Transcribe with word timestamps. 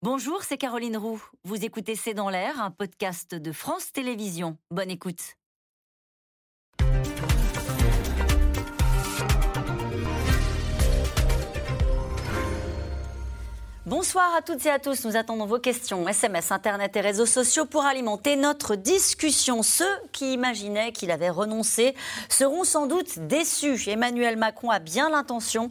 Bonjour, 0.00 0.44
c'est 0.44 0.58
Caroline 0.58 0.96
Roux. 0.96 1.20
Vous 1.42 1.64
écoutez 1.64 1.96
C'est 1.96 2.14
dans 2.14 2.30
l'air, 2.30 2.62
un 2.62 2.70
podcast 2.70 3.34
de 3.34 3.50
France 3.50 3.90
Télévisions. 3.90 4.56
Bonne 4.70 4.92
écoute. 4.92 5.34
Bonsoir 13.86 14.34
à 14.36 14.42
toutes 14.42 14.66
et 14.66 14.70
à 14.70 14.78
tous. 14.78 15.04
Nous 15.04 15.16
attendons 15.16 15.46
vos 15.46 15.58
questions, 15.58 16.06
SMS, 16.06 16.52
Internet 16.52 16.94
et 16.94 17.00
réseaux 17.00 17.26
sociaux 17.26 17.64
pour 17.64 17.84
alimenter 17.84 18.36
notre 18.36 18.76
discussion. 18.76 19.62
Ceux 19.62 19.84
qui 20.12 20.34
imaginaient 20.34 20.92
qu'il 20.92 21.10
avait 21.10 21.30
renoncé 21.30 21.96
seront 22.28 22.62
sans 22.64 22.86
doute 22.86 23.18
déçus. 23.18 23.88
Emmanuel 23.88 24.36
Macron 24.36 24.70
a 24.70 24.78
bien 24.78 25.08
l'intention 25.10 25.70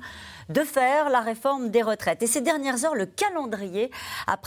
de 0.50 0.64
faire 0.64 1.09
la 1.09 1.21
réforme 1.21 1.70
des 1.70 1.82
retraites. 1.82 2.23
Et 2.23 2.27
ces 2.27 2.41
dernières 2.41 2.86
heures, 2.86 2.96
le 2.96 3.05
calendrier 3.05 3.92
a, 4.28 4.38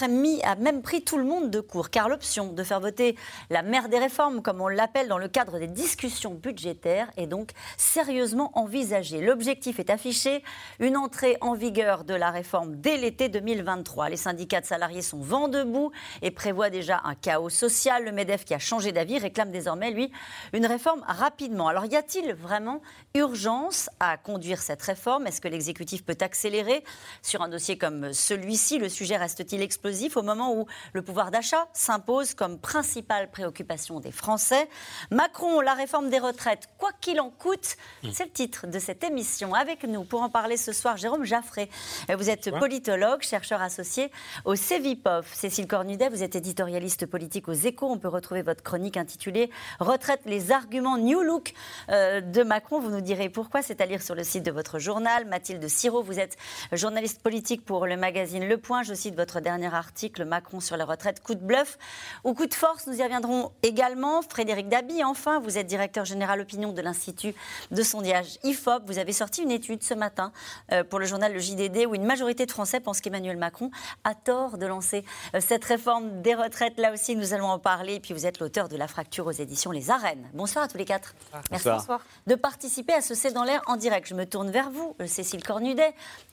même 0.57 0.83
pris 0.83 1.03
tout 1.03 1.19
le 1.19 1.25
monde 1.25 1.51
de 1.51 1.61
court, 1.61 1.91
car 1.91 2.09
l'option 2.09 2.53
de 2.53 2.63
faire 2.63 2.81
voter 2.81 3.17
la 3.51 3.63
mère 3.63 3.89
des 3.89 3.99
réformes, 3.99 4.43
comme 4.43 4.61
on 4.61 4.69
l'appelle 4.69 5.09
dans 5.09 5.19
le 5.19 5.29
cadre 5.29 5.59
des 5.59 5.67
discussions 5.67 6.35
budgétaires, 6.35 7.11
est 7.17 7.27
donc 7.27 7.51
sérieusement 7.77 8.51
envisagée. 8.55 9.21
L'objectif 9.21 9.79
est 9.79 9.91
affiché, 9.91 10.43
une 10.79 10.97
entrée 10.97 11.37
en 11.41 11.55
vigueur 11.55 12.05
de 12.05 12.15
la 12.15 12.30
réforme 12.30 12.77
dès 12.77 12.97
l'été 12.97 13.29
2023. 13.29 14.09
Les 14.09 14.17
syndicats 14.17 14.61
de 14.61 14.67
salariés 14.67 15.03
sont 15.03 15.21
vent 15.21 15.49
debout 15.49 15.93
et 16.23 16.30
prévoient 16.30 16.71
déjà 16.71 17.01
un 17.05 17.15
chaos 17.15 17.51
social. 17.51 18.05
Le 18.05 18.13
MEDEF, 18.13 18.45
qui 18.45 18.55
a 18.55 18.59
changé 18.59 18.93
d'avis, 18.93 19.19
réclame 19.19 19.51
désormais, 19.51 19.91
lui, 19.91 20.11
une 20.53 20.67
réforme 20.67 21.05
rapidement. 21.07 21.69
Alors 21.69 21.85
y 21.87 21.97
a-t-il 21.97 22.33
vraiment 22.33 22.80
urgence 23.15 23.91
à 24.01 24.17
conduire 24.17 24.63
cette 24.63 24.83
réforme? 24.83 25.27
Est-ce 25.27 25.41
que 25.41 25.49
l'exécutif 25.49 25.90
peut 25.99 26.17
accélérer 26.21 26.83
sur 27.23 27.43
un 27.43 27.49
dossier 27.49 27.77
comme 27.77 28.12
celui-ci 28.12 28.79
Le 28.79 28.89
sujet 28.89 29.17
reste-t-il 29.17 29.62
explosif 29.62 30.16
au 30.16 30.23
moment 30.23 30.55
où 30.55 30.66
le 30.93 31.03
pouvoir 31.03 31.30
d'achat 31.30 31.69
s'impose 31.73 32.35
comme 32.35 32.59
principale 32.59 33.30
préoccupation 33.30 34.01
des 34.01 34.13
Français? 34.13 34.68
Macron, 35.11 35.61
la 35.61 35.74
réforme 35.74 36.11
des 36.11 36.18
retraites, 36.18 36.68
quoi 36.79 36.91
qu'il 37.01 37.21
en 37.21 37.30
coûte, 37.30 37.77
mmh. 38.02 38.09
c'est 38.13 38.24
le 38.24 38.30
titre 38.30 38.66
de 38.66 38.79
cette 38.79 39.05
émission. 39.05 39.55
Avec 39.55 39.85
nous 39.85 40.05
pour 40.05 40.23
en 40.23 40.30
parler 40.30 40.57
ce 40.57 40.73
soir, 40.73 40.96
Jérôme 40.96 41.24
Jaffré. 41.24 41.68
Vous 42.15 42.30
êtes 42.30 42.51
politologue, 42.59 43.23
chercheur 43.23 43.61
associé 43.61 44.11
au 44.45 44.55
CEVIPOF. 44.55 45.33
Cécile 45.35 45.66
Cornudet, 45.66 46.09
vous 46.09 46.23
êtes 46.23 46.37
éditorialiste 46.37 47.07
politique 47.07 47.49
aux 47.49 47.52
Échos. 47.52 47.91
On 47.91 47.99
peut 47.99 48.09
retrouver 48.09 48.43
votre 48.43 48.63
chronique 48.63 48.96
intitulée 48.96 49.51
Retraite, 49.79 50.21
les 50.27 50.52
arguments 50.52 50.99
New 50.99 51.23
Look 51.23 51.55
euh, 51.91 52.21
de 52.21 52.43
Macron. 52.43 52.80
Vous 52.80 52.91
nous 52.91 53.01
direz 53.01 53.29
pourquoi, 53.29 53.63
c'est 53.63 53.80
à 53.80 53.87
lire 53.87 54.02
sur 54.02 54.15
le 54.15 54.24
site 54.24 54.43
de 54.43 54.51
votre 54.51 54.79
journal. 54.79 55.27
Mathilde 55.27 55.66
Siro, 55.81 56.03
vous 56.03 56.19
êtes 56.19 56.37
journaliste 56.73 57.23
politique 57.23 57.65
pour 57.65 57.87
le 57.87 57.97
magazine 57.97 58.47
Le 58.47 58.59
Point. 58.59 58.83
Je 58.83 58.93
cite 58.93 59.17
votre 59.17 59.41
dernier 59.41 59.73
article, 59.75 60.27
Macron 60.27 60.61
sur 60.61 60.77
les 60.77 60.85
retraites, 60.85 61.23
coup 61.23 61.35
de 61.35 61.41
bluff 61.41 61.79
ou 62.23 62.35
coup 62.35 62.45
de 62.45 62.53
force. 62.53 62.87
Nous 62.87 63.01
y 63.01 63.03
reviendrons 63.03 63.51
également. 63.63 64.21
Frédéric 64.21 64.69
Dabi, 64.69 65.03
enfin, 65.03 65.41
vous 65.41 65.56
êtes 65.56 65.67
directeur 65.67 66.05
général 66.05 66.39
opinion 66.43 66.73
de 66.73 66.83
l'Institut 66.83 67.34
de 67.71 67.83
sondage 67.83 68.39
IFOP. 68.43 68.83
Vous 68.84 68.99
avez 68.99 69.15
sorti 69.15 69.43
une 69.43 69.51
étude 69.51 69.83
ce 69.83 69.95
matin 69.95 70.33
euh, 70.71 70.84
pour 70.84 70.99
le 70.99 71.06
journal 71.06 71.33
Le 71.33 71.39
JDD 71.39 71.87
où 71.89 71.95
une 71.95 72.05
majorité 72.05 72.45
de 72.45 72.51
Français 72.51 72.81
pensent 72.81 73.01
qu'Emmanuel 73.01 73.39
Macron 73.39 73.71
a 74.05 74.15
tort 74.15 74.59
de 74.59 74.67
lancer 74.67 75.03
euh, 75.34 75.41
cette 75.41 75.65
réforme 75.65 76.21
des 76.21 76.34
retraites. 76.34 76.78
Là 76.78 76.93
aussi, 76.93 77.17
nous 77.17 77.33
allons 77.33 77.49
en 77.49 77.59
parler. 77.59 77.95
Et 77.95 78.01
puis, 78.01 78.12
vous 78.12 78.27
êtes 78.27 78.39
l'auteur 78.39 78.69
de 78.69 78.77
La 78.77 78.87
fracture 78.87 79.27
aux 79.27 79.31
éditions 79.31 79.71
Les 79.71 79.91
Arènes. 79.91 80.28
Bonsoir 80.34 80.65
à 80.65 80.69
tous 80.69 80.77
les 80.77 80.84
quatre. 80.84 81.15
Merci 81.51 81.71
Bonsoir. 81.71 82.05
de 82.27 82.34
participer 82.34 82.93
à 82.93 83.01
ce 83.01 83.15
C'est 83.15 83.33
dans 83.33 83.45
l'air 83.45 83.62
en 83.67 83.77
direct. 83.77 84.06
Je 84.06 84.15
me 84.15 84.27
tourne 84.27 84.51
vers 84.51 84.71
vous, 84.71 84.95
euh, 85.01 85.06
Cécile 85.06 85.43
Cornu 85.43 85.69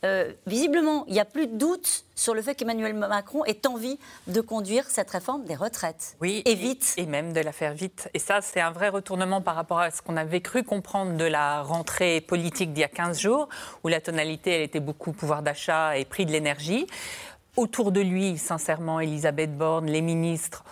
euh, 0.03 0.31
visiblement, 0.45 1.05
il 1.07 1.13
n'y 1.13 1.19
a 1.19 1.25
plus 1.25 1.47
de 1.47 1.57
doute 1.57 2.05
sur 2.15 2.33
le 2.33 2.41
fait 2.41 2.55
qu'Emmanuel 2.55 2.93
Macron 2.93 3.45
ait 3.45 3.65
envie 3.67 3.97
de 4.27 4.41
conduire 4.41 4.85
cette 4.89 5.09
réforme 5.09 5.45
des 5.45 5.55
retraites. 5.55 6.15
Oui, 6.21 6.41
et 6.45 6.55
vite. 6.55 6.93
Et, 6.97 7.05
même 7.05 7.33
de 7.33 7.39
la 7.39 7.51
faire 7.51 7.73
vite. 7.73 8.09
Et 8.13 8.19
ça, 8.19 8.41
c'est 8.41 8.61
un 8.61 8.71
vrai 8.71 8.89
retournement 8.89 9.41
par 9.41 9.55
rapport 9.55 9.79
à 9.79 9.91
ce 9.91 10.01
qu'on 10.01 10.17
avait 10.17 10.41
cru 10.41 10.63
comprendre 10.63 11.17
de 11.17 11.25
la 11.25 11.61
rentrée 11.61 12.21
politique 12.21 12.73
d'il 12.73 12.81
y 12.81 12.85
a 12.85 12.89
15 12.89 13.19
jours, 13.19 13.49
où 13.83 13.87
la 13.87 14.01
tonalité, 14.01 14.51
elle 14.51 14.63
était 14.63 14.79
beaucoup 14.79 15.13
pouvoir 15.13 15.41
d'achat 15.41 15.97
et 15.97 16.05
prix 16.05 16.25
de 16.25 16.31
l'énergie. 16.31 16.87
Autour 17.55 17.91
de 17.91 18.01
lui, 18.01 18.37
sincèrement, 18.37 18.99
Elisabeth 18.99 19.57
Borne, 19.57 19.87
les 19.87 20.01
ministres 20.01 20.63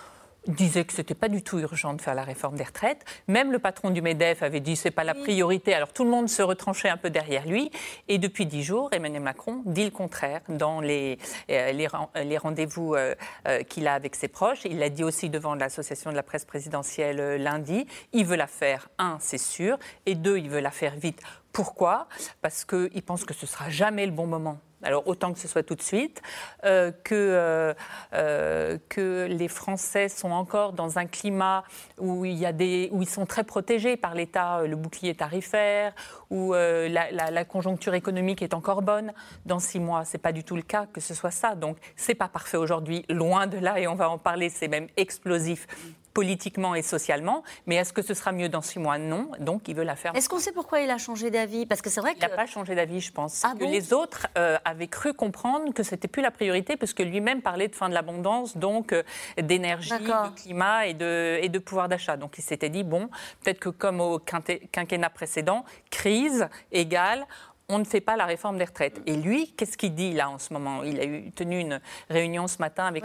disait 0.48 0.86
que 0.86 0.94
ce 0.94 1.02
n'était 1.02 1.16
pas 1.16 1.30
du 1.30 1.42
tout 1.42 1.60
urgent 1.60 1.94
de 1.94 2.02
faire 2.02 2.16
la 2.16 2.24
réforme 2.24 2.56
des 2.56 2.64
retraites. 2.64 3.06
Même 3.28 3.52
le 3.52 3.60
patron 3.60 3.90
du 3.90 4.02
MEDEF 4.02 4.44
avait 4.44 4.60
dit 4.60 4.74
que 4.74 4.80
ce 4.80 4.88
n'est 4.88 4.92
pas 4.92 5.04
la 5.04 5.14
priorité. 5.14 5.74
Alors 5.74 5.94
tout 5.94 6.04
le 6.04 6.10
monde 6.10 6.30
se 6.30 6.42
retranchait 6.42 6.90
un 6.90 6.98
peu 6.98 7.10
derrière 7.10 7.46
lui. 7.46 7.72
Et 8.08 8.18
depuis 8.18 8.46
dix 8.46 8.64
jours, 8.64 8.90
Emmanuel 8.92 9.22
Macron 9.22 9.62
dit 9.66 9.84
le 9.84 9.92
contraire 9.92 10.42
dans 10.50 10.82
les, 10.82 11.18
euh, 11.50 11.72
les, 11.72 12.38
rendez-vous 12.38 12.96
euh, 12.96 13.16
euh, 13.48 13.64
qu'il 13.64 13.88
a 13.88 13.94
avec 13.94 14.16
ses 14.16 14.28
proches. 14.28 14.66
Il 14.66 14.80
l'a 14.80 14.90
dit 14.90 15.04
aussi 15.04 15.30
devant 15.30 15.56
l'association 15.56 16.12
de 16.12 16.16
la 16.16 16.24
presse 16.24 16.46
présidentielle 16.46 17.42
lundi. 17.42 17.88
Il 18.14 18.26
veut 18.26 18.36
la 18.36 18.48
faire, 18.48 18.90
un, 18.98 19.18
c'est 19.20 19.38
sûr, 19.38 19.78
et 20.06 20.16
deux, 20.16 20.38
il 20.38 20.50
veut 20.50 20.60
la 20.60 20.72
faire 20.72 20.96
vite. 20.96 21.22
Pourquoi? 21.52 22.08
Parce 22.42 22.66
qu'il 22.66 23.02
pense 23.02 23.24
que 23.24 23.34
ce 23.34 23.46
sera 23.46 23.70
jamais 23.70 24.06
le 24.06 24.12
bon 24.12 24.28
moment 24.28 24.60
alors 24.84 25.08
autant 25.08 25.34
que 25.34 25.40
ce 25.40 25.48
soit 25.48 25.64
tout 25.64 25.76
de 25.76 25.82
suite, 25.82 26.22
euh, 26.64 26.92
que, 27.04 27.16
euh, 27.16 27.74
euh, 28.14 28.78
que 28.90 29.28
les 29.30 29.48
Français 29.48 30.10
sont 30.10 30.32
encore 30.32 30.74
dans 30.74 30.98
un 30.98 31.06
climat 31.06 31.64
où, 32.00 32.26
il 32.26 32.34
y 32.34 32.46
a 32.46 32.52
des, 32.52 32.90
où 32.92 33.02
ils 33.02 33.10
sont 33.10 33.26
très 33.26 33.44
protégés 33.44 33.98
par 33.98 34.14
l'État, 34.14 34.64
le 34.66 34.76
bouclier 34.76 35.16
tarifaire, 35.16 35.94
où 36.30 36.54
la, 36.54 37.12
la, 37.12 37.46
conjoncture 37.46 37.94
économique 37.94 38.42
est 38.42 38.54
encore 38.54 38.82
bonne. 38.82 39.14
Dans 39.46 39.60
six 39.60 39.80
mois, 39.80 40.06
ce 40.06 40.14
n'est 40.14 40.22
pas 40.22 40.32
du 40.32 40.44
tout 40.44 40.56
le 40.56 40.62
cas 40.62 40.88
que 40.92 41.02
ce 41.02 41.14
soit 41.14 41.32
ça. 41.32 41.56
Donc 41.56 41.78
ce 41.96 42.12
n'est 42.12 42.16
pas 42.16 42.28
parfait 42.28 42.58
aujourd'hui, 42.58 43.06
loin 43.10 43.48
de 43.48 43.58
là, 43.58 43.80
et 43.80 43.88
on 43.88 43.96
va 43.96 44.10
en 44.10 44.18
parler, 44.18 44.50
c'est 44.50 44.68
même 44.68 44.88
explosif 44.98 45.68
politiquement 46.16 46.74
et 46.74 46.82
socialement. 46.82 47.44
Mais 47.68 47.76
est-ce 47.76 47.94
que 47.94 48.02
ce 48.02 48.16
sera 48.16 48.32
mieux 48.32 48.50
dans 48.50 48.62
six 48.62 48.80
mois? 48.80 48.98
Non. 48.98 49.30
Donc, 49.40 49.68
il 49.68 49.76
veut 49.76 49.84
la 49.84 49.96
faire. 49.96 50.16
Est-ce 50.16 50.30
qu'on 50.30 50.40
sait 50.40 50.54
pourquoi 50.54 50.80
il 50.80 50.90
a 50.90 50.98
changé 50.98 51.30
d'avis? 51.30 51.68
Parce 51.68 51.84
que 51.84 51.92
c'est 51.92 52.02
vrai 52.02 52.14
qu'il 52.14 52.24
n'a 52.24 52.30
pas 52.30 52.48
changé 52.48 52.74
d'avis, 52.74 53.02
je 53.02 53.12
pense. 53.12 53.44
Ah 53.44 53.54
que 53.60 53.66
les 53.66 53.94
autres 53.94 54.26
euh, 54.38 54.58
avaient 54.66 54.88
cru 54.88 55.14
comprendre 55.14 55.74
que 55.74 55.84
c'était 55.84 56.08
plus 56.08 56.24
la 56.24 56.32
priorité, 56.32 56.78
parce 56.78 56.94
que 56.94 57.04
lui-même 57.04 57.42
parlait 57.42 57.68
de 57.68 57.76
fin 57.76 57.90
de 57.90 57.94
l'abondance, 57.94 58.58
donc 58.58 58.94
euh, 58.94 59.04
d'énergie, 59.38 59.92
de 59.92 60.36
climat 60.36 60.88
et 60.88 60.94
de, 60.94 61.38
et 61.42 61.50
de 61.50 61.60
pouvoir 61.60 61.90
d'achat. 61.90 62.16
Donc, 62.16 62.38
il 62.38 62.44
s'était 62.44 62.70
dit 62.70 62.84
bon, 62.84 63.10
peut-être 63.44 63.60
que 63.60 63.70
comme 63.70 64.00
au 64.00 64.20
quinquennat 64.20 65.10
précédent, 65.10 65.66
crise 65.92 66.48
égale 66.72 67.28
on 67.70 67.80
ne 67.80 67.84
fait 67.84 68.02
pas 68.02 68.16
la 68.16 68.26
réforme 68.26 68.58
des 68.58 68.66
retraites. 68.66 69.02
Et 69.06 69.16
lui, 69.16 69.52
qu'est-ce 69.58 69.78
qu'il 69.78 69.96
dit 69.96 70.14
là 70.14 70.30
en 70.30 70.38
ce 70.38 70.54
moment? 70.54 70.84
Il 70.84 71.00
a 71.00 71.06
eu, 71.06 71.32
tenu 71.32 71.60
une 71.60 71.80
réunion 72.10 72.48
ce 72.48 72.60
matin 72.60 72.86
avec 72.86 73.04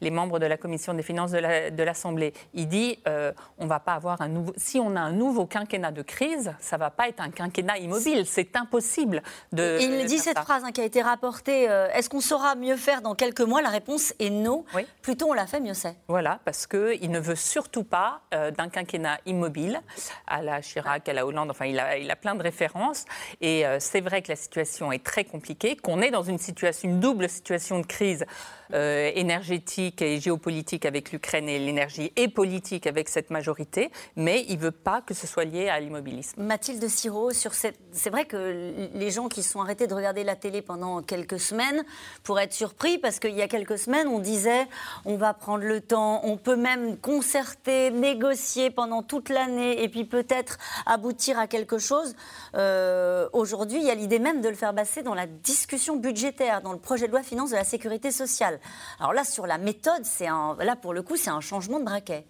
les, 0.00 0.10
membres 0.10 0.38
de 0.38 0.46
la 0.46 0.56
commission 0.56 0.94
des 0.94 1.02
finances 1.02 1.32
de 1.32 1.82
l'Assemblée. 1.82 2.32
il 2.54 2.66
dit 2.66 2.98
euh, 3.06 3.32
on 3.58 3.66
va 3.66 3.78
pas 3.78 3.94
avoir 3.94 4.20
un 4.22 4.28
nouveau. 4.28 4.52
Si 4.56 4.78
on 4.78 4.96
a 4.96 5.00
un 5.00 5.12
nouveau 5.12 5.46
quinquennat 5.46 5.92
de 5.92 6.02
crise, 6.02 6.54
ça 6.60 6.76
va 6.76 6.90
pas 6.90 7.08
être 7.08 7.20
un 7.20 7.30
quinquennat 7.30 7.78
immobile. 7.78 8.24
C'est 8.26 8.56
impossible 8.56 9.22
de. 9.52 9.78
Il 9.80 10.06
dit 10.06 10.18
cette 10.18 10.38
phrase 10.38 10.64
hein, 10.64 10.72
qui 10.72 10.80
a 10.80 10.84
été 10.84 11.02
rapportée 11.02 11.68
euh, 11.68 11.88
est-ce 11.92 12.08
qu'on 12.08 12.20
saura 12.20 12.54
mieux 12.54 12.76
faire 12.76 13.02
dans 13.02 13.14
quelques 13.14 13.40
mois? 13.40 13.60
La 13.60 13.68
réponse 13.68 14.14
est 14.18 14.30
non. 14.30 14.64
Plutôt 15.02 15.28
on 15.30 15.32
l'a 15.34 15.46
fait, 15.46 15.60
mieux 15.60 15.74
c'est. 15.74 15.96
Voilà, 16.08 16.40
parce 16.44 16.66
qu'il 16.66 17.10
ne 17.10 17.20
veut 17.20 17.36
surtout 17.36 17.84
pas 17.84 18.22
euh, 18.34 18.50
d'un 18.50 18.68
quinquennat 18.68 19.18
immobile 19.26 19.80
à 20.26 20.42
la 20.42 20.62
Chirac, 20.62 21.08
à 21.08 21.12
la 21.12 21.26
Hollande. 21.26 21.50
Enfin, 21.50 21.66
il 21.66 21.78
a, 21.78 21.98
il 21.98 22.10
a 22.10 22.16
plein 22.16 22.34
de 22.34 22.42
références 22.42 23.04
et 23.40 23.66
c'est 23.90 24.00
vrai 24.00 24.22
que 24.22 24.28
la 24.28 24.36
situation 24.36 24.92
est 24.92 25.02
très 25.02 25.24
compliquée, 25.24 25.74
qu'on 25.74 26.00
est 26.00 26.12
dans 26.12 26.22
une 26.22 26.38
situation, 26.38 26.88
une 26.88 27.00
double 27.00 27.28
situation 27.28 27.80
de 27.80 27.86
crise 27.86 28.24
euh, 28.72 29.10
énergétique 29.16 30.00
et 30.00 30.20
géopolitique 30.20 30.86
avec 30.86 31.10
l'Ukraine 31.10 31.48
et 31.48 31.58
l'énergie 31.58 32.12
et 32.14 32.28
politique 32.28 32.86
avec 32.86 33.08
cette 33.08 33.30
majorité, 33.30 33.90
mais 34.14 34.44
il 34.48 34.58
ne 34.58 34.62
veut 34.62 34.70
pas 34.70 35.00
que 35.00 35.12
ce 35.12 35.26
soit 35.26 35.44
lié 35.44 35.68
à 35.68 35.80
l'immobilisme. 35.80 36.40
Mathilde 36.40 36.86
Siro, 36.86 37.32
sur 37.32 37.52
cette... 37.52 37.80
c'est 37.90 38.10
vrai 38.10 38.26
que 38.26 38.88
les 38.94 39.10
gens 39.10 39.28
qui 39.28 39.42
sont 39.42 39.60
arrêtés 39.60 39.88
de 39.88 39.94
regarder 39.94 40.22
la 40.22 40.36
télé 40.36 40.62
pendant 40.62 41.02
quelques 41.02 41.40
semaines 41.40 41.82
pourraient 42.22 42.44
être 42.44 42.52
surpris 42.52 42.98
parce 42.98 43.18
qu'il 43.18 43.34
y 43.34 43.42
a 43.42 43.48
quelques 43.48 43.78
semaines, 43.78 44.06
on 44.06 44.20
disait 44.20 44.68
on 45.04 45.16
va 45.16 45.34
prendre 45.34 45.64
le 45.64 45.80
temps, 45.80 46.20
on 46.22 46.36
peut 46.36 46.56
même 46.56 46.96
concerter, 46.96 47.90
négocier 47.90 48.70
pendant 48.70 49.02
toute 49.02 49.30
l'année 49.30 49.82
et 49.82 49.88
puis 49.88 50.04
peut-être 50.04 50.58
aboutir 50.86 51.40
à 51.40 51.48
quelque 51.48 51.78
chose. 51.78 52.14
Euh, 52.54 53.28
aujourd'hui, 53.32 53.79
il 53.80 53.86
y 53.86 53.90
a 53.90 53.94
l'idée 53.94 54.18
même 54.18 54.40
de 54.40 54.48
le 54.48 54.54
faire 54.54 54.74
passer 54.74 55.02
dans 55.02 55.14
la 55.14 55.26
discussion 55.26 55.96
budgétaire, 55.96 56.60
dans 56.62 56.72
le 56.72 56.78
projet 56.78 57.06
de 57.06 57.12
loi 57.12 57.22
finance 57.22 57.50
de 57.50 57.56
la 57.56 57.64
sécurité 57.64 58.10
sociale. 58.10 58.60
Alors 58.98 59.12
là, 59.12 59.24
sur 59.24 59.46
la 59.46 59.58
méthode, 59.58 60.04
c'est 60.04 60.26
là 60.26 60.76
pour 60.76 60.92
le 60.92 61.02
coup, 61.02 61.16
c'est 61.16 61.30
un 61.30 61.40
changement 61.40 61.80
de 61.80 61.84
braquet. 61.84 62.24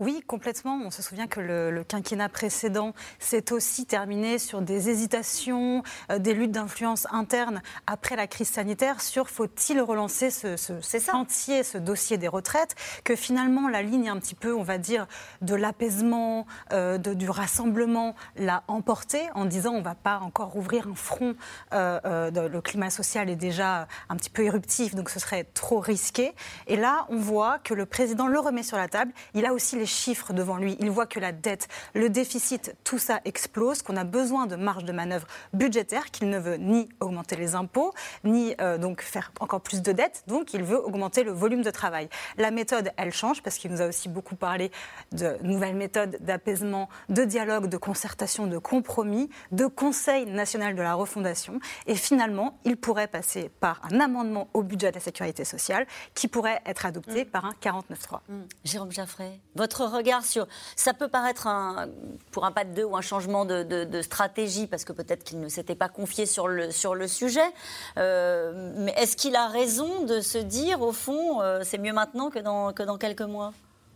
Oui, 0.00 0.22
complètement. 0.26 0.80
On 0.82 0.90
se 0.90 1.02
souvient 1.02 1.26
que 1.26 1.40
le, 1.40 1.84
quinquennat 1.84 2.30
précédent 2.30 2.94
s'est 3.18 3.52
aussi 3.52 3.84
terminé 3.84 4.38
sur 4.38 4.62
des 4.62 4.88
hésitations, 4.88 5.82
euh, 6.10 6.18
des 6.18 6.32
luttes 6.32 6.52
d'influence 6.52 7.06
interne 7.10 7.60
après 7.86 8.16
la 8.16 8.26
crise 8.26 8.48
sanitaire 8.48 9.02
sur 9.02 9.28
faut-il 9.28 9.78
relancer 9.82 10.30
ce, 10.30 10.56
ce, 10.56 11.76
dossier 11.76 12.16
des 12.16 12.28
retraites, 12.28 12.76
que 13.04 13.14
finalement 13.14 13.68
la 13.68 13.82
ligne 13.82 14.08
un 14.08 14.18
petit 14.18 14.34
peu, 14.34 14.54
on 14.54 14.62
va 14.62 14.78
dire, 14.78 15.06
de 15.42 15.54
l'apaisement, 15.54 16.46
euh, 16.72 16.96
du 16.96 17.28
rassemblement 17.28 18.14
l'a 18.36 18.62
emporté 18.68 19.28
en 19.34 19.44
disant 19.44 19.72
on 19.72 19.80
ne 19.80 19.84
va 19.84 19.94
pas 19.94 20.20
encore 20.20 20.56
ouvrir 20.56 20.88
un 20.88 20.94
front, 20.94 21.34
euh, 21.74 22.30
le 22.30 22.60
climat 22.62 22.88
social 22.88 23.28
est 23.28 23.36
déjà 23.36 23.86
un 24.08 24.16
petit 24.16 24.30
peu 24.30 24.44
éruptif, 24.44 24.94
donc 24.94 25.10
ce 25.10 25.20
serait 25.20 25.44
trop 25.44 25.78
risqué. 25.78 26.34
Et 26.68 26.76
là, 26.76 27.04
on 27.10 27.18
voit 27.18 27.58
que 27.58 27.74
le 27.74 27.84
président 27.84 28.28
le 28.28 28.38
remet 28.38 28.62
sur 28.62 28.78
la 28.78 28.88
table. 28.88 29.12
Il 29.34 29.44
a 29.44 29.52
aussi 29.52 29.76
les 29.76 29.89
chiffres 29.90 30.32
devant 30.32 30.56
lui. 30.56 30.76
Il 30.80 30.90
voit 30.90 31.06
que 31.06 31.20
la 31.20 31.32
dette, 31.32 31.68
le 31.94 32.08
déficit, 32.08 32.74
tout 32.84 32.98
ça 32.98 33.20
explose, 33.24 33.82
qu'on 33.82 33.96
a 33.96 34.04
besoin 34.04 34.46
de 34.46 34.56
marge 34.56 34.84
de 34.84 34.92
manœuvre 34.92 35.26
budgétaire, 35.52 36.10
qu'il 36.10 36.30
ne 36.30 36.38
veut 36.38 36.56
ni 36.56 36.88
augmenter 37.00 37.36
les 37.36 37.54
impôts, 37.54 37.92
ni 38.24 38.54
euh, 38.60 38.78
donc 38.78 39.02
faire 39.02 39.32
encore 39.40 39.60
plus 39.60 39.82
de 39.82 39.92
dettes. 39.92 40.22
Donc, 40.26 40.54
il 40.54 40.62
veut 40.62 40.82
augmenter 40.82 41.22
le 41.22 41.32
volume 41.32 41.62
de 41.62 41.70
travail. 41.70 42.08
La 42.38 42.50
méthode, 42.50 42.92
elle 42.96 43.12
change 43.12 43.42
parce 43.42 43.56
qu'il 43.56 43.70
nous 43.70 43.82
a 43.82 43.86
aussi 43.86 44.08
beaucoup 44.08 44.36
parlé 44.36 44.70
de 45.12 45.36
nouvelles 45.42 45.76
méthodes 45.76 46.16
d'apaisement, 46.20 46.88
de 47.08 47.24
dialogue, 47.24 47.66
de 47.66 47.76
concertation, 47.76 48.46
de 48.46 48.58
compromis, 48.58 49.30
de 49.52 49.66
Conseil 49.66 50.26
national 50.26 50.74
de 50.74 50.82
la 50.82 50.94
refondation. 50.94 51.58
Et 51.86 51.94
finalement, 51.94 52.58
il 52.64 52.76
pourrait 52.76 53.08
passer 53.08 53.50
par 53.60 53.80
un 53.90 54.00
amendement 54.00 54.48
au 54.54 54.62
budget 54.62 54.90
de 54.90 54.96
la 54.96 55.00
sécurité 55.00 55.44
sociale 55.44 55.86
qui 56.14 56.28
pourrait 56.28 56.60
être 56.66 56.86
adopté 56.86 57.24
mm. 57.24 57.28
par 57.28 57.44
un 57.44 57.52
49.3. 57.62 58.20
Mm. 58.28 58.40
Jérôme 58.64 58.92
Jaffray, 58.92 59.40
votre 59.54 59.79
regard 59.86 60.24
sur. 60.24 60.46
Ça 60.76 60.94
peut 60.94 61.08
paraître 61.08 61.46
un, 61.46 61.88
pour 62.30 62.44
un 62.44 62.52
pas 62.52 62.64
de 62.64 62.74
deux 62.74 62.84
ou 62.84 62.96
un 62.96 63.00
changement 63.00 63.44
de, 63.44 64.02
stratégie, 64.02 64.66
parce 64.66 64.84
que 64.84 64.92
peut-être 64.92 65.24
qu'il 65.24 65.40
ne 65.40 65.48
s'était 65.48 65.74
pas 65.74 65.88
confié 65.88 66.26
sur 66.26 66.48
le, 66.48 66.70
sur 66.70 66.94
le 66.94 67.06
sujet. 67.06 67.40
Euh, 67.98 68.72
mais 68.76 68.92
est-ce 68.96 69.16
qu'il 69.16 69.36
a 69.36 69.48
raison 69.48 70.04
de 70.04 70.20
se 70.20 70.38
dire, 70.38 70.80
au 70.82 70.92
fond, 70.92 71.40
euh, 71.40 71.60
c'est 71.64 71.78
mieux 71.78 71.92
maintenant 71.92 72.30
que 72.30 72.38
dans, 72.38 72.72
que 72.72 72.82
dans 72.82 72.98
quelques 72.98 73.20
mois? 73.22 73.52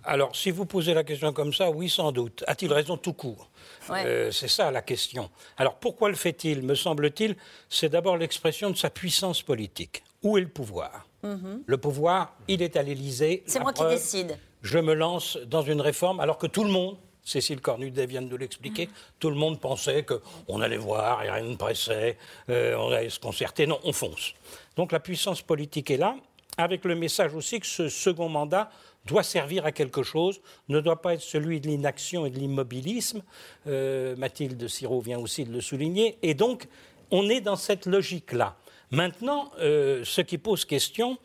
Alors, 0.07 0.37
si 0.37 0.51
vous 0.51 0.67
posez 0.67 0.93
la 0.93 1.03
question 1.03 1.33
comme 1.33 1.53
ça, 1.53 1.71
oui, 1.71 1.89
sans 1.89 2.13
doute. 2.13 2.45
A-t-il 2.47 2.73
raison 2.73 2.97
tout 2.97 3.15
court? 3.15 3.49
Euh, 3.91 4.31
C'est 4.31 4.49
ça 4.49 4.71
la 4.71 4.83
question. 4.83 5.31
Alors, 5.57 5.77
pourquoi 5.77 6.11
le 6.11 6.15
fait-il? 6.15 6.63
Me 6.63 6.75
semble-t-il, 6.75 7.37
c'est 7.71 7.89
d'abord 7.89 8.17
l'expression 8.17 8.71
de 8.71 8.77
sa 8.77 8.91
puissance 8.91 9.43
politique. 9.43 10.03
Où 10.23 10.37
est 10.37 10.43
le 10.43 10.49
pouvoir? 10.49 11.07
Mhm. 11.23 11.63
Le 11.65 11.79
pouvoir, 11.79 12.35
il 12.49 12.61
est 12.61 12.77
à 12.77 12.83
l'Élysée. 12.83 13.43
C'est 13.47 13.61
moi 13.61 13.73
qui 13.73 13.85
décide. 13.87 14.39
Je 14.65 14.79
me 14.79 14.95
lance 14.95 15.37
dans 15.47 15.61
une 15.61 15.83
réforme 15.83 16.21
alors 16.21 16.39
que 16.39 16.47
tout 16.47 16.65
le 16.65 16.71
monde, 16.71 16.97
Cécile 17.23 17.61
Cornudet 17.61 18.07
vient 18.07 18.23
de 18.23 18.35
l'expliquer, 18.35 18.89
tout 19.21 19.29
le 19.29 19.37
monde 19.37 19.61
pensait 19.61 20.07
qu'on 20.07 20.63
allait 20.63 20.79
voir, 20.79 21.23
il 21.23 21.31
rien 21.31 21.43
ne 21.45 21.55
pressait, 21.55 22.17
euh, 22.49 22.75
on 22.77 22.91
allait 22.91 23.11
se 23.11 23.21
concerter. 23.21 23.67
Non, 23.67 23.79
on 23.85 23.93
fonce. 23.93 24.33
Donc 24.77 24.91
la 24.91 25.01
puissance 25.01 25.43
politique 25.43 25.91
est 25.91 25.99
là, 25.99 26.17
avec 26.57 26.87
le 26.87 26.95
message 26.95 27.35
aussi 27.35 27.61
que 27.61 27.67
ce 27.67 27.91
second 27.91 28.31
mandat 28.31 28.71
doit 29.05 29.23
servir 29.23 29.67
à 29.67 29.73
quelque 29.73 30.03
chose, 30.03 30.41
ne 30.71 30.81
doit 30.81 31.03
pas 31.03 31.13
être 31.13 31.21
celui 31.21 31.61
de 31.61 31.69
l'inaction 31.69 32.25
et 32.25 32.31
de 32.31 32.39
l'immobilisme. 32.39 33.23
Euh, 33.67 34.17
Mathilde 34.17 34.67
Siraud 34.67 35.03
vient 35.03 35.19
aussi 35.19 35.45
de 35.45 35.53
le 35.53 35.61
souligner. 35.61 36.17
Et 36.23 36.33
donc, 36.33 36.69
on 37.11 37.29
est 37.29 37.43
dans 37.43 37.57
cette 37.57 37.85
logique-là. 37.85 38.57
Maintenant, 38.91 39.53
euh, 39.59 40.03
ce 40.07 40.23
qui 40.23 40.39
pose 40.39 40.65
question, 40.65 41.19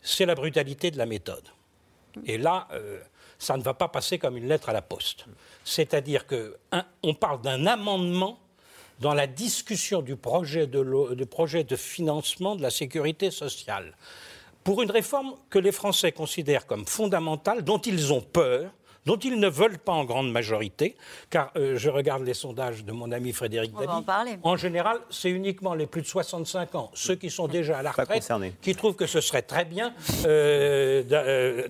c'est 0.00 0.24
la 0.24 0.34
brutalité 0.34 0.90
de 0.90 0.96
la 0.96 1.04
méthode. 1.04 1.44
Et 2.24 2.38
là, 2.38 2.68
euh, 2.72 2.98
ça 3.38 3.56
ne 3.56 3.62
va 3.62 3.74
pas 3.74 3.88
passer 3.88 4.18
comme 4.18 4.36
une 4.36 4.48
lettre 4.48 4.68
à 4.68 4.72
la 4.72 4.82
poste. 4.82 5.26
C'est-à-dire 5.64 6.24
qu'on 6.26 7.14
parle 7.14 7.42
d'un 7.42 7.66
amendement 7.66 8.38
dans 9.00 9.14
la 9.14 9.26
discussion 9.26 10.00
du 10.00 10.16
projet 10.16 10.66
de, 10.66 11.24
projet 11.24 11.64
de 11.64 11.76
financement 11.76 12.56
de 12.56 12.62
la 12.62 12.70
sécurité 12.70 13.30
sociale 13.30 13.94
pour 14.64 14.82
une 14.82 14.90
réforme 14.90 15.34
que 15.50 15.58
les 15.58 15.70
Français 15.70 16.12
considèrent 16.12 16.66
comme 16.66 16.86
fondamentale, 16.86 17.62
dont 17.62 17.78
ils 17.78 18.12
ont 18.12 18.20
peur, 18.20 18.70
dont 19.06 19.16
ils 19.16 19.38
ne 19.38 19.48
veulent 19.48 19.78
pas 19.78 19.92
en 19.92 20.04
grande 20.04 20.30
majorité, 20.30 20.96
car 21.30 21.50
euh, 21.56 21.76
je 21.78 21.88
regarde 21.88 22.24
les 22.24 22.34
sondages 22.34 22.84
de 22.84 22.92
mon 22.92 23.12
ami 23.12 23.32
Frédéric 23.32 23.72
Dabi. 23.72 23.86
En, 24.42 24.50
en, 24.50 24.56
général, 24.56 24.98
c'est 25.10 25.30
uniquement 25.30 25.74
les 25.74 25.86
plus 25.86 26.02
de 26.02 26.06
65 26.06 26.74
ans, 26.74 26.90
ceux 26.92 27.14
qui 27.14 27.30
sont 27.30 27.46
déjà 27.46 27.78
à 27.78 27.82
la 27.82 27.92
retraite, 27.92 28.28
qui 28.60 28.74
trouvent 28.74 28.96
que 28.96 29.06
ce 29.06 29.20
serait 29.20 29.42
très 29.42 29.64
bien 29.64 29.94
euh, 30.26 31.02
euh, 31.12 31.68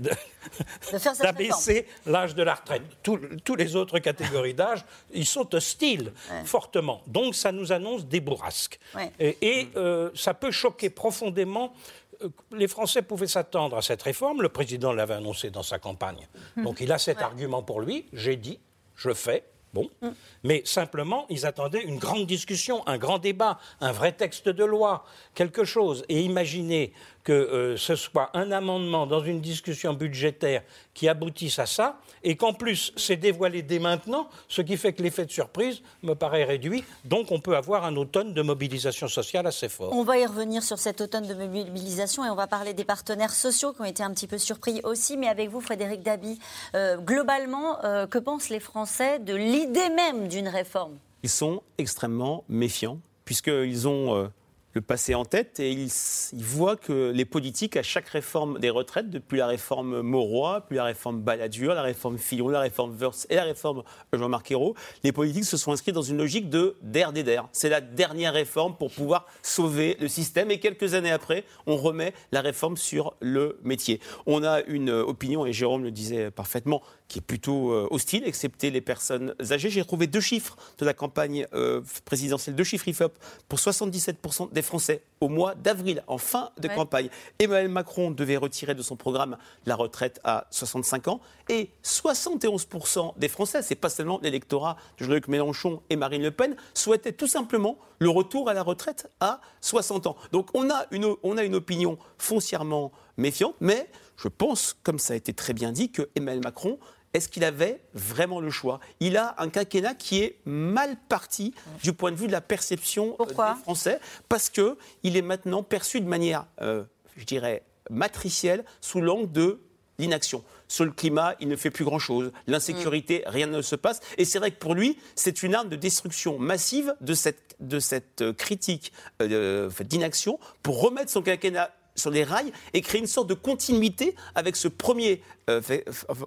d'abaisser 1.22 1.86
l'âge 2.06 2.34
de 2.34 2.42
la 2.42 2.54
retraite. 2.54 2.82
tous 3.02 3.54
les 3.56 3.76
autres 3.76 3.98
catégories 3.98 4.54
d'âge, 4.54 4.84
ils 5.12 5.26
sont 5.26 5.54
hostiles 5.54 6.12
fortement. 6.44 7.02
Donc 7.06 7.34
ça 7.34 7.52
nous 7.52 7.72
annonce 7.72 8.06
des 8.06 8.20
bourrasques. 8.20 8.80
Et, 9.20 9.36
et 9.42 9.68
ça 10.14 10.32
peut 10.32 10.50
choquer 10.50 10.88
profondément 10.88 11.72
euh, 11.74 12.05
les 12.52 12.68
Français 12.68 13.02
pouvaient 13.02 13.26
s'attendre 13.26 13.76
à 13.76 13.82
cette 13.82 14.02
réforme. 14.02 14.42
Le 14.42 14.48
président 14.48 14.92
l'avait 14.92 15.14
annoncé 15.14 15.50
dans 15.50 15.62
sa 15.62 15.78
campagne. 15.78 16.26
Hum. 16.56 16.64
Donc 16.64 16.80
il 16.80 16.92
a 16.92 16.98
cet 16.98 17.22
argument 17.22 17.62
pour 17.62 17.80
lui. 17.80 18.06
J'ai 18.12 18.36
dit, 18.36 18.58
je 18.94 19.12
fais. 19.12 19.44
Bon. 19.74 19.90
Hum. 20.02 20.14
Mais 20.42 20.62
simplement, 20.64 21.26
ils 21.28 21.44
attendaient 21.44 21.82
une 21.82 21.98
grande 21.98 22.26
discussion, 22.26 22.86
un 22.86 22.98
grand 22.98 23.18
débat, 23.18 23.58
un 23.80 23.92
vrai 23.92 24.12
texte 24.12 24.48
de 24.48 24.64
loi, 24.64 25.04
quelque 25.34 25.64
chose. 25.64 26.04
Et 26.08 26.20
imaginez 26.22 26.92
que 27.26 27.32
euh, 27.32 27.76
ce 27.76 27.96
soit 27.96 28.30
un 28.34 28.52
amendement 28.52 29.04
dans 29.04 29.20
une 29.20 29.40
discussion 29.40 29.94
budgétaire 29.94 30.62
qui 30.94 31.08
aboutisse 31.08 31.58
à 31.58 31.66
ça, 31.66 31.98
et 32.22 32.36
qu'en 32.36 32.52
plus 32.52 32.92
c'est 32.96 33.16
dévoilé 33.16 33.62
dès 33.62 33.80
maintenant, 33.80 34.28
ce 34.46 34.62
qui 34.62 34.76
fait 34.76 34.92
que 34.92 35.02
l'effet 35.02 35.26
de 35.26 35.32
surprise 35.32 35.82
me 36.04 36.14
paraît 36.14 36.44
réduit. 36.44 36.84
Donc 37.04 37.32
on 37.32 37.40
peut 37.40 37.56
avoir 37.56 37.84
un 37.84 37.96
automne 37.96 38.32
de 38.32 38.42
mobilisation 38.42 39.08
sociale 39.08 39.48
assez 39.48 39.68
fort. 39.68 39.92
On 39.92 40.04
va 40.04 40.18
y 40.18 40.24
revenir 40.24 40.62
sur 40.62 40.78
cet 40.78 41.00
automne 41.00 41.26
de 41.26 41.34
mobilisation 41.34 42.24
et 42.24 42.30
on 42.30 42.36
va 42.36 42.46
parler 42.46 42.74
des 42.74 42.84
partenaires 42.84 43.32
sociaux 43.32 43.72
qui 43.72 43.80
ont 43.80 43.86
été 43.86 44.04
un 44.04 44.12
petit 44.12 44.28
peu 44.28 44.38
surpris 44.38 44.80
aussi. 44.84 45.16
Mais 45.16 45.26
avec 45.26 45.50
vous, 45.50 45.60
Frédéric 45.60 46.04
Dabi, 46.04 46.38
euh, 46.76 46.96
globalement, 46.96 47.84
euh, 47.84 48.06
que 48.06 48.18
pensent 48.18 48.50
les 48.50 48.60
Français 48.60 49.18
de 49.18 49.34
l'idée 49.34 49.90
même 49.90 50.28
d'une 50.28 50.48
réforme? 50.48 50.96
Ils 51.24 51.30
sont 51.30 51.64
extrêmement 51.76 52.44
méfiants 52.48 53.00
puisqu'ils 53.24 53.88
ont 53.88 54.30
le 54.76 54.82
passé 54.82 55.14
en 55.14 55.24
tête 55.24 55.58
et 55.58 55.72
il, 55.72 55.90
voit 56.34 56.76
que 56.76 57.10
les 57.10 57.24
politiques, 57.24 57.78
à 57.78 57.82
chaque 57.82 58.08
réforme 58.08 58.58
des 58.58 58.68
retraites, 58.68 59.08
depuis 59.08 59.38
la 59.38 59.46
réforme 59.46 60.02
Mauroy, 60.02 60.66
puis 60.68 60.76
la 60.76 60.84
réforme 60.84 61.22
Balladur, 61.22 61.74
la 61.74 61.80
réforme 61.80 62.18
Fillon, 62.18 62.48
la 62.48 62.60
réforme 62.60 62.94
Wurst 62.94 63.26
et 63.30 63.36
la 63.36 63.44
réforme 63.44 63.84
Jean-Marc 64.12 64.50
Ayrault, 64.50 64.74
les 65.02 65.12
politiques 65.12 65.46
se 65.46 65.56
sont 65.56 65.72
inscrits 65.72 65.92
dans 65.92 66.02
une 66.02 66.18
logique 66.18 66.50
de 66.50 66.76
der 66.82 67.14
des 67.14 67.22
der. 67.22 67.48
C'est 67.52 67.70
la 67.70 67.80
dernière 67.80 68.34
réforme 68.34 68.76
pour 68.76 68.90
pouvoir 68.90 69.24
sauver 69.40 69.96
le 69.98 70.08
système 70.08 70.50
et 70.50 70.60
quelques 70.60 70.92
années 70.92 71.10
après, 71.10 71.44
on 71.66 71.78
remet 71.78 72.12
la 72.30 72.42
réforme 72.42 72.76
sur 72.76 73.14
le 73.20 73.58
métier. 73.64 73.98
On 74.26 74.44
a 74.44 74.60
une 74.64 74.90
opinion, 74.90 75.46
et 75.46 75.54
Jérôme 75.54 75.84
le 75.84 75.90
disait 75.90 76.30
parfaitement, 76.30 76.82
qui 77.08 77.18
est 77.18 77.22
plutôt 77.22 77.72
euh, 77.72 77.86
hostile, 77.90 78.24
excepté 78.26 78.70
les 78.70 78.80
personnes 78.80 79.34
âgées. 79.50 79.70
J'ai 79.70 79.84
trouvé 79.84 80.06
deux 80.06 80.20
chiffres 80.20 80.56
de 80.78 80.84
la 80.84 80.94
campagne 80.94 81.46
euh, 81.54 81.80
présidentielle, 82.04 82.56
deux 82.56 82.64
chiffres 82.64 82.88
IFOP 82.88 83.12
pour 83.48 83.58
77% 83.58 84.52
des 84.52 84.62
Français 84.62 85.02
au 85.20 85.28
mois 85.28 85.54
d'avril, 85.54 86.02
en 86.08 86.18
fin 86.18 86.50
de 86.58 86.68
campagne. 86.68 87.08
Emmanuel 87.38 87.68
Macron 87.68 88.10
devait 88.10 88.36
retirer 88.36 88.74
de 88.74 88.82
son 88.82 88.96
programme 88.96 89.36
la 89.64 89.76
retraite 89.76 90.20
à 90.24 90.46
65 90.50 91.08
ans 91.08 91.20
et 91.48 91.70
71% 91.84 93.18
des 93.18 93.28
Français, 93.28 93.62
c'est 93.62 93.76
pas 93.76 93.88
seulement 93.88 94.18
l'électorat 94.22 94.76
de 94.98 95.04
Jean-Luc 95.04 95.28
Mélenchon 95.28 95.80
et 95.90 95.96
Marine 95.96 96.22
Le 96.22 96.30
Pen, 96.30 96.56
souhaitaient 96.74 97.12
tout 97.12 97.28
simplement 97.28 97.78
le 97.98 98.10
retour 98.10 98.48
à 98.48 98.54
la 98.54 98.62
retraite 98.62 99.10
à 99.20 99.40
60 99.60 100.06
ans. 100.08 100.16
Donc 100.32 100.48
on 100.54 100.70
a 100.70 100.86
une, 100.90 101.14
on 101.22 101.36
a 101.36 101.44
une 101.44 101.54
opinion 101.54 101.98
foncièrement 102.18 102.92
méfiante, 103.16 103.54
mais 103.60 103.88
je 104.16 104.28
pense, 104.28 104.76
comme 104.82 104.98
ça 104.98 105.14
a 105.14 105.16
été 105.16 105.32
très 105.32 105.52
bien 105.52 105.72
dit, 105.72 105.90
que 105.90 106.08
Emmanuel 106.14 106.42
Macron 106.42 106.78
est-ce 107.16 107.30
qu'il 107.30 107.44
avait 107.44 107.80
vraiment 107.94 108.40
le 108.40 108.50
choix? 108.50 108.78
Il 109.00 109.16
a 109.16 109.34
un 109.38 109.48
quinquennat 109.48 109.94
qui 109.94 110.22
est 110.22 110.36
mal 110.44 110.96
parti 111.08 111.54
du 111.82 111.94
point 111.94 112.12
de 112.12 112.16
vue 112.16 112.26
de 112.26 112.32
la 112.32 112.42
perception 112.42 113.16
euh, 113.20 113.24
des 113.24 113.62
Français, 113.62 114.00
parce 114.28 114.50
qu'il 114.50 114.76
est 115.02 115.22
maintenant 115.22 115.62
perçu 115.62 116.02
de 116.02 116.06
manière, 116.06 116.46
euh, 116.60 116.84
je 117.16 117.24
dirais, 117.24 117.62
matricielle, 117.88 118.66
sous 118.82 119.00
l'angle 119.00 119.32
de 119.32 119.60
l'inaction. 119.98 120.44
Sur 120.68 120.84
le 120.84 120.90
climat, 120.90 121.36
il 121.40 121.48
ne 121.48 121.56
fait 121.56 121.70
plus 121.70 121.86
grand-chose. 121.86 122.32
L'insécurité, 122.46 123.24
mm. 123.26 123.30
rien 123.30 123.46
ne 123.46 123.62
se 123.62 123.76
passe. 123.76 124.00
Et 124.18 124.26
c'est 124.26 124.38
vrai 124.38 124.50
que 124.50 124.58
pour 124.58 124.74
lui, 124.74 124.98
c'est 125.14 125.42
une 125.42 125.54
arme 125.54 125.70
de 125.70 125.76
destruction 125.76 126.38
massive 126.38 126.94
de 127.00 127.14
cette, 127.14 127.56
de 127.60 127.80
cette 127.80 128.20
euh, 128.20 128.34
critique 128.34 128.92
d'inaction 129.20 130.38
pour 130.62 130.82
remettre 130.82 131.10
son 131.10 131.22
quinquennat 131.22 131.70
sur 131.96 132.10
les 132.10 132.24
rails 132.24 132.52
et 132.72 132.80
créer 132.80 133.00
une 133.00 133.06
sorte 133.06 133.28
de 133.28 133.34
continuité 133.34 134.14
avec 134.34 134.56
ce 134.56 134.68
premier 134.68 135.22
euh, 135.48 135.60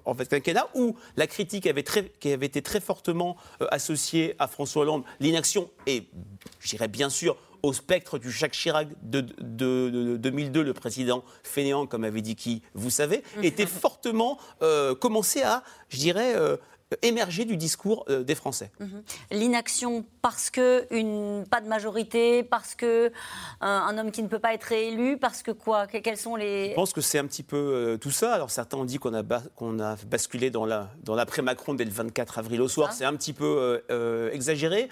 en 0.04 0.14
fait, 0.14 0.28
quinquennat 0.28 0.68
où 0.74 0.96
la 1.16 1.26
critique 1.26 1.66
avait, 1.66 1.82
très, 1.82 2.10
qui 2.20 2.32
avait 2.32 2.46
été 2.46 2.62
très 2.62 2.80
fortement 2.80 3.36
euh, 3.60 3.66
associée 3.70 4.34
à 4.38 4.46
François 4.46 4.82
Hollande, 4.82 5.04
l'inaction 5.20 5.70
et, 5.86 6.08
je 6.60 6.70
dirais 6.70 6.88
bien 6.88 7.10
sûr, 7.10 7.36
au 7.62 7.72
spectre 7.72 8.18
du 8.18 8.30
Jacques 8.30 8.52
Chirac 8.52 8.88
de, 9.02 9.20
2002, 10.16 10.62
le 10.62 10.72
président 10.72 11.24
fainéant, 11.42 11.86
comme 11.86 12.04
avait 12.04 12.22
dit 12.22 12.36
qui, 12.36 12.62
vous 12.74 12.90
savez, 12.90 13.22
était 13.42 13.66
fortement 13.66 14.38
euh, 14.62 14.94
commencé 14.94 15.42
à, 15.42 15.62
je 15.88 15.98
dirais, 15.98 16.34
euh, 16.36 16.56
émerger 17.02 17.44
du 17.44 17.56
discours 17.56 18.04
euh, 18.08 18.22
des 18.22 18.34
Français. 18.34 18.70
Mhm. 18.80 19.02
L'inaction 19.30 20.04
parce 20.22 20.50
que 20.50 20.86
une, 20.90 21.44
pas 21.48 21.60
de 21.60 21.68
majorité, 21.68 22.42
parce 22.42 22.74
que 22.74 23.12
un, 23.60 23.96
homme 23.96 24.10
qui 24.10 24.22
ne 24.22 24.28
peut 24.28 24.38
pas 24.38 24.54
être 24.54 24.64
réélu, 24.64 25.16
parce 25.16 25.42
que 25.42 25.50
quoi? 25.50 25.86
Quels 25.86 26.16
sont 26.16 26.36
les... 26.36 26.70
Je 26.70 26.74
pense 26.74 26.92
que 26.92 27.00
c'est 27.00 27.18
un 27.18 27.26
petit 27.26 27.42
peu 27.42 27.56
euh, 27.56 27.96
tout 27.96 28.10
ça. 28.10 28.34
Alors 28.34 28.50
certains 28.50 28.76
ont 28.76 28.84
dit 28.84 28.98
qu'on 28.98 29.14
a, 29.14 29.22
qu'on 29.56 29.78
a 29.78 29.96
basculé 30.06 30.50
dans 30.50 30.66
l'après-Macron 30.66 31.74
dès 31.74 31.84
le 31.84 31.90
24 31.90 32.38
avril 32.38 32.60
au 32.60 32.68
soir. 32.68 32.88
Ah. 32.90 32.94
C'est 32.96 33.04
un 33.04 33.14
petit 33.14 33.32
peu 33.32 33.82
euh, 33.90 34.30
exagéré. 34.32 34.88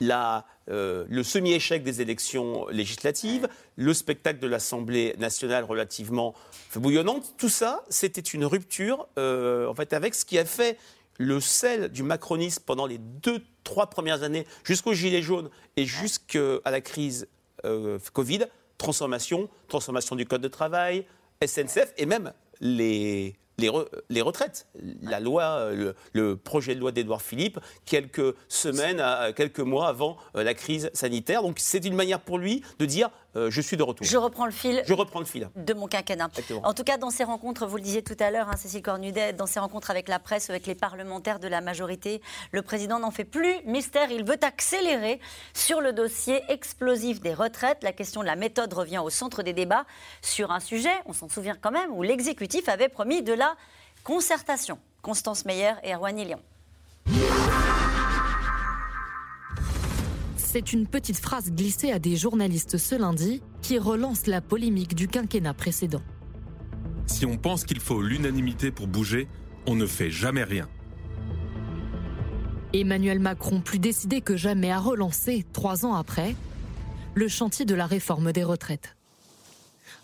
La, 0.00 0.44
le 0.68 1.22
semi-échec 1.22 1.82
des 1.82 2.00
élections 2.00 2.66
législatives, 2.68 3.48
le 3.76 3.92
spectacle 3.92 4.38
de 4.40 4.46
l'Assemblée 4.46 5.14
nationale 5.18 5.64
relativement 5.64 6.34
bouillonnante, 6.80 7.34
tout 7.38 7.48
ça, 7.48 7.84
c'était 7.88 8.20
une 8.20 8.44
rupture 8.44 9.06
euh, 9.18 9.66
en 9.68 9.74
fait, 9.74 9.92
avec 9.92 10.14
ce 10.14 10.24
qui 10.24 10.38
a 10.38 10.44
fait 10.44 10.78
le 11.18 11.40
sel 11.40 11.88
du 11.88 12.02
macronisme 12.02 12.62
pendant 12.66 12.86
les 12.86 12.98
deux, 12.98 13.42
trois 13.62 13.88
premières 13.88 14.22
années, 14.22 14.46
jusqu'au 14.64 14.94
Gilet 14.94 15.22
jaune 15.22 15.50
et 15.76 15.84
jusqu'à 15.84 16.60
la 16.64 16.80
crise 16.80 17.28
euh, 17.64 17.98
Covid, 18.12 18.46
transformation, 18.78 19.48
transformation 19.68 20.16
du 20.16 20.26
Code 20.26 20.40
de 20.40 20.48
travail, 20.48 21.06
SNCF 21.44 21.92
et 21.96 22.06
même 22.06 22.32
les, 22.60 23.36
les, 23.58 24.20
retraites. 24.22 24.66
La 25.02 25.20
loi, 25.20 25.70
le, 26.12 26.36
projet 26.36 26.74
de 26.74 26.80
loi 26.80 26.92
d'Edouard 26.92 27.22
Philippe, 27.22 27.58
quelques 27.84 28.34
semaines, 28.48 29.02
quelques 29.34 29.60
mois 29.60 29.88
avant 29.88 30.16
euh, 30.36 30.42
la 30.42 30.54
crise 30.54 30.90
sanitaire. 30.92 31.42
Donc 31.42 31.58
c'est 31.58 31.84
une 31.84 31.94
manière 31.94 32.20
pour 32.20 32.38
lui 32.38 32.62
de 32.78 32.86
dire 32.86 33.10
euh, 33.36 33.50
je 33.50 33.60
suis 33.60 33.76
de 33.76 33.82
retour. 33.82 34.06
Je 34.06 34.16
reprends 34.16 34.46
le 34.46 34.52
fil. 34.52 34.82
Je 34.86 34.92
reprends 34.92 35.18
le 35.18 35.24
fil. 35.24 35.48
De 35.56 35.74
mon 35.74 35.86
quinquennat. 35.86 36.28
En 36.62 36.74
tout 36.74 36.84
cas, 36.84 36.98
dans 36.98 37.10
ces 37.10 37.24
rencontres, 37.24 37.66
vous 37.66 37.76
le 37.76 37.82
disiez 37.82 38.02
tout 38.02 38.16
à 38.20 38.30
l'heure, 38.30 38.48
hein, 38.48 38.56
Cécile 38.56 38.82
Cornudet, 38.82 39.32
dans 39.32 39.46
ces 39.46 39.58
rencontres 39.60 39.90
avec 39.90 40.08
la 40.08 40.18
presse, 40.18 40.50
avec 40.50 40.66
les 40.66 40.74
parlementaires 40.74 41.40
de 41.40 41.48
la 41.48 41.60
majorité, 41.60 42.20
le 42.52 42.62
président 42.62 42.98
n'en 42.98 43.10
fait 43.10 43.24
plus 43.24 43.54
mystère. 43.64 44.10
Il 44.10 44.24
veut 44.24 44.38
accélérer 44.42 45.20
sur 45.52 45.80
le 45.80 45.92
dossier 45.92 46.42
explosif 46.48 47.20
des 47.20 47.34
retraites. 47.34 47.82
La 47.82 47.92
question 47.92 48.20
de 48.20 48.26
la 48.26 48.36
méthode 48.36 48.72
revient 48.72 48.98
au 48.98 49.10
centre 49.10 49.42
des 49.42 49.52
débats 49.52 49.84
sur 50.22 50.50
un 50.50 50.60
sujet, 50.60 50.94
on 51.06 51.12
s'en 51.12 51.28
souvient 51.28 51.56
quand 51.60 51.70
même, 51.70 51.90
où 51.92 52.02
l'exécutif 52.02 52.68
avait 52.68 52.88
promis 52.88 53.22
de 53.22 53.32
la 53.32 53.56
concertation. 54.02 54.78
Constance 55.02 55.44
Meyer 55.44 55.72
et 55.82 55.92
Erwan 55.92 56.18
Ilion. 56.18 56.40
C'est 60.54 60.72
une 60.72 60.86
petite 60.86 61.18
phrase 61.18 61.50
glissée 61.50 61.90
à 61.90 61.98
des 61.98 62.14
journalistes 62.14 62.78
ce 62.78 62.94
lundi 62.94 63.42
qui 63.60 63.76
relance 63.76 64.28
la 64.28 64.40
polémique 64.40 64.94
du 64.94 65.08
quinquennat 65.08 65.52
précédent. 65.52 66.00
Si 67.08 67.26
on 67.26 67.36
pense 67.36 67.64
qu'il 67.64 67.80
faut 67.80 68.00
l'unanimité 68.00 68.70
pour 68.70 68.86
bouger, 68.86 69.26
on 69.66 69.74
ne 69.74 69.84
fait 69.84 70.12
jamais 70.12 70.44
rien. 70.44 70.68
Emmanuel 72.72 73.18
Macron, 73.18 73.62
plus 73.62 73.80
décidé 73.80 74.20
que 74.20 74.36
jamais 74.36 74.70
à 74.70 74.78
relancer, 74.78 75.44
trois 75.52 75.84
ans 75.84 75.94
après, 75.94 76.36
le 77.14 77.26
chantier 77.26 77.64
de 77.64 77.74
la 77.74 77.86
réforme 77.86 78.30
des 78.30 78.44
retraites. 78.44 78.94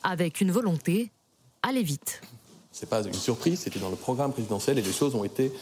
Avec 0.02 0.40
une 0.40 0.50
volonté, 0.50 1.12
aller 1.62 1.84
vite. 1.84 2.22
Ce 2.72 2.84
n'est 2.84 2.88
pas 2.88 3.04
une 3.04 3.14
surprise, 3.14 3.60
c'était 3.60 3.78
dans 3.78 3.90
le 3.90 3.94
programme 3.94 4.32
présidentiel 4.32 4.80
et 4.80 4.82
les 4.82 4.92
choses 4.92 5.14
ont 5.14 5.22
été 5.22 5.52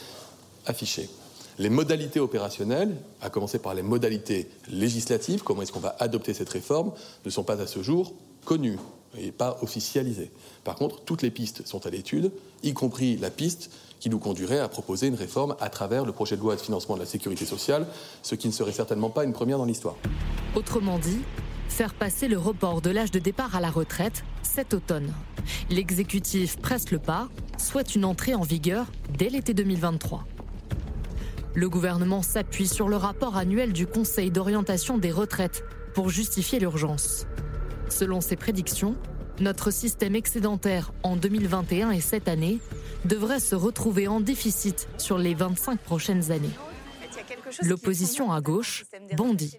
affichées. 0.64 1.11
Les 1.58 1.70
modalités 1.70 2.20
opérationnelles, 2.20 2.96
à 3.20 3.30
commencer 3.30 3.58
par 3.58 3.74
les 3.74 3.82
modalités 3.82 4.48
législatives, 4.70 5.42
comment 5.42 5.62
est-ce 5.62 5.72
qu'on 5.72 5.80
va 5.80 5.96
adopter 5.98 6.32
cette 6.32 6.48
réforme, 6.50 6.92
ne 7.24 7.30
sont 7.30 7.42
pas 7.42 7.60
à 7.60 7.66
ce 7.66 7.82
jour 7.82 8.12
connues 8.44 8.78
et 9.18 9.32
pas 9.32 9.58
officialisées. 9.62 10.30
Par 10.62 10.76
contre, 10.76 11.00
toutes 11.00 11.22
les 11.22 11.30
pistes 11.30 11.66
sont 11.66 11.84
à 11.86 11.90
l'étude, 11.90 12.30
y 12.62 12.74
compris 12.74 13.16
la 13.16 13.30
piste 13.30 13.70
qui 13.98 14.08
nous 14.08 14.20
conduirait 14.20 14.60
à 14.60 14.68
proposer 14.68 15.08
une 15.08 15.16
réforme 15.16 15.56
à 15.60 15.68
travers 15.68 16.04
le 16.04 16.12
projet 16.12 16.36
de 16.36 16.42
loi 16.42 16.54
de 16.54 16.60
financement 16.60 16.94
de 16.94 17.00
la 17.00 17.06
sécurité 17.06 17.44
sociale, 17.44 17.86
ce 18.22 18.36
qui 18.36 18.46
ne 18.46 18.52
serait 18.52 18.72
certainement 18.72 19.10
pas 19.10 19.24
une 19.24 19.32
première 19.32 19.58
dans 19.58 19.64
l'histoire. 19.64 19.96
Autrement 20.54 21.00
dit, 21.00 21.18
faire 21.68 21.94
passer 21.94 22.28
le 22.28 22.38
report 22.38 22.82
de 22.82 22.90
l'âge 22.90 23.10
de 23.10 23.18
départ 23.18 23.56
à 23.56 23.60
la 23.60 23.70
retraite 23.70 24.22
cet 24.42 24.74
automne. 24.74 25.12
L'exécutif 25.70 26.56
presse 26.58 26.92
le 26.92 27.00
pas, 27.00 27.28
souhaite 27.58 27.96
une 27.96 28.04
entrée 28.04 28.34
en 28.34 28.42
vigueur 28.42 28.86
dès 29.18 29.28
l'été 29.28 29.54
2023. 29.54 30.24
Le 31.58 31.68
gouvernement 31.68 32.22
s'appuie 32.22 32.68
sur 32.68 32.88
le 32.88 32.94
rapport 32.94 33.36
annuel 33.36 33.72
du 33.72 33.88
Conseil 33.88 34.30
d'orientation 34.30 34.96
des 34.96 35.10
retraites 35.10 35.64
pour 35.92 36.08
justifier 36.08 36.60
l'urgence. 36.60 37.26
Selon 37.88 38.20
ses 38.20 38.36
prédictions, 38.36 38.94
notre 39.40 39.72
système 39.72 40.14
excédentaire 40.14 40.92
en 41.02 41.16
2021 41.16 41.90
et 41.90 42.00
cette 42.00 42.28
année 42.28 42.60
devrait 43.06 43.40
se 43.40 43.56
retrouver 43.56 44.06
en 44.06 44.20
déficit 44.20 44.88
sur 44.98 45.18
les 45.18 45.34
25 45.34 45.80
prochaines 45.80 46.30
années. 46.30 46.54
L'opposition 47.62 48.30
à 48.30 48.40
gauche 48.40 48.84
bondit. 49.16 49.58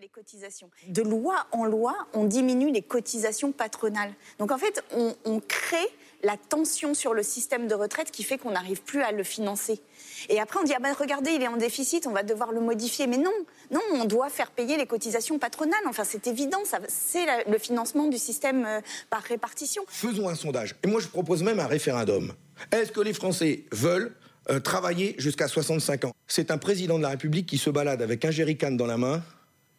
De 0.88 1.02
loi 1.02 1.48
en 1.52 1.66
loi, 1.66 1.96
on 2.14 2.26
diminue 2.26 2.72
les 2.72 2.82
cotisations 2.82 3.52
patronales. 3.52 4.14
Donc 4.38 4.52
en 4.52 4.58
fait, 4.58 4.84
on, 4.94 5.40
crée 5.42 5.78
la 6.24 6.36
tension 6.38 6.94
sur 6.94 7.14
le 7.14 7.24
système 7.24 7.68
de 7.68 7.76
retraite 7.76 8.12
qui 8.12 8.24
fait 8.24 8.38
qu'on 8.38 8.52
n'arrive 8.52 8.82
plus 8.82 9.02
à 9.02 9.12
le 9.12 9.24
financer. 9.24 9.82
Et 10.28 10.40
après, 10.40 10.60
on 10.60 10.64
dit, 10.64 10.74
ah 10.76 10.80
ben 10.82 10.94
regardez, 10.98 11.32
il 11.32 11.42
est 11.42 11.48
en 11.48 11.58
déficit, 11.58 12.08
on 12.08 12.12
va 12.12 12.24
devoir 12.24 12.52
le 12.52 12.60
modifier. 12.60 13.08
Mais 13.08 13.18
non, 13.18 13.32
non, 13.72 13.82
on 13.94 14.06
doit 14.06 14.30
faire 14.30 14.52
payer 14.52 14.78
les 14.78 14.86
cotisations 14.86 15.40
patronales. 15.40 15.80
Enfin, 15.88 16.04
c'est 16.04 16.28
évident, 16.28 16.60
c'est 16.88 17.26
le 17.48 17.58
financement 17.58 18.08
du 18.08 18.18
système 18.18 18.66
euh, 18.66 18.82
par 19.10 19.22
répartition. 19.22 19.84
Faisons 19.88 20.28
un 20.28 20.36
sondage. 20.36 20.76
Et 20.84 20.88
moi, 20.88 21.00
je 21.00 21.08
propose 21.08 21.44
même 21.44 21.60
un 21.60 21.68
référendum. 21.68 22.34
Est-ce 22.72 22.92
que 22.92 23.02
les 23.02 23.14
Français 23.14 23.64
veulent 23.72 24.14
euh, 24.50 24.60
travailler 24.60 25.16
jusqu'à 25.18 25.48
65 25.48 26.06
ans? 26.06 26.12
C'est 26.28 26.52
un 26.52 26.58
président 26.58 26.98
de 26.98 27.04
la 27.04 27.10
République 27.10 27.48
qui 27.48 27.58
se 27.58 27.70
balade 27.70 28.02
avec 28.02 28.26
un 28.26 28.32
jerrycan 28.32 28.72
dans 28.72 28.88
la 28.88 28.98
main 28.98 29.24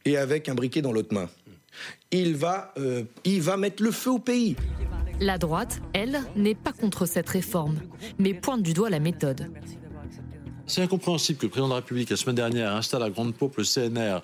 et 0.05 0.17
avec 0.17 0.49
un 0.49 0.55
briquet 0.55 0.81
dans 0.81 0.93
l'autre 0.93 1.13
main. 1.15 1.29
Il 2.11 2.35
va, 2.37 2.73
euh, 2.79 3.05
il 3.25 3.43
va 3.43 3.57
mettre 3.57 3.83
le 3.83 3.91
feu 3.91 4.11
au 4.11 4.19
pays. 4.19 4.57
La 5.21 5.37
droite, 5.37 5.83
elle, 5.93 6.23
n'est 6.35 6.55
pas 6.55 6.73
contre 6.73 7.05
cette 7.05 7.29
réforme, 7.29 7.79
mais 8.19 8.33
pointe 8.33 8.63
du 8.63 8.73
doigt 8.73 8.89
la 8.89 9.01
méthode. 9.01 9.51
C'est 10.67 10.81
incompréhensible 10.81 11.39
que 11.39 11.45
le 11.45 11.51
président 11.51 11.69
de 11.69 11.73
la 11.73 11.81
République, 11.81 12.09
la 12.09 12.17
semaine 12.17 12.37
dernière, 12.37 12.75
installe 12.75 13.03
à 13.03 13.11
grande 13.11 13.35
pompe 13.35 13.59
le 13.59 13.65
CNR, 13.65 14.21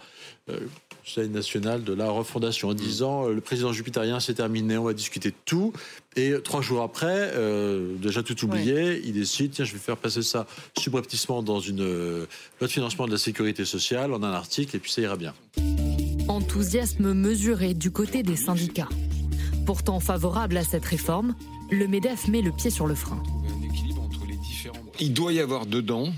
euh, 0.48 0.60
Conseil 1.04 1.28
national 1.28 1.84
de 1.84 1.92
la 1.92 2.08
refondation, 2.08 2.70
en 2.70 2.74
disant 2.74 3.28
euh, 3.28 3.34
le 3.34 3.40
président 3.42 3.72
jupitérien, 3.72 4.20
c'est 4.20 4.34
terminé, 4.34 4.78
on 4.78 4.84
va 4.84 4.94
discuter 4.94 5.30
de 5.30 5.36
tout. 5.44 5.72
Et 6.16 6.32
trois 6.42 6.62
jours 6.62 6.82
après, 6.82 7.30
euh, 7.34 7.94
déjà 7.96 8.22
tout 8.22 8.44
oublié, 8.44 9.02
il 9.04 9.12
décide 9.12 9.50
tiens, 9.50 9.66
je 9.66 9.74
vais 9.74 9.78
faire 9.78 9.98
passer 9.98 10.22
ça 10.22 10.46
subrepticement 10.78 11.42
dans 11.42 11.60
une 11.60 11.84
loi 11.84 12.26
de 12.62 12.66
financement 12.68 13.06
de 13.06 13.12
la 13.12 13.18
sécurité 13.18 13.66
sociale, 13.66 14.14
en 14.14 14.22
un 14.22 14.32
article, 14.32 14.76
et 14.76 14.78
puis 14.78 14.90
ça 14.90 15.02
ira 15.02 15.16
bien. 15.16 15.34
Enthousiasme 16.28 17.12
mesuré 17.12 17.74
du 17.74 17.90
côté 17.90 18.22
des 18.22 18.36
syndicats. 18.36 18.88
Pourtant 19.66 19.98
favorable 19.98 20.56
à 20.56 20.62
cette 20.62 20.84
réforme, 20.84 21.34
le 21.72 21.88
MEDEF 21.88 22.28
met 22.28 22.40
le 22.40 22.52
pied 22.52 22.70
sur 22.70 22.86
le 22.86 22.94
frein. 22.94 23.20
Il 25.00 25.12
doit 25.12 25.32
y 25.32 25.40
avoir 25.40 25.66
dedans 25.66 26.12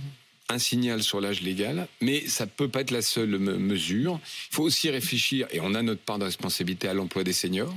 un 0.50 0.59
signal 0.59 1.02
sur 1.02 1.21
l'âge 1.21 1.40
légal, 1.40 1.88
mais 2.02 2.28
ça 2.28 2.45
ne 2.45 2.50
peut 2.50 2.69
pas 2.69 2.83
être 2.83 2.90
la 2.90 3.00
seule 3.00 3.38
mesure. 3.38 4.21
Il 4.50 4.55
faut 4.55 4.62
aussi 4.64 4.90
réfléchir, 4.90 5.47
et 5.50 5.61
on 5.61 5.75
a 5.75 5.83
notre 5.83 6.02
part 6.02 6.19
de 6.19 6.25
responsabilité 6.25 6.88
à 6.88 6.95
l'emploi 6.95 7.25
des 7.25 7.33
seniors. 7.33 7.75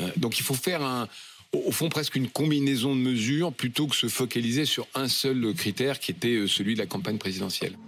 Euh, 0.00 0.08
donc 0.16 0.40
il 0.40 0.42
faut 0.42 0.54
faire 0.54 0.82
un, 0.82 1.08
au 1.52 1.70
fond 1.70 1.88
presque 1.88 2.16
une 2.16 2.28
combinaison 2.28 2.96
de 2.96 3.00
mesures 3.00 3.52
plutôt 3.52 3.86
que 3.86 3.94
se 3.94 4.08
focaliser 4.08 4.64
sur 4.64 4.88
un 4.96 5.06
seul 5.06 5.54
critère 5.54 6.00
qui 6.00 6.10
était 6.10 6.34
euh, 6.34 6.48
celui 6.48 6.74
de 6.74 6.80
la 6.80 6.86
campagne 6.86 7.18
présidentielle. 7.18 7.78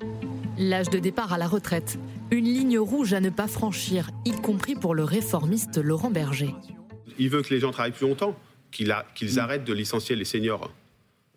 L'âge 0.58 0.90
de 0.90 1.00
départ 1.00 1.32
à 1.32 1.38
la 1.38 1.48
retraite, 1.48 1.98
une 2.30 2.44
ligne 2.44 2.78
rouge 2.78 3.12
à 3.14 3.20
ne 3.20 3.30
pas 3.30 3.48
franchir, 3.48 4.10
y 4.24 4.30
compris 4.30 4.76
pour 4.76 4.94
le 4.94 5.02
réformiste 5.02 5.78
Laurent 5.78 6.10
Berger 6.10 6.54
il 7.18 7.30
veut 7.30 7.42
que 7.42 7.52
les 7.52 7.60
gens 7.60 7.70
travaillent 7.70 7.92
plus 7.92 8.06
longtemps, 8.06 8.38
qu'ils 8.70 8.88
mm. 8.88 9.38
arrêtent 9.38 9.64
de 9.64 9.72
licencier 9.72 10.16
les 10.16 10.24
seniors 10.24 10.72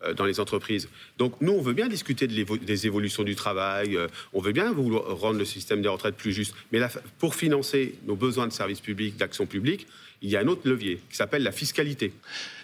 euh, 0.04 0.14
dans 0.14 0.26
les 0.26 0.40
entreprises. 0.40 0.88
Donc 1.18 1.34
nous, 1.42 1.52
on 1.52 1.62
veut 1.62 1.74
bien 1.74 1.88
discuter 1.88 2.28
des 2.28 2.88
évolutions 2.88 3.24
du 3.24 3.36
travail, 3.36 3.98
euh, 3.98 4.08
on 4.34 4.42
veut 4.42 4.54
bien 4.54 4.74
rendre 4.74 5.38
le 5.38 5.46
système 5.46 5.82
des 5.82 5.90
retraites 5.90 6.16
plus 6.16 6.32
juste, 6.32 6.56
mais 6.72 6.80
pour 7.18 7.36
financer 7.36 7.96
nos 8.06 8.16
besoins 8.16 8.48
de 8.48 8.54
services 8.54 8.80
publics, 8.80 9.18
d'action 9.18 9.46
publique, 9.46 9.88
il 10.22 10.30
y 10.30 10.38
a 10.38 10.40
un 10.40 10.48
autre 10.48 10.68
levier 10.70 11.00
qui 11.10 11.16
s'appelle 11.16 11.44
la 11.44 11.52
fiscalité. 11.52 12.14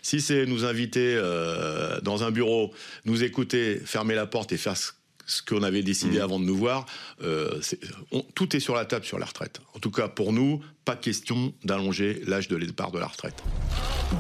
Si 0.02 0.22
c'est 0.22 0.46
nous 0.46 0.66
inviter 0.66 1.16
euh, 1.18 2.00
dans 2.02 2.24
un 2.24 2.32
bureau, 2.32 2.74
nous 3.06 3.24
écouter, 3.24 3.80
fermer 3.84 4.16
la 4.16 4.28
porte 4.28 4.52
et 4.52 4.58
faire 4.58 4.78
ce 5.26 5.42
qu'on 5.42 5.64
avait 5.64 5.84
décidé 5.84 6.20
mmh. 6.20 6.24
avant 6.24 6.40
de 6.40 6.46
nous 6.46 6.56
voir, 6.56 6.86
euh, 7.22 7.60
tout 8.36 8.56
est 8.56 8.60
sur 8.60 8.76
la 8.76 8.86
table 8.86 9.06
sur 9.06 9.20
la 9.20 9.26
retraite. 9.26 9.60
En 9.76 9.80
tout 9.80 9.92
cas, 9.92 10.08
pour 10.08 10.34
nous, 10.34 10.62
pas 10.86 10.96
question 10.96 11.54
d'allonger 11.64 12.22
l'âge 12.28 12.48
de 12.48 12.58
départ 12.58 12.92
de 12.92 13.00
la 13.00 13.08
retraite. 13.08 13.44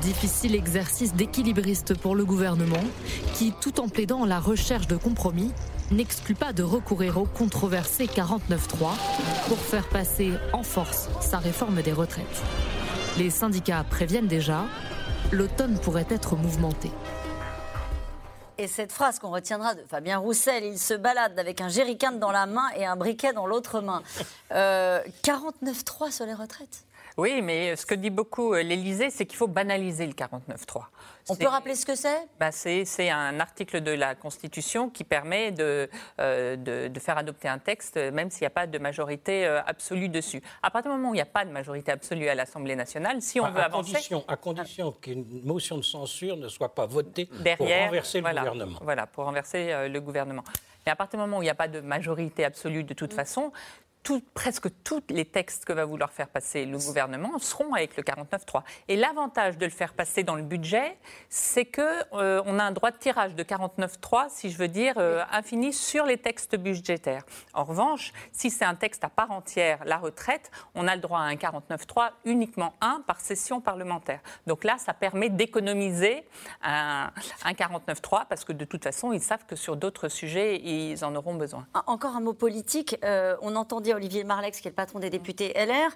Difficile 0.02 0.56
exercice 0.56 1.14
d'équilibriste 1.14 1.96
pour 1.98 2.16
le 2.16 2.26
gouvernement, 2.26 2.84
qui, 3.36 3.54
tout 3.62 3.80
en 3.80 3.88
plaidant 3.88 4.26
la 4.26 4.40
recherche 4.40 4.88
de 4.88 4.98
compromis, 4.98 5.52
n'exclut 5.92 6.36
pas 6.36 6.54
de 6.54 6.64
recourir 6.64 7.18
au 7.18 7.26
controversé 7.26 8.06
49.3 8.06 8.96
pour 9.48 9.60
faire 9.60 9.88
passer 9.90 10.32
en 10.54 10.64
force 10.64 11.10
sa 11.22 11.38
réforme 11.38 11.82
des 11.82 11.94
retraites. 11.94 12.44
Les 13.18 13.30
syndicats 13.30 13.86
préviennent 13.90 14.28
déjà, 14.28 14.66
l'automne 15.32 15.80
pourrait 15.80 16.08
être 16.10 16.36
mouvementé. 16.36 16.90
Et 18.58 18.68
cette 18.68 18.92
phrase 18.92 19.20
qu'on 19.20 19.32
retiendra 19.32 19.76
de 19.76 19.82
Fabien 19.90 20.18
Roussel, 20.18 20.64
il 20.64 20.80
se 20.80 20.94
balade 20.94 21.38
avec 21.38 21.60
un 21.60 21.68
jerrycan 21.68 22.14
dans 22.14 22.32
la 22.32 22.46
main 22.46 22.70
et 22.78 22.86
un 22.86 22.96
briquet 22.96 23.34
dans 23.34 23.48
l'autre 23.48 23.82
main. 23.82 24.02
Euh, 24.52 25.02
49-3 25.24 26.12
sur 26.12 26.26
les 26.26 26.34
retraites 26.34 26.86
Oui, 27.18 27.42
mais 27.42 27.76
ce 27.76 27.86
que 27.86 27.96
dit 27.96 28.10
beaucoup 28.10 28.54
euh, 28.54 28.62
l'Élysée, 28.62 29.10
c'est 29.10 29.26
qu'il 29.26 29.38
faut 29.38 29.48
banaliser 29.48 30.06
le 30.06 30.14
49-3. 30.14 30.84
On 31.30 31.36
peut 31.36 31.48
rappeler 31.48 31.76
ce 31.76 31.86
que 31.86 31.96
c'est? 31.96 32.28
Bah 32.40 32.52
C'est 32.52 33.10
un 33.10 33.40
article 33.40 33.82
de 33.82 33.92
la 33.92 34.16
Constitution 34.16 34.90
qui 34.90 35.04
permet 35.04 35.52
de, 35.52 35.90
euh, 36.20 36.56
de, 36.56 36.88
de 36.88 37.00
faire 37.00 37.18
adopter 37.18 37.48
un 37.48 37.58
texte, 37.58 37.98
même 37.98 38.30
s'il 38.30 38.42
n'y 38.42 38.48
a 38.48 38.52
pas 38.52 38.68
de 38.68 38.78
majorité 38.78 39.46
euh, 39.46 39.62
absolue 39.66 40.10
dessus. 40.10 40.42
À 40.62 40.70
partir 40.70 40.92
du 40.92 40.98
moment 40.98 41.12
où 41.12 41.14
il 41.14 41.18
n'y 41.18 41.22
a 41.22 41.26
pas 41.26 41.46
de 41.46 41.52
majorité 41.52 41.92
absolue 41.92 42.28
à 42.28 42.36
l'Assemblée 42.36 42.76
nationale, 42.76 43.22
si 43.22 43.40
on 43.40 43.46
à, 43.46 43.52
veut 43.52 43.62
à 43.62 43.66
avancer... 43.66 43.94
Condition, 43.94 44.26
à 44.28 44.36
condition 44.36 44.92
qu'une 44.92 45.42
motion 45.44 45.78
de 45.78 45.84
censure 45.84 46.38
ne 46.38 46.48
soit 46.48 46.76
pas 46.76 46.86
votée 46.86 47.30
derrière, 47.40 47.58
pour 47.58 47.68
renverser 47.68 48.22
voilà, 48.22 48.42
le 48.44 48.50
gouvernement. 48.50 48.80
Voilà, 48.82 49.08
pour 49.08 49.24
renverser 49.26 49.72
euh, 49.72 49.88
le 49.88 50.02
gouvernement. 50.02 50.44
Et 50.86 50.90
à 50.92 50.96
partir 50.96 51.20
du 51.20 51.26
moment 51.26 51.40
où 51.40 51.42
il 51.42 51.46
n'y 51.46 51.52
a 51.52 51.56
pas 51.56 51.68
de 51.68 51.82
majorité 51.82 52.46
absolue 52.46 52.84
de 52.84 52.94
toute 52.94 53.14
façon, 53.14 53.52
presque 54.34 54.68
tous 54.84 55.04
les 55.10 55.26
textes 55.26 55.66
que 55.66 55.74
va 55.74 55.86
vouloir 55.86 56.12
faire 56.12 56.28
passer 56.28 56.66
le 56.66 56.78
gouvernement 56.78 57.38
seront 57.40 57.74
avec 57.74 57.98
le 57.98 58.04
49.3. 58.04 58.62
Et 58.88 58.96
l'avantage 58.96 59.58
de 59.58 59.66
le 59.66 59.72
faire 59.72 59.94
passer 59.94 60.24
dans 60.24 60.36
le 60.36 60.44
budget, 60.44 60.98
c'est 61.30 61.66
que 61.66 61.82
euh, 62.14 62.42
on 62.46 62.60
a 62.60 62.64
un 62.64 62.72
droit 62.72 62.92
de 62.92 62.98
tirage 62.98 63.36
de 63.36 63.44
49.3, 63.44 64.28
si 64.30 64.52
je 64.52 64.58
veux 64.58 64.68
dire, 64.68 64.96
euh, 64.98 65.24
infini 65.32 65.74
sur 65.74 66.06
les 66.06 66.18
textes 66.18 66.56
budgétaires. 66.56 67.24
En 67.54 67.64
revanche, 67.64 68.14
si 68.32 68.50
c'est 68.50 68.66
un 68.66 68.76
texte 68.76 69.04
à 69.04 69.10
part 69.10 69.32
entière, 69.32 69.80
la 69.86 69.98
retraite, 69.98 70.52
on 70.76 70.88
a 70.88 70.96
le 70.96 71.02
droit 71.02 71.20
à 71.20 71.24
un 71.24 71.36
49.3 71.36 72.12
uniquement 72.26 72.74
un 72.82 73.04
par 73.06 73.20
session 73.20 73.62
parlementaire. 73.62 74.20
Donc 74.48 74.64
là, 74.64 74.78
ça 74.78 74.94
permet 74.94 75.30
d'économiser 75.30 76.28
un, 76.64 77.12
un 77.44 77.52
49.3 77.52 78.26
parce 78.28 78.46
que 78.46 78.54
de 78.54 78.66
toute 78.66 78.84
façon, 78.84 79.12
ils 79.14 79.22
savent 79.22 79.46
que 79.46 79.56
sur 79.56 79.76
d'autres 79.76 80.10
sujets, 80.10 80.58
ils 80.58 81.04
en 81.04 81.16
auront 81.16 81.36
besoin. 81.36 81.66
Ah, 81.74 81.84
Encore 81.88 82.16
un 82.16 82.22
mot 82.22 82.34
politique. 82.34 82.98
Euh, 83.04 83.36
on 83.42 83.56
entendait 83.56 83.94
Olivier 83.96 84.24
Marlex, 84.24 84.60
qui 84.62 84.68
est 84.68 84.72
le 84.72 84.76
patron 84.76 85.00
des 85.00 85.10
députés 85.10 85.54
LR, 85.56 85.92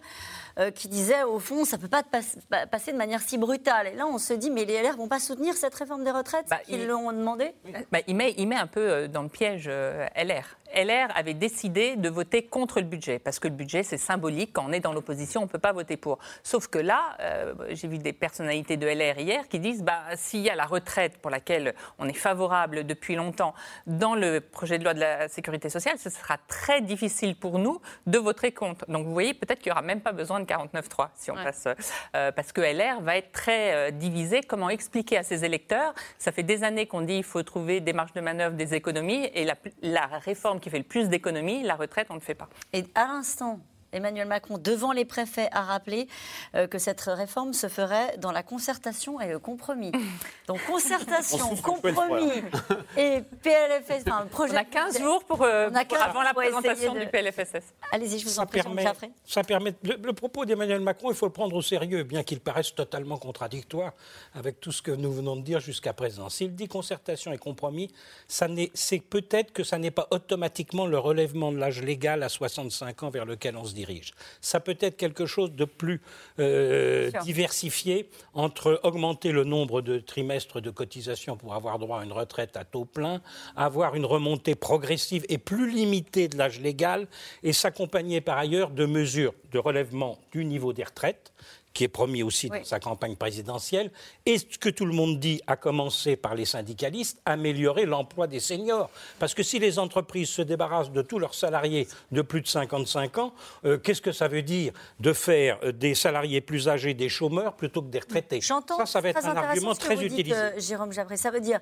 euh, 0.57 0.71
qui 0.71 0.87
disait 0.87 1.23
au 1.23 1.39
fond, 1.39 1.65
ça 1.65 1.77
ne 1.77 1.81
peut 1.81 1.87
pas 1.87 2.03
passer 2.03 2.91
de 2.91 2.97
manière 2.97 3.21
si 3.21 3.37
brutale. 3.37 3.87
Et 3.87 3.95
là, 3.95 4.07
on 4.07 4.17
se 4.17 4.33
dit, 4.33 4.49
mais 4.49 4.65
les 4.65 4.81
LR 4.81 4.97
vont 4.97 5.07
pas 5.07 5.19
soutenir 5.19 5.55
cette 5.55 5.75
réforme 5.75 6.03
des 6.03 6.11
retraites 6.11 6.45
Ils 6.67 6.87
l'ont 6.87 7.11
demandé 7.11 7.53
Bah, 7.91 7.99
il, 8.07 8.15
met, 8.15 8.33
il 8.37 8.47
met 8.47 8.55
un 8.55 8.67
peu 8.67 8.81
euh, 8.81 9.07
dans 9.07 9.23
le 9.23 9.29
piège 9.29 9.65
euh, 9.67 10.07
LR. 10.15 10.59
LR 10.75 11.07
avait 11.15 11.33
décidé 11.33 11.95
de 11.95 12.09
voter 12.09 12.43
contre 12.43 12.79
le 12.79 12.85
budget, 12.85 13.19
parce 13.19 13.39
que 13.39 13.47
le 13.47 13.53
budget, 13.53 13.83
c'est 13.83 13.97
symbolique. 13.97 14.51
Quand 14.53 14.65
on 14.67 14.71
est 14.71 14.79
dans 14.79 14.93
l'opposition, 14.93 15.41
on 15.41 15.45
ne 15.45 15.49
peut 15.49 15.59
pas 15.59 15.73
voter 15.73 15.97
pour. 15.97 16.19
Sauf 16.43 16.67
que 16.67 16.77
là, 16.77 17.17
euh, 17.21 17.53
j'ai 17.71 17.87
vu 17.87 17.97
des 17.97 18.13
personnalités 18.13 18.77
de 18.77 18.87
LR 18.87 19.19
hier 19.19 19.47
qui 19.47 19.59
disent 19.59 19.83
bah, 19.83 20.01
s'il 20.15 20.41
y 20.41 20.49
a 20.49 20.55
la 20.55 20.65
retraite 20.65 21.17
pour 21.17 21.31
laquelle 21.31 21.73
on 21.97 22.07
est 22.07 22.13
favorable 22.13 22.85
depuis 22.85 23.15
longtemps 23.15 23.53
dans 23.87 24.15
le 24.15 24.41
projet 24.41 24.77
de 24.77 24.83
loi 24.83 24.93
de 24.93 24.99
la 24.99 25.27
sécurité 25.27 25.69
sociale, 25.69 25.97
ce 25.97 26.09
sera 26.09 26.37
très 26.47 26.81
difficile 26.81 27.35
pour 27.35 27.57
nous 27.59 27.81
de 28.05 28.17
voter 28.19 28.51
contre. 28.51 28.85
Donc 28.87 29.05
vous 29.05 29.13
voyez, 29.13 29.33
peut-être 29.33 29.59
qu'il 29.59 29.71
n'y 29.71 29.73
aura 29.73 29.81
même 29.81 30.01
pas 30.01 30.11
besoin 30.11 30.39
de 30.39 30.45
49.3 30.49 31.09
si 31.15 31.31
on 31.31 31.35
passe, 31.35 31.67
parce 32.11 32.51
que 32.51 32.61
LR 32.61 33.01
va 33.01 33.17
être 33.17 33.31
très 33.31 33.91
divisé. 33.91 34.41
Comment 34.41 34.69
expliquer 34.69 35.17
à 35.17 35.23
ses 35.23 35.45
électeurs 35.45 35.93
Ça 36.17 36.31
fait 36.31 36.43
des 36.43 36.63
années 36.63 36.87
qu'on 36.87 37.01
dit 37.01 37.15
qu'il 37.15 37.23
faut 37.23 37.43
trouver 37.43 37.79
des 37.81 37.93
marges 37.93 38.13
de 38.13 38.21
manœuvre, 38.21 38.55
des 38.55 38.73
économies, 38.73 39.29
et 39.33 39.45
la, 39.45 39.55
la 39.81 40.05
réforme 40.07 40.59
qui 40.59 40.69
fait 40.69 40.77
le 40.77 40.83
plus 40.83 41.09
d'économies, 41.09 41.63
la 41.63 41.75
retraite, 41.75 42.07
on 42.09 42.15
ne 42.15 42.19
le 42.19 42.25
fait 42.25 42.35
pas. 42.35 42.49
Et 42.73 42.85
à 42.95 43.05
l'instant, 43.05 43.59
Emmanuel 43.91 44.27
Macron, 44.27 44.57
devant 44.57 44.91
les 44.91 45.05
préfets, 45.05 45.49
a 45.51 45.61
rappelé 45.63 46.07
euh, 46.55 46.67
que 46.67 46.77
cette 46.77 47.01
réforme 47.01 47.53
se 47.53 47.67
ferait 47.67 48.17
dans 48.17 48.31
la 48.31 48.43
concertation 48.43 49.19
et 49.19 49.27
le 49.27 49.39
compromis. 49.39 49.91
Donc 50.47 50.59
concertation, 50.65 51.55
compromis 51.57 52.29
et 52.97 53.21
PLFS, 53.41 54.03
enfin, 54.07 54.23
le 54.23 54.29
projet. 54.29 54.53
On 54.53 54.57
a 54.57 54.63
15 54.63 54.99
jours 54.99 55.23
pour, 55.23 55.43
euh, 55.43 55.69
On 55.71 55.75
a 55.75 55.85
15 55.85 55.99
avant 56.01 56.21
la 56.23 56.33
présentation 56.33 56.93
de- 56.93 56.99
du 57.01 57.07
PLFSS. 57.07 57.63
Allez-y, 57.91 58.19
je 58.19 58.25
vous 58.25 58.31
ça 58.31 58.41
en 58.41 58.45
prie, 58.45 58.61
permet, 58.61 58.83
Jaffré. 58.83 59.11
ça 59.25 59.43
permet 59.43 59.73
le, 59.83 59.95
le 59.95 60.13
propos 60.13 60.45
d'Emmanuel 60.45 60.81
Macron, 60.81 61.09
il 61.11 61.15
faut 61.15 61.25
le 61.27 61.31
prendre 61.31 61.55
au 61.55 61.61
sérieux, 61.61 62.03
bien 62.03 62.23
qu'il 62.23 62.39
paraisse 62.39 62.73
totalement 62.73 63.17
contradictoire 63.17 63.93
avec 64.33 64.59
tout 64.59 64.71
ce 64.71 64.81
que 64.81 64.91
nous 64.91 65.11
venons 65.11 65.35
de 65.35 65.41
dire 65.41 65.59
jusqu'à 65.59 65.93
présent. 65.93 66.29
S'il 66.29 66.55
dit 66.55 66.67
concertation 66.67 67.31
et 67.31 67.37
compromis, 67.37 67.91
ça 68.27 68.47
n'est- 68.47 68.71
c'est 68.73 68.99
peut-être 68.99 69.51
que 69.53 69.63
ça 69.63 69.77
n'est 69.77 69.91
pas 69.91 70.07
automatiquement 70.11 70.85
le 70.85 70.97
relèvement 70.99 71.51
de 71.51 71.57
l'âge 71.57 71.81
légal 71.81 72.23
à 72.23 72.29
65 72.29 73.03
ans 73.03 73.09
vers 73.09 73.25
lequel 73.25 73.55
on 73.57 73.65
se 73.65 73.73
dirige. 73.79 74.13
Ça 74.41 74.59
peut 74.59 74.77
être 74.79 74.97
quelque 74.97 75.25
chose 75.25 75.51
de 75.53 75.65
plus 75.65 76.01
euh, 76.39 77.11
diversifié 77.23 78.09
entre 78.33 78.79
augmenter 78.83 79.31
le 79.31 79.43
nombre 79.43 79.81
de 79.81 79.99
trimestres 79.99 80.61
de 80.61 80.69
cotisation 80.69 81.37
pour 81.37 81.53
avoir 81.53 81.79
droit 81.79 82.01
à 82.01 82.03
une 82.03 82.11
retraite 82.11 82.57
à 82.57 82.65
taux 82.65 82.85
plein, 82.85 83.21
avoir 83.55 83.95
une 83.95 84.05
remontée 84.05 84.55
progressive 84.55 85.25
et 85.29 85.37
plus 85.37 85.71
limitée 85.71 86.27
de 86.27 86.37
l'âge 86.37 86.59
légal 86.59 87.07
et 87.43 87.53
s'accompagner 87.53 88.21
par 88.21 88.37
ailleurs 88.37 88.71
de 88.71 88.85
mesures 88.85 89.33
de 89.51 89.59
relèvement 89.59 90.19
du 90.31 90.45
niveau 90.45 90.73
des 90.73 90.83
retraites 90.83 91.33
qui 91.73 91.83
est 91.83 91.89
promis 91.89 92.23
aussi 92.23 92.49
dans 92.49 92.63
sa 92.63 92.79
campagne 92.79 93.15
présidentielle, 93.15 93.91
et 94.25 94.37
ce 94.37 94.57
que 94.57 94.69
tout 94.69 94.85
le 94.85 94.93
monde 94.93 95.19
dit, 95.19 95.41
à 95.47 95.55
commencer 95.55 96.15
par 96.15 96.35
les 96.35 96.45
syndicalistes, 96.45 97.21
améliorer 97.25 97.85
l'emploi 97.85 98.27
des 98.27 98.39
seniors. 98.39 98.89
Parce 99.19 99.33
que 99.33 99.43
si 99.43 99.59
les 99.59 99.79
entreprises 99.79 100.29
se 100.29 100.41
débarrassent 100.41 100.91
de 100.91 101.01
tous 101.01 101.19
leurs 101.19 101.35
salariés 101.35 101.87
de 102.11 102.21
plus 102.21 102.41
de 102.41 102.47
55 102.47 103.17
ans, 103.17 103.33
euh, 103.65 103.77
qu'est-ce 103.77 104.01
que 104.01 104.11
ça 104.11 104.27
veut 104.27 104.41
dire 104.41 104.73
de 104.99 105.13
faire 105.13 105.59
euh, 105.63 105.71
des 105.71 105.95
salariés 105.95 106.41
plus 106.41 106.67
âgés 106.67 106.93
des 106.93 107.09
chômeurs 107.09 107.55
plutôt 107.55 107.81
que 107.81 107.89
des 107.89 107.99
retraités? 107.99 108.41
Ça, 108.41 108.61
ça 108.85 109.01
va 109.01 109.09
être 109.09 109.25
un 109.25 109.35
argument 109.35 109.75
très 109.75 109.95
dites, 109.95 110.11
utilisé. 110.11 110.35
euh, 110.35 110.59
Jérôme 110.59 110.91
Jabré, 110.91 111.17
ça 111.17 111.31
veut 111.31 111.41
dire 111.41 111.59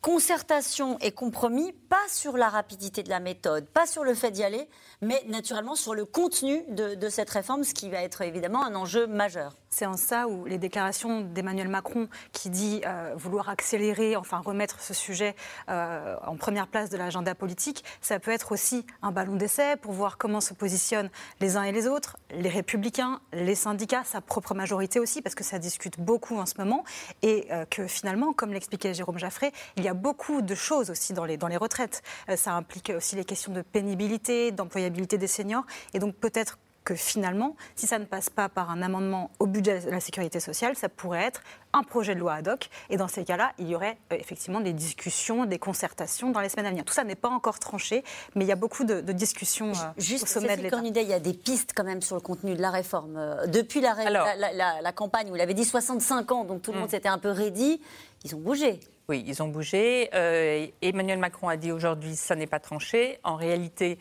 concertation 0.00 0.98
et 1.00 1.12
compromis, 1.12 1.72
pas 1.88 1.96
sur 2.08 2.36
la 2.36 2.48
rapidité 2.48 3.02
de 3.02 3.10
la 3.10 3.20
méthode, 3.20 3.66
pas 3.66 3.86
sur 3.86 4.02
le 4.02 4.14
fait 4.14 4.30
d'y 4.30 4.42
aller, 4.42 4.68
mais 5.02 5.22
naturellement 5.28 5.74
sur 5.74 5.94
le 5.94 6.04
contenu 6.04 6.62
de, 6.68 6.94
de 6.94 7.08
cette 7.08 7.30
réforme, 7.30 7.64
ce 7.64 7.74
qui 7.74 7.90
va 7.90 8.02
être 8.02 8.22
évidemment 8.22 8.64
un 8.64 8.74
enjeu 8.74 9.06
majeur. 9.06 9.54
C'est 9.72 9.86
en 9.86 9.96
ça 9.96 10.26
où 10.26 10.46
les 10.46 10.58
déclarations 10.58 11.20
d'Emmanuel 11.20 11.68
Macron, 11.68 12.08
qui 12.32 12.50
dit 12.50 12.80
euh, 12.84 13.12
vouloir 13.16 13.48
accélérer, 13.48 14.16
enfin 14.16 14.38
remettre 14.38 14.80
ce 14.80 14.94
sujet 14.94 15.36
euh, 15.68 16.16
en 16.26 16.36
première 16.36 16.66
place 16.66 16.90
de 16.90 16.96
l'agenda 16.96 17.36
politique, 17.36 17.84
ça 18.00 18.18
peut 18.18 18.32
être 18.32 18.50
aussi 18.50 18.84
un 19.02 19.12
ballon 19.12 19.36
d'essai 19.36 19.76
pour 19.76 19.92
voir 19.92 20.18
comment 20.18 20.40
se 20.40 20.54
positionnent 20.54 21.10
les 21.40 21.56
uns 21.56 21.62
et 21.62 21.72
les 21.72 21.86
autres, 21.86 22.16
les 22.32 22.48
républicains, 22.48 23.20
les 23.32 23.54
syndicats, 23.54 24.02
sa 24.04 24.20
propre 24.20 24.54
majorité 24.54 24.98
aussi, 24.98 25.22
parce 25.22 25.36
que 25.36 25.44
ça 25.44 25.60
discute 25.60 26.00
beaucoup 26.00 26.36
en 26.38 26.46
ce 26.46 26.54
moment, 26.58 26.84
et 27.22 27.46
euh, 27.52 27.64
que 27.64 27.86
finalement, 27.86 28.32
comme 28.32 28.52
l'expliquait 28.52 28.92
Jérôme 28.92 29.18
Jaffré, 29.18 29.52
il 29.76 29.84
y 29.84 29.88
a 29.88 29.89
beaucoup 29.94 30.42
de 30.42 30.54
choses 30.54 30.90
aussi 30.90 31.12
dans 31.12 31.24
les, 31.24 31.36
dans 31.36 31.48
les 31.48 31.56
retraites. 31.56 32.02
Euh, 32.28 32.36
ça 32.36 32.52
implique 32.54 32.92
aussi 32.96 33.16
les 33.16 33.24
questions 33.24 33.52
de 33.52 33.62
pénibilité, 33.62 34.52
d'employabilité 34.52 35.18
des 35.18 35.26
seniors, 35.26 35.64
et 35.94 35.98
donc 35.98 36.14
peut-être 36.14 36.58
que 36.82 36.94
finalement, 36.94 37.56
si 37.76 37.86
ça 37.86 37.98
ne 37.98 38.06
passe 38.06 38.30
pas 38.30 38.48
par 38.48 38.70
un 38.70 38.80
amendement 38.80 39.30
au 39.38 39.46
budget 39.46 39.80
de 39.80 39.90
la 39.90 40.00
sécurité 40.00 40.40
sociale, 40.40 40.76
ça 40.76 40.88
pourrait 40.88 41.24
être 41.24 41.42
un 41.74 41.82
projet 41.82 42.14
de 42.14 42.20
loi 42.20 42.32
ad 42.32 42.48
hoc. 42.48 42.70
Et 42.88 42.96
dans 42.96 43.06
ces 43.06 43.22
cas-là, 43.22 43.52
il 43.58 43.68
y 43.68 43.74
aurait 43.74 43.98
euh, 44.12 44.16
effectivement 44.18 44.60
des 44.60 44.72
discussions, 44.72 45.44
des 45.44 45.58
concertations 45.58 46.30
dans 46.30 46.40
les 46.40 46.48
semaines 46.48 46.64
à 46.64 46.70
venir. 46.70 46.86
Tout 46.86 46.94
ça 46.94 47.04
n'est 47.04 47.14
pas 47.16 47.28
encore 47.28 47.58
tranché, 47.58 48.02
mais 48.34 48.46
il 48.46 48.48
y 48.48 48.52
a 48.52 48.56
beaucoup 48.56 48.84
de, 48.84 49.02
de 49.02 49.12
discussions 49.12 49.72
euh, 49.72 49.92
Juste, 49.98 50.22
au 50.24 50.26
sommet 50.26 50.56
de 50.56 50.62
l'État. 50.62 50.76
Cornudet, 50.76 51.02
il 51.02 51.10
y 51.10 51.12
a 51.12 51.20
des 51.20 51.34
pistes 51.34 51.72
quand 51.76 51.84
même 51.84 52.00
sur 52.00 52.16
le 52.16 52.22
contenu 52.22 52.54
de 52.54 52.62
la 52.62 52.70
réforme. 52.70 53.14
Euh, 53.18 53.46
Depuis 53.46 53.82
la, 53.82 53.92
ré- 53.92 54.06
Alors- 54.06 54.24
la, 54.24 54.36
la- 54.36 54.52
la- 54.54 54.80
la 54.80 54.92
campagne 54.92 55.30
où 55.30 55.36
il 55.36 55.40
avait 55.42 55.54
dit 55.54 55.66
65 55.66 56.32
ans, 56.32 56.44
donc 56.44 56.62
tout 56.62 56.70
le 56.72 56.78
Mm. 56.78 56.80
monde 56.80 56.90
s'était 56.90 57.10
un 57.10 57.18
peu 57.18 57.30
raidi, 57.30 57.78
ils 58.24 58.34
ont 58.34 58.40
bougé. 58.40 58.80
Oui, 59.10 59.24
ils 59.26 59.42
ont 59.42 59.48
bougé. 59.48 60.08
Euh, 60.14 60.68
Emmanuel 60.82 61.18
Macron 61.18 61.48
a 61.48 61.56
dit 61.56 61.72
aujourd'hui 61.72 62.14
ça 62.14 62.36
n'est 62.36 62.46
pas 62.46 62.60
tranché. 62.60 63.18
En 63.24 63.34
réalité, 63.34 63.98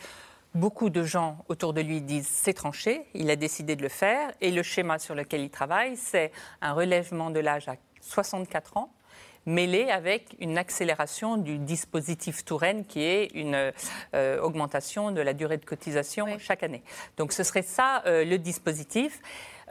beaucoup 0.54 0.92
de 0.92 1.02
gens 1.02 1.44
autour 1.48 1.74
de 1.74 1.82
lui 1.82 2.00
disent 2.02 2.30
c'est 2.32 2.54
tranché. 2.54 3.08
Il 3.16 3.32
a 3.32 3.36
décidé 3.36 3.76
de 3.76 3.82
le 3.82 3.90
faire. 3.90 4.32
Et 4.40 4.52
le 4.52 4.62
schéma 4.62 5.00
sur 5.00 5.16
lequel 5.16 5.42
il 5.42 5.50
travaille, 5.50 5.98
c'est 5.98 6.32
un 6.62 6.74
relèvement 6.74 7.32
de 7.32 7.40
l'âge 7.40 7.68
à 7.68 7.78
64 8.02 8.78
ans 8.78 8.92
mêlé 9.48 9.90
avec 9.90 10.36
une 10.40 10.60
accélération 10.60 11.38
du 11.38 11.58
dispositif 11.58 12.46
Touraine 12.46 12.86
qui 12.86 13.02
est 13.02 13.32
une 13.34 13.72
euh, 14.14 14.40
augmentation 14.42 15.12
de 15.12 15.22
la 15.22 15.34
durée 15.34 15.58
de 15.58 15.66
cotisation 15.66 16.28
chaque 16.38 16.62
année. 16.62 16.84
Donc 17.18 17.34
ce 17.34 17.42
serait 17.42 17.64
ça 17.64 18.04
euh, 18.06 18.24
le 18.26 18.38
dispositif. 18.38 19.22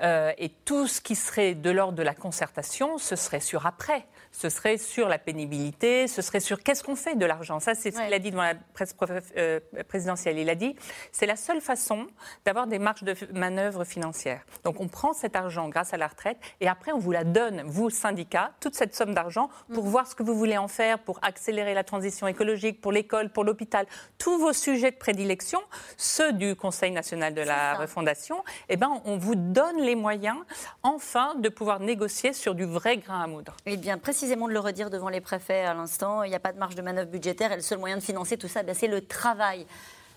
Euh, 0.00 0.32
et 0.38 0.50
tout 0.64 0.86
ce 0.86 1.00
qui 1.00 1.16
serait 1.16 1.54
de 1.54 1.70
l'ordre 1.70 1.98
de 1.98 2.02
la 2.02 2.14
concertation, 2.14 2.98
ce 2.98 3.16
serait 3.16 3.40
sur 3.40 3.66
après 3.66 4.06
ce 4.38 4.50
serait 4.50 4.78
sur 4.78 5.08
la 5.08 5.18
pénibilité, 5.18 6.06
ce 6.06 6.22
serait 6.22 6.38
sur 6.38 6.62
qu'est-ce 6.62 6.84
qu'on 6.84 6.94
fait 6.94 7.16
de 7.16 7.26
l'argent. 7.26 7.58
Ça, 7.58 7.74
c'est 7.74 7.90
ce 7.90 8.00
qu'il 8.00 8.14
a 8.14 8.18
dit 8.20 8.30
devant 8.30 8.44
la 8.44 8.54
presse 8.54 8.94
euh, 9.36 9.58
présidentielle. 9.88 10.38
Il 10.38 10.48
a 10.48 10.54
dit 10.54 10.76
c'est 11.10 11.26
la 11.26 11.34
seule 11.34 11.60
façon 11.60 12.06
d'avoir 12.44 12.68
des 12.68 12.78
marges 12.78 13.02
de 13.02 13.16
manœuvre 13.34 13.84
financières. 13.84 14.42
Donc 14.62 14.80
on 14.80 14.86
prend 14.86 15.12
cet 15.12 15.34
argent 15.34 15.68
grâce 15.68 15.92
à 15.92 15.96
la 15.96 16.06
retraite 16.06 16.38
et 16.60 16.68
après 16.68 16.92
on 16.92 16.98
vous 16.98 17.10
la 17.10 17.24
donne, 17.24 17.62
vous, 17.66 17.90
syndicats, 17.90 18.52
toute 18.60 18.76
cette 18.76 18.94
somme 18.94 19.12
d'argent 19.12 19.50
pour 19.74 19.84
mm. 19.84 19.88
voir 19.88 20.06
ce 20.06 20.14
que 20.14 20.22
vous 20.22 20.36
voulez 20.36 20.56
en 20.56 20.68
faire, 20.68 21.00
pour 21.00 21.18
accélérer 21.22 21.74
la 21.74 21.82
transition 21.82 22.28
écologique, 22.28 22.80
pour 22.80 22.92
l'école, 22.92 23.30
pour 23.30 23.42
l'hôpital. 23.42 23.86
Tous 24.18 24.38
vos 24.38 24.52
sujets 24.52 24.92
de 24.92 24.96
prédilection, 24.96 25.60
ceux 25.96 26.32
du 26.32 26.54
Conseil 26.54 26.92
national 26.92 27.34
de 27.34 27.42
la 27.42 27.74
refondation, 27.74 28.44
eh 28.68 28.76
ben, 28.76 29.02
on 29.04 29.16
vous 29.16 29.34
donne 29.34 29.80
les 29.80 29.96
moyens, 29.96 30.38
enfin, 30.84 31.34
de 31.34 31.48
pouvoir 31.48 31.80
négocier 31.80 32.32
sur 32.32 32.54
du 32.54 32.64
vrai 32.64 32.98
grain 32.98 33.22
à 33.22 33.26
moudre. 33.26 33.56
Eh 33.66 33.76
bien, 33.76 33.98
précisément 33.98 34.27
de 34.36 34.52
le 34.52 34.60
redire 34.60 34.90
devant 34.90 35.08
les 35.08 35.20
préfets 35.20 35.62
à 35.62 35.74
l'instant. 35.74 36.22
Il 36.22 36.30
n'y 36.30 36.36
a 36.36 36.40
pas 36.40 36.52
de 36.52 36.58
marge 36.58 36.74
de 36.74 36.82
manœuvre 36.82 37.10
budgétaire 37.10 37.52
et 37.52 37.56
le 37.56 37.62
seul 37.62 37.78
moyen 37.78 37.96
de 37.96 38.02
financer 38.02 38.36
tout 38.36 38.48
ça, 38.48 38.62
ben, 38.62 38.74
c'est 38.74 38.88
le 38.88 39.00
travail. 39.00 39.66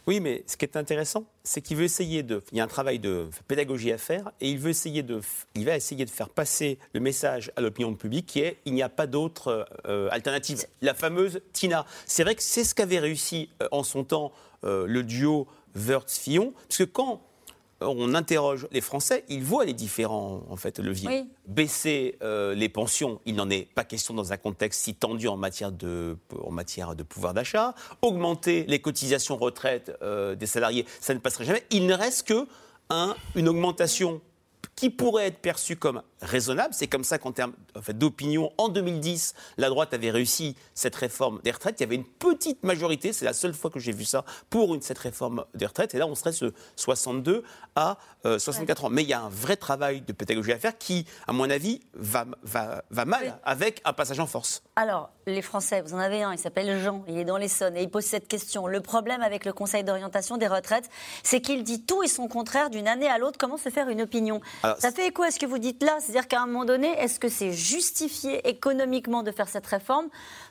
Oui, 0.07 0.19
mais 0.19 0.43
ce 0.47 0.57
qui 0.57 0.65
est 0.65 0.77
intéressant, 0.77 1.25
c'est 1.43 1.61
qu'il 1.61 1.77
veut 1.77 1.83
essayer 1.83 2.23
de. 2.23 2.41
Il 2.51 2.57
y 2.57 2.61
a 2.61 2.63
un 2.63 2.67
travail 2.67 2.97
de 2.97 3.29
pédagogie 3.47 3.91
à 3.91 3.99
faire 3.99 4.31
et 4.41 4.49
il 4.49 4.57
veut 4.57 4.71
essayer 4.71 5.03
de. 5.03 5.21
Il 5.53 5.65
va 5.65 5.75
essayer 5.75 6.05
de 6.05 6.09
faire 6.09 6.29
passer 6.29 6.79
le 6.93 6.99
message 6.99 7.51
à 7.55 7.61
l'opinion 7.61 7.93
publique 7.93 8.25
qui 8.25 8.39
est 8.39 8.57
il 8.65 8.73
n'y 8.73 8.81
a 8.81 8.89
pas 8.89 9.05
d'autre 9.05 9.67
euh, 9.87 10.09
alternative. 10.11 10.65
La 10.81 10.95
fameuse 10.95 11.41
Tina. 11.53 11.85
C'est 12.07 12.23
vrai 12.23 12.33
que 12.33 12.41
c'est 12.41 12.63
ce 12.63 12.73
qu'avait 12.73 12.99
réussi 12.99 13.49
euh, 13.61 13.67
en 13.71 13.83
son 13.83 14.03
temps 14.03 14.31
euh, 14.63 14.87
le 14.87 15.03
duo 15.03 15.47
Wörth-Fillon, 15.75 16.53
parce 16.67 16.79
que 16.79 16.83
quand 16.83 17.21
on 17.81 18.13
interroge 18.13 18.67
les 18.71 18.81
Français, 18.81 19.23
ils 19.29 19.43
voient 19.43 19.65
les 19.65 19.73
différents 19.73 20.43
en 20.49 20.55
fait, 20.55 20.79
leviers. 20.79 21.25
Baisser 21.47 22.17
euh, 22.21 22.53
les 22.53 22.69
pensions, 22.69 23.21
il 23.25 23.35
n'en 23.35 23.49
est 23.49 23.67
pas 23.73 23.83
question 23.83 24.13
dans 24.13 24.31
un 24.33 24.37
contexte 24.37 24.81
si 24.81 24.95
tendu 24.95 25.27
en 25.27 25.37
matière 25.37 25.71
de, 25.71 26.17
en 26.43 26.51
matière 26.51 26.95
de 26.95 27.03
pouvoir 27.03 27.33
d'achat. 27.33 27.73
Augmenter 28.01 28.65
les 28.67 28.79
cotisations 28.79 29.37
retraite 29.37 29.91
euh, 30.01 30.35
des 30.35 30.45
salariés, 30.45 30.85
ça 30.99 31.13
ne 31.13 31.19
passerait 31.19 31.45
jamais. 31.45 31.63
Il 31.71 31.87
ne 31.87 31.93
reste 31.93 32.27
que 32.27 32.47
une 33.35 33.47
augmentation 33.47 34.19
qui 34.75 34.89
pourrait 34.89 35.27
être 35.27 35.39
perçue 35.39 35.77
comme 35.77 36.01
raisonnable. 36.21 36.73
C'est 36.73 36.87
comme 36.87 37.03
ça 37.03 37.17
qu'en 37.17 37.31
termes 37.31 37.53
d'opinion, 37.93 38.51
en 38.57 38.69
2010, 38.69 39.33
la 39.57 39.69
droite 39.69 39.93
avait 39.93 40.11
réussi 40.11 40.55
cette 40.73 40.95
réforme 40.95 41.39
des 41.43 41.51
retraites. 41.51 41.79
Il 41.79 41.83
y 41.83 41.85
avait 41.85 41.95
une 41.95 42.05
petite 42.05 42.63
majorité, 42.63 43.13
c'est 43.13 43.25
la 43.25 43.33
seule 43.33 43.53
fois 43.53 43.69
que 43.69 43.79
j'ai 43.79 43.91
vu 43.91 44.05
ça, 44.05 44.25
pour 44.49 44.73
une, 44.75 44.81
cette 44.81 44.99
réforme 44.99 45.45
des 45.53 45.65
retraites. 45.65 45.93
Et 45.95 45.97
là, 45.97 46.07
on 46.07 46.15
serait 46.15 46.31
de 46.31 46.53
62 46.75 47.43
à 47.75 47.97
64 48.23 48.83
euh, 48.83 48.87
ans. 48.87 48.89
Mais 48.89 49.03
il 49.03 49.09
y 49.09 49.13
a 49.13 49.21
un 49.21 49.29
vrai 49.29 49.55
travail 49.55 50.01
de 50.01 50.13
pédagogie 50.13 50.51
à 50.51 50.59
faire 50.59 50.77
qui, 50.77 51.05
à 51.27 51.33
mon 51.33 51.49
avis, 51.49 51.81
va, 51.93 52.25
va, 52.43 52.83
va 52.89 53.05
mal 53.05 53.39
avec 53.43 53.81
un 53.85 53.93
passage 53.93 54.19
en 54.19 54.27
force. 54.27 54.63
Alors, 54.75 55.09
les 55.27 55.41
Français, 55.41 55.81
vous 55.81 55.93
en 55.93 55.99
avez 55.99 56.23
un, 56.23 56.33
il 56.33 56.39
s'appelle 56.39 56.81
Jean, 56.81 57.03
il 57.07 57.17
est 57.17 57.25
dans 57.25 57.37
l'Essonne 57.37 57.77
et 57.77 57.83
il 57.83 57.89
pose 57.89 58.05
cette 58.05 58.27
question. 58.27 58.67
Le 58.67 58.81
problème 58.81 59.21
avec 59.21 59.45
le 59.45 59.53
Conseil 59.53 59.83
d'orientation 59.83 60.37
des 60.37 60.47
retraites, 60.47 60.89
c'est 61.23 61.41
qu'il 61.41 61.63
dit 61.63 61.83
tout 61.83 62.03
et 62.03 62.07
son 62.07 62.27
contraire 62.27 62.69
d'une 62.69 62.87
année 62.87 63.07
à 63.07 63.17
l'autre. 63.17 63.37
Comment 63.39 63.57
se 63.57 63.69
faire 63.69 63.89
une 63.89 64.01
opinion? 64.01 64.41
Ça 64.79 64.91
fait 64.91 65.07
écho 65.07 65.23
à 65.23 65.31
ce 65.31 65.39
que 65.39 65.45
vous 65.45 65.59
dites 65.59 65.83
là? 65.83 65.97
C'est-à-dire 66.11 66.27
qu'à 66.27 66.41
un 66.41 66.45
moment 66.45 66.65
donné, 66.65 66.89
est-ce 66.99 67.19
que 67.19 67.29
c'est 67.29 67.53
justifié 67.53 68.45
économiquement 68.49 69.23
de 69.23 69.31
faire 69.31 69.47
cette 69.47 69.65
réforme 69.65 70.07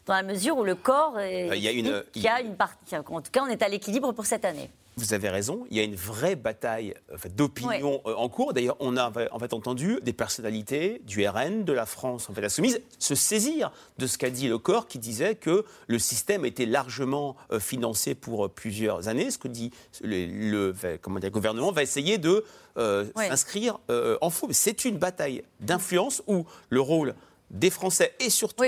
dans 0.06 0.14
la 0.14 0.22
mesure 0.22 0.56
où 0.56 0.64
le 0.64 0.74
corps 0.74 1.20
est, 1.20 1.50
il 1.54 1.62
y 1.62 1.68
a 1.68 1.72
une, 1.72 2.02
il 2.14 2.22
y 2.22 2.28
a 2.28 2.40
une 2.40 2.56
partie, 2.56 2.96
en 2.96 3.02
tout 3.02 3.30
cas, 3.30 3.42
on 3.42 3.46
est 3.46 3.62
à 3.62 3.68
l'équilibre 3.68 4.12
pour 4.12 4.24
cette 4.24 4.46
année? 4.46 4.70
Vous 5.00 5.14
avez 5.14 5.30
raison, 5.30 5.66
il 5.70 5.76
y 5.76 5.80
a 5.80 5.82
une 5.82 5.94
vraie 5.94 6.36
bataille 6.36 6.94
d'opinion 7.34 8.02
euh, 8.06 8.14
en 8.14 8.28
cours. 8.28 8.52
D'ailleurs, 8.52 8.76
on 8.80 8.96
a 8.96 9.10
en 9.32 9.38
fait 9.38 9.52
entendu 9.54 9.98
des 10.02 10.12
personnalités 10.12 11.00
du 11.06 11.26
RN, 11.26 11.64
de 11.64 11.72
la 11.72 11.86
France 11.86 12.28
en 12.28 12.34
fait 12.34 12.44
insoumise, 12.44 12.80
se 12.98 13.14
saisir 13.14 13.72
de 13.98 14.06
ce 14.06 14.18
qu'a 14.18 14.30
dit 14.30 14.48
le 14.48 14.58
corps 14.58 14.86
qui 14.86 14.98
disait 14.98 15.34
que 15.34 15.64
le 15.86 15.98
système 15.98 16.44
était 16.44 16.66
largement 16.66 17.36
euh, 17.50 17.58
financé 17.58 18.14
pour 18.14 18.44
euh, 18.44 18.48
plusieurs 18.48 19.08
années. 19.08 19.30
Ce 19.30 19.38
que 19.38 19.48
dit 19.48 19.70
le, 20.02 20.74
comment 21.00 21.18
dire, 21.18 21.30
le 21.30 21.34
gouvernement 21.34 21.72
va 21.72 21.82
essayer 21.82 22.18
de 22.18 22.44
s'inscrire 23.16 23.78
en 24.20 24.30
faux. 24.30 24.48
C'est 24.52 24.84
une 24.84 24.96
bataille 24.96 25.42
d'influence 25.60 26.22
où 26.26 26.46
le 26.70 26.80
rôle 26.80 27.14
des 27.50 27.70
Français 27.70 28.14
et 28.20 28.30
surtout 28.30 28.64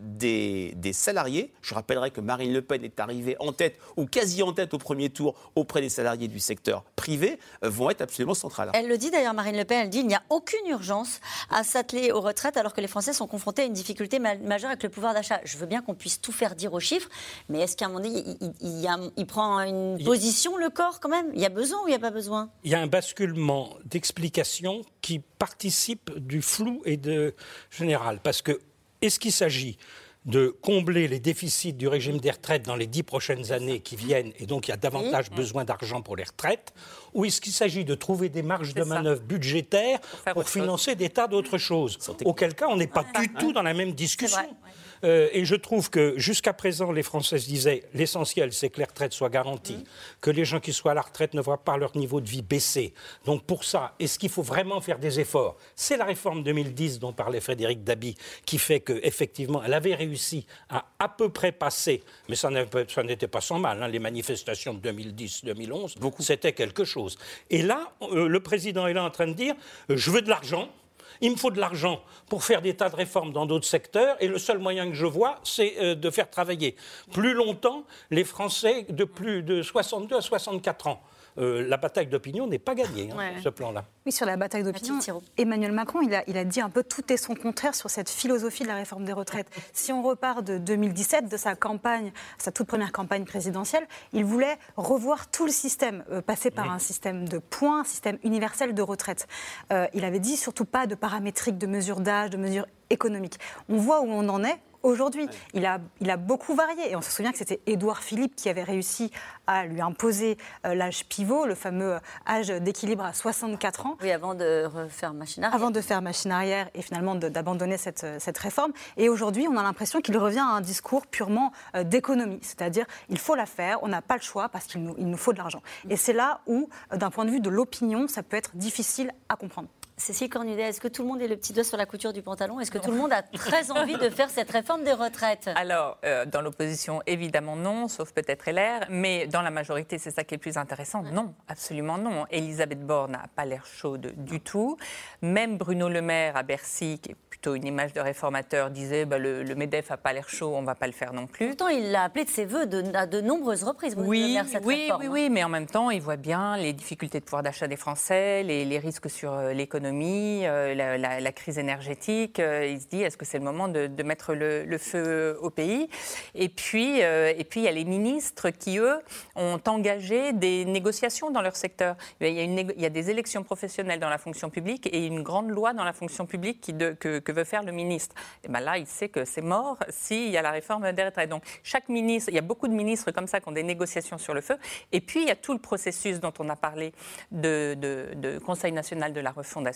des, 0.00 0.72
des, 0.76 0.92
salariés. 0.92 1.52
Je 1.62 1.74
rappellerai 1.74 2.10
que 2.10 2.20
Marine 2.20 2.52
Le 2.52 2.62
Pen 2.62 2.84
est 2.84 3.00
arrivée 3.00 3.36
en 3.38 3.52
tête 3.52 3.78
ou 3.96 4.06
quasi 4.06 4.42
en 4.42 4.52
tête 4.52 4.74
au 4.74 4.78
premier 4.78 5.10
tour 5.10 5.34
auprès 5.54 5.80
des 5.80 5.88
salariés 5.88 6.28
du 6.28 6.40
secteur 6.40 6.84
privé, 6.96 7.38
euh, 7.62 7.70
vont 7.70 7.90
être 7.90 8.00
absolument 8.00 8.34
centrales. 8.34 8.70
Elle 8.74 8.88
le 8.88 8.98
dit 8.98 9.10
d'ailleurs, 9.10 9.34
Marine 9.34 9.56
Le 9.56 9.64
Pen, 9.64 9.80
elle 9.84 9.90
dit 9.90 9.98
qu'il 9.98 10.08
n'y 10.08 10.14
a 10.14 10.22
aucune 10.30 10.66
urgence 10.66 11.20
à 11.50 11.62
s'atteler 11.64 12.12
aux 12.12 12.20
retraites 12.20 12.56
alors 12.56 12.72
que 12.72 12.80
les 12.80 12.88
Français 12.88 13.12
sont 13.12 13.26
confrontés 13.26 13.62
à 13.62 13.64
une 13.66 13.72
difficulté 13.72 14.18
majeure 14.18 14.70
avec 14.70 14.82
le 14.82 14.88
pouvoir 14.88 15.14
d'achat. 15.14 15.40
Je 15.44 15.56
veux 15.56 15.66
bien 15.66 15.82
qu'on 15.82 15.94
puisse 15.94 16.20
tout 16.20 16.32
faire 16.32 16.54
dire 16.54 16.72
aux 16.72 16.80
chiffres, 16.80 17.08
mais 17.48 17.60
est-ce 17.60 17.76
qu'à 17.76 17.86
un 17.86 17.88
moment 17.88 18.00
donné, 18.00 18.24
il, 18.40 19.12
il, 19.16 19.26
prend 19.26 19.60
une 19.60 20.02
position, 20.02 20.56
le 20.56 20.70
corps, 20.70 21.00
quand 21.00 21.08
même? 21.08 21.26
Il 21.34 21.40
y 21.40 21.46
a 21.46 21.50
besoin 21.50 21.82
ou 21.82 21.88
il 21.88 21.90
n'y 21.90 21.96
a 21.96 22.00
pas 22.00 22.10
besoin? 22.10 22.50
Il 22.64 22.70
y 22.70 22.74
a 22.74 22.80
un 22.80 22.86
basculement 22.86 23.76
d'explication 23.84 24.82
qui 25.04 25.20
participe 25.38 26.18
du 26.18 26.40
flou 26.40 26.80
et 26.86 26.96
de 26.96 27.34
général. 27.70 28.20
Parce 28.22 28.40
que, 28.40 28.58
est-ce 29.02 29.18
qu'il 29.18 29.32
s'agit 29.32 29.76
de 30.24 30.48
combler 30.62 31.08
les 31.08 31.20
déficits 31.20 31.74
du 31.74 31.88
régime 31.88 32.16
des 32.16 32.30
retraites 32.30 32.64
dans 32.64 32.74
les 32.74 32.86
dix 32.86 33.02
prochaines 33.02 33.52
années 33.52 33.80
qui 33.80 33.96
viennent, 33.96 34.32
et 34.38 34.46
donc 34.46 34.66
il 34.66 34.70
y 34.70 34.72
a 34.72 34.78
davantage 34.78 35.30
besoin 35.30 35.66
d'argent 35.66 36.00
pour 36.00 36.16
les 36.16 36.24
retraites, 36.24 36.72
ou 37.12 37.26
est-ce 37.26 37.42
qu'il 37.42 37.52
s'agit 37.52 37.84
de 37.84 37.94
trouver 37.94 38.30
des 38.30 38.42
marges 38.42 38.72
de 38.72 38.82
manœuvre 38.82 39.20
budgétaires 39.20 40.00
pour, 40.32 40.48
financer 40.48 40.94
des 40.94 41.10
tas 41.10 41.28
d'autres 41.28 41.58
choses? 41.58 41.98
Auquel 42.24 42.54
cas, 42.54 42.68
on 42.70 42.76
n'est 42.76 42.86
pas 42.86 43.04
du 43.20 43.30
tout 43.34 43.52
dans 43.52 43.62
la 43.62 43.74
même 43.74 43.92
discussion. 43.92 44.56
Euh, 45.04 45.28
et 45.32 45.44
je 45.44 45.54
trouve 45.54 45.90
que 45.90 46.14
jusqu'à 46.16 46.52
présent, 46.52 46.90
les 46.90 47.02
Françaises 47.02 47.46
disaient 47.46 47.84
l'essentiel, 47.94 48.52
c'est 48.52 48.70
que 48.70 48.78
les 48.78 48.84
retraites 48.84 49.12
soient 49.12 49.28
garanties, 49.28 49.76
mmh. 49.76 49.84
que 50.20 50.30
les 50.30 50.44
gens 50.44 50.60
qui 50.60 50.72
soient 50.72 50.92
à 50.92 50.94
la 50.94 51.02
retraite 51.02 51.34
ne 51.34 51.40
voient 51.40 51.62
pas 51.62 51.76
leur 51.76 51.96
niveau 51.96 52.20
de 52.20 52.28
vie 52.28 52.42
baisser. 52.42 52.94
Donc 53.24 53.44
pour 53.44 53.64
ça, 53.64 53.94
est-ce 53.98 54.18
qu'il 54.18 54.30
faut 54.30 54.42
vraiment 54.42 54.80
faire 54.80 54.98
des 54.98 55.20
efforts? 55.20 55.56
C'est 55.76 55.96
la 55.96 56.04
réforme 56.04 56.42
2010 56.42 56.98
dont 56.98 57.12
parlait 57.12 57.40
Frédéric 57.40 57.84
Dabi 57.84 58.16
qui 58.46 58.58
fait 58.58 58.80
qu'effectivement, 58.80 59.62
elle 59.62 59.74
avait 59.74 59.94
réussi 59.94 60.46
à 60.68 60.86
à 60.98 61.08
peu 61.08 61.28
près 61.28 61.52
passer, 61.52 62.02
mais 62.28 62.36
ça 62.36 62.50
n'était 62.50 63.28
pas 63.28 63.40
sans 63.42 63.58
mal, 63.58 63.82
hein, 63.82 63.88
les 63.88 63.98
manifestations 63.98 64.72
de 64.72 64.90
2010-2011, 64.90 65.96
c'était 66.22 66.52
quelque 66.52 66.84
chose. 66.84 67.18
Et 67.50 67.62
là, 67.62 67.92
euh, 68.02 68.26
le 68.26 68.40
président 68.40 68.86
est 68.86 68.94
là 68.94 69.04
en 69.04 69.10
train 69.10 69.26
de 69.26 69.34
dire, 69.34 69.54
euh, 69.90 69.96
je 69.96 70.10
veux 70.10 70.22
de 70.22 70.30
l'argent, 70.30 70.70
il 71.20 71.32
me 71.32 71.36
faut 71.36 71.50
de 71.50 71.60
l'argent 71.60 72.02
pour 72.28 72.44
faire 72.44 72.62
des 72.62 72.74
tas 72.74 72.88
de 72.88 72.96
réformes 72.96 73.32
dans 73.32 73.46
d'autres 73.46 73.66
secteurs 73.66 74.16
et 74.20 74.28
le 74.28 74.38
seul 74.38 74.58
moyen 74.58 74.88
que 74.88 74.94
je 74.94 75.06
vois, 75.06 75.40
c'est 75.44 75.74
euh, 75.78 75.94
de 75.94 76.10
faire 76.10 76.30
travailler 76.30 76.76
plus 77.12 77.34
longtemps 77.34 77.84
les 78.10 78.24
Français 78.24 78.86
de 78.88 79.04
plus 79.04 79.42
de 79.42 79.62
62 79.62 80.16
à 80.16 80.20
64 80.20 80.86
ans. 80.88 81.02
Euh, 81.38 81.66
la 81.66 81.76
bataille 81.76 82.06
d'opinion 82.06 82.46
n'est 82.46 82.58
pas 82.58 82.74
gagnée, 82.74 83.10
hein, 83.12 83.32
ce 83.42 83.48
plan-là. 83.48 83.84
Oui, 84.06 84.12
sur 84.12 84.26
la 84.26 84.36
bataille 84.36 84.62
d'opinion, 84.62 84.98
Emmanuel 85.36 85.72
Macron, 85.72 86.00
il 86.00 86.14
a, 86.14 86.22
il 86.28 86.36
a, 86.36 86.44
dit 86.44 86.60
un 86.60 86.70
peu 86.70 86.84
tout 86.84 87.12
et 87.12 87.16
son 87.16 87.34
contraire 87.34 87.74
sur 87.74 87.90
cette 87.90 88.08
philosophie 88.08 88.62
de 88.62 88.68
la 88.68 88.76
réforme 88.76 89.04
des 89.04 89.12
retraites. 89.12 89.48
Si 89.72 89.92
on 89.92 90.02
repart 90.02 90.42
de 90.42 90.56
2017, 90.56 91.28
de 91.28 91.36
sa 91.36 91.56
campagne, 91.56 92.12
sa 92.38 92.52
toute 92.52 92.66
première 92.66 92.92
campagne 92.92 93.24
présidentielle, 93.24 93.86
il 94.12 94.24
voulait 94.24 94.56
revoir 94.76 95.30
tout 95.30 95.46
le 95.46 95.52
système, 95.52 96.04
euh, 96.10 96.22
passer 96.22 96.50
par 96.50 96.70
un 96.70 96.78
système 96.78 97.28
de 97.28 97.38
points, 97.38 97.80
un 97.80 97.84
système 97.84 98.18
universel 98.22 98.74
de 98.74 98.82
retraite. 98.82 99.26
Euh, 99.72 99.86
il 99.94 100.04
avait 100.04 100.20
dit 100.20 100.36
surtout 100.36 100.64
pas 100.64 100.86
de 100.86 100.94
paramétrique, 100.94 101.58
de 101.58 101.66
mesures 101.66 102.00
d'âge, 102.00 102.30
de 102.30 102.36
mesures 102.36 102.66
économiques. 102.90 103.38
On 103.68 103.76
voit 103.76 104.00
où 104.00 104.08
on 104.08 104.28
en 104.28 104.44
est 104.44 104.58
aujourd'hui. 104.84 105.28
Il, 105.54 105.66
a, 105.66 105.80
il 106.00 106.10
a 106.10 106.16
beaucoup 106.16 106.54
varié. 106.54 106.92
Et 106.92 106.96
on 106.96 107.02
se 107.02 107.10
souvient 107.10 107.32
que 107.32 107.38
c'était 107.38 107.60
Édouard 107.66 108.02
Philippe 108.02 108.36
qui 108.36 108.48
avait 108.48 108.62
réussi 108.62 109.10
à 109.46 109.66
lui 109.66 109.80
imposer 109.80 110.38
euh, 110.64 110.74
l'âge 110.74 111.04
pivot, 111.06 111.46
le 111.46 111.54
fameux 111.54 111.98
âge 112.28 112.48
d'équilibre 112.48 113.04
à 113.04 113.12
64 113.12 113.86
ans. 113.86 113.96
Oui, 114.02 114.12
avant 114.12 114.34
de 114.34 114.64
refaire 114.64 115.12
machine 115.12 115.44
arrière. 115.44 115.54
Avant 115.54 115.70
de 115.70 115.80
faire 115.80 116.02
machine 116.02 116.30
arrière 116.30 116.68
et 116.74 116.82
finalement 116.82 117.14
d'abandonner 117.14 117.76
cette, 117.76 118.06
cette, 118.18 118.38
réforme. 118.38 118.72
Et 118.96 119.08
aujourd'hui, 119.08 119.46
on 119.48 119.56
a 119.56 119.62
l'impression 119.62 120.00
qu'il 120.00 120.16
revient 120.18 120.38
à 120.38 120.54
un 120.54 120.60
discours 120.60 121.06
purement 121.06 121.52
euh, 121.74 121.84
d'économie. 121.84 122.40
C'est-à-dire, 122.42 122.86
il 123.08 123.18
faut 123.18 123.34
la 123.34 123.46
faire, 123.46 123.82
on 123.82 123.88
n'a 123.88 124.02
pas 124.02 124.16
le 124.16 124.22
choix 124.22 124.48
parce 124.48 124.66
qu'il 124.66 124.82
nous, 124.82 124.94
il 124.98 125.08
nous 125.08 125.16
faut 125.16 125.32
de 125.32 125.38
l'argent. 125.38 125.62
Et 125.88 125.96
c'est 125.96 126.12
là 126.12 126.40
où, 126.46 126.68
euh, 126.92 126.96
d'un 126.96 127.10
point 127.10 127.24
de 127.24 127.30
vue 127.30 127.40
de 127.40 127.50
l'opinion, 127.50 128.08
ça 128.08 128.22
peut 128.22 128.36
être 128.36 128.56
difficile 128.56 129.12
à 129.28 129.36
comprendre. 129.36 129.68
Cécile 130.04 130.28
Cornudet, 130.28 130.64
est-ce 130.64 130.82
que 130.82 130.88
tout 130.88 131.00
le 131.00 131.08
monde 131.08 131.22
est 131.22 131.28
le 131.28 131.36
petit 131.38 131.54
doigt 131.54 131.64
sur 131.64 131.78
la 131.78 131.86
couture 131.86 132.12
du 132.12 132.20
pantalon? 132.20 132.60
Est-ce 132.60 132.70
que 132.70 132.76
tout 132.76 132.90
le 132.90 132.98
monde 132.98 133.10
a 133.14 133.22
très 133.22 133.70
envie 133.70 133.96
de 133.96 134.10
faire 134.10 134.28
cette 134.28 134.50
réforme 134.50 134.84
des 134.84 134.92
retraites? 134.92 135.48
Alors, 135.56 135.96
euh, 136.04 136.26
dans 136.26 136.42
l'opposition, 136.42 137.00
évidemment 137.06 137.56
non, 137.56 137.88
sauf 137.88 138.12
peut-être 138.12 138.50
LR, 138.50 138.84
mais 138.90 139.26
dans 139.28 139.40
la 139.40 139.48
majorité, 139.50 139.96
c'est 139.96 140.10
ça 140.10 140.22
qui 140.22 140.34
est 140.34 140.38
plus 140.38 140.58
intéressant. 140.58 141.02
Non, 141.04 141.32
absolument 141.48 141.96
non. 141.96 142.26
Elisabeth 142.30 142.84
Borne 142.84 143.12
n'a 143.12 143.24
pas 143.34 143.46
l'air 143.46 143.64
chaude 143.64 144.12
du 144.18 144.40
tout. 144.40 144.76
Même 145.22 145.56
Bruno 145.56 145.88
Le 145.88 146.02
Maire 146.02 146.36
à 146.36 146.42
Bercy, 146.42 146.98
qui 147.02 147.12
est 147.12 147.16
plutôt 147.30 147.54
une 147.54 147.66
image 147.66 147.94
de 147.94 148.00
réformateur, 148.00 148.70
disait 148.70 149.06
bah, 149.06 149.16
le, 149.16 149.42
le 149.42 149.54
MEDEF 149.54 149.88
n'a 149.88 149.96
pas 149.96 150.12
l'air 150.12 150.28
chaud, 150.28 150.54
on 150.54 150.60
ne 150.60 150.66
va 150.66 150.74
pas 150.74 150.86
le 150.86 150.92
faire 150.92 151.14
non 151.14 151.26
plus. 151.26 151.48
Pourtant, 151.48 151.68
il 151.68 151.90
l'a 151.90 152.02
appelé 152.02 152.26
de 152.26 152.30
ses 152.30 152.44
voeux 152.44 152.66
de, 152.66 152.94
à 152.94 153.06
de 153.06 153.22
nombreuses 153.22 153.64
reprises. 153.64 153.94
Bruno 153.94 154.12
Le 154.12 154.18
Oui, 154.18 154.34
Maire, 154.34 154.44
cette 154.48 154.66
oui, 154.66 154.82
réforme, 154.82 155.00
oui, 155.00 155.06
hein. 155.06 155.10
oui, 155.12 155.30
mais 155.30 155.44
en 155.44 155.48
même 155.48 155.66
temps, 155.66 155.88
il 155.88 156.02
voit 156.02 156.16
bien 156.16 156.58
les 156.58 156.74
difficultés 156.74 157.20
de 157.20 157.24
pouvoir 157.24 157.42
d'achat 157.42 157.68
des 157.68 157.76
Français, 157.76 158.42
les, 158.42 158.66
les 158.66 158.78
risques 158.78 159.08
sur 159.08 159.32
euh, 159.32 159.54
euh, 160.02 160.98
la, 160.98 161.32
crise 161.32 161.58
énergétique. 161.58 162.40
Euh, 162.40 162.66
il 162.66 162.80
se 162.80 162.86
dit, 162.86 163.02
est-ce 163.02 163.16
que 163.16 163.24
c'est 163.24 163.38
le 163.38 163.44
moment 163.44 163.68
de, 163.68 164.02
mettre 164.02 164.34
le, 164.34 164.78
feu 164.78 165.38
au 165.40 165.50
pays? 165.50 165.88
Et 166.34 166.48
puis, 166.48 167.02
euh, 167.02 167.32
et 167.36 167.44
puis, 167.44 167.60
il 167.60 167.64
y 167.64 167.68
a 167.68 167.72
les 167.72 167.84
ministres 167.84 168.50
qui, 168.50 168.78
eux, 168.78 168.98
ont 169.36 169.60
engagé 169.66 170.32
des 170.32 170.64
négociations 170.64 171.30
dans 171.30 171.42
leur 171.42 171.56
secteur. 171.56 171.96
Il 172.20 172.28
y 172.28 172.86
a, 172.86 172.90
des 172.90 173.10
élections 173.10 173.42
professionnelles 173.42 174.00
dans 174.00 174.08
la 174.08 174.18
fonction 174.18 174.50
publique 174.50 174.88
et 174.92 175.06
une 175.06 175.22
grande 175.22 175.50
loi 175.50 175.72
dans 175.72 175.84
la 175.84 175.92
fonction 175.92 176.26
publique 176.26 176.72
que, 176.98 177.32
veut 177.34 177.44
faire 177.44 177.64
le 177.64 177.72
ministre. 177.72 178.14
Et 178.44 178.48
ben 178.48 178.60
là, 178.60 178.78
il 178.78 178.86
sait 178.86 179.08
que 179.08 179.24
c'est 179.24 179.42
mort 179.42 179.76
s'il 179.88 180.30
y 180.30 180.36
a 180.36 180.42
la 180.42 180.52
réforme 180.52 180.92
des 180.92 181.04
retraites. 181.04 181.28
Donc, 181.28 181.42
chaque 181.64 181.88
ministre, 181.88 182.30
il 182.30 182.36
y 182.36 182.38
a 182.38 182.42
beaucoup 182.42 182.68
de 182.68 182.72
ministres 182.72 183.10
comme 183.10 183.26
ça 183.26 183.40
qui 183.40 183.48
ont 183.48 183.52
des 183.52 183.64
négociations 183.64 184.18
sur 184.18 184.34
le 184.34 184.40
feu. 184.40 184.56
Et 184.92 185.00
puis, 185.00 185.22
il 185.22 185.26
y 185.26 185.32
a 185.32 185.36
tout 185.36 185.52
le 185.52 185.58
processus 185.58 186.20
dont 186.20 186.32
on 186.38 186.48
a 186.48 186.54
parlé 186.54 186.92
de- 187.32 187.74
de 188.14 188.38
Conseil 188.38 188.70
national 188.70 189.12
de 189.12 189.20
la 189.20 189.30
refondation, 189.30 189.73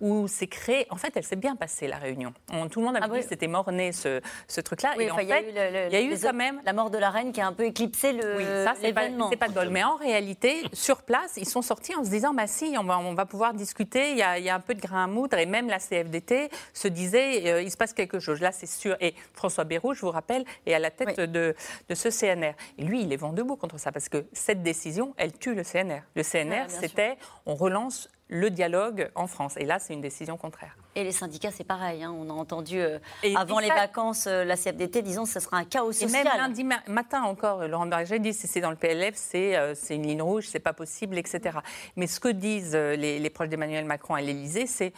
où 0.00 0.28
c'est 0.28 0.46
créé. 0.46 0.86
En 0.90 0.96
fait, 0.96 1.12
elle 1.16 1.24
s'est 1.24 1.36
bien 1.36 1.56
passée, 1.56 1.86
la 1.86 1.96
réunion. 1.96 2.32
On- 2.52 2.68
tout 2.68 2.80
le 2.80 2.86
monde 2.86 2.96
a 2.96 3.00
dit 3.08 3.20
que 3.20 3.28
c'était 3.28 3.46
mort-né, 3.48 3.92
ce, 3.92 4.20
ce 4.48 4.60
truc-là. 4.60 4.90
Ah 4.92 4.96
Oui, 4.98 5.04
et 5.04 5.10
en 5.10 5.14
enfin, 5.14 5.22
il 5.22 5.28
y 5.28 5.32
a 5.32 5.40
eu, 5.40 5.46
le- 5.46 5.52
le- 5.52 5.86
il 5.88 5.92
y 5.92 5.96
a 5.96 6.00
eu 6.00 6.08
les- 6.10 6.18
quand 6.20 6.32
même 6.32 6.60
la 6.64 6.72
mort 6.72 6.90
de 6.90 6.98
la 6.98 7.10
reine 7.10 7.32
qui 7.32 7.40
a 7.40 7.46
un 7.46 7.52
peu 7.52 7.64
éclipsé 7.64 8.12
le, 8.12 8.36
oui, 8.36 8.44
ça, 8.44 8.74
c'est 8.80 8.92
pas, 8.92 9.02
l'événement. 9.02 9.28
c'est 9.30 9.36
pas 9.36 9.48
de 9.48 9.54
bol. 9.54 9.68
Mais 9.70 9.82
en 9.84 9.96
réalité, 9.96 10.62
sur 10.72 11.02
place, 11.02 11.32
ils 11.36 11.48
sont 11.48 11.62
sortis 11.62 11.94
en 11.94 12.04
se 12.04 12.10
disant 12.10 12.32
bah, 12.34 12.46
si, 12.46 12.74
on 12.78 12.84
va, 12.84 12.98
on 12.98 13.14
va 13.14 13.26
pouvoir 13.26 13.54
discuter, 13.54 14.10
il 14.12 14.16
y, 14.18 14.22
a, 14.22 14.38
il 14.38 14.44
y 14.44 14.50
a 14.50 14.54
un 14.54 14.60
peu 14.60 14.74
de 14.74 14.80
grain 14.80 15.04
à 15.04 15.06
moudre. 15.06 15.36
Et 15.38 15.46
même 15.46 15.68
la 15.68 15.78
CFDT 15.78 16.50
se 16.72 16.88
disait 16.88 17.52
euh, 17.52 17.62
il 17.62 17.70
se 17.70 17.76
passe 17.76 17.92
quelque 17.92 18.20
chose. 18.20 18.40
Là, 18.40 18.52
c'est 18.52 18.66
sûr. 18.66 18.96
Et 19.00 19.14
François 19.32 19.64
Bayrou, 19.64 19.94
je 19.94 20.00
vous 20.00 20.10
rappelle, 20.10 20.44
est 20.66 20.74
à 20.74 20.78
la 20.78 20.90
tête 20.90 21.18
de, 21.20 21.54
de 21.88 21.94
ce 21.94 22.10
CNR. 22.10 22.54
Et 22.78 22.82
lui, 22.84 23.02
il 23.02 23.12
est 23.12 23.16
vent 23.16 23.32
debout 23.32 23.56
contre 23.56 23.78
ça, 23.78 23.92
parce 23.92 24.08
que 24.08 24.24
cette 24.32 24.62
décision, 24.62 25.14
elle 25.16 25.32
tue 25.32 25.54
le 25.54 25.62
CNR. 25.64 26.02
Le 26.14 26.22
CNR, 26.22 26.70
sûr. 26.70 26.80
c'était 26.80 27.16
on 27.46 27.54
relance 27.54 28.08
le 28.34 28.50
dialogue 28.50 29.10
en 29.14 29.28
France. 29.28 29.54
Et 29.58 29.64
là, 29.64 29.78
c'est 29.78 29.94
une 29.94 30.00
décision 30.00 30.36
contraire. 30.36 30.76
Et 30.96 31.04
les 31.04 31.12
syndicats, 31.12 31.52
c'est 31.52 31.62
pareil. 31.64 32.02
hein. 32.02 32.12
On 32.18 32.28
a 32.30 32.32
entendu 32.32 32.80
euh, 32.80 32.98
Et- 33.22 33.36
avant 33.36 33.60
et 33.60 33.62
les 33.62 33.68
ça- 33.68 33.74
vacances 33.76 34.26
euh, 34.26 34.44
la 34.44 34.56
CFDT 34.56 35.02
disant 35.02 35.22
que 35.22 35.30
ce 35.30 35.38
sera 35.38 35.56
un 35.58 35.64
chaos 35.64 35.92
Et 35.92 35.94
social. 35.94 36.24
même 36.24 36.36
lundi 36.36 36.64
ma- 36.64 36.82
matin 36.88 37.22
encore, 37.22 37.66
Laurent 37.68 37.86
Berger 37.86 38.18
dit 38.18 38.34
si 38.34 38.48
c'est 38.48 38.60
dans 38.60 38.70
le 38.70 38.76
PLF, 38.76 39.14
c'est 39.14 39.56
euh, 39.56 39.74
c'est 39.76 39.94
une 39.94 40.02
ligne 40.06 40.20
rouge, 40.22 40.48
c'est 40.48 40.58
pas 40.58 40.72
possible, 40.72 41.16
etc. 41.16 41.58
Mais 41.94 42.08
ce 42.08 42.18
que 42.18 42.28
disent 42.28 42.74
euh, 42.74 42.96
les, 42.96 43.20
les 43.20 43.30
proches 43.30 43.48
d'Emmanuel 43.48 43.84
Macron 43.84 44.14
à 44.14 44.20
l'Élysée, 44.20 44.66
c'est 44.66 44.92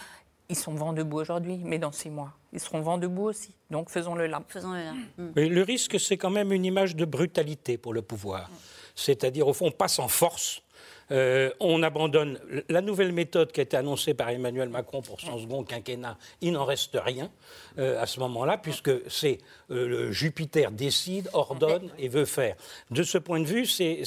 ils 0.48 0.56
sont 0.56 0.72
vent 0.74 0.92
debout 0.94 1.18
aujourd'hui, 1.18 1.60
mais 1.64 1.78
dans 1.78 1.92
six 1.92 2.08
mois, 2.08 2.32
ils 2.54 2.60
seront 2.60 2.80
vent 2.80 2.96
debout 2.98 3.24
aussi. 3.24 3.54
Donc 3.70 3.90
faisons-le 3.90 4.26
là. 4.28 4.42
Faisons-le 4.48 4.82
là. 4.82 4.92
Mais 5.36 5.46
le 5.48 5.62
risque, 5.62 6.00
c'est 6.00 6.16
quand 6.16 6.30
même 6.30 6.52
une 6.52 6.64
image 6.64 6.96
de 6.96 7.04
brutalité 7.04 7.76
pour 7.76 7.92
le 7.92 8.00
pouvoir. 8.00 8.48
C'est-à-dire, 8.94 9.46
au 9.46 9.52
fond, 9.52 9.66
on 9.66 9.70
passe 9.72 9.98
en 9.98 10.08
force. 10.08 10.62
Euh, 11.12 11.50
on 11.60 11.82
abandonne 11.82 12.40
la 12.68 12.80
nouvelle 12.80 13.12
méthode 13.12 13.52
qui 13.52 13.60
a 13.60 13.62
été 13.62 13.76
annoncée 13.76 14.14
par 14.14 14.30
Emmanuel 14.30 14.68
Macron 14.68 15.02
pour 15.02 15.20
son 15.20 15.38
second 15.38 15.62
quinquennat. 15.64 16.18
Il 16.40 16.52
n'en 16.52 16.64
reste 16.64 16.96
rien 17.00 17.30
euh, 17.78 18.00
à 18.02 18.06
ce 18.06 18.18
moment-là, 18.20 18.58
puisque 18.58 18.90
c'est 19.10 19.38
euh, 19.70 19.86
le 19.88 20.12
Jupiter 20.12 20.70
décide, 20.72 21.28
ordonne 21.32 21.90
et 21.98 22.08
veut 22.08 22.24
faire. 22.24 22.56
De 22.90 23.02
ce 23.02 23.18
point 23.18 23.40
de 23.40 23.46
vue, 23.46 23.66
c'est 23.66 24.04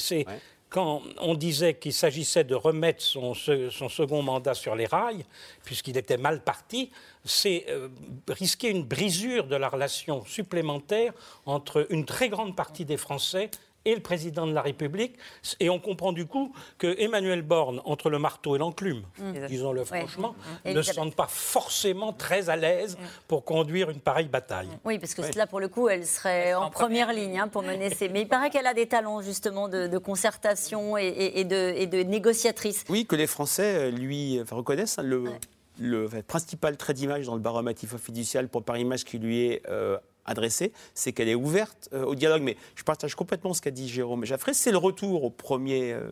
quand 0.68 1.02
on 1.18 1.34
disait 1.34 1.74
qu'il 1.74 1.92
s'agissait 1.92 2.44
de 2.44 2.54
remettre 2.54 3.02
son, 3.02 3.34
se- 3.34 3.70
son 3.70 3.88
second 3.88 4.22
mandat 4.22 4.54
sur 4.54 4.76
les 4.76 4.86
rails, 4.86 5.24
puisqu'il 5.64 5.96
était 5.98 6.16
mal 6.16 6.44
parti, 6.44 6.90
c'est 7.24 7.64
euh, 7.70 7.88
risquer 8.28 8.68
une 8.68 8.84
brisure 8.84 9.48
de 9.48 9.56
la 9.56 9.68
relation 9.68 10.24
supplémentaire 10.26 11.12
entre 11.44 11.86
une 11.90 12.04
très 12.04 12.28
grande 12.28 12.54
partie 12.54 12.84
des 12.84 12.96
Français 12.96 13.50
et 13.84 13.94
le 13.94 14.00
président 14.00 14.46
de 14.46 14.52
la 14.52 14.62
République. 14.62 15.16
Et 15.58 15.70
on 15.70 15.78
comprend 15.78 16.12
du 16.12 16.26
coup 16.26 16.52
que 16.78 16.94
Emmanuel 17.00 17.42
Borne, 17.42 17.80
entre 17.84 18.10
le 18.10 18.18
marteau 18.18 18.54
et 18.56 18.58
l'enclume, 18.58 19.02
Mm. 19.18 19.46
disons-le 19.46 19.84
franchement, 19.84 20.34
Mm. 20.64 20.72
ne 20.72 20.82
se 20.82 20.92
sente 20.92 21.14
pas 21.14 21.26
forcément 21.28 22.12
très 22.12 22.50
à 22.50 22.56
l'aise 22.56 22.98
pour 23.28 23.44
conduire 23.44 23.90
une 23.90 24.00
pareille 24.00 24.28
bataille. 24.28 24.68
Oui, 24.84 24.98
parce 24.98 25.14
que 25.14 25.22
Ouais. 25.22 25.30
là, 25.36 25.46
pour 25.46 25.60
le 25.60 25.68
coup, 25.68 25.88
elle 25.88 26.06
serait 26.06 26.52
en 26.54 26.70
première 26.70 27.12
ligne 27.12 27.38
hein, 27.40 27.48
pour 27.48 27.62
mener 27.62 27.90
ces. 27.90 28.08
Mais 28.10 28.22
il 28.22 28.28
paraît 28.28 28.50
qu'elle 28.50 28.66
a 28.66 28.74
des 28.74 28.86
talents, 28.86 29.22
justement, 29.22 29.68
de, 29.68 29.86
de 29.86 29.98
concertation 29.98 30.98
et, 30.98 31.06
et- 31.06 31.40
et 31.40 31.44
de, 31.44 31.72
et 31.76 31.86
de 31.86 32.02
négociatrice. 32.02 32.84
Oui, 32.88 33.06
que 33.06 33.16
les 33.16 33.26
Français 33.26 33.76
euh, 33.76 33.90
lui 33.90 34.38
enfin, 34.42 34.56
reconnaissent. 34.56 34.98
hein, 34.98 35.02
le, 35.02 36.08
principal 36.26 36.76
trait 36.76 36.92
d'image 36.92 37.24
dans 37.26 37.34
le 37.34 37.40
baromètre 37.40 37.80
fiducial 37.98 38.48
pour 38.48 38.62
Paris 38.62 38.84
Match 38.84 39.04
qui 39.04 39.18
lui 39.18 39.46
est 39.46 39.62
euh, 39.68 39.96
adressé, 40.24 40.72
c'est 40.94 41.12
qu'elle 41.12 41.28
est 41.28 41.34
ouverte 41.34 41.88
euh, 41.92 42.04
au 42.04 42.14
dialogue. 42.14 42.42
Mais 42.42 42.56
je 42.74 42.84
partage 42.84 43.14
complètement 43.14 43.54
ce 43.54 43.60
qu'a 43.60 43.70
dit 43.70 43.88
Jérôme 43.88 44.24
Jaffré. 44.24 44.54
C'est 44.54 44.72
le 44.72 44.78
retour 44.78 45.24
au 45.24 45.30
premier 45.30 45.92
euh, 45.92 46.10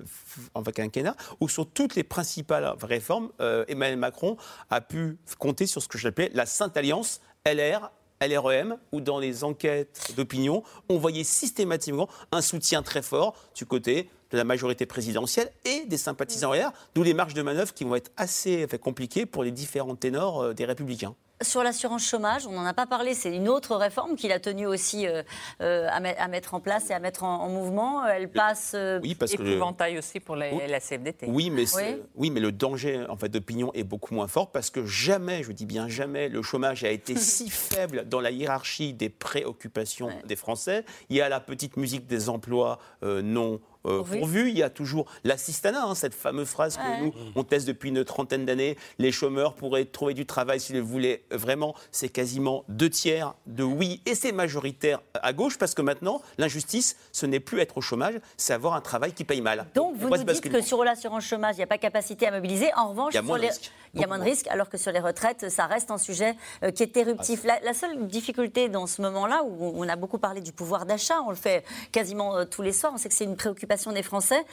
quinquennat 0.75 1.17
où 1.41 1.49
sur 1.49 1.69
toutes 1.69 1.95
les 1.95 2.05
principales 2.05 2.75
réformes, 2.83 3.31
euh, 3.41 3.65
Emmanuel 3.69 3.99
Macron 3.99 4.37
a 4.71 4.81
pu 4.81 5.19
compter 5.39 5.67
sur 5.67 5.83
ce 5.83 5.89
que 5.89 5.99
j'appelais 5.99 6.31
la 6.35 6.47
Sainte 6.47 6.77
Alliance 6.77 7.21
LR. 7.47 7.91
LREM, 8.21 8.79
où 8.91 9.01
dans 9.01 9.21
les 9.21 9.45
enquêtes 9.45 10.13
d'opinion, 10.17 10.65
on 10.89 10.99
voyait 10.99 11.23
systématiquement 11.23 12.09
un 12.33 12.41
soutien 12.41 12.83
très 12.83 13.01
fort 13.01 13.37
du 13.55 13.65
côté 13.65 14.11
de 14.31 14.37
la 14.37 14.45
majorité 14.45 14.87
présidentielle 14.87 15.51
et 15.65 15.85
des 15.87 15.97
sympathisants 15.97 16.53
LR, 16.53 16.73
d'où 16.95 17.03
les 17.03 17.15
marges 17.15 17.35
de 17.35 17.43
manœuvre 17.43 17.73
qui 17.73 17.85
vont 17.85 17.95
être 17.95 18.11
assez 18.17 18.67
compliquées 18.81 19.27
pour 19.27 19.43
les 19.43 19.53
différents 19.53 19.97
ténors 19.97 20.43
euh, 20.43 20.53
des 20.53 20.65
Républicains. 20.65 21.15
Sur 21.41 21.63
l'assurance 21.63 22.05
chômage, 22.05 22.49
on 22.49 22.51
n'en 22.53 22.65
a 22.65 22.75
pas 22.75 22.87
parlé, 22.87 23.15
c'est 23.15 23.33
une 23.33 23.49
autre 23.49 23.77
réforme 23.77 24.17
qu'il 24.17 24.33
a 24.33 24.41
tenu 24.41 24.67
aussi 24.67 25.07
euh, 25.07 25.23
euh, 25.61 25.87
à, 25.89 26.01
met- 26.01 26.17
à 26.17 26.27
mettre 26.27 26.55
en 26.55 26.61
place 26.61 26.91
et 26.91 26.93
à 26.95 26.99
mettre 26.99 27.23
en, 27.23 27.43
en 27.43 27.49
mouvement. 27.49 28.05
Elle 28.05 28.29
passe. 28.29 28.73
euh, 28.75 28.99
Oui, 29.05 29.15
parce 29.15 29.33
que- 29.37 29.43
Épouvantail 29.43 29.99
aussi 29.99 30.19
pour 30.19 30.35
la, 30.35 30.51
la 30.67 30.81
CFDT. 30.81 31.27
Oui, 31.29 31.51
mais, 31.51 31.65
c'est- 31.67 31.95
Oui. 31.95 32.03
oui, 32.17 32.31
mais 32.31 32.41
le 32.41 32.51
danger 32.51 33.07
en 33.09 33.17
fait, 33.17 33.29
d'opinion 33.29 33.71
est 33.75 33.85
beaucoup 33.85 34.15
moins 34.15 34.27
fort 34.27 34.51
parce 34.51 34.69
que 34.71 34.85
jamais, 34.85 35.45
je 35.45 35.53
dis 35.53 35.65
bien 35.67 35.89
jamais, 35.89 36.29
le 36.29 36.43
chômage 36.43 36.83
a 36.83 36.91
été 36.91 37.15
si 37.15 37.49
faible 37.51 38.09
dans 38.09 38.21
la 38.21 38.33
hiérarchie 38.33 38.93
des 38.93 39.09
préoccupations 39.09 40.11
des 40.25 40.35
Français. 40.37 40.85
Il 41.09 41.15
y 41.17 41.21
a 41.21 41.29
la 41.29 41.39
petite 41.39 41.77
musique 41.77 42.07
des 42.09 42.29
emplois 42.31 42.81
euh, 43.05 43.23
non 43.23 43.61
euh, 43.87 44.03
pourvus. 44.03 44.51
Il 44.51 44.59
y 44.59 44.63
a 44.63 44.71
toujours 44.71 45.07
l'assistanat, 45.25 45.83
hein, 45.85 45.95
cette 45.95 46.15
fameuse 46.15 46.49
phrase 46.49 46.77
que 46.77 46.83
Ouais. 46.83 47.01
nous, 47.03 47.13
on 47.37 47.45
teste 47.45 47.67
depuis 47.67 47.91
une 47.91 48.05
trentaine 48.05 48.45
d'années. 48.47 48.77
Les 48.99 49.13
chômeurs 49.13 49.55
pourraient 49.55 49.85
trouver 49.85 50.15
du 50.15 50.27
travail 50.27 50.61
s'ils 50.61 50.77
le 50.77 50.83
voulaient 50.83 51.23
vraiment. 51.31 51.75
C'est 51.93 52.09
quasiment 52.09 52.65
deux 52.69 52.91
tiers 52.91 53.35
de 53.47 53.63
oui 53.63 54.01
et 54.07 54.15
c'est 54.15 54.33
majoritaire 54.33 55.01
à 55.23 55.33
gauche 55.33 55.59
parce 55.59 55.75
que 55.75 55.83
maintenant, 55.83 56.21
l'injustice, 56.39 56.97
ce 57.13 57.27
n'est 57.27 57.41
plus 57.41 57.61
être 57.61 57.79
au 57.79 57.81
chômage, 57.81 58.15
c'est 58.37 58.53
avoir 58.53 58.75
un 58.75 58.81
travail 58.81 59.13
qui 59.13 59.25
paye 59.25 59.41
mal. 59.41 59.67
Donc, 59.75 59.93
On 59.95 59.97
vous 59.97 60.09
nous 60.17 60.25
dites 60.25 60.49
que 60.51 60.61
sur 60.63 60.83
l'assurance 60.85 61.25
chômage, 61.25 61.55
il 61.57 61.59
n'y 61.59 61.65
a 61.65 61.69
pas 61.69 61.79
capacité 61.79 62.27
à 62.27 62.31
mobiliser. 62.31 62.71
En 62.77 62.89
revanche, 62.91 63.13
Il 63.13 63.17
y 63.17 63.19
a 63.19 63.23
moins 63.23 63.37
de 63.37 63.43
les- 63.43 63.49
risques. 63.49 63.71
y 63.95 64.05
a 64.05 64.07
moins 64.07 64.19
de 64.19 64.25
risques, 64.25 64.47
alors 64.49 64.69
que 64.69 64.77
sur 64.77 64.93
les 64.93 65.01
retraites, 65.01 65.49
ça 65.51 65.67
reste 65.67 65.91
un 65.91 65.99
sujet 65.99 66.35
euh, 66.63 66.71
qui 66.71 66.83
est 66.83 66.97
éruptif. 66.97 67.45
La, 67.45 67.59
la 67.61 67.75
seule 67.75 68.07
difficulté 68.07 68.69
dans 68.69 68.87
ce 68.87 69.01
moment-là, 69.03 69.43
où 69.45 69.73
on 69.83 69.89
a 69.89 69.97
beaucoup 69.97 70.19
parlé 70.19 70.41
du 70.41 70.53
pouvoir 70.53 70.85
d'achat, 70.87 71.21
on 71.27 71.31
le 71.31 71.37
fait 71.37 71.65
quasiment 71.93 72.37
euh, 72.37 72.45
tous 72.45 72.63
les 72.63 72.73
soirs, 72.73 72.93
on 72.95 72.99
sait 72.99 73.09
que 73.09 73.15
c'est 73.15 73.25
une 73.25 73.37
préoccupation 73.37 73.68
des 73.69 74.03
Français. 74.03 74.45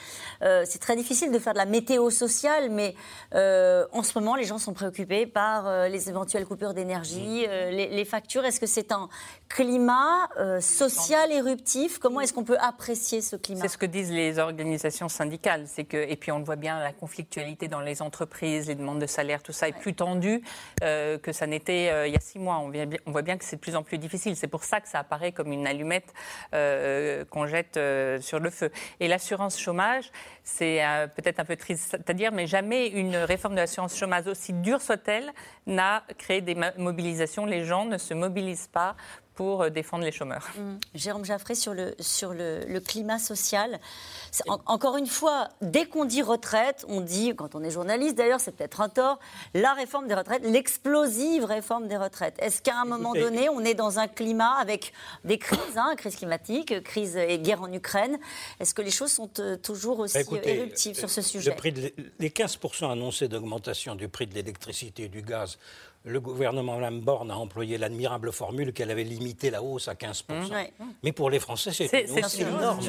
Euh, 0.41 0.65
c'est 0.67 0.79
très 0.79 0.95
difficile 0.95 1.31
de 1.31 1.39
faire 1.39 1.53
de 1.53 1.57
la 1.57 1.65
météo 1.65 2.09
sociale, 2.09 2.69
mais 2.69 2.95
euh, 3.33 3.85
en 3.93 4.03
ce 4.03 4.17
moment, 4.19 4.35
les 4.35 4.43
gens 4.43 4.57
sont 4.57 4.73
préoccupés 4.73 5.25
par 5.25 5.67
euh, 5.67 5.87
les 5.87 6.09
éventuelles 6.09 6.45
coupures 6.45 6.73
d'énergie, 6.73 7.47
les, 7.47 7.87
les 7.87 8.05
factures. 8.05 8.43
Est-ce 8.45 8.59
que 8.59 8.67
c'est 8.67 8.91
un 8.91 9.09
climat 9.47 10.27
social 10.59 11.31
éruptif? 11.31 11.97
Comment 11.97 12.19
est-ce 12.21 12.33
qu'on 12.33 12.43
peut 12.43 12.57
apprécier 12.59 13.21
ce 13.21 13.35
climat? 13.37 13.61
C'est 13.61 13.69
ce 13.69 13.77
que 13.77 13.85
disent 13.85 14.11
les 14.11 14.37
organisations 14.37 15.07
syndicales. 15.07 15.65
C'est 15.67 15.85
que, 15.85 15.97
et 15.97 16.15
puis 16.17 16.31
on 16.31 16.39
le 16.39 16.45
voit 16.45 16.57
bien, 16.57 16.79
la 16.79 16.91
conflictualité 16.91 17.67
dans 17.67 17.79
les 17.79 18.01
entreprises, 18.01 18.67
les 18.67 18.75
demandes 18.75 18.99
de 18.99 19.07
salaire, 19.07 19.41
tout 19.41 19.53
ça 19.53 19.67
est 19.67 19.77
plus 19.79 19.93
tendu 19.93 20.43
que 20.81 21.31
ça 21.31 21.47
n'était 21.47 22.07
il 22.07 22.13
y 22.13 22.17
a 22.17 22.19
six 22.19 22.39
mois. 22.39 22.57
On, 22.57 22.69
vient 22.69 22.85
bien- 22.85 22.99
on 23.05 23.11
voit 23.11 23.21
bien 23.21 23.37
que 23.37 23.45
c'est 23.45 23.55
de 23.55 23.61
plus 23.61 23.75
en 23.75 23.83
plus 23.83 23.97
difficile. 23.97 24.35
C'est 24.35 24.47
pour 24.47 24.63
ça 24.63 24.81
que 24.81 24.89
ça 24.89 24.99
apparaît 24.99 25.31
comme 25.31 25.51
une 25.51 25.65
allumette 25.65 26.13
qu'on 26.51 27.47
jette 27.47 27.79
sur 28.21 28.39
le 28.39 28.49
feu. 28.49 28.71
Et 28.99 29.04
l'assurance 29.07 29.59
chômage, 29.59 30.11
c'est 30.43 30.85
euh, 30.85 31.07
peut-être 31.07 31.39
un 31.39 31.45
peu 31.45 31.55
triste 31.55 31.97
à 32.07 32.13
dire, 32.13 32.31
mais 32.31 32.47
jamais 32.47 32.87
une 32.87 33.15
réforme 33.15 33.55
de 33.55 33.59
l'assurance 33.59 33.97
chômage, 33.97 34.27
aussi 34.27 34.53
dure 34.53 34.81
soit-elle, 34.81 35.31
n'a 35.65 36.03
créé 36.17 36.41
des 36.41 36.55
mobilisations. 36.77 37.45
Les 37.45 37.65
gens 37.65 37.85
ne 37.85 37.97
se 37.97 38.13
mobilisent 38.13 38.67
pas 38.67 38.95
pour 39.35 39.61
euh, 39.61 39.69
défendre 39.69 40.03
les 40.03 40.11
chômeurs. 40.11 40.47
Mmh. 40.57 40.75
Jérôme 40.95 41.25
Jaffré 41.25 41.55
sur 41.55 41.73
le, 41.73 41.95
sur 41.99 42.33
le, 42.33 42.61
le 42.67 42.79
climat 42.79 43.19
social. 43.19 43.79
En, 44.47 44.59
encore 44.65 44.97
une 44.97 45.07
fois, 45.07 45.49
dès 45.61 45.85
qu'on 45.85 46.05
dit 46.05 46.21
retraite, 46.21 46.85
on 46.87 47.01
dit, 47.01 47.33
quand 47.35 47.55
on 47.55 47.63
est 47.63 47.71
journaliste 47.71 48.15
d'ailleurs, 48.15 48.39
c'est 48.39 48.51
peut-être 48.51 48.81
un 48.81 48.89
tort, 48.89 49.19
la 49.53 49.73
réforme 49.73 50.07
des 50.07 50.15
retraites, 50.15 50.43
l'explosive 50.43 51.43
réforme 51.45 51.87
des 51.87 51.97
retraites. 51.97 52.35
Est-ce 52.39 52.61
qu'à 52.61 52.79
un 52.79 52.85
moment 52.85 53.13
donné, 53.13 53.49
on 53.49 53.61
est 53.61 53.73
dans 53.73 53.99
un 53.99 54.07
climat 54.07 54.53
avec 54.59 54.93
des 55.23 55.37
crises, 55.37 55.77
hein, 55.77 55.93
crise 55.97 56.15
climatique, 56.15 56.83
crise 56.83 57.17
et 57.17 57.37
guerre 57.39 57.61
en 57.61 57.71
Ukraine 57.71 58.17
Est-ce 58.59 58.73
que 58.73 58.81
les 58.81 58.91
choses 58.91 59.11
sont 59.11 59.29
euh, 59.39 59.57
toujours 59.57 59.99
aussi 59.99 60.15
bah, 60.15 60.21
écoutez, 60.21 60.55
éruptives 60.55 60.97
sur 60.97 61.09
ce 61.09 61.21
sujet? 61.21 61.51
le 61.51 61.55
prix 61.55 61.71
de, 61.71 61.93
Les 62.19 62.29
15% 62.29 62.91
annoncés 62.91 63.27
d'augmentation 63.27 63.95
du 63.95 64.07
prix 64.07 64.27
de 64.27 64.33
l'électricité 64.33 65.03
et 65.03 65.09
du 65.09 65.21
gaz 65.21 65.57
le 66.05 66.19
gouvernement 66.19 66.79
Lamborne 66.79 67.31
a 67.31 67.35
employé 67.37 67.77
l'admirable 67.79 68.31
formule 68.31 68.73
qu'elle 68.73 68.91
avait 68.91 69.03
limité 69.03 69.49
la 69.49 69.63
hausse 69.63 69.87
à 69.87 69.95
15%. 69.95 70.23
Mmh. 70.29 70.83
Mais 71.03 71.11
pour 71.11 71.31
les 71.31 71.39
Français, 71.39 71.71
c'est 71.71 71.93
énorme. 72.39 72.79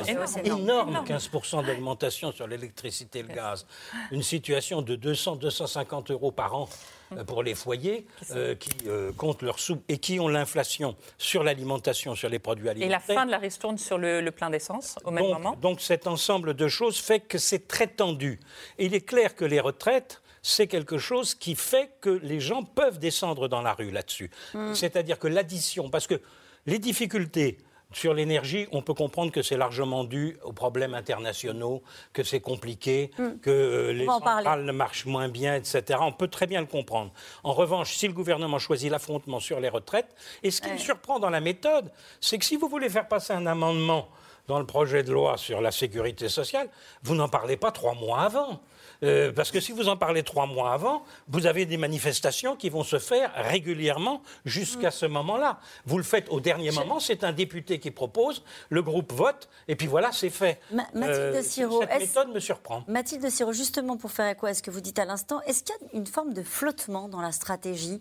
énorme. 0.45 1.05
15% 1.07 1.65
d'augmentation 1.65 2.31
sur 2.33 2.47
l'électricité 2.47 3.21
et 3.21 3.23
le 3.23 3.35
gaz. 3.35 3.67
Une 4.13 4.23
situation 4.23 4.83
de 4.83 4.97
200-250 4.97 6.13
euros 6.13 6.31
par 6.31 6.55
an 6.55 6.69
euh, 7.13 7.25
pour 7.25 7.43
les 7.43 7.55
foyers 7.55 8.07
euh, 8.33 8.55
qui 8.55 8.71
euh, 8.87 9.13
comptent 9.17 9.43
leurs 9.43 9.61
sous 9.61 9.81
et 9.89 9.99
qui 9.99 10.21
ont 10.21 10.29
l'inflation 10.29 10.95
sur 11.17 11.43
l'alimentation, 11.43 12.15
sur 12.15 12.29
les 12.29 12.39
produits 12.39 12.69
alimentaires. 12.69 13.01
Et 13.01 13.09
la 13.09 13.15
fin 13.15 13.25
de 13.25 13.31
la 13.31 13.39
ristourne 13.39 13.79
sur 13.79 13.97
le, 13.97 14.29
plein 14.31 14.51
d'essence 14.51 14.97
au 15.05 15.11
même 15.11 15.25
moment 15.25 15.57
Donc 15.63 15.81
cet 15.81 16.07
ensemble 16.07 16.53
de 16.55 16.69
choses 16.69 16.99
fait 16.99 17.21
que 17.21 17.39
c'est 17.39 17.67
très 17.67 17.87
tendu. 17.87 18.41
Et 18.79 18.87
il 18.87 18.95
est 18.95 19.01
clair 19.07 19.35
que 19.35 19.45
les 19.45 19.61
retraites 19.61 20.21
c'est 20.47 20.69
quelque 20.69 20.97
chose 20.97 21.35
qui 21.35 21.57
fait 21.57 21.91
que 22.01 22.21
les 22.23 22.39
gens 22.39 22.63
peuvent 22.63 23.01
descendre 23.01 23.49
dans 23.49 23.63
la 23.63 23.75
rue 23.75 23.91
là-dessus. 23.91 24.31
Hmm. 24.55 24.75
C'est-à-dire 24.75 25.19
que 25.19 25.27
l'addition, 25.27 25.91
parce 25.91 26.07
que 26.07 26.21
les 26.67 26.79
difficultés 26.79 27.59
sur 27.93 28.15
l'énergie, 28.15 28.69
on 28.71 28.81
peut 28.81 28.95
comprendre 28.95 29.33
que 29.33 29.43
c'est 29.43 29.57
largement 29.57 30.05
dû 30.05 30.39
aux 30.45 30.53
problèmes 30.53 30.95
internationaux, 30.95 31.83
que 32.13 32.23
c'est 32.23 32.39
compliqué, 32.39 33.11
hmm. 33.19 33.41
que 33.43 33.51
euh, 33.51 33.93
les 33.93 34.07
centrales 34.07 34.71
marchent 34.71 35.07
moins 35.07 35.29
bien, 35.29 35.57
etc. 35.57 35.99
On 36.01 36.13
peut 36.13 36.29
très 36.29 36.47
bien 36.47 36.61
le 36.61 36.69
comprendre. 36.69 37.13
En 37.43 37.53
revanche, 37.53 37.97
si 37.97 38.07
le 38.07 38.15
gouvernement 38.15 38.61
choisit 38.61 38.89
l'affrontement 38.89 39.41
sur 39.41 39.59
les 39.59 39.69
retraites, 39.69 40.15
et 40.45 40.53
ce 40.53 40.61
qui 40.61 40.71
me 40.71 40.79
surprend 40.79 41.19
dans 41.19 41.31
la 41.31 41.41
méthode, 41.41 41.91
c'est 42.21 42.39
que 42.39 42.45
si 42.45 42.55
vous 42.55 42.69
voulez 42.69 42.89
faire 42.89 43.09
passer 43.09 43.33
un 43.33 43.47
amendement 43.47 44.09
dans 44.47 44.61
le 44.61 44.67
projet 44.67 45.03
de 45.03 45.13
loi 45.13 45.39
sur 45.39 45.61
la 45.61 45.73
sécurité 45.73 46.29
sociale, 46.29 46.69
vous 47.03 47.17
n'en 47.17 47.29
parlez 47.29 47.57
pas 47.57 47.73
trois 47.73 47.95
mois 47.95 48.21
avant. 48.21 48.61
Euh, 49.07 49.33
parce 49.33 49.51
que 49.51 49.61
si 49.61 49.73
vous 49.73 49.89
en 49.89 49.97
parlez 49.97 50.23
trois 50.23 50.47
mois 50.47 50.73
avant, 50.73 51.05
vous 51.29 51.47
avez 51.47 51.65
des 51.67 51.77
manifestations 51.77 52.57
qui 52.57 52.69
vont 52.69 52.83
se 52.83 52.99
faire 52.99 53.33
régulièrement 53.35 54.23
jusqu'à 54.45 54.91
ce 54.91 55.07
moment-là. 55.07 55.59
Vous 55.87 55.99
le 55.99 56.05
faites 56.05 56.29
au 56.31 56.41
dernier 56.41 56.71
moment, 56.71 57.01
c'est 57.01 57.25
un 57.25 57.33
député 57.33 57.79
qui 57.79 57.91
propose, 57.91 58.43
le 58.71 58.83
groupe 58.83 59.13
vote, 59.13 59.49
et 59.69 59.77
puis 59.77 59.87
voilà, 59.87 60.11
c'est 60.13 60.31
fait. 60.31 60.61
Mathilde 60.73 61.05
euh, 61.05 61.43
Siro, 61.43 61.81
cette 61.81 62.01
méthode 62.01 62.29
me 62.29 62.41
surprend. 62.41 62.85
Mathilde 62.89 63.29
Siro, 63.31 63.53
justement 63.53 63.97
pour 63.97 64.11
faire 64.11 64.37
quoi 64.37 64.51
à 64.51 64.55
ce 64.55 64.63
que 64.63 64.71
vous 64.71 64.81
dites 64.81 64.99
à 64.99 65.05
l'instant, 65.05 65.41
est-ce 65.43 65.63
qu'il 65.63 65.75
y 65.75 65.97
a 65.97 65.99
une 65.99 66.07
forme 66.07 66.33
de 66.33 66.43
flottement 66.43 67.09
dans 67.09 67.21
la 67.21 67.33
stratégie 67.33 68.01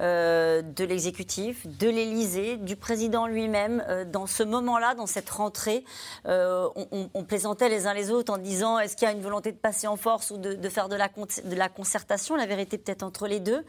euh, 0.00 0.62
de 0.62 0.84
l'exécutif, 0.84 1.66
de 1.66 1.88
l'Élysée, 1.88 2.56
du 2.56 2.76
président 2.76 3.26
lui-même, 3.26 3.84
dans 4.10 4.26
ce 4.26 4.42
moment-là, 4.42 4.94
dans 4.94 5.06
cette 5.06 5.28
rentrée 5.30 5.84
on, 6.24 7.10
on, 7.14 7.24
plaisantait 7.24 7.68
les 7.68 7.86
uns 7.86 7.94
les 7.94 8.10
autres 8.10 8.32
en 8.32 8.38
disant 8.38 8.78
est-ce 8.78 8.96
qu'il 8.96 9.06
y 9.06 9.10
a 9.10 9.14
une 9.14 9.22
volonté 9.22 9.52
de 9.52 9.56
passer 9.56 9.86
en 9.86 9.96
force 9.96 10.32
de, 10.32 10.45
faire 10.68 10.88
de 10.88 10.96
la, 10.96 11.08
de 11.08 11.54
la, 11.54 11.68
concertation, 11.68 12.36
la 12.36 12.46
vérité 12.46 12.78
peut-être 12.78 13.02
entre 13.02 13.26
les 13.26 13.40
deux. 13.40 13.64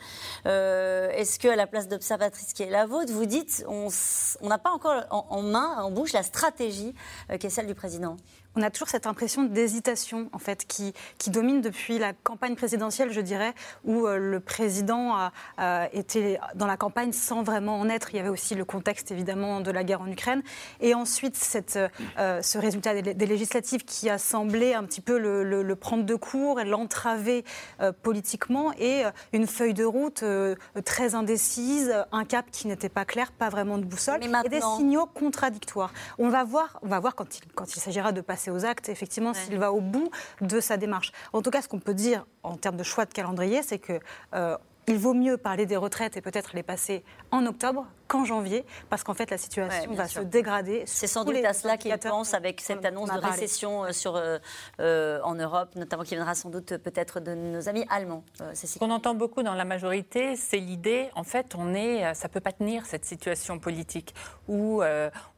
Euh, 0.45 1.09
est-ce 1.11 1.39
qu'à 1.39 1.55
la 1.55 1.67
place 1.67 1.87
d'observatrice 1.87 2.53
qui 2.53 2.63
est 2.63 2.69
la 2.69 2.85
vôtre, 2.85 3.11
vous 3.11 3.25
dites 3.25 3.65
on 3.67 3.89
n'a 4.47 4.57
pas 4.57 4.71
encore 4.71 5.03
en, 5.09 5.41
main, 5.41 5.77
en 5.81 5.91
bouche, 5.91 6.13
la 6.13 6.23
stratégie 6.23 6.93
euh, 7.31 7.37
qui 7.37 7.47
est 7.47 7.51
celle 7.51 7.67
du 7.67 7.75
président? 7.75 8.17
On 8.57 8.63
a 8.63 8.71
toujours 8.71 8.89
cette 8.89 9.05
impression 9.05 9.43
d'hésitation 9.43 10.29
en 10.33 10.39
fait 10.39 10.65
qui, 10.65 10.93
qui, 11.19 11.29
domine 11.29 11.61
depuis 11.61 11.99
la 11.99 12.13
campagne 12.13 12.55
présidentielle, 12.55 13.11
je 13.11 13.21
dirais, 13.21 13.53
où 13.85 14.07
euh, 14.07 14.17
le 14.17 14.39
président 14.39 15.15
a, 15.15 15.31
été 15.93 16.39
dans 16.55 16.65
la 16.65 16.77
campagne 16.77 17.11
sans 17.11 17.43
vraiment 17.43 17.79
en 17.79 17.89
être. 17.89 18.09
Il 18.13 18.17
y 18.17 18.19
avait 18.19 18.29
aussi 18.29 18.55
le 18.55 18.65
contexte 18.65 19.11
évidemment 19.11 19.61
de 19.61 19.69
la 19.69 19.83
guerre 19.83 20.01
en 20.01 20.07
Ukraine, 20.07 20.41
et 20.81 20.95
ensuite 20.95 21.35
cette, 21.35 21.77
euh, 22.17 22.41
ce 22.41 22.57
résultat 22.57 22.99
des, 22.99 23.25
législatives 23.25 23.85
qui 23.85 24.09
a 24.09 24.17
semblé 24.17 24.73
un 24.73 24.83
petit 24.83 25.01
peu 25.01 25.19
le, 25.19 25.75
prendre 25.75 26.03
de 26.03 26.15
court 26.15 26.59
et 26.59 26.65
l'entraver 26.65 27.45
euh, 27.81 27.91
politiquement, 27.91 28.73
et 28.79 29.03
une 29.33 29.45
feuille 29.45 29.75
de 29.75 29.83
route 29.83 30.23
très 30.85 31.13
indécise, 31.13 31.93
un 32.11 32.25
cap 32.25 32.49
qui 32.51 32.67
n'était 32.67 32.89
pas 32.89 33.05
clair, 33.05 33.31
pas 33.31 33.49
vraiment 33.49 33.77
de 33.77 33.85
boussole, 33.85 34.23
et 34.23 34.49
des 34.49 34.61
signaux 34.61 35.05
contradictoires. 35.05 35.93
On 36.17 36.29
va 36.29 36.43
voir, 36.43 36.79
on 36.81 36.87
va 36.87 36.99
voir 36.99 37.13
quand 37.13 37.37
il, 37.37 37.41
quand 37.53 37.75
il 37.75 37.79
s'agira 37.79 38.11
de 38.11 38.21
passer 38.21 38.46
aux 38.51 38.65
actes, 38.65 38.89
effectivement, 38.89 39.33
s'il 39.33 39.57
va 39.57 39.71
au 39.71 39.81
bout 39.81 40.09
de 40.41 40.59
sa 40.59 40.77
démarche. 40.77 41.11
En 41.33 41.41
tout 41.41 41.51
cas, 41.51 41.61
ce 41.61 41.67
qu'on 41.67 41.79
peut 41.79 41.93
dire 41.93 42.25
en 42.43 42.55
termes 42.55 42.77
de 42.77 42.83
choix 42.83 43.05
de 43.05 43.13
calendrier, 43.13 43.61
c'est 43.63 43.79
que 43.79 43.99
euh, 44.33 44.57
il 44.87 44.97
vaut 44.97 45.13
mieux 45.13 45.37
parler 45.37 45.65
des 45.65 45.75
retraites 45.75 46.17
et 46.17 46.21
peut-être 46.21 46.51
les 46.53 46.63
passer 46.63 47.03
en 47.31 47.45
octobre 47.45 47.85
qu'en 48.07 48.25
janvier, 48.25 48.65
parce 48.89 49.03
qu'en 49.03 49.13
fait 49.13 49.29
la 49.29 49.37
situation 49.37 49.93
va 49.93 50.07
se 50.07 50.19
dégrader. 50.19 50.83
C'est 50.85 51.07
sans 51.07 51.25
doute 51.25 51.37
à 51.43 51.53
cela 51.53 51.77
qu'il 51.77 51.95
pense 51.97 52.33
avec 52.33 52.61
cette 52.61 52.85
annonce 52.85 53.11
de 53.11 53.19
récession 53.19 53.83
euh, 53.83 53.91
sur, 53.91 54.15
euh, 54.15 54.37
euh, 54.79 55.19
en 55.23 55.35
Europe, 55.35 55.75
notamment 55.75 56.03
qui 56.03 56.15
viendra 56.15 56.35
sans 56.35 56.49
doute 56.49 56.77
peut-être 56.77 57.19
de 57.19 57.33
nos 57.33 57.69
amis 57.69 57.85
allemands. 57.89 58.23
Ce 58.53 58.79
qu'on 58.79 58.91
entend 58.91 59.15
beaucoup 59.15 59.43
dans 59.43 59.53
la 59.53 59.65
majorité, 59.65 60.35
c'est 60.35 60.57
l'idée, 60.57 61.09
en 61.15 61.23
fait, 61.23 61.55
on 61.57 61.73
est, 61.73 62.13
ça 62.13 62.29
peut 62.29 62.39
pas 62.39 62.51
tenir 62.51 62.85
cette 62.85 63.05
situation 63.05 63.59
politique 63.59 64.13
où 64.47 64.81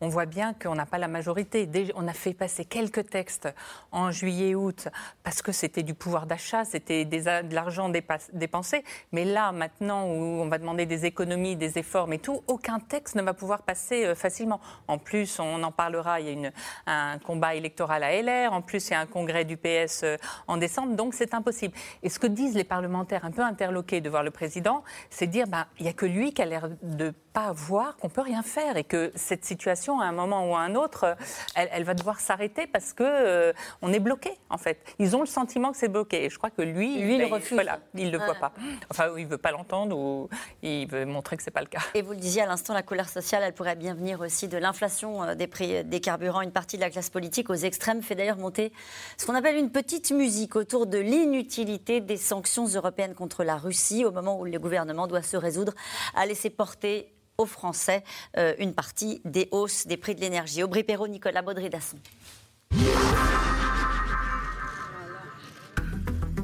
on 0.01 0.07
voit 0.07 0.25
bien 0.25 0.53
qu'on 0.53 0.75
n'a 0.75 0.85
pas 0.85 0.97
la 0.97 1.07
majorité. 1.07 1.69
on 1.95 2.07
a 2.07 2.13
fait 2.13 2.33
passer 2.33 2.65
quelques 2.65 3.09
textes 3.09 3.49
en 3.91 4.11
juillet-août 4.11 4.87
parce 5.23 5.41
que 5.41 5.51
c'était 5.51 5.83
du 5.83 5.93
pouvoir 5.93 6.25
d'achat, 6.25 6.65
c'était 6.65 7.05
de 7.05 7.53
l'argent 7.53 7.91
dépensé, 8.33 8.83
mais 9.11 9.25
là 9.25 9.51
maintenant, 9.51 10.05
où 10.05 10.41
on 10.41 10.47
va 10.47 10.57
demander 10.57 10.85
des 10.85 11.05
économies, 11.05 11.55
des 11.55 11.77
efforts, 11.77 12.07
mais 12.07 12.17
tout, 12.17 12.43
aucun 12.47 12.58
texte 12.87 13.15
ne 13.15 13.21
va 13.21 13.33
pouvoir 13.33 13.63
passer 13.63 14.05
euh, 14.05 14.15
facilement. 14.15 14.59
En 14.87 14.97
plus, 14.97 15.39
on 15.39 15.63
en 15.63 15.71
parlera, 15.71 16.19
il 16.19 16.25
y 16.25 16.29
a 16.29 16.33
une, 16.33 16.51
un 16.85 17.17
combat 17.19 17.55
électoral 17.55 18.03
à 18.03 18.21
LR, 18.21 18.53
en 18.53 18.61
plus, 18.61 18.89
il 18.89 18.91
y 18.91 18.95
a 18.95 18.99
un 18.99 19.05
congrès 19.05 19.45
du 19.45 19.57
PS 19.57 20.01
euh, 20.03 20.17
en 20.47 20.57
décembre, 20.57 20.95
donc 20.95 21.13
c'est 21.13 21.33
impossible. 21.33 21.73
Et 22.03 22.09
ce 22.09 22.19
que 22.19 22.27
disent 22.27 22.55
les 22.55 22.63
parlementaires 22.63 23.25
un 23.25 23.31
peu 23.31 23.41
interloqués 23.41 24.01
de 24.01 24.09
voir 24.09 24.23
le 24.23 24.31
président, 24.31 24.83
c'est 25.09 25.27
dire, 25.27 25.47
ben, 25.47 25.65
il 25.79 25.83
n'y 25.83 25.89
a 25.89 25.93
que 25.93 26.05
lui 26.05 26.33
qui 26.33 26.41
a 26.41 26.45
l'air 26.45 26.69
de 26.81 27.13
pas 27.33 27.51
voir 27.51 27.95
qu'on 27.97 28.09
peut 28.09 28.21
rien 28.21 28.41
faire 28.41 28.77
et 28.77 28.83
que 28.83 29.11
cette 29.15 29.45
situation, 29.45 29.99
à 30.01 30.05
un 30.05 30.11
moment 30.11 30.49
ou 30.49 30.55
à 30.55 30.59
un 30.59 30.75
autre, 30.75 31.15
elle, 31.55 31.83
va 31.83 31.93
devoir 31.93 32.19
s'arrêter 32.19 32.67
parce 32.67 32.93
que 32.93 33.03
euh, 33.03 33.53
on 33.81 33.93
est 33.93 33.99
bloqué, 33.99 34.31
en 34.49 34.57
fait. 34.57 34.79
Ils 34.99 35.15
ont 35.15 35.21
le 35.21 35.27
sentiment 35.27 35.71
que 35.71 35.77
c'est 35.77 35.87
bloqué. 35.87 36.25
Et 36.25 36.29
je 36.29 36.37
crois 36.37 36.49
que 36.49 36.61
lui, 36.61 36.99
lui, 36.99 37.15
il 37.15 37.19
ben, 37.19 37.33
refuse. 37.33 37.53
Voilà, 37.53 37.79
il 37.95 38.07
ne 38.07 38.11
le 38.11 38.17
voit 38.17 38.35
pas. 38.35 38.51
Enfin, 38.89 39.09
il 39.17 39.27
veut 39.27 39.37
pas 39.37 39.51
l'entendre 39.51 39.97
ou 39.97 40.29
il 40.61 40.87
veut 40.87 41.05
montrer 41.05 41.37
que 41.37 41.43
c'est 41.43 41.51
pas 41.51 41.61
le 41.61 41.67
cas. 41.67 41.81
Et 41.93 42.01
vous 42.01 42.11
le 42.11 42.17
disiez 42.17 42.41
à 42.41 42.47
l'instant, 42.49 42.73
la 42.73 42.83
colère 42.83 43.07
sociale, 43.07 43.43
elle 43.45 43.53
pourrait 43.53 43.75
bien 43.75 43.93
venir 43.93 44.19
aussi 44.19 44.47
de 44.47 44.57
l'inflation 44.57 45.23
euh, 45.23 45.35
des 45.35 45.47
prix 45.47 45.83
des 45.85 45.99
carburants. 46.01 46.41
Une 46.41 46.51
partie 46.51 46.75
de 46.75 46.81
la 46.81 46.89
classe 46.89 47.09
politique 47.09 47.49
aux 47.49 47.55
extrêmes 47.55 48.01
fait 48.01 48.15
d'ailleurs 48.15 48.37
monter 48.37 48.73
ce 49.17 49.25
qu'on 49.25 49.35
appelle 49.35 49.55
une 49.55 49.71
petite 49.71 50.11
musique 50.11 50.55
autour 50.55 50.85
de 50.85 50.97
l'inutilité 50.97 52.01
des 52.01 52.17
sanctions 52.17 52.67
européennes 52.67 53.15
contre 53.15 53.43
la 53.43 53.55
Russie 53.55 54.03
au 54.03 54.11
moment 54.11 54.39
où 54.39 54.45
le 54.45 54.59
gouvernement 54.59 55.07
doit 55.07 55.21
se 55.21 55.37
résoudre 55.37 55.73
à 56.15 56.25
laisser 56.25 56.49
porter 56.49 57.13
aux 57.37 57.45
Français 57.45 58.03
euh, 58.37 58.53
une 58.59 58.73
partie 58.73 59.21
des 59.25 59.47
hausses 59.51 59.87
des 59.87 59.97
prix 59.97 60.15
de 60.15 60.21
l'énergie. 60.21 60.61
Aubry 60.61 60.83
Perrault, 60.83 61.07
Nicolas 61.07 61.41
Baudry-Dasson. 61.41 61.97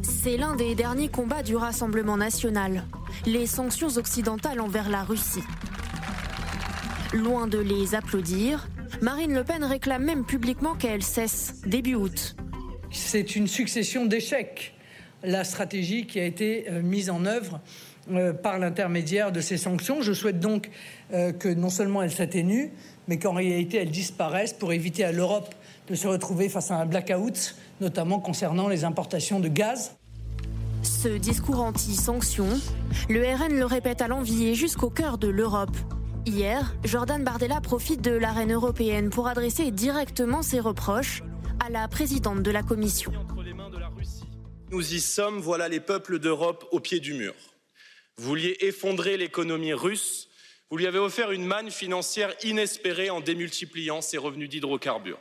C'est 0.04 0.38
l'un 0.38 0.56
des 0.56 0.74
derniers 0.74 1.10
combats 1.10 1.44
du 1.44 1.56
Rassemblement 1.56 2.18
national, 2.18 2.84
les 3.28 3.46
sanctions 3.46 3.96
occidentales 3.98 4.60
envers 4.60 4.90
la 4.90 5.04
Russie. 5.04 5.44
Loin 7.14 7.48
de 7.48 7.60
les 7.60 7.96
applaudir, 7.96 8.68
Marine 9.02 9.34
Le 9.34 9.44
Pen 9.44 9.64
réclame 9.64 10.04
même 10.04 10.26
publiquement 10.26 10.76
qu'elle 10.76 11.04
cesse 11.04 11.62
début 11.66 11.96
août. 11.96 12.36
C'est 12.92 13.36
une 13.36 13.48
succession 13.48 14.06
d'échecs, 14.06 14.74
la 15.24 15.44
stratégie 15.44 16.08
qui 16.08 16.20
a 16.20 16.26
été 16.26 16.66
euh, 16.70 16.82
mise 16.82 17.10
en 17.10 17.26
œuvre 17.26 17.62
euh, 18.12 18.34
par 18.34 18.60
l'intermédiaire 18.60 19.32
de 19.32 19.40
ces 19.40 19.58
sanctions. 19.58 20.02
Je 20.02 20.14
souhaite 20.14 20.40
donc 20.40 20.70
euh, 21.14 21.32
que 21.32 21.48
non 21.48 21.70
seulement 21.70 22.02
elles 22.02 22.12
s'atténuent, 22.12 22.72
mais 23.08 23.18
qu'en 23.18 23.34
réalité 23.34 23.78
elles 23.78 23.92
disparaissent 23.92 24.54
pour 24.54 24.74
éviter 24.74 25.04
à 25.04 25.12
l'Europe 25.12 25.54
de 25.88 25.96
se 25.96 26.08
retrouver 26.08 26.50
face 26.50 26.72
à 26.72 26.76
un 26.76 26.86
blackout, 26.86 27.56
notamment 27.82 28.20
concernant 28.20 28.68
les 28.68 28.84
importations 28.84 29.40
de 29.40 29.48
gaz. 29.48 29.96
Ce 30.82 31.08
discours 31.08 31.62
anti-sanctions, 31.62 32.60
le 33.10 33.24
RN 33.24 33.58
le 33.58 33.66
répète 33.66 34.02
à 34.02 34.08
l'envie 34.08 34.48
et 34.48 34.56
jusqu'au 34.56 34.90
cœur 34.90 35.18
de 35.18 35.28
l'Europe. 35.28 35.76
Hier, 36.26 36.74
Jordan 36.84 37.24
Bardella 37.24 37.62
profite 37.62 38.02
de 38.02 38.12
l'arène 38.12 38.52
européenne 38.52 39.12
pour 39.12 39.28
adresser 39.28 39.70
directement 39.70 40.42
ses 40.42 40.60
reproches 40.60 41.22
à 41.64 41.70
la 41.70 41.88
présidente 41.88 42.42
de 42.42 42.50
la 42.50 42.64
Commission. 42.64 43.12
Nous 44.72 44.94
y 44.94 45.00
sommes, 45.00 45.40
voilà 45.40 45.68
les 45.68 45.80
peuples 45.80 46.18
d'Europe 46.18 46.68
au 46.72 46.80
pied 46.80 47.00
du 47.00 47.14
mur. 47.14 47.36
Vous 48.18 48.28
vouliez 48.28 48.58
effondrer 48.62 49.18
l'économie 49.18 49.74
russe, 49.74 50.28
Vous 50.72 50.78
lui 50.78 50.88
avez 50.88 50.98
offert 50.98 51.32
une 51.32 51.46
manne 51.46 51.70
financière 51.70 52.34
inespérée 52.44 53.12
en 53.12 53.22
démultipliant 53.22 54.02
ses 54.02 54.18
revenus 54.18 54.50
d'hydrocarbures. 54.50 55.20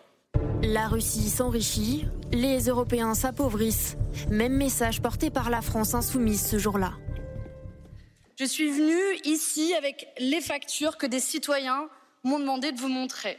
La 0.63 0.89
Russie 0.89 1.29
s'enrichit, 1.29 2.07
les 2.33 2.69
Européens 2.69 3.13
s'appauvrissent. 3.13 3.99
Même 4.31 4.57
message 4.57 5.03
porté 5.03 5.29
par 5.31 5.51
la 5.51 5.61
France 5.61 5.95
insoumise 5.95 6.47
ce 6.47 6.59
jour-là. 6.59 6.95
Je 8.37 8.45
suis 8.45 8.69
venue 8.69 9.21
ici 9.25 9.75
avec 9.75 10.09
les 10.19 10.41
factures 10.41 10.99
que 10.99 11.07
des 11.07 11.21
citoyens 11.21 11.89
m'ont 12.25 12.41
demandé 12.41 12.73
de 12.73 12.81
vous 12.81 12.89
montrer. 12.89 13.39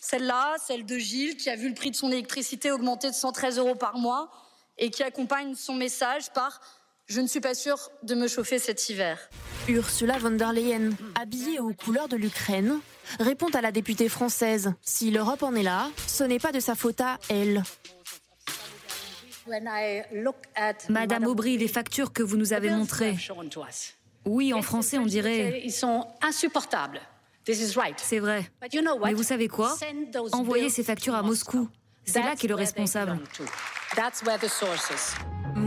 Celle-là, 0.00 0.54
celle 0.64 0.86
de 0.86 0.96
Gilles, 0.98 1.36
qui 1.36 1.50
a 1.50 1.56
vu 1.56 1.68
le 1.68 1.74
prix 1.74 1.90
de 1.90 1.96
son 1.96 2.12
électricité 2.12 2.70
augmenter 2.70 3.10
de 3.10 3.14
113 3.14 3.58
euros 3.58 3.74
par 3.74 3.98
mois 3.98 4.30
et 4.78 4.90
qui 4.90 5.02
accompagne 5.02 5.56
son 5.56 5.74
message 5.74 6.30
par 6.32 6.60
Je 7.06 7.20
ne 7.20 7.26
suis 7.26 7.40
pas 7.40 7.54
sûre 7.54 7.90
de 8.04 8.14
me 8.14 8.28
chauffer 8.28 8.60
cet 8.60 8.88
hiver. 8.88 9.18
Ursula 9.66 10.16
von 10.18 10.30
der 10.30 10.52
Leyen, 10.52 10.90
habillée 11.20 11.58
aux 11.58 11.72
couleurs 11.72 12.08
de 12.08 12.16
l'Ukraine, 12.16 12.78
répond 13.18 13.48
à 13.48 13.60
la 13.60 13.72
députée 13.72 14.08
française 14.08 14.74
Si 14.80 15.10
l'Europe 15.10 15.42
en 15.42 15.56
est 15.56 15.64
là, 15.64 15.90
ce 16.06 16.22
n'est 16.22 16.38
pas 16.38 16.52
de 16.52 16.60
sa 16.60 16.76
faute 16.76 17.00
à 17.00 17.18
elle. 17.30 17.64
Madame 20.88 21.24
Aubry, 21.24 21.58
les 21.58 21.68
factures 21.68 22.12
que 22.12 22.22
vous 22.22 22.36
nous 22.36 22.52
avez 22.52 22.70
montrées. 22.70 23.16
Oui, 24.24 24.52
en 24.52 24.62
français, 24.62 24.98
on 24.98 25.06
dirait. 25.06 25.62
Ils 25.64 25.72
sont 25.72 26.06
insupportables. 26.22 27.00
C'est 27.96 28.18
vrai. 28.18 28.50
Mais 29.04 29.14
vous 29.14 29.22
savez 29.22 29.48
quoi? 29.48 29.74
Envoyez 30.32 30.68
ces 30.68 30.82
factures 30.84 31.14
à 31.14 31.22
Moscou. 31.22 31.68
C'est 32.04 32.20
là 32.20 32.36
qu'est 32.36 32.48
le 32.48 32.54
responsable. 32.54 33.18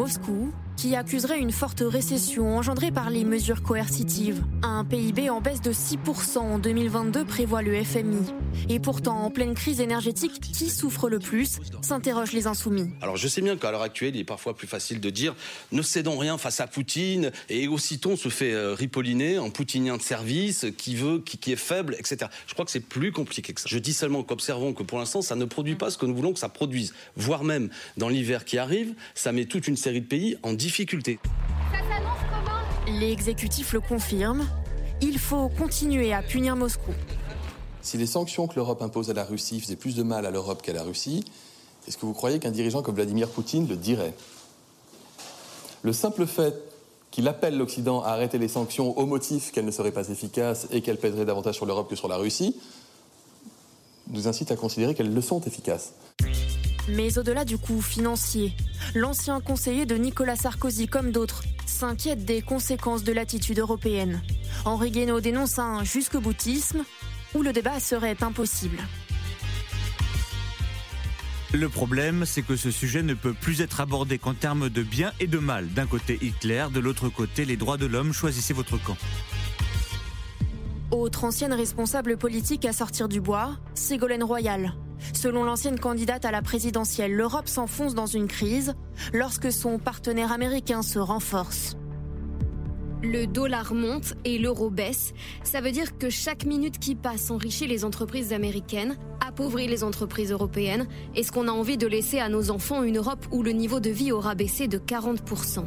Moscou, 0.02 0.52
qui 0.78 0.96
accuserait 0.96 1.38
une 1.38 1.52
forte 1.52 1.84
récession 1.86 2.58
engendrée 2.58 2.92
par 2.92 3.12
les 3.12 3.24
mesures 3.24 3.62
coercitives. 3.62 4.44
Un 4.64 4.84
PIB 4.84 5.30
en 5.30 5.40
baisse 5.40 5.62
de 5.62 5.72
6% 5.72 6.40
en 6.40 6.58
2022 6.58 7.24
prévoit 7.24 7.62
le 7.62 7.84
FMI. 7.84 8.34
Et 8.68 8.80
pourtant, 8.80 9.20
en 9.24 9.30
pleine 9.30 9.54
crise 9.54 9.80
énergétique, 9.80 10.42
qui 10.42 10.72
souffre 10.72 11.08
le 11.08 11.20
plus 11.20 11.60
s'interrogent 11.84 12.32
les 12.32 12.48
insoumis. 12.48 12.90
Alors 13.02 13.16
je 13.16 13.28
sais 13.28 13.42
bien 13.42 13.58
qu'à 13.58 13.70
l'heure 13.70 13.84
actuelle, 13.84 14.16
il 14.16 14.22
est 14.22 14.24
parfois 14.24 14.56
plus 14.56 14.66
facile 14.66 15.00
de 15.00 15.10
dire 15.12 15.36
ne 15.72 15.84
cédons 15.84 16.18
rien 16.18 16.40
face 16.40 16.60
à 16.60 16.66
Poutine 16.68 17.32
et 17.50 17.68
aussitôt 17.68 18.12
on 18.12 18.18
se 18.18 18.30
fait 18.30 18.54
euh, 18.54 18.74
ripolliner 18.74 19.38
en 19.38 19.52
poutinien 19.52 19.98
de 19.98 20.02
service 20.02 20.66
qui 20.80 20.96
veut, 20.96 21.20
qui, 21.20 21.38
qui 21.38 21.52
est 21.52 21.58
faible, 21.58 21.96
etc. 22.00 22.26
Je 22.48 22.54
crois 22.54 22.66
que 22.66 22.72
c'est 22.72 22.80
plus 22.80 23.12
compliqué 23.12 23.54
que 23.54 23.62
ça. 23.62 23.68
Je 23.70 23.78
dis 23.78 23.94
seulement 23.94 24.24
qu'observons 24.24 24.74
que 24.74 24.82
pour 24.82 24.98
l'instant, 24.98 25.22
ça 25.22 25.36
ne 25.36 25.46
produit 25.46 25.76
pas 25.76 25.92
ce 25.92 26.00
que 26.00 26.08
nous 26.08 26.16
voulons 26.16 26.34
que 26.34 26.40
ça 26.40 26.50
produise. 26.50 26.96
Voire 27.16 27.44
même, 27.44 27.70
dans 27.98 28.10
l'hiver 28.10 28.46
qui 28.46 28.58
arrive, 28.58 28.96
ça 29.14 29.32
met 29.32 29.46
toute 29.46 29.68
une 29.68 29.78
série 29.78 29.91
de 30.00 30.06
pays 30.06 30.38
en 30.44 30.54
difficulté. 30.54 31.20
L'exécutif 32.88 33.74
le 33.74 33.82
confirme. 33.82 34.48
Il 35.02 35.18
faut 35.20 35.50
continuer 35.50 36.14
à 36.14 36.22
punir 36.22 36.56
Moscou. 36.56 36.92
Si 37.82 37.98
les 37.98 38.06
sanctions 38.06 38.48
que 38.48 38.56
l'Europe 38.56 38.82
impose 38.82 39.10
à 39.10 39.14
la 39.14 39.24
Russie 39.24 39.60
faisaient 39.60 39.76
plus 39.76 39.96
de 39.96 40.04
mal 40.04 40.26
à 40.26 40.32
l'Europe 40.32 40.62
qu'à 40.62 40.74
la 40.74 40.84
Russie, 40.84 41.26
est-ce 41.88 41.98
que 41.98 42.06
vous 42.06 42.14
croyez 42.14 42.40
qu'un 42.40 42.52
dirigeant 42.52 42.84
comme 42.84 42.96
Vladimir 42.96 43.28
Poutine 43.28 43.68
le 43.68 43.76
dirait? 43.76 44.14
Le 45.82 45.94
simple 45.94 46.28
fait 46.28 46.54
qu'il 47.10 47.28
appelle 47.28 47.58
l'Occident 47.58 48.04
à 48.04 48.10
arrêter 48.10 48.38
les 48.38 48.48
sanctions 48.48 48.98
au 48.98 49.06
motif 49.06 49.52
qu'elles 49.52 49.66
ne 49.66 49.72
seraient 49.72 49.92
pas 49.92 50.10
efficaces 50.10 50.68
et 50.72 50.82
qu'elles 50.82 51.00
pèseraient 51.00 51.26
davantage 51.26 51.56
sur 51.56 51.66
l'Europe 51.66 51.90
que 51.90 51.96
sur 51.96 52.08
la 52.08 52.18
Russie 52.18 52.56
nous 54.08 54.28
incite 54.28 54.52
à 54.52 54.56
considérer 54.56 54.94
qu'elles 54.94 55.14
le 55.14 55.22
sont 55.22 55.42
efficaces. 55.42 55.94
Mais 56.96 57.18
au-delà 57.18 57.46
du 57.46 57.58
coût 57.58 57.82
financier, 57.82 58.54
l'ancien 58.96 59.40
conseiller 59.40 59.86
de 59.86 59.96
Nicolas 59.96 60.36
Sarkozy, 60.36 60.88
comme 60.88 61.12
d'autres, 61.12 61.44
s'inquiète 61.66 62.26
des 62.26 62.42
conséquences 62.42 63.04
de 63.04 63.14
l'attitude 63.14 63.60
européenne. 63.60 64.22
Henri 64.66 64.92
Guénaud 64.92 65.22
dénonce 65.22 65.58
un 65.58 65.86
jusque-boutisme 65.86 66.84
où 67.34 67.44
le 67.44 67.54
débat 67.54 67.80
serait 67.80 68.18
impossible. 68.22 68.78
Le 71.54 71.70
problème, 71.70 72.26
c'est 72.26 72.42
que 72.42 72.58
ce 72.58 72.72
sujet 72.72 73.04
ne 73.04 73.14
peut 73.14 73.34
plus 73.34 73.62
être 73.62 73.80
abordé 73.80 74.18
qu'en 74.18 74.34
termes 74.34 74.70
de 74.70 74.84
bien 74.84 75.14
et 75.22 75.28
de 75.28 75.38
mal. 75.38 75.70
D'un 75.70 75.88
côté 75.88 76.18
Hitler, 76.22 76.68
de 76.74 76.80
l'autre 76.82 77.08
côté 77.08 77.46
les 77.46 77.56
droits 77.56 77.78
de 77.78 77.86
l'homme, 77.86 78.12
choisissez 78.12 78.54
votre 78.54 78.82
camp. 78.82 78.98
Autre 80.92 81.24
ancienne 81.24 81.54
responsable 81.54 82.18
politique 82.18 82.66
à 82.66 82.74
sortir 82.74 83.08
du 83.08 83.22
bois, 83.22 83.58
Ségolène 83.76 84.24
Royal. 84.24 84.74
Selon 85.14 85.44
l'ancienne 85.44 85.80
candidate 85.80 86.26
à 86.26 86.32
la 86.32 86.42
présidentielle, 86.42 87.14
l'Europe 87.14 87.48
s'enfonce 87.48 87.96
dans 87.96 88.06
une 88.06 88.28
crise 88.28 88.74
lorsque 89.14 89.52
son 89.52 89.80
partenaire 89.80 90.32
américain 90.32 90.82
se 90.82 91.00
renforce. 91.00 91.76
Le 93.04 93.26
dollar 93.26 93.74
monte 93.74 94.14
et 94.26 94.38
l'euro 94.38 94.70
baisse. 94.70 95.14
Ça 95.44 95.60
veut 95.60 95.72
dire 95.72 95.98
que 95.98 96.12
chaque 96.12 96.46
minute 96.46 96.78
qui 96.78 96.94
passe 96.94 97.32
enrichit 97.32 97.66
les 97.66 97.84
entreprises 97.84 98.32
américaines, 98.32 98.96
appauvrit 99.26 99.68
les 99.68 99.84
entreprises 99.84 100.32
européennes. 100.32 100.88
Est-ce 101.16 101.32
qu'on 101.32 101.48
a 101.48 101.52
envie 101.52 101.78
de 101.78 101.88
laisser 101.88 102.20
à 102.20 102.30
nos 102.30 102.52
enfants 102.52 102.84
une 102.84 102.98
Europe 102.98 103.26
où 103.32 103.42
le 103.42 103.54
niveau 103.54 103.80
de 103.80 103.90
vie 103.90 104.12
aura 104.12 104.36
baissé 104.36 104.68
de 104.68 104.78
40% 104.78 105.64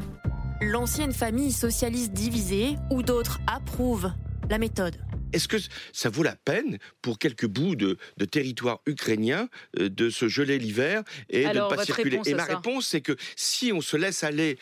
L'ancienne 0.60 1.12
famille 1.12 1.50
socialiste 1.50 2.12
divisée, 2.12 2.76
ou 2.92 3.02
d'autres 3.02 3.40
approuvent 3.48 4.12
la 4.48 4.58
méthode. 4.58 4.96
Est-ce 5.34 5.48
que 5.48 5.56
ça 5.92 6.10
vaut 6.10 6.22
la 6.22 6.36
peine 6.36 6.78
pour 7.02 7.18
quelques 7.18 7.46
bouts 7.46 7.74
de, 7.74 7.98
de 8.18 8.24
territoire 8.24 8.80
ukrainien 8.86 9.48
euh, 9.80 9.88
de 9.88 10.08
se 10.08 10.28
geler 10.28 10.60
l'hiver 10.60 11.02
et 11.28 11.44
Alors, 11.44 11.68
de 11.68 11.74
ne 11.74 11.78
pas 11.78 11.84
circuler? 11.84 12.20
Et 12.24 12.34
ma 12.34 12.46
ça 12.46 12.56
réponse, 12.56 12.86
c'est 12.86 13.00
que 13.00 13.16
si 13.34 13.72
on 13.72 13.80
se 13.80 13.96
laisse 13.96 14.22
aller 14.22 14.58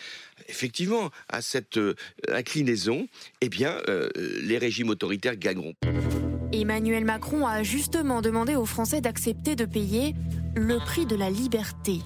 effectivement 0.49 1.11
à 1.29 1.43
cette 1.43 1.77
euh, 1.77 1.95
inclinaison, 2.29 3.07
eh 3.43 3.51
bien, 3.51 3.77
euh, 3.89 4.09
les 4.17 4.57
régimes 4.57 4.89
autoritaires 4.89 5.37
gagneront. 5.37 5.75
Emmanuel 6.53 7.05
Macron 7.05 7.47
a 7.47 7.63
justement 7.63 8.23
demandé 8.23 8.57
aux 8.57 8.67
Français 8.67 9.03
d'accepter 9.03 9.57
de 9.57 9.67
payer 9.67 10.15
le 10.55 10.79
prix 10.79 11.05
de 11.05 11.17
la 11.17 11.29
liberté. 11.29 11.99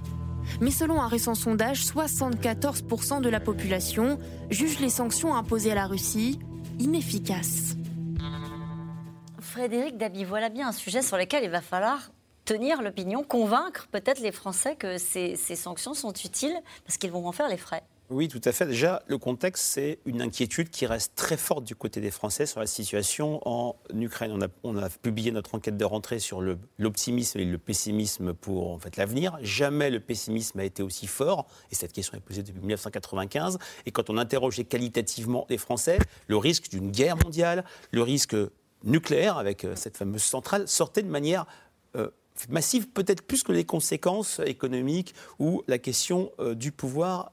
Mais 0.60 0.72
selon 0.72 1.00
un 1.00 1.08
récent 1.08 1.34
sondage, 1.36 1.84
74% 1.84 3.20
de 3.20 3.28
la 3.28 3.40
population 3.40 4.18
juge 4.50 4.80
les 4.80 4.90
sanctions 4.90 5.36
imposées 5.36 5.72
à 5.72 5.76
la 5.76 5.86
Russie 5.86 6.38
inefficaces. 6.78 7.76
Frédéric 9.56 9.96
Dabi, 9.96 10.24
voilà 10.24 10.50
bien 10.50 10.68
un 10.68 10.72
sujet 10.72 11.00
sur 11.00 11.16
lequel 11.16 11.42
il 11.42 11.48
va 11.48 11.62
falloir 11.62 12.10
tenir 12.44 12.82
l'opinion, 12.82 13.22
convaincre 13.22 13.88
peut-être 13.90 14.20
les 14.20 14.30
Français 14.30 14.76
que 14.76 14.98
ces, 14.98 15.34
sanctions 15.34 15.94
sont 15.94 16.12
utiles 16.12 16.54
parce 16.84 16.98
qu'ils 16.98 17.10
vont 17.10 17.26
en 17.26 17.32
faire 17.32 17.48
les 17.48 17.56
frais. 17.56 17.82
Oui, 18.10 18.28
tout 18.28 18.40
à 18.44 18.52
fait. 18.52 18.66
Déjà, 18.66 19.02
le 19.06 19.16
contexte, 19.16 19.64
c'est 19.64 19.98
une 20.04 20.20
inquiétude 20.20 20.68
qui 20.68 20.84
reste 20.84 21.14
très 21.14 21.38
forte 21.38 21.64
du 21.64 21.74
côté 21.74 22.02
des 22.02 22.10
Français 22.10 22.44
sur 22.44 22.60
la 22.60 22.66
situation 22.66 23.40
en 23.48 23.76
Ukraine. 23.94 24.38
On 24.62 24.76
a, 24.76 24.90
publié 24.90 25.30
notre 25.30 25.54
enquête 25.54 25.78
de 25.78 25.84
rentrée 25.86 26.18
sur 26.18 26.42
l'optimisme 26.78 27.38
et 27.38 27.46
le 27.46 27.56
pessimisme 27.56 28.34
pour 28.34 28.72
en 28.72 28.78
l'avenir. 28.98 29.38
Jamais 29.40 29.88
le 29.88 30.00
pessimisme 30.00 30.60
a 30.60 30.64
été 30.64 30.82
aussi 30.82 31.06
fort, 31.06 31.46
et 31.72 31.74
cette 31.74 31.92
question 31.92 32.18
est 32.18 32.20
posée 32.20 32.42
depuis 32.42 32.60
1995. 32.60 33.56
Et 33.86 33.90
quand 33.90 34.10
on 34.10 34.18
interrogeait 34.18 34.64
qualitativement 34.64 35.46
les 35.48 35.56
Français, 35.56 35.98
le 36.26 36.36
risque 36.36 36.68
d'une 36.68 36.90
guerre 36.90 37.16
mondiale, 37.16 37.64
le 37.90 38.02
risque 38.02 38.36
nucléaire 38.86 39.36
avec 39.36 39.64
euh, 39.64 39.74
cette 39.76 39.96
fameuse 39.96 40.22
centrale 40.22 40.66
sortait 40.66 41.02
de 41.02 41.10
manière 41.10 41.44
euh, 41.96 42.08
massive, 42.50 42.88
peut-être 42.88 43.22
plus 43.22 43.42
que 43.42 43.52
les 43.52 43.64
conséquences 43.64 44.40
économiques 44.44 45.14
ou 45.38 45.62
la 45.68 45.78
question 45.78 46.32
euh, 46.38 46.54
du 46.54 46.70
pouvoir 46.70 47.32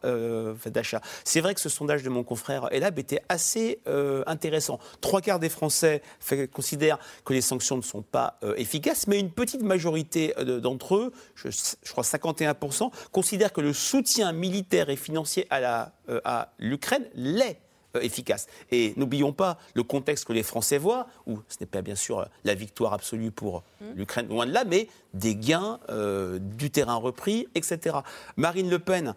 d'achat. 0.65 1.01
C'est 1.25 1.41
vrai 1.41 1.53
que 1.53 1.59
ce 1.59 1.67
sondage 1.67 2.03
de 2.03 2.09
mon 2.09 2.23
confrère 2.23 2.69
Elab 2.71 2.97
était 2.99 3.21
assez 3.27 3.81
intéressant. 4.25 4.79
Trois 5.01 5.19
quarts 5.19 5.39
des 5.39 5.49
Français 5.49 6.01
considèrent 6.53 6.99
que 7.25 7.33
les 7.33 7.41
sanctions 7.41 7.75
ne 7.75 7.81
sont 7.81 8.01
pas 8.01 8.39
efficaces, 8.55 9.07
mais 9.07 9.19
une 9.19 9.31
petite 9.31 9.61
majorité 9.61 10.33
d'entre 10.61 10.95
eux, 10.95 11.11
je, 11.35 11.49
je 11.51 11.91
crois 11.91 12.03
51%, 12.03 12.91
considèrent 13.11 13.51
que 13.51 13.61
le 13.61 13.73
soutien 13.73 14.31
militaire 14.31 14.89
et 14.89 14.95
financier 14.95 15.47
à 15.49 16.53
l'Ukraine 16.59 17.05
l'est 17.13 17.59
efficace. 18.01 18.47
Et 18.71 18.93
n'oublions 18.97 19.33
pas 19.33 19.57
le 19.73 19.83
contexte 19.83 20.25
que 20.25 20.33
les 20.33 20.43
Français 20.43 20.77
voient, 20.77 21.07
où 21.27 21.39
ce 21.47 21.57
n'est 21.59 21.67
pas 21.67 21.81
bien 21.81 21.95
sûr 21.95 22.19
euh, 22.19 22.25
la 22.43 22.55
victoire 22.55 22.93
absolue 22.93 23.31
pour 23.31 23.63
l'Ukraine, 23.95 24.27
loin 24.27 24.45
de 24.45 24.51
là, 24.51 24.63
mais 24.65 24.87
des 25.13 25.35
gains, 25.35 25.79
euh, 25.89 26.39
du 26.39 26.71
terrain 26.71 26.95
repris, 26.95 27.47
etc. 27.55 27.97
Marine 28.37 28.69
Le 28.69 28.79
Pen 28.79 29.13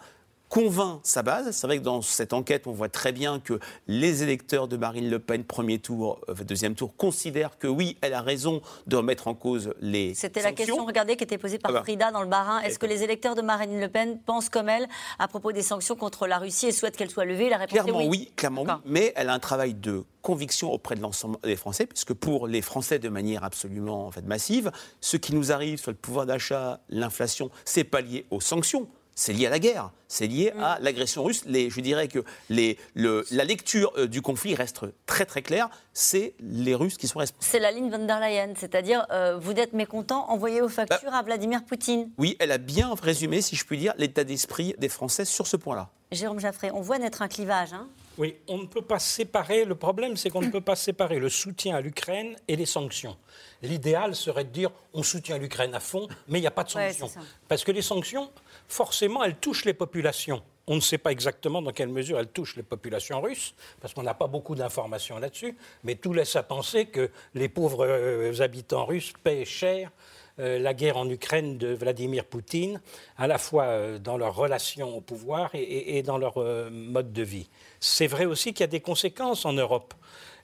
convainc 0.48 1.00
sa 1.02 1.22
base. 1.22 1.50
C'est 1.50 1.66
vrai 1.66 1.78
que 1.78 1.82
dans 1.82 2.02
cette 2.02 2.32
enquête, 2.32 2.66
on 2.66 2.72
voit 2.72 2.88
très 2.88 3.12
bien 3.12 3.40
que 3.40 3.58
les 3.86 4.22
électeurs 4.22 4.68
de 4.68 4.76
Marine 4.76 5.10
Le 5.10 5.18
Pen, 5.18 5.44
premier 5.44 5.78
tour, 5.78 6.20
euh, 6.28 6.34
deuxième 6.44 6.74
tour, 6.74 6.94
considèrent 6.96 7.58
que 7.58 7.66
oui, 7.66 7.96
elle 8.00 8.14
a 8.14 8.22
raison 8.22 8.60
de 8.86 8.96
remettre 8.96 9.28
en 9.28 9.34
cause 9.34 9.74
les 9.80 10.14
C'était 10.14 10.42
la 10.42 10.52
question, 10.52 10.84
regardez, 10.84 11.16
qui 11.16 11.24
était 11.24 11.38
posée 11.38 11.58
par 11.58 11.70
Ah 11.70 11.74
bah. 11.74 11.82
Frida 11.82 12.10
dans 12.10 12.22
le 12.22 12.28
Barin. 12.28 12.60
Est-ce 12.60 12.78
que 12.78 12.86
les 12.86 13.02
électeurs 13.02 13.34
de 13.34 13.42
Marine 13.42 13.80
Le 13.80 13.88
Pen 13.88 14.18
pensent 14.24 14.48
comme 14.48 14.68
elle 14.68 14.86
à 15.18 15.28
propos 15.28 15.52
des 15.52 15.62
sanctions 15.62 15.96
contre 15.96 16.26
la 16.26 16.38
Russie 16.38 16.66
et 16.66 16.72
souhaitent 16.72 16.96
qu'elles 16.96 17.10
soient 17.10 17.24
levées 17.24 17.48
La 17.48 17.58
réponse 17.58 17.72
Clairement 17.72 18.00
est 18.00 18.08
oui, 18.08 18.32
clairement 18.36 18.62
oui. 18.62 18.72
Mais 18.84 19.12
elle 19.16 19.28
a 19.28 19.34
un 19.34 19.38
travail 19.38 19.74
de 19.74 20.04
conviction 20.22 20.72
auprès 20.72 20.96
de 20.96 21.00
l'ensemble 21.02 21.38
des 21.44 21.54
Français, 21.54 21.86
puisque 21.86 22.12
pour 22.12 22.48
les 22.48 22.60
Français, 22.60 22.98
de 22.98 23.08
manière 23.08 23.44
absolument 23.44 24.06
en 24.06 24.10
fait, 24.10 24.22
massive, 24.22 24.72
ce 25.00 25.16
qui 25.16 25.34
nous 25.34 25.52
arrive 25.52 25.78
sur 25.78 25.92
le 25.92 25.96
pouvoir 25.96 26.26
d'achat, 26.26 26.80
l'inflation, 26.88 27.50
c'est 27.64 27.84
pas 27.84 28.00
lié 28.00 28.26
aux 28.30 28.40
sanctions. 28.40 28.88
C'est 29.18 29.32
lié 29.32 29.46
à 29.46 29.50
la 29.50 29.58
guerre, 29.58 29.90
c'est 30.08 30.26
lié 30.26 30.52
Mm. 30.54 30.62
à 30.62 30.78
l'agression 30.80 31.24
russe. 31.24 31.42
Les, 31.46 31.70
je 31.70 31.80
dirais 31.80 32.06
que 32.06 32.22
les, 32.50 32.78
le- 32.94 33.24
la 33.30 33.42
lecture 33.44 33.90
euh, 33.96 34.06
du 34.06 34.20
conflit 34.22 34.54
reste 34.54 34.82
très 35.06 35.24
très 35.24 35.40
claire. 35.42 35.68
C'est 35.94 36.34
les 36.38 36.74
Russes 36.74 36.98
qui 36.98 37.08
sont 37.08 37.18
responsables. 37.18 37.50
C'est 37.50 37.58
la 37.58 37.72
ligne 37.72 37.90
von 37.90 38.04
der 38.06 38.20
Leyen, 38.20 38.52
c'est-à-dire 38.56 39.06
euh, 39.10 39.38
vous 39.38 39.52
êtes 39.52 39.72
mécontent, 39.72 40.28
envoyez 40.30 40.60
vos 40.60 40.68
factures 40.68 41.10
Bah. 41.10 41.16
à 41.16 41.22
Vladimir 41.22 41.64
Poutine. 41.64 42.10
Oui, 42.18 42.36
elle 42.38 42.52
a 42.52 42.58
bien 42.58 42.94
résumé, 43.02 43.40
si 43.40 43.56
je 43.56 43.64
puis 43.64 43.78
dire, 43.78 43.94
l'état 43.96 44.22
d'esprit 44.22 44.74
des 44.78 44.90
Français 44.90 45.24
sur 45.24 45.46
ce 45.46 45.56
point-là. 45.56 45.88
Jérôme 46.12 46.38
Jaffré, 46.38 46.70
on 46.70 46.82
voit 46.82 46.98
naître 46.98 47.22
un 47.22 47.28
clivage. 47.28 47.72
hein. 47.72 47.88
Oui, 48.18 48.36
on 48.48 48.58
ne 48.58 48.66
peut 48.66 48.80
pas 48.82 48.98
séparer. 48.98 49.64
Le 49.64 49.74
problème, 49.74 50.16
c'est 50.16 50.30
qu'on 50.30 50.40
ne 50.40 50.50
peut 50.50 50.60
pas 50.60 50.76
séparer 50.76 51.18
le 51.18 51.28
soutien 51.28 51.74
à 51.76 51.80
l'Ukraine 51.80 52.36
et 52.48 52.56
les 52.56 52.64
sanctions. 52.64 53.16
L'idéal 53.62 54.14
serait 54.14 54.44
de 54.44 54.50
dire 54.50 54.70
on 54.94 55.02
soutient 55.02 55.36
l'Ukraine 55.36 55.74
à 55.74 55.80
fond, 55.80 56.06
mais 56.28 56.38
il 56.38 56.42
n'y 56.42 56.46
a 56.46 56.50
pas 56.52 56.64
de 56.64 56.70
sanctions. 56.70 57.10
Parce 57.48 57.64
que 57.64 57.72
les 57.72 57.82
sanctions, 57.82 58.30
forcément, 58.68 59.24
elles 59.24 59.36
touchent 59.36 59.64
les 59.64 59.74
populations. 59.74 60.42
On 60.68 60.74
ne 60.74 60.80
sait 60.80 60.98
pas 60.98 61.12
exactement 61.12 61.62
dans 61.62 61.70
quelle 61.70 61.88
mesure 61.88 62.18
elles 62.18 62.26
touchent 62.26 62.56
les 62.56 62.64
populations 62.64 63.20
russes, 63.20 63.54
parce 63.80 63.94
qu'on 63.94 64.02
n'a 64.02 64.14
pas 64.14 64.26
beaucoup 64.26 64.56
d'informations 64.56 65.18
là-dessus, 65.18 65.56
mais 65.84 65.94
tout 65.94 66.12
laisse 66.12 66.34
à 66.34 66.42
penser 66.42 66.86
que 66.86 67.10
les 67.34 67.48
pauvres 67.48 67.86
euh, 67.86 68.40
habitants 68.40 68.84
russes 68.84 69.12
paient 69.22 69.44
cher 69.44 69.92
la 70.38 70.74
guerre 70.74 70.96
en 70.96 71.08
Ukraine 71.08 71.58
de 71.58 71.68
Vladimir 71.68 72.24
Poutine, 72.24 72.80
à 73.16 73.26
la 73.26 73.38
fois 73.38 73.64
euh, 73.64 73.98
dans 73.98 74.16
leur 74.16 74.34
relation 74.34 74.96
au 74.96 75.00
pouvoir 75.00 75.50
et, 75.54 76.02
dans 76.02 76.18
leur 76.18 76.38
euh, 76.38 76.70
mode 76.70 77.12
de 77.12 77.22
vie. 77.22 77.48
C'est 77.80 78.06
vrai 78.06 78.24
aussi 78.24 78.52
qu'il 78.52 78.60
y 78.60 78.64
a 78.64 78.68
des 78.68 78.80
conséquences 78.80 79.44
en 79.44 79.52
Europe. 79.52 79.94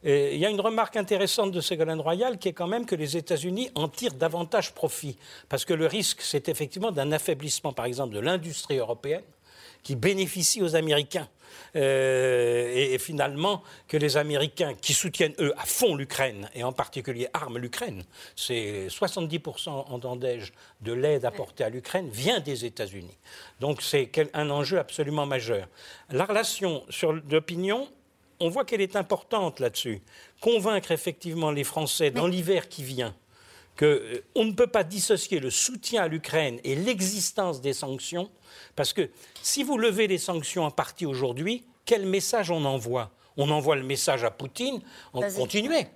Il 0.04 0.36
y 0.36 0.44
a 0.44 0.50
une 0.50 0.60
remarque 0.60 0.96
intéressante 0.96 1.52
de 1.52 1.60
Ségolène 1.60 2.00
Royal 2.00 2.36
qui 2.38 2.48
est 2.48 2.52
quand 2.52 2.66
même 2.66 2.86
que 2.86 2.96
les 2.96 3.16
États-Unis 3.16 3.70
en 3.76 3.86
tirent 3.86 4.14
davantage 4.14 4.74
profit. 4.74 5.16
Parce 5.48 5.64
que 5.64 5.74
le 5.74 5.86
risque, 5.86 6.22
c'est 6.22 6.48
effectivement 6.48 6.90
d'un 6.90 7.12
affaiblissement, 7.12 7.72
par 7.72 7.84
exemple, 7.84 8.12
de 8.12 8.18
l'industrie 8.18 8.78
européenne 8.78 9.22
qui 9.82 9.96
bénéficie 9.96 10.62
aux 10.62 10.76
Américains. 10.76 11.28
Euh, 11.76 12.70
et, 12.74 12.94
et 12.94 12.98
finalement, 12.98 13.62
que 13.88 13.96
les 13.96 14.16
Américains 14.16 14.74
qui 14.74 14.92
soutiennent, 14.92 15.34
eux, 15.38 15.52
à 15.56 15.64
fond 15.64 15.94
l'Ukraine, 15.94 16.48
et 16.54 16.64
en 16.64 16.72
particulier 16.72 17.28
arment 17.32 17.58
l'Ukraine, 17.58 18.04
c'est 18.36 18.86
70% 18.88 19.68
en 19.70 20.16
d'ai-je 20.16 20.52
de 20.80 20.92
l'aide 20.92 21.24
apportée 21.24 21.64
à 21.64 21.68
l'Ukraine 21.68 22.08
vient 22.10 22.40
des 22.40 22.64
États-Unis. 22.64 23.16
Donc 23.60 23.82
c'est 23.82 24.10
un 24.34 24.50
enjeu 24.50 24.78
absolument 24.78 25.26
majeur. 25.26 25.68
La 26.10 26.24
relation 26.24 26.84
sur 26.88 27.12
l'opinion, 27.12 27.88
on 28.40 28.48
voit 28.48 28.64
qu'elle 28.64 28.80
est 28.80 28.96
importante 28.96 29.60
là-dessus. 29.60 30.02
Convaincre 30.40 30.90
effectivement 30.90 31.50
les 31.50 31.64
Français 31.64 32.10
dans 32.10 32.26
l'hiver 32.26 32.68
qui 32.68 32.82
vient 32.82 33.14
qu'on 33.78 34.44
ne 34.44 34.52
peut 34.52 34.66
pas 34.66 34.84
dissocier 34.84 35.40
le 35.40 35.50
soutien 35.50 36.02
à 36.02 36.08
l'Ukraine 36.08 36.58
et 36.64 36.74
l'existence 36.74 37.60
des 37.60 37.72
sanctions, 37.72 38.30
parce 38.76 38.92
que 38.92 39.10
si 39.42 39.62
vous 39.62 39.78
levez 39.78 40.06
les 40.06 40.18
sanctions 40.18 40.64
en 40.64 40.70
partie 40.70 41.06
aujourd'hui, 41.06 41.64
quel 41.84 42.06
message 42.06 42.50
on 42.50 42.64
envoie? 42.64 43.10
On 43.38 43.50
envoie 43.50 43.76
le 43.76 43.82
message 43.82 44.24
à 44.24 44.30
Poutine, 44.30 44.80
on 45.14 45.20
continuez. 45.38 45.86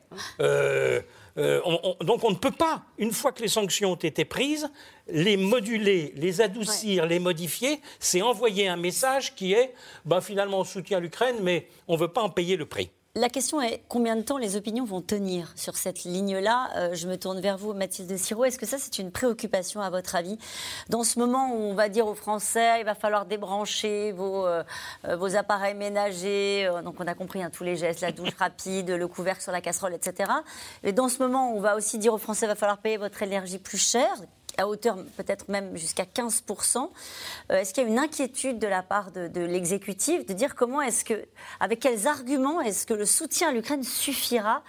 Euh, 0.40 1.02
euh, 1.36 1.60
on- 1.66 1.78
on- 2.00 2.04
donc 2.04 2.24
on 2.24 2.30
ne 2.30 2.36
peut 2.36 2.50
pas, 2.50 2.82
une 2.96 3.12
fois 3.12 3.30
que 3.32 3.42
les 3.42 3.48
sanctions 3.48 3.92
ont 3.92 3.96
été 3.96 4.24
prises, 4.24 4.70
les 5.06 5.36
moduler, 5.36 6.14
les 6.16 6.40
adoucir, 6.40 7.04
les 7.04 7.18
modifier, 7.18 7.82
c'est 8.00 8.22
envoyer 8.22 8.68
un 8.68 8.76
message 8.76 9.34
qui 9.34 9.52
est, 9.52 9.74
ben, 10.06 10.22
finalement 10.22 10.60
on 10.60 10.64
soutient 10.64 10.98
l'Ukraine, 10.98 11.36
mais 11.42 11.68
on 11.88 11.94
ne 11.96 11.98
veut 11.98 12.08
pas 12.08 12.22
en 12.22 12.30
payer 12.30 12.56
le 12.56 12.64
prix. 12.64 12.88
La 13.18 13.30
question 13.30 13.62
est 13.62 13.82
combien 13.88 14.14
de 14.14 14.20
temps 14.20 14.36
les 14.36 14.56
opinions 14.56 14.84
vont 14.84 15.00
tenir 15.00 15.50
sur 15.56 15.78
cette 15.78 16.04
ligne-là? 16.04 16.68
Euh, 16.76 16.94
Je 16.94 17.08
me 17.08 17.16
tourne 17.16 17.40
vers 17.40 17.56
vous, 17.56 17.72
Mathilde 17.72 18.14
Siro. 18.18 18.44
Est-ce 18.44 18.58
que 18.58 18.66
ça, 18.66 18.76
c'est 18.78 18.98
une 18.98 19.10
préoccupation 19.10 19.80
à 19.80 19.88
votre 19.88 20.16
avis? 20.16 20.36
Dans 20.90 21.02
ce 21.02 21.18
moment 21.18 21.50
où 21.50 21.56
on 21.56 21.72
va 21.72 21.88
dire 21.88 22.06
aux 22.06 22.14
Français, 22.14 22.78
il 22.80 22.84
va 22.84 22.94
falloir 22.94 23.24
débrancher 23.24 24.12
vos, 24.12 24.44
euh, 24.44 24.62
euh, 25.08 25.16
vos 25.16 25.34
appareils 25.34 25.74
ménagers, 25.74 26.68
donc 26.84 26.96
on 27.00 27.06
a 27.06 27.14
compris 27.14 27.42
hein, 27.42 27.48
tous 27.50 27.64
les 27.64 27.76
gestes, 27.76 28.02
la 28.02 28.12
douche 28.12 28.34
rapide, 28.38 28.90
le 28.90 29.08
couvercle 29.08 29.40
sur 29.40 29.52
la 29.52 29.62
casserole, 29.62 29.94
etc. 29.94 30.30
Et 30.84 30.92
dans 30.92 31.08
ce 31.08 31.18
moment 31.22 31.54
où 31.54 31.56
on 31.56 31.60
va 31.60 31.74
aussi 31.74 31.96
dire 31.96 32.12
aux 32.12 32.18
Français, 32.18 32.44
il 32.44 32.50
va 32.50 32.54
falloir 32.54 32.76
payer 32.76 32.98
votre 32.98 33.22
énergie 33.22 33.56
plus 33.56 33.78
cher, 33.78 34.10
à 34.58 34.68
hauteur 34.68 34.96
peut-être 35.16 35.48
même 35.48 35.76
jusqu'à 35.76 36.04
15%. 36.04 36.90
Euh, 37.50 37.56
est-ce 37.56 37.74
qu'il 37.74 37.82
y 37.84 37.86
a 37.86 37.88
une 37.88 37.98
inquiétude 37.98 38.58
de 38.58 38.66
la 38.66 38.82
part 38.82 39.12
de, 39.12 39.28
de 39.28 39.40
l'exécutif 39.40 40.26
de 40.26 40.32
dire 40.32 40.54
comment 40.54 40.80
est-ce 40.80 41.04
que, 41.04 41.26
avec 41.60 41.80
quels 41.80 42.06
arguments 42.06 42.60
est-ce 42.60 42.86
que 42.86 42.94
le 42.94 43.06
soutien 43.06 43.50
à 43.50 43.52
l'Ukraine 43.52 43.82
suffira 43.82 44.62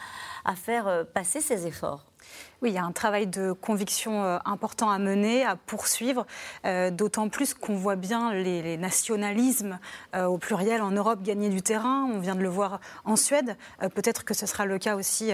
à 0.45 0.55
faire 0.55 0.87
euh, 0.87 1.03
passer 1.03 1.41
ces 1.41 1.67
efforts? 1.67 2.05
Oui, 2.63 2.71
il 2.71 2.73
y 2.73 2.79
a 2.79 2.83
un 2.83 2.91
travail 2.91 3.27
de 3.27 3.51
conviction 3.51 4.23
euh, 4.23 4.39
important 4.43 4.89
à 4.89 4.97
mener, 4.97 5.45
à 5.45 5.55
poursuivre, 5.55 6.25
euh, 6.65 6.89
d'autant 6.89 7.29
plus 7.29 7.53
qu'on 7.53 7.75
voit 7.75 7.95
bien 7.95 8.33
les, 8.33 8.63
les 8.63 8.77
nationalismes 8.77 9.77
euh, 10.15 10.25
au 10.25 10.39
pluriel 10.39 10.81
en 10.81 10.89
Europe 10.89 11.21
gagner 11.21 11.49
du 11.49 11.61
terrain. 11.61 12.09
On 12.11 12.19
vient 12.19 12.33
de 12.33 12.41
le 12.41 12.49
voir 12.49 12.79
en 13.05 13.15
Suède. 13.15 13.55
Euh, 13.83 13.89
Peut-être 13.89 14.25
que 14.25 14.33
ce 14.33 14.47
sera 14.47 14.65
le 14.65 14.79
cas 14.79 14.95
aussi 14.95 15.31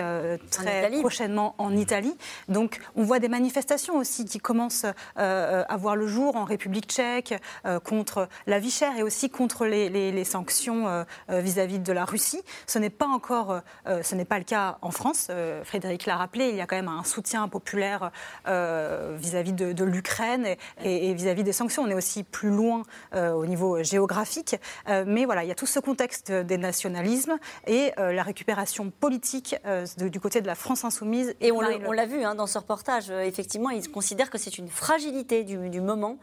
très 0.51 0.89
prochainement 0.99 1.55
en 1.59 1.76
Italie. 1.76 2.15
Donc, 2.49 2.80
on 2.97 3.03
voit 3.03 3.19
des 3.19 3.30
manifestations 3.30 3.95
aussi 3.95 4.26
qui 4.26 4.39
commencent 4.39 4.86
à 5.15 5.78
voir 5.78 5.95
le 5.95 6.07
jour 6.07 6.36
en 6.36 6.43
République 6.43 6.88
tchèque 6.89 7.36
contre 7.86 8.28
la 8.47 8.59
vie 8.59 8.71
chère 8.71 8.97
et 8.97 9.03
aussi 9.03 9.30
contre 9.30 9.65
les, 9.65 9.89
les- 9.89 10.11
les 10.11 10.24
sanctions 10.24 11.05
vis-à-vis 11.30 11.80
de 11.80 11.93
la 11.93 12.05
Russie. 12.05 12.41
Ce 12.67 12.80
n'est 12.80 12.89
pas 12.89 13.07
encore, 13.07 13.61
ce 13.86 14.15
n'est 14.15 14.26
pas 14.26 14.38
le 14.39 14.43
cas 14.45 14.78
en 14.82 14.91
France. 14.91 15.30
Frédéric 15.63 16.05
l'a 16.05 16.17
rappelé, 16.17 16.49
il 16.49 16.55
y 16.55 16.61
a 16.61 16.65
quand 16.67 16.76
même 16.76 16.88
un 16.88 17.03
soutien 17.14 17.47
populaire 17.47 18.11
euh, 18.47 19.16
vis-à-vis 19.18 19.53
de, 19.53 19.72
de 19.72 19.84
l'Ukraine 19.84 20.45
et- 20.84 21.14
vis-à-vis 21.14 21.43
des 21.43 21.53
sanctions. 21.53 21.84
On 21.84 21.89
est 21.89 21.93
aussi 21.93 22.24
plus 22.24 22.49
loin 22.49 22.82
euh, 23.14 23.32
au 23.32 23.45
niveau 23.45 23.82
géographique. 23.84 24.55
Euh, 24.89 25.03
mais 25.07 25.26
voilà, 25.26 25.43
il 25.43 25.47
y 25.47 25.51
a 25.51 25.55
tout 25.55 25.66
ce 25.68 25.80
contexte 25.80 26.32
des 26.32 26.57
nationalismes 26.57 27.38
et 27.68 27.91
la 27.97 28.24
récupération 28.24 28.89
politique 28.89 29.55
de- 29.99 30.07
du 30.07 30.20
côté 30.20 30.41
de 30.41 30.47
la 30.47 30.55
France 30.55 30.84
insoumise. 30.84 31.36
Et 31.41 31.51
on 31.51 31.61
l'a- 31.61 31.78
on 31.88 32.05
vu 32.05 32.24
hein, 32.24 32.36
dans 32.36 32.47
ce 32.47 32.57
reportage, 32.57 33.09
effectivement, 33.09 33.70
ils 33.70 33.89
considèrent 33.89 34.30
que 34.30 34.38
c'est 34.38 34.57
une 34.57 34.68
fragilité 34.68 35.43
du, 35.43 35.70
du 35.70 35.82
moment 35.82 36.18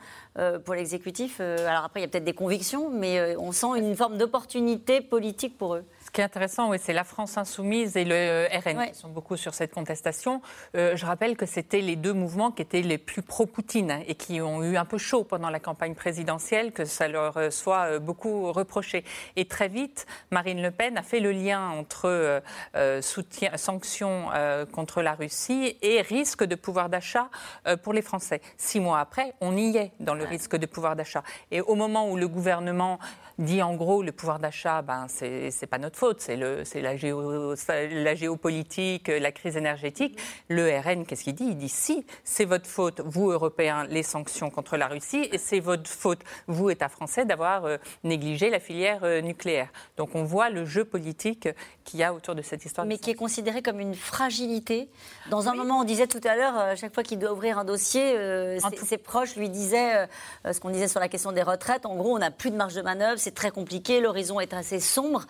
pour 0.64 0.74
l'exécutif. 0.74 1.40
Alors 1.40 1.84
après, 1.84 2.00
il 2.00 2.02
y 2.02 2.06
a 2.06 2.08
peut-être 2.08 2.24
des 2.24 2.34
convictions, 2.34 2.90
mais 2.90 3.36
on 3.36 3.52
sent 3.52 3.72
une 3.76 3.94
forme 3.96 4.18
d'opportunité 4.18 5.00
politique 5.00 5.56
pour 5.56 5.74
eux. 5.76 5.84
Ce 6.10 6.12
qui 6.12 6.22
est 6.22 6.24
intéressant, 6.24 6.70
oui, 6.70 6.78
c'est 6.82 6.92
la 6.92 7.04
France 7.04 7.38
insoumise 7.38 7.96
et 7.96 8.04
le 8.04 8.48
RN 8.52 8.88
qui 8.88 8.98
sont 8.98 9.10
beaucoup 9.10 9.36
sur 9.36 9.54
cette 9.54 9.72
contestation. 9.72 10.42
Euh, 10.74 10.96
je 10.96 11.06
rappelle 11.06 11.36
que 11.36 11.46
c'était 11.46 11.80
les 11.80 11.94
deux 11.94 12.12
mouvements 12.12 12.50
qui 12.50 12.62
étaient 12.62 12.82
les 12.82 12.98
plus 12.98 13.22
pro-Poutine 13.22 14.00
et 14.08 14.16
qui 14.16 14.40
ont 14.40 14.64
eu 14.64 14.76
un 14.76 14.84
peu 14.84 14.98
chaud 14.98 15.22
pendant 15.22 15.50
la 15.50 15.60
campagne 15.60 15.94
présidentielle, 15.94 16.72
que 16.72 16.84
ça 16.84 17.06
leur 17.06 17.36
euh, 17.36 17.50
soit 17.50 17.84
euh, 17.84 17.98
beaucoup 18.00 18.50
reproché. 18.50 19.04
Et 19.36 19.44
très 19.44 19.68
vite, 19.68 20.08
Marine 20.32 20.60
Le 20.60 20.72
Pen 20.72 20.98
a 20.98 21.04
fait 21.04 21.20
le 21.20 21.30
lien 21.30 21.68
entre 21.68 22.06
euh, 22.06 22.40
euh, 22.74 23.00
soutien, 23.02 23.56
sanctions 23.56 24.30
euh, 24.34 24.66
contre 24.66 25.02
la 25.02 25.14
Russie 25.14 25.76
et 25.80 26.00
risque 26.00 26.42
de 26.42 26.56
pouvoir 26.56 26.88
d'achat 26.88 27.28
euh, 27.68 27.76
pour 27.76 27.92
les 27.92 28.02
Français. 28.02 28.40
Six 28.56 28.80
mois 28.80 28.98
après, 28.98 29.32
on 29.40 29.56
y 29.56 29.76
est 29.76 29.92
dans 30.00 30.14
le 30.14 30.24
risque 30.24 30.56
de 30.56 30.66
pouvoir 30.66 30.96
d'achat. 30.96 31.22
Et 31.52 31.60
au 31.60 31.76
moment 31.76 32.10
où 32.10 32.16
le 32.16 32.26
gouvernement 32.26 32.98
dit 33.40 33.62
en 33.62 33.74
gros 33.74 34.02
le 34.02 34.12
pouvoir 34.12 34.38
d'achat, 34.38 34.82
ben 34.82 35.06
c'est 35.08 35.50
c'est 35.50 35.66
pas 35.66 35.78
notre 35.78 35.96
faute, 35.98 36.20
c'est 36.20 36.36
la, 36.36 36.96
géo- 36.96 37.54
la 37.68 38.14
géopolitique, 38.14 39.08
la 39.08 39.32
crise 39.32 39.56
énergétique. 39.56 40.18
Le 40.48 40.68
RN, 40.78 41.04
qu'est-ce 41.06 41.24
qu'il 41.24 41.34
dit? 41.34 41.46
Il 41.48 41.56
dit 41.56 41.68
si 41.68 42.04
c'est 42.24 42.44
votre 42.44 42.66
faute, 42.66 43.00
vous 43.04 43.30
Européens, 43.30 43.86
les 43.88 44.02
sanctions 44.02 44.50
contre 44.50 44.76
la 44.76 44.86
Russie, 44.88 45.28
et 45.32 45.38
c'est 45.38 45.60
votre 45.60 45.88
faute, 45.88 46.20
vous 46.46 46.70
État 46.70 46.88
français, 46.88 47.24
d'avoir 47.24 47.64
euh, 47.64 47.76
négligé 48.04 48.50
la 48.50 48.60
filière 48.60 49.00
euh, 49.04 49.20
nucléaire. 49.20 49.68
Donc 49.96 50.14
on 50.14 50.24
voit 50.24 50.50
le 50.50 50.64
jeu 50.64 50.84
politique 50.84 51.48
qu'il 51.84 52.00
y 52.00 52.04
a 52.04 52.12
autour 52.14 52.34
de 52.34 52.42
cette 52.42 52.64
histoire. 52.64 52.86
Mais 52.86 52.98
qui 52.98 53.10
est 53.10 53.14
considéré 53.14 53.62
comme 53.62 53.80
une 53.80 53.94
fragilité. 53.94 54.88
Dans 55.30 55.48
un 55.48 55.54
moment, 55.54 55.80
on 55.80 55.84
disait 55.84 56.06
tout 56.06 56.20
à 56.24 56.36
l'heure, 56.36 56.58
euh, 56.58 56.76
chaque 56.76 56.94
fois 56.94 57.02
qu'il 57.02 57.18
doit 57.18 57.32
ouvrir 57.32 57.58
un 57.58 57.64
dossier, 57.64 58.16
euh, 58.16 58.58
ses, 58.60 58.76
ses 58.84 58.98
proches 58.98 59.36
lui 59.36 59.48
disaient 59.48 60.06
ce 60.50 60.60
qu'on 60.60 60.70
disait 60.70 60.88
sur 60.88 61.00
la 61.00 61.08
question 61.08 61.32
des 61.32 61.42
retraites. 61.42 61.86
En 61.86 61.96
gros, 61.96 62.14
on 62.14 62.18
n'a 62.18 62.30
plus 62.30 62.50
de 62.50 62.56
marge 62.56 62.74
de 62.74 62.82
manœuvre, 62.82 63.18
c'est 63.30 63.34
très 63.34 63.52
compliqué, 63.52 64.00
l'horizon 64.00 64.40
est 64.40 64.52
assez 64.52 64.80
sombre. 64.80 65.24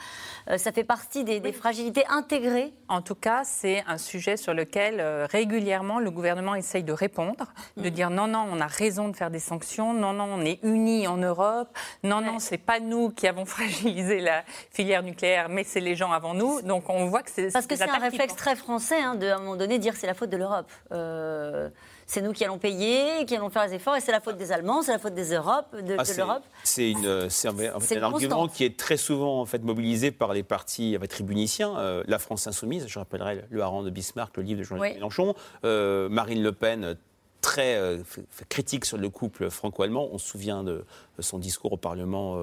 Euh, 0.49 0.57
ça 0.57 0.73
fait 0.73 0.85
partie 0.85 1.23
des, 1.23 1.39
des 1.39 1.53
fragilités 1.53 2.07
intégrées. 2.09 2.73
En 2.89 3.03
tout 3.03 3.15
cas, 3.15 3.43
c'est 3.45 3.85
un 3.87 3.99
sujet 3.99 4.39
sur 4.39 4.55
lequel 4.55 5.01
euh, 5.01 5.27
régulièrement 5.31 5.99
le 5.99 6.11
gouvernement 6.11 6.55
essaye 6.55 6.83
de 6.83 6.95
répondre, 6.95 7.53
de 7.77 7.89
Mm. 7.89 7.93
dire 7.93 8.11
non, 8.11 8.27
non, 8.27 8.47
on 8.51 8.59
a 8.59 8.67
raison 8.67 9.09
de 9.09 9.17
faire 9.17 9.31
des 9.31 9.39
sanctions, 9.39 9.93
non, 9.93 10.15
non, 10.15 10.25
on 10.33 10.41
est 10.47 10.61
unis 10.63 11.07
en 11.09 11.19
Europe, 11.19 11.69
non, 12.03 12.23
non, 12.23 12.39
c'est 12.39 12.57
pas 12.57 12.81
nous 12.81 13.11
qui 13.11 13.27
avons 13.27 13.45
fragilisé 13.57 14.21
la 14.21 14.45
filière 14.71 15.03
nucléaire, 15.03 15.51
mais 15.51 15.65
c'est 15.65 15.81
les 15.81 15.95
gens 15.95 16.11
avant 16.13 16.33
nous. 16.33 16.63
Donc 16.63 16.89
on 16.89 17.05
voit 17.07 17.23
que 17.23 17.31
c'est 17.31 17.53
Parce 17.53 17.67
que 17.67 17.77
c'est 17.77 17.91
un 17.91 17.99
réflexe 17.99 18.35
très 18.35 18.57
français, 18.57 19.03
hein, 19.03 19.15
de, 19.15 19.27
à 19.27 19.37
un 19.37 19.41
moment 19.41 19.57
donné, 19.57 19.79
dire 19.79 19.95
c'est 19.95 20.07
la 20.07 20.15
faute 20.15 20.31
de 20.31 20.39
l'Europe. 20.39 20.71
Euh, 20.93 21.69
c'est 22.11 22.23
nous 22.23 22.33
qui 22.33 22.45
allons 22.45 22.59
payer, 22.59 23.25
qui 23.25 23.37
allons 23.37 23.51
faire 23.51 23.69
les 23.69 23.75
efforts, 23.75 23.95
et 23.95 24.01
c'est 24.01 24.11
la 24.11 24.21
faute 24.21 24.37
des 24.37 24.51
Allemands, 24.51 24.83
c'est 24.83 24.91
la 24.91 24.99
faute 24.99 25.15
des 25.15 25.33
Europes, 25.33 25.69
de, 25.77 25.95
Ah, 25.97 26.03
de 26.03 26.17
l'Europe. 26.17 26.43
C'est 26.65 26.93
en 26.97 27.31
fait, 27.31 27.99
un 27.99 28.03
argument 28.03 28.11
constante. 28.11 28.53
qui 28.53 28.65
est 28.65 28.77
très 28.77 28.97
souvent 28.97 29.41
en 29.41 29.47
fait, 29.47 29.63
mobilisé 29.63 30.11
par 30.11 30.33
les 30.33 30.43
partis 30.43 30.97
en 30.97 31.01
fait, 31.01 31.07
tribuniciens. 31.07 31.79
Euh, 31.79 32.03
la 32.09 32.19
France 32.19 32.49
insoumise, 32.49 32.89
je 32.89 32.99
rappellerai 32.99 33.45
le 33.49 33.63
hareng 33.63 33.85
de 33.85 33.91
Bismarck, 33.91 34.37
le 34.37 34.43
livre 34.43 34.59
de 34.59 34.65
Jean-Luc 34.65 34.83
Oui. 34.83 34.95
Mélenchon. 34.95 35.37
Euh, 35.65 36.09
Marine 36.09 36.43
Le 36.43 36.51
Pen, 36.51 36.97
très 37.43 37.77
euh, 37.77 38.03
critique 38.49 38.87
sur 38.87 38.99
le 38.99 39.09
couple 39.09 39.49
franco-allemand. 39.49 40.09
On 40.11 40.19
se 40.19 40.27
souvient 40.27 40.65
de 40.65 40.85
son 41.21 41.39
discours 41.39 41.75
au 41.75 41.77
Parlement 41.77 42.35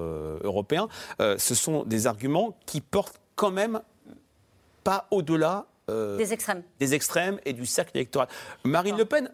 européen. 0.42 0.88
ce 1.18 1.54
sont 1.54 1.84
des 1.84 2.06
arguments 2.06 2.56
qui 2.64 2.80
portent 2.80 3.20
quand 3.36 3.50
même 3.50 3.82
pas 4.82 5.08
au-delà 5.10 5.66
des 5.88 6.32
extrêmes. 6.32 6.62
Des 6.80 6.94
extrêmes 6.94 7.38
et 7.44 7.52
du 7.52 7.66
cercle 7.66 7.90
électoral. 7.94 8.28
Marine 8.64 8.96
Le 8.96 9.04
Pen 9.04 9.30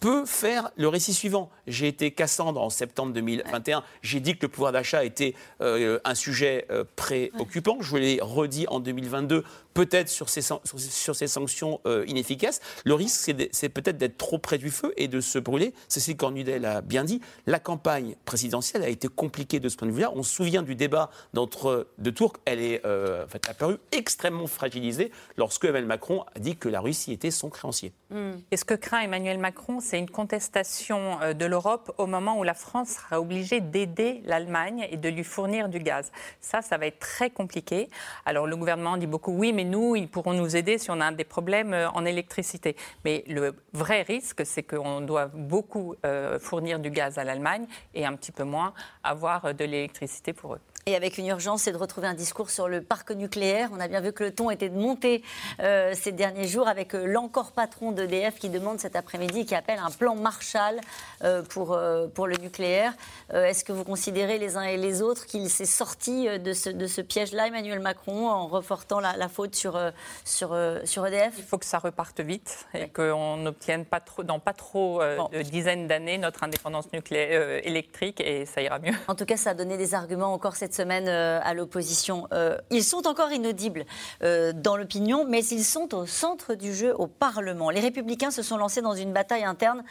peut 0.00 0.24
faire 0.24 0.70
le 0.76 0.88
récit 0.88 1.12
suivant. 1.12 1.50
J'ai 1.66 1.86
été 1.86 2.10
Cassandre 2.10 2.60
en 2.60 2.70
septembre 2.70 3.12
2021. 3.12 3.84
J'ai 4.02 4.20
dit 4.20 4.36
que 4.36 4.46
le 4.46 4.48
pouvoir 4.48 4.72
d'achat 4.72 5.04
était 5.04 5.34
euh, 5.60 6.00
un 6.04 6.14
sujet 6.14 6.66
euh, 6.70 6.84
préoccupant. 6.96 7.76
Je 7.80 7.96
l'ai 7.96 8.18
redit 8.20 8.66
en 8.68 8.80
2022 8.80 9.44
peut-être 9.74 10.08
sur 10.08 10.28
ces, 10.28 10.40
sur 10.42 11.14
ces 11.14 11.26
sanctions 11.28 11.80
euh, 11.86 12.04
inefficaces. 12.08 12.60
Le 12.84 12.94
risque, 12.94 13.32
c'est 13.52 13.68
peut-être 13.68 13.98
d'être 13.98 14.16
trop 14.16 14.38
près 14.38 14.58
du 14.58 14.70
feu 14.70 14.92
et 14.96 15.06
de 15.06 15.20
se 15.20 15.38
brûler. 15.38 15.74
Cécile 15.86 16.16
Cornudel 16.16 16.64
a 16.64 16.80
bien 16.80 17.04
dit, 17.04 17.20
la 17.46 17.60
campagne 17.60 18.16
présidentielle 18.24 18.82
a 18.82 18.88
été 18.88 19.06
compliquée 19.06 19.60
de 19.60 19.68
ce 19.68 19.76
point 19.76 19.86
de 19.86 19.92
vue-là. 19.92 20.12
On 20.14 20.22
se 20.22 20.34
souvient 20.34 20.62
du 20.62 20.74
débat 20.74 21.10
d'entre 21.34 21.88
deux 21.98 22.12
tours. 22.12 22.32
Elle 22.46 22.60
est 22.60 22.84
en 22.84 23.28
fait, 23.28 23.48
apparue 23.48 23.76
extrêmement 23.92 24.46
fragilisée 24.46 25.12
lorsque 25.36 25.64
Emmanuel 25.64 25.86
Macron 25.86 26.24
a 26.34 26.38
dit 26.40 26.56
que 26.56 26.68
la 26.68 26.80
Russie 26.80 27.12
était 27.12 27.30
son 27.30 27.50
créancier. 27.50 27.92
Hmm. 28.10 28.38
Et 28.50 28.56
ce 28.56 28.64
que 28.64 28.74
craint 28.74 29.00
Emmanuel 29.00 29.38
Macron, 29.38 29.78
c'est 29.78 29.98
une 29.98 30.10
contestation 30.10 31.20
euh, 31.22 31.32
de 31.32 31.46
l'Europe 31.46 31.92
au 31.98 32.06
moment 32.06 32.36
où 32.38 32.42
la 32.42 32.54
France 32.54 32.88
sera 32.88 33.20
obligée 33.20 33.60
d'aider 33.60 34.20
l'Allemagne 34.24 34.88
et 34.90 34.96
de 34.96 35.08
lui 35.08 35.22
fournir 35.22 35.68
du 35.68 35.78
gaz? 35.78 36.10
Ça, 36.40 36.60
ça 36.60 36.76
va 36.76 36.86
être 36.86 36.98
très 36.98 37.30
compliqué. 37.30 37.88
Alors 38.26 38.48
le 38.48 38.56
gouvernement 38.56 38.96
dit 38.96 39.06
beaucoup 39.06 39.30
oui, 39.32 39.52
mais 39.52 39.60
mais 39.60 39.64
nous, 39.64 39.94
ils 39.94 40.08
pourront 40.08 40.32
nous 40.32 40.56
aider 40.56 40.78
si 40.78 40.90
on 40.90 41.02
a 41.02 41.12
des 41.12 41.24
problèmes 41.24 41.74
euh, 41.74 41.90
en 41.90 42.06
électricité. 42.06 42.76
Mais 43.04 43.24
le 43.26 43.54
vrai 43.74 44.00
risque, 44.00 44.46
c'est 44.46 44.62
qu'on 44.62 45.02
doit 45.02 45.26
beaucoup 45.26 45.94
euh, 46.06 46.38
fournir 46.38 46.78
du 46.78 46.90
gaz 46.90 47.18
à 47.18 47.24
l'Allemagne 47.24 47.66
et 47.92 48.06
un 48.06 48.16
petit 48.16 48.32
peu 48.32 48.44
moins 48.44 48.72
avoir 49.02 49.54
de 49.54 49.64
l'électricité 49.66 50.32
pour 50.32 50.54
eux. 50.54 50.60
Et 50.90 50.96
avec 50.96 51.18
une 51.18 51.28
urgence, 51.28 51.62
c'est 51.62 51.72
de 51.72 51.76
retrouver 51.76 52.08
un 52.08 52.14
discours 52.14 52.50
sur 52.50 52.66
le 52.66 52.80
parc 52.82 53.12
nucléaire. 53.12 53.68
On 53.72 53.78
a 53.78 53.86
bien 53.86 54.00
vu 54.00 54.12
que 54.12 54.24
le 54.24 54.34
ton 54.34 54.50
était 54.50 54.68
de 54.68 54.76
monter 54.76 55.22
euh, 55.60 55.94
ces 55.94 56.10
derniers 56.10 56.48
jours 56.48 56.66
avec 56.66 56.96
euh, 56.96 57.06
l'encore 57.06 57.52
patron 57.52 57.92
d'EDF 57.92 58.40
qui 58.40 58.48
demande 58.48 58.80
cet 58.80 58.96
après-midi, 58.96 59.46
qui 59.46 59.54
appelle 59.54 59.78
un 59.78 59.92
plan 59.92 60.16
Marshall 60.16 60.80
euh, 61.22 61.42
pour, 61.42 61.78
pour 62.12 62.26
le 62.26 62.36
nucléaire. 62.38 62.92
Est-ce 63.32 63.62
que 63.62 63.72
vous 63.72 63.84
considérez 63.84 64.38
les 64.38 64.56
uns 64.56 64.64
et 64.64 64.76
les 64.76 65.00
autres 65.00 65.26
qu'il 65.26 65.48
s'est 65.48 65.64
sorti 65.64 66.26
de 66.40 66.52
ce, 66.52 66.70
de 66.70 66.88
ce 66.88 67.00
piège-là, 67.00 67.46
Emmanuel 67.46 67.78
Macron, 67.78 68.28
en 68.28 68.48
reportant 68.48 68.98
la, 68.98 69.28
faute 69.28 69.54
sur, 69.54 69.78
sur, 70.24 70.58
sur 70.84 71.06
EDF? 71.06 71.34
Il 71.38 71.44
faut 71.44 71.58
que 71.58 71.66
ça 71.66 71.78
reparte 71.78 72.18
vite 72.18 72.66
et 72.74 72.88
qu'on 72.88 73.36
n'obtienne 73.36 73.84
pas 73.84 74.00
trop, 74.00 74.24
dans 74.24 74.40
pas 74.40 74.54
trop 74.54 75.00
de 75.00 75.42
dizaines 75.42 75.86
d'années 75.86 76.18
notre 76.18 76.42
indépendance 76.42 76.92
nucléaire 76.92 77.64
électrique 77.64 78.20
et 78.20 78.46
ça 78.46 78.60
ira 78.60 78.80
mieux. 78.80 78.94
En 79.06 79.14
tout 79.14 79.26
cas, 79.26 79.36
ça 79.36 79.50
a 79.50 79.54
donné 79.54 79.76
des 79.76 79.94
arguments 79.94 80.32
encore 80.32 80.56
cette 80.56 80.74
semaine 80.74 80.79
euh, 80.88 81.40
à 81.42 81.54
l'opposition. 81.54 82.26
Euh, 82.32 82.56
ils 82.70 82.84
sont 82.84 83.06
encore 83.06 83.32
inaudibles 83.32 83.84
euh, 84.22 84.52
dans 84.52 84.76
l'opinion, 84.76 85.24
mais 85.28 85.44
ils 85.46 85.64
sont 85.64 85.94
au 85.94 86.06
centre 86.06 86.54
du 86.54 86.74
jeu 86.74 86.94
au 86.94 87.06
Parlement. 87.06 87.70
Les 87.70 87.80
Républicains 87.80 88.30
se 88.30 88.42
sont 88.42 88.56
lancés 88.56 88.82
dans 88.82 88.94
une 88.94 89.12
bataille 89.12 89.44
interne 89.44 89.82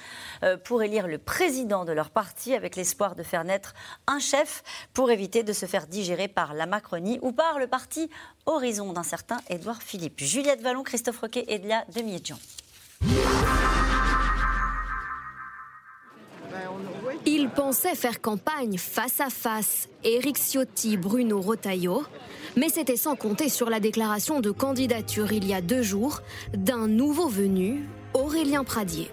pour 0.64 0.84
élire 0.84 1.08
le 1.08 1.18
président 1.18 1.86
de 1.86 1.92
leur 1.92 2.10
parti 2.10 2.54
avec 2.54 2.76
l'espoir 2.76 3.16
de 3.16 3.24
faire 3.24 3.44
naître 3.44 3.74
un 4.08 4.20
chef 4.20 4.64
pour 4.94 5.12
éviter 5.12 5.44
de 5.44 5.54
se 5.54 5.66
faire 5.66 5.88
digérer 5.88 6.28
par 6.28 6.54
la 6.54 6.66
Macronie 6.66 7.20
ou 7.22 7.32
par 7.32 7.60
le 7.60 7.68
parti 7.68 8.10
Horizon 8.46 8.94
d'un 8.94 9.04
certain 9.04 9.38
Édouard 9.50 9.82
Philippe. 9.82 10.20
Juliette 10.20 10.62
Vallon, 10.62 10.84
Christophe 10.84 11.20
Roquet 11.20 11.46
et 11.48 11.60
Delia 11.60 11.84
Demiedjian. 11.94 12.38
Ils 17.50 17.56
pensaient 17.56 17.96
faire 17.96 18.22
campagne 18.22 18.78
face 18.78 19.20
à 19.20 19.32
face, 19.32 19.90
Éric 20.04 20.38
Ciotti, 20.38 20.98
Bruno 20.98 21.42
Rotaillot, 21.42 22.04
mais 22.56 22.70
c'était 22.70 22.96
sans 22.96 23.16
compter 23.16 23.50
sur 23.50 23.72
la 23.72 23.80
déclaration 23.80 24.40
de 24.40 24.52
candidature 24.52 25.32
il 25.32 25.48
y 25.48 25.56
a 25.56 25.60
deux 25.60 25.82
jours 25.82 26.22
d'un 26.54 26.88
nouveau 26.88 27.28
venu, 27.28 27.88
Aurélien 28.14 28.64
Pradier. 28.64 29.10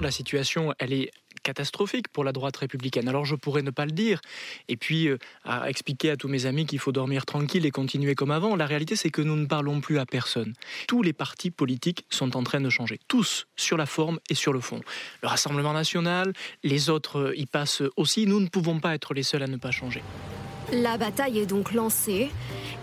La 0.00 0.10
situation, 0.10 0.74
elle 0.78 0.92
est 0.92 1.10
catastrophique 1.46 2.08
pour 2.08 2.24
la 2.24 2.32
droite 2.32 2.56
républicaine. 2.56 3.08
Alors 3.08 3.24
je 3.24 3.36
pourrais 3.36 3.62
ne 3.62 3.70
pas 3.70 3.86
le 3.86 3.92
dire 3.92 4.20
et 4.68 4.76
puis 4.76 5.06
euh, 5.06 5.16
à 5.44 5.70
expliquer 5.70 6.10
à 6.10 6.16
tous 6.16 6.26
mes 6.26 6.44
amis 6.44 6.66
qu'il 6.66 6.80
faut 6.80 6.90
dormir 6.90 7.24
tranquille 7.24 7.64
et 7.64 7.70
continuer 7.70 8.16
comme 8.16 8.32
avant. 8.32 8.56
La 8.56 8.66
réalité, 8.66 8.96
c'est 8.96 9.10
que 9.10 9.22
nous 9.22 9.36
ne 9.36 9.46
parlons 9.46 9.80
plus 9.80 10.00
à 10.00 10.06
personne. 10.06 10.54
Tous 10.88 11.02
les 11.02 11.12
partis 11.12 11.52
politiques 11.52 12.04
sont 12.10 12.36
en 12.36 12.42
train 12.42 12.60
de 12.60 12.68
changer, 12.68 12.98
tous 13.06 13.46
sur 13.54 13.76
la 13.76 13.86
forme 13.86 14.18
et 14.28 14.34
sur 14.34 14.52
le 14.52 14.60
fond. 14.60 14.80
Le 15.22 15.28
Rassemblement 15.28 15.72
national, 15.72 16.32
les 16.64 16.90
autres 16.90 17.18
euh, 17.20 17.36
y 17.36 17.46
passent 17.46 17.84
aussi. 17.96 18.26
Nous 18.26 18.40
ne 18.40 18.48
pouvons 18.48 18.80
pas 18.80 18.94
être 18.94 19.14
les 19.14 19.22
seuls 19.22 19.44
à 19.44 19.46
ne 19.46 19.56
pas 19.56 19.70
changer. 19.70 20.02
La 20.72 20.98
bataille 20.98 21.38
est 21.38 21.46
donc 21.46 21.72
lancée. 21.72 22.28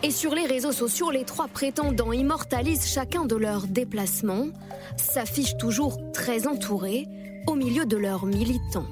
Et 0.03 0.11
sur 0.11 0.34
les 0.36 0.45
réseaux 0.45 0.72
sociaux, 0.72 1.11
les 1.11 1.26
trois 1.26 1.49
prétendants 1.49 2.14
immortalisent 2.14 2.88
chacun 2.88 3.26
de 3.26 3.36
leurs 3.36 3.68
déplacements, 3.68 4.47
s'affichent 4.95 5.57
toujours 5.57 5.97
très 6.14 6.47
entourés, 6.47 7.07
au 7.47 7.55
milieu 7.55 7.85
de 7.85 7.97
leurs 7.97 8.25
militants. 8.25 8.85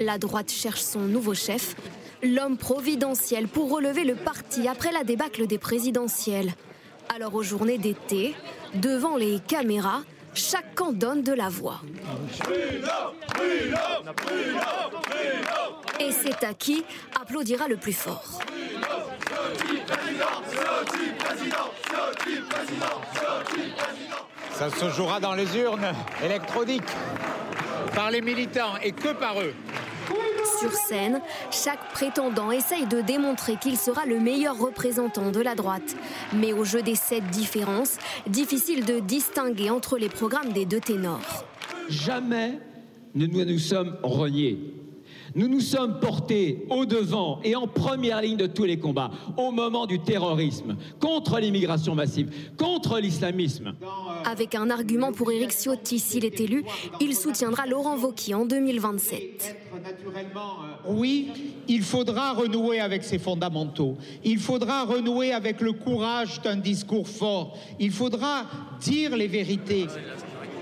La 0.00 0.18
droite 0.18 0.50
cherche 0.50 0.80
son 0.80 1.00
nouveau 1.00 1.34
chef, 1.34 1.74
l'homme 2.22 2.56
providentiel 2.56 3.48
pour 3.48 3.70
relever 3.70 4.04
le 4.04 4.14
parti 4.14 4.68
après 4.68 4.92
la 4.92 5.04
débâcle 5.04 5.46
des 5.46 5.58
présidentielles. 5.58 6.52
Alors 7.14 7.34
aux 7.34 7.42
journées 7.42 7.78
d'été, 7.78 8.34
devant 8.74 9.16
les 9.16 9.40
caméras, 9.40 10.02
chaque 10.34 10.74
camp 10.74 10.92
donne 10.92 11.22
de 11.22 11.32
la 11.32 11.48
voix. 11.48 11.80
Et 16.00 16.12
c'est 16.12 16.44
à 16.44 16.54
qui 16.54 16.84
applaudira 17.20 17.66
le 17.66 17.76
plus 17.76 17.92
fort. 17.92 18.40
Ça 24.58 24.70
se 24.70 24.90
jouera 24.90 25.20
dans 25.20 25.34
les 25.34 25.56
urnes 25.56 25.92
électroniques, 26.24 26.82
par 27.94 28.10
les 28.10 28.20
militants 28.20 28.76
et 28.82 28.90
que 28.90 29.12
par 29.12 29.40
eux. 29.40 29.54
Sur 30.58 30.72
scène, 30.72 31.20
chaque 31.52 31.92
prétendant 31.92 32.50
essaye 32.50 32.86
de 32.86 33.00
démontrer 33.00 33.54
qu'il 33.54 33.76
sera 33.76 34.04
le 34.04 34.18
meilleur 34.18 34.58
représentant 34.58 35.30
de 35.30 35.38
la 35.38 35.54
droite. 35.54 35.94
Mais 36.34 36.52
au 36.52 36.64
jeu 36.64 36.82
des 36.82 36.96
sept 36.96 37.24
différences, 37.28 37.98
difficile 38.26 38.84
de 38.84 38.98
distinguer 38.98 39.70
entre 39.70 39.96
les 39.96 40.08
programmes 40.08 40.52
des 40.52 40.64
deux 40.64 40.80
ténors. 40.80 41.44
Jamais 41.88 42.58
nous 43.14 43.28
nous 43.28 43.58
sommes 43.60 43.96
reniés 44.02 44.58
nous 45.34 45.48
nous 45.48 45.60
sommes 45.60 46.00
portés 46.00 46.66
au 46.70 46.84
devant 46.86 47.40
et 47.44 47.54
en 47.56 47.66
première 47.66 48.22
ligne 48.22 48.36
de 48.36 48.46
tous 48.46 48.64
les 48.64 48.78
combats 48.78 49.10
au 49.36 49.50
moment 49.50 49.86
du 49.86 49.98
terrorisme, 50.00 50.76
contre 51.00 51.38
l'immigration 51.38 51.94
massive, 51.94 52.30
contre 52.56 52.98
l'islamisme. 52.98 53.74
Avec 54.24 54.54
un 54.54 54.70
argument 54.70 55.12
pour 55.12 55.30
Éric 55.30 55.52
Ciotti, 55.52 55.98
s'il 55.98 56.24
est 56.24 56.40
élu, 56.40 56.64
il 57.00 57.14
soutiendra 57.14 57.66
Laurent 57.66 57.96
Wauquiez 57.96 58.34
en 58.34 58.44
2027. 58.44 59.56
Oui, 60.86 61.28
il 61.68 61.82
faudra 61.82 62.32
renouer 62.32 62.80
avec 62.80 63.04
ses 63.04 63.18
fondamentaux. 63.18 63.96
Il 64.24 64.38
faudra 64.38 64.84
renouer 64.84 65.32
avec 65.32 65.60
le 65.60 65.72
courage 65.72 66.40
d'un 66.42 66.56
discours 66.56 67.08
fort. 67.08 67.56
Il 67.78 67.90
faudra 67.90 68.46
dire 68.80 69.16
les 69.16 69.28
vérités. 69.28 69.86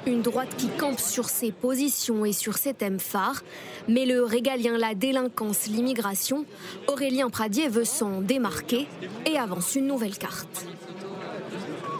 Une 0.06 0.22
droite 0.22 0.54
qui 0.56 0.68
campe 0.68 1.00
sur 1.00 1.28
ses 1.28 1.50
positions 1.50 2.24
et 2.24 2.32
sur 2.32 2.58
ses 2.58 2.74
thèmes 2.74 3.00
phares. 3.00 3.42
Mais 3.88 4.06
le 4.06 4.22
régalien, 4.22 4.78
la 4.78 4.94
délinquance, 4.94 5.66
l'immigration, 5.66 6.44
Aurélien 6.86 7.28
Pradier 7.28 7.68
veut 7.68 7.84
s'en 7.84 8.20
démarquer 8.20 8.86
et 9.26 9.36
avance 9.36 9.74
une 9.74 9.88
nouvelle 9.88 10.16
carte. 10.16 10.66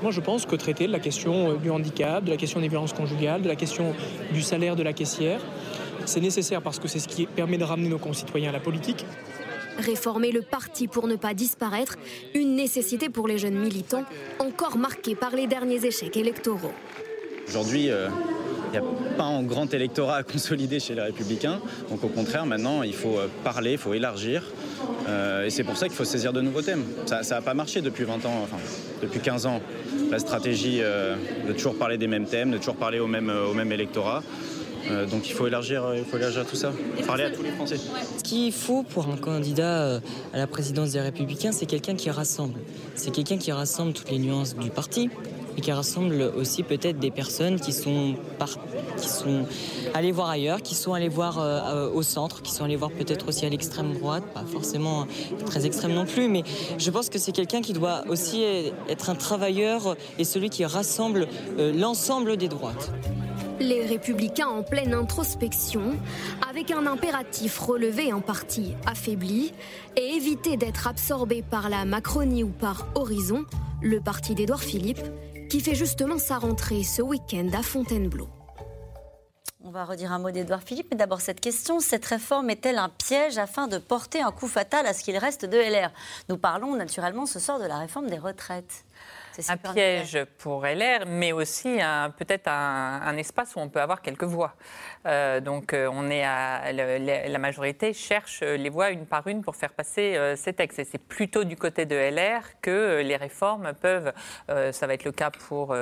Moi, 0.02 0.12
je 0.12 0.20
pense 0.20 0.46
que 0.46 0.54
traiter 0.54 0.86
de 0.86 0.92
la 0.92 1.00
question 1.00 1.50
euh, 1.50 1.56
du 1.56 1.68
handicap, 1.68 2.22
de 2.22 2.30
la 2.30 2.36
question 2.36 2.60
des 2.60 2.68
violences 2.68 2.92
conjugales, 2.92 3.42
de 3.42 3.48
la 3.48 3.56
question 3.56 3.92
du 4.32 4.40
salaire 4.40 4.76
de 4.76 4.84
la 4.84 4.92
caissière, 4.92 5.40
c'est 6.04 6.20
nécessaire 6.20 6.62
parce 6.62 6.78
que 6.78 6.86
c'est 6.86 7.00
ce 7.00 7.08
qui 7.08 7.26
permet 7.26 7.58
de 7.58 7.64
ramener 7.64 7.88
nos 7.88 7.98
concitoyens 7.98 8.50
à 8.50 8.52
la 8.52 8.60
politique. 8.60 9.04
Réformer 9.78 10.30
le 10.30 10.42
parti 10.42 10.86
pour 10.86 11.08
ne 11.08 11.16
pas 11.16 11.34
disparaître, 11.34 11.96
une 12.34 12.54
nécessité 12.54 13.08
pour 13.08 13.26
les 13.26 13.38
jeunes 13.38 13.58
militants, 13.58 14.04
encore 14.38 14.76
marqués 14.76 15.16
par 15.16 15.34
les 15.34 15.46
derniers 15.46 15.84
échecs 15.84 16.16
électoraux. 16.16 16.72
Aujourd'hui, 17.48 17.84
il 17.84 17.90
euh, 17.90 18.08
n'y 18.72 18.78
a 18.78 18.82
pas 19.16 19.24
un 19.24 19.42
grand 19.42 19.72
électorat 19.72 20.16
à 20.16 20.22
consolider 20.22 20.80
chez 20.80 20.94
les 20.94 21.02
Républicains. 21.02 21.60
Donc 21.90 22.02
au 22.02 22.08
contraire, 22.08 22.46
maintenant, 22.46 22.82
il 22.82 22.94
faut 22.94 23.18
euh, 23.18 23.28
parler, 23.44 23.72
il 23.72 23.78
faut 23.78 23.94
élargir. 23.94 24.42
Euh, 25.08 25.46
et 25.46 25.50
c'est 25.50 25.64
pour 25.64 25.76
ça 25.76 25.86
qu'il 25.86 25.96
faut 25.96 26.04
saisir 26.04 26.32
de 26.32 26.40
nouveaux 26.40 26.62
thèmes. 26.62 26.84
Ça 27.06 27.22
n'a 27.22 27.42
pas 27.42 27.54
marché 27.54 27.80
depuis 27.80 28.04
20 28.04 28.26
ans, 28.26 28.42
enfin 28.42 28.56
depuis 29.02 29.20
15 29.20 29.46
ans. 29.46 29.60
La 30.10 30.18
stratégie 30.18 30.80
de 30.80 31.52
toujours 31.52 31.76
parler 31.76 31.98
des 31.98 32.06
mêmes 32.06 32.26
thèmes, 32.26 32.52
de 32.52 32.58
toujours 32.58 32.76
parler 32.76 33.00
au 33.00 33.08
même, 33.08 33.28
au 33.28 33.54
même 33.54 33.72
électorat. 33.72 34.22
Euh, 34.90 35.06
donc 35.06 35.28
il 35.28 35.32
faut 35.32 35.46
élargir, 35.46 35.84
il 35.96 36.04
faut 36.04 36.16
élargir 36.16 36.46
tout 36.46 36.56
ça, 36.56 36.72
parler 37.06 37.24
à 37.24 37.30
tous 37.30 37.42
les 37.42 37.50
Français. 37.50 37.76
Ce 37.76 38.22
qu'il 38.22 38.52
faut 38.52 38.82
pour 38.82 39.08
un 39.08 39.16
candidat 39.16 40.00
à 40.32 40.38
la 40.38 40.46
présidence 40.46 40.92
des 40.92 41.00
Républicains, 41.00 41.52
c'est 41.52 41.66
quelqu'un 41.66 41.96
qui 41.96 42.10
rassemble. 42.10 42.60
C'est 42.94 43.10
quelqu'un 43.10 43.38
qui 43.38 43.52
rassemble 43.52 43.92
toutes 43.92 44.10
les 44.10 44.18
nuances 44.18 44.54
du 44.56 44.70
parti 44.70 45.10
et 45.56 45.60
qui 45.60 45.72
rassemble 45.72 46.32
aussi 46.36 46.62
peut-être 46.62 46.98
des 46.98 47.10
personnes 47.10 47.58
qui 47.58 47.72
sont, 47.72 48.14
qui 48.96 49.08
sont 49.08 49.46
allées 49.94 50.12
voir 50.12 50.28
ailleurs, 50.28 50.62
qui 50.62 50.74
sont 50.74 50.94
allées 50.94 51.08
voir 51.08 51.38
euh, 51.38 51.90
au 51.90 52.02
centre, 52.02 52.42
qui 52.42 52.52
sont 52.52 52.64
allées 52.64 52.76
voir 52.76 52.90
peut-être 52.90 53.28
aussi 53.28 53.46
à 53.46 53.48
l'extrême 53.48 53.94
droite, 53.94 54.24
pas 54.34 54.44
forcément 54.44 55.06
très 55.46 55.66
extrême 55.66 55.92
non 55.92 56.06
plus, 56.06 56.28
mais 56.28 56.42
je 56.78 56.90
pense 56.90 57.08
que 57.08 57.18
c'est 57.18 57.32
quelqu'un 57.32 57.62
qui 57.62 57.72
doit 57.72 58.04
aussi 58.08 58.44
être 58.88 59.10
un 59.10 59.14
travailleur 59.14 59.96
et 60.18 60.24
celui 60.24 60.50
qui 60.50 60.64
rassemble 60.64 61.28
l'ensemble 61.58 62.36
des 62.36 62.48
droites. 62.48 62.92
Les 63.58 63.86
républicains 63.86 64.48
en 64.48 64.62
pleine 64.62 64.92
introspection, 64.92 65.94
avec 66.48 66.70
un 66.70 66.86
impératif 66.86 67.58
relevé 67.58 68.12
en 68.12 68.20
partie 68.20 68.74
affaibli, 68.84 69.52
et 69.96 70.14
éviter 70.14 70.58
d'être 70.58 70.86
absorbé 70.86 71.42
par 71.42 71.70
la 71.70 71.86
Macronie 71.86 72.44
ou 72.44 72.50
par 72.50 72.86
Horizon, 72.94 73.46
le 73.80 74.00
parti 74.00 74.34
d'Édouard 74.34 74.62
Philippe, 74.62 75.00
qui 75.48 75.60
fait 75.60 75.74
justement 75.74 76.18
sa 76.18 76.38
rentrée 76.38 76.82
ce 76.82 77.02
week-end 77.02 77.48
à 77.52 77.62
Fontainebleau. 77.62 78.28
On 79.62 79.70
va 79.70 79.84
redire 79.84 80.12
un 80.12 80.18
mot 80.18 80.30
d'Édouard 80.30 80.62
Philippe, 80.62 80.88
mais 80.90 80.96
d'abord 80.96 81.20
cette 81.20 81.40
question, 81.40 81.80
cette 81.80 82.04
réforme 82.06 82.50
est-elle 82.50 82.78
un 82.78 82.88
piège 82.88 83.36
afin 83.36 83.66
de 83.66 83.78
porter 83.78 84.22
un 84.22 84.30
coup 84.30 84.46
fatal 84.46 84.86
à 84.86 84.92
ce 84.92 85.02
qu'il 85.02 85.16
reste 85.18 85.44
de 85.44 85.56
LR 85.56 85.90
Nous 86.28 86.38
parlons 86.38 86.76
naturellement 86.76 87.26
ce 87.26 87.40
soir 87.40 87.58
de 87.58 87.64
la 87.64 87.78
réforme 87.78 88.08
des 88.08 88.18
retraites 88.18 88.85
un 89.48 89.56
piège 89.56 90.24
pour 90.38 90.64
LR, 90.64 91.04
mais 91.06 91.32
aussi 91.32 91.78
peut-être 92.16 92.48
un, 92.48 93.16
espace 93.16 93.56
où 93.56 93.60
on 93.60 93.68
peut 93.68 93.80
avoir 93.80 94.02
quelques 94.02 94.24
voix. 94.24 94.54
Euh, 95.06 95.40
donc 95.40 95.72
euh, 95.72 95.88
on 95.90 96.10
est 96.10 96.24
à, 96.24 96.72
la 96.72 97.38
majorité 97.38 97.92
cherche 97.92 98.42
les 98.42 98.68
voix 98.68 98.90
une 98.90 99.06
par 99.06 99.26
une 99.26 99.42
pour 99.42 99.56
faire 99.56 99.72
passer 99.72 100.16
euh, 100.16 100.36
ces 100.36 100.52
textes. 100.52 100.78
Et 100.78 100.84
c'est 100.84 100.98
plutôt 100.98 101.44
du 101.44 101.56
côté 101.56 101.86
de 101.86 101.96
LR 101.96 102.60
que 102.60 103.00
les 103.02 103.16
réformes 103.16 103.72
peuvent, 103.80 104.12
ça 104.48 104.86
va 104.86 104.94
être 104.94 105.04
le 105.04 105.12
cas 105.12 105.30
pour 105.30 105.74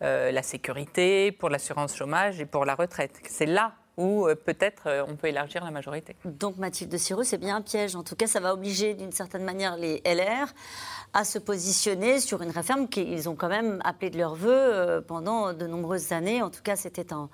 la 0.00 0.42
sécurité, 0.42 1.32
pour 1.32 1.48
l'assurance 1.50 1.96
chômage 1.96 2.40
et 2.40 2.46
pour 2.46 2.64
la 2.64 2.74
retraite. 2.74 3.20
C'est 3.28 3.46
là 3.46 3.72
où 3.96 4.26
peut-être 4.44 5.06
on 5.08 5.16
peut 5.16 5.28
élargir 5.28 5.64
la 5.64 5.70
majorité. 5.70 6.16
Donc 6.24 6.56
Mathilde 6.56 6.96
Sireux, 6.98 7.24
c'est 7.24 7.38
bien 7.38 7.56
un 7.56 7.62
piège. 7.62 7.94
En 7.96 8.02
tout 8.02 8.16
cas, 8.16 8.26
ça 8.26 8.40
va 8.40 8.52
obliger 8.52 8.94
d'une 8.94 9.12
certaine 9.12 9.44
manière 9.44 9.76
les 9.76 10.02
LR 10.04 10.52
à 11.14 11.24
se 11.24 11.38
positionner 11.38 12.18
sur 12.20 12.42
une 12.42 12.50
réforme 12.50 12.88
qu'ils 12.88 13.28
ont 13.28 13.36
quand 13.36 13.48
même 13.48 13.80
appelée 13.84 14.10
de 14.10 14.18
leur 14.18 14.34
vœu 14.34 14.50
euh, 14.52 15.00
pendant 15.00 15.52
de 15.52 15.66
nombreuses 15.66 16.12
années. 16.12 16.42
En 16.42 16.50
tout 16.50 16.62
cas, 16.62 16.74
c'était 16.74 17.12
un, 17.12 17.30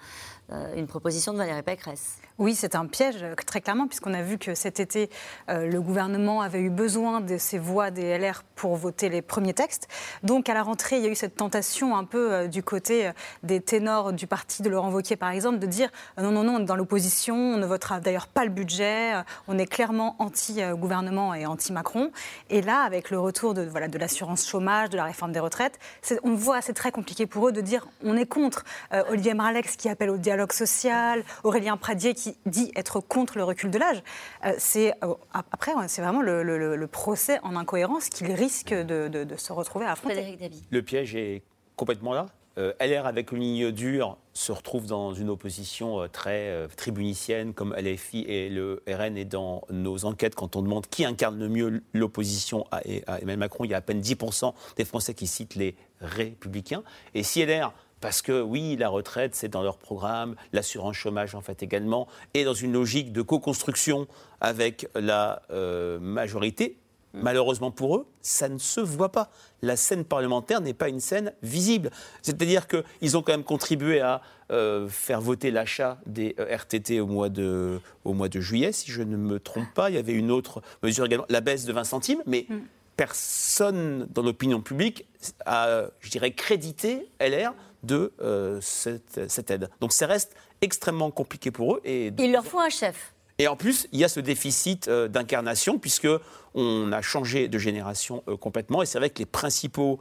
euh, 0.53 0.75
une 0.77 0.87
proposition 0.87 1.33
de 1.33 1.39
Valérie 1.39 1.63
Pécresse. 1.63 2.19
Oui, 2.41 2.55
c'est 2.55 2.75
un 2.75 2.87
piège, 2.87 3.23
euh, 3.23 3.35
très 3.35 3.61
clairement, 3.61 3.87
puisqu'on 3.87 4.15
a 4.15 4.23
vu 4.23 4.39
que 4.39 4.55
cet 4.55 4.81
été, 4.81 5.11
euh, 5.51 5.67
le 5.67 5.83
gouvernement 5.83 6.41
avait 6.41 6.61
eu 6.61 6.71
besoin 6.71 7.21
de 7.21 7.37
ces 7.37 7.59
voix 7.59 7.91
des 7.91 8.17
LR 8.17 8.45
pour 8.55 8.77
voter 8.77 9.11
les 9.11 9.21
premiers 9.21 9.53
textes. 9.53 9.89
Donc, 10.23 10.49
à 10.49 10.55
la 10.55 10.63
rentrée, 10.63 10.97
il 10.97 11.03
y 11.03 11.07
a 11.07 11.11
eu 11.11 11.15
cette 11.15 11.37
tentation 11.37 11.99
un 11.99 12.05
peu 12.05 12.49
du 12.49 12.63
côté 12.63 13.11
des 13.43 13.61
ténors 13.61 14.15
du 14.15 14.27
parti 14.27 14.63
de 14.63 14.71
Laurent 14.71 14.91
Wauquiez, 14.91 15.17
par 15.17 15.31
exemple, 15.31 15.59
de 15.59 15.67
dire 15.67 15.91
non, 16.17 16.31
non, 16.31 16.43
non, 16.43 16.55
on 16.55 16.61
est 16.61 16.65
dans 16.65 16.77
l'opposition, 16.77 17.35
on 17.37 17.57
ne 17.59 17.67
votera 17.67 18.01
d'ailleurs 18.01 18.27
pas 18.27 18.45
le 18.45 18.51
budget, 18.51 19.13
on 19.47 19.59
est 19.59 19.67
clairement 19.67 20.17
anti-gouvernement 20.19 21.35
et 21.35 21.45
anti-Macron. 21.45 22.11
Et 22.49 22.63
là, 22.63 22.83
avec 22.83 23.11
le 23.11 23.19
retour 23.19 23.53
de, 23.53 23.63
voilà, 23.63 23.89
de 23.89 23.99
l'assurance 23.99 24.49
chômage, 24.49 24.89
de 24.89 24.97
la 24.97 25.05
réforme 25.05 25.33
des 25.33 25.41
retraites, 25.41 25.79
on 26.23 26.35
voit, 26.35 26.63
c'est 26.63 26.73
très 26.73 26.93
compliqué 26.93 27.27
pour 27.27 27.49
eux 27.49 27.53
de 27.53 27.61
dire 27.61 27.87
on 28.03 28.17
est 28.17 28.27
contre. 28.27 28.65
Olivier 29.11 29.35
Marlex 29.35 29.77
qui 29.77 29.89
appelle 29.89 30.11
au 30.11 30.17
dialogue 30.19 30.53
social, 30.53 31.23
Aurélien 31.45 31.77
Pradier 31.77 32.15
qui 32.15 32.30
dit 32.47 32.71
être 32.77 33.01
contre 33.01 33.37
le 33.37 33.45
recul 33.45 33.71
de 33.71 33.79
l'âge. 33.79 34.03
Euh, 34.45 34.53
c'est 34.59 34.93
euh, 35.05 35.15
après, 35.33 35.73
c'est 35.89 36.03
vraiment 36.03 36.23
le, 36.23 36.87
procès 36.87 37.39
en 37.43 37.57
incohérence 37.57 38.09
qu'il 38.09 38.33
risque 38.33 38.73
de, 38.73 39.27
se 39.37 39.53
retrouver 39.53 39.87
à 39.87 39.93
affronter. 39.93 40.39
Le 40.71 40.83
piège 40.83 41.15
est 41.15 41.43
complètement 41.77 42.13
là. 42.13 42.27
Euh, 42.59 42.73
LR 42.81 43.07
avec 43.07 43.31
une 43.31 43.39
ligne 43.39 43.71
dure 43.71 44.19
se 44.33 44.51
retrouve 44.51 44.87
dans 44.87 45.15
une 45.15 45.31
opposition 45.31 46.09
très 46.09 46.67
tribunicienne 46.77 47.55
comme 47.55 47.75
LFI 47.77 48.23
et 48.23 48.49
le 48.49 48.83
RN. 48.89 49.17
Et 49.17 49.25
dans 49.25 49.63
nos 49.71 50.05
enquêtes, 50.05 50.35
quand 50.35 50.57
on 50.57 50.63
demande 50.63 50.87
qui 50.89 51.05
incarne 51.05 51.39
le 51.39 51.49
mieux 51.49 51.83
l'opposition 51.95 52.67
à, 52.73 52.79
à 53.07 53.19
Emmanuel 53.21 53.39
Macron, 53.39 53.65
il 53.65 53.71
y 53.71 53.75
a 53.75 53.79
à 53.79 53.81
peine 53.81 54.01
10% 54.01 54.53
des 54.77 54.85
Français 54.85 55.15
qui 55.15 55.27
citent 55.27 55.55
les 55.55 55.77
républicains. 56.01 56.83
Et 57.15 57.23
si 57.23 57.45
LR 57.45 57.73
parce 58.01 58.23
que 58.23 58.41
oui, 58.41 58.77
la 58.77 58.89
retraite, 58.89 59.35
c'est 59.35 59.49
dans 59.49 59.63
leur 59.63 59.79
programme, 59.79 60.35
l'assurance 60.53 60.97
chômage 60.97 61.35
en 61.35 61.41
fait 61.41 61.63
également, 61.63 62.09
et 62.35 62.45
dans 62.45 62.55
une 62.55 62.73
logique 62.73 63.13
de 63.13 63.23
co-construction 63.23 64.07
avec 64.41 64.89
la 64.95 65.43
euh, 65.51 65.99
majorité. 66.01 66.77
Mm. 67.13 67.21
Malheureusement 67.23 67.71
pour 67.71 67.97
eux, 67.97 68.07
ça 68.23 68.49
ne 68.49 68.59
se 68.59 68.81
voit 68.81 69.13
pas. 69.13 69.31
La 69.63 69.77
scène 69.77 70.05
parlementaire 70.05 70.61
n'est 70.61 70.75
pas 70.75 70.89
une 70.89 71.01
scène 71.01 71.33
visible. 71.43 71.91
C'est-à-dire 72.23 72.67
qu'ils 72.69 73.17
ont 73.17 73.23
quand 73.23 73.33
même 73.33 73.45
contribué 73.45 74.01
à 74.01 74.23
euh, 74.51 74.89
faire 74.89 75.21
voter 75.21 75.51
l'achat 75.51 75.99
des 76.07 76.35
euh, 76.39 76.57
RTT 76.57 77.01
au 77.01 77.07
mois, 77.07 77.29
de, 77.29 77.81
au 78.05 78.15
mois 78.15 78.29
de 78.29 78.41
juillet, 78.41 78.73
si 78.73 78.91
je 78.91 79.03
ne 79.03 79.17
me 79.17 79.39
trompe 79.41 79.73
pas. 79.75 79.91
Il 79.91 79.97
y 79.97 79.99
avait 79.99 80.13
une 80.15 80.31
autre 80.31 80.63
mesure 80.83 81.05
également, 81.05 81.27
la 81.29 81.41
baisse 81.41 81.65
de 81.65 81.73
20 81.73 81.85
centimes, 81.85 82.23
mais 82.27 82.47
mm. 82.49 82.59
personne 82.97 84.07
dans 84.11 84.23
l'opinion 84.23 84.61
publique 84.63 85.07
a, 85.45 85.87
je 86.01 86.11
dirais, 86.11 86.31
crédité 86.33 87.09
LR 87.21 87.53
de 87.83 88.13
euh, 88.21 88.59
cette, 88.61 89.51
aide. 89.51 89.71
Donc 89.81 89.93
ça 89.93 90.07
reste 90.07 90.35
extrêmement 90.61 91.11
compliqué 91.11 91.51
pour 91.51 91.77
eux. 91.77 91.81
Et 91.85 92.13
Il 92.19 92.33
leur 92.33 92.45
faut 92.45 92.61
un 92.61 92.69
chef. 92.69 93.15
Et 93.41 93.49
en 93.49 93.57
plus, 93.57 93.89
il 93.93 93.99
y 93.99 94.05
a 94.05 94.09
ce 94.09 94.21
déficit 94.21 94.89
euh, 94.89 95.09
d'incarnation, 95.09 95.79
puisque 95.79 96.07
on 96.55 96.93
a 96.93 97.01
changé 97.01 97.49
de 97.49 97.57
génération 97.57 98.23
euh, 98.29 98.37
complètement. 98.37 98.83
Et 98.83 98.87
c'est 98.87 98.99
vrai 98.99 99.09
que 99.09 99.19
les 99.19 99.27
principaux 99.27 99.99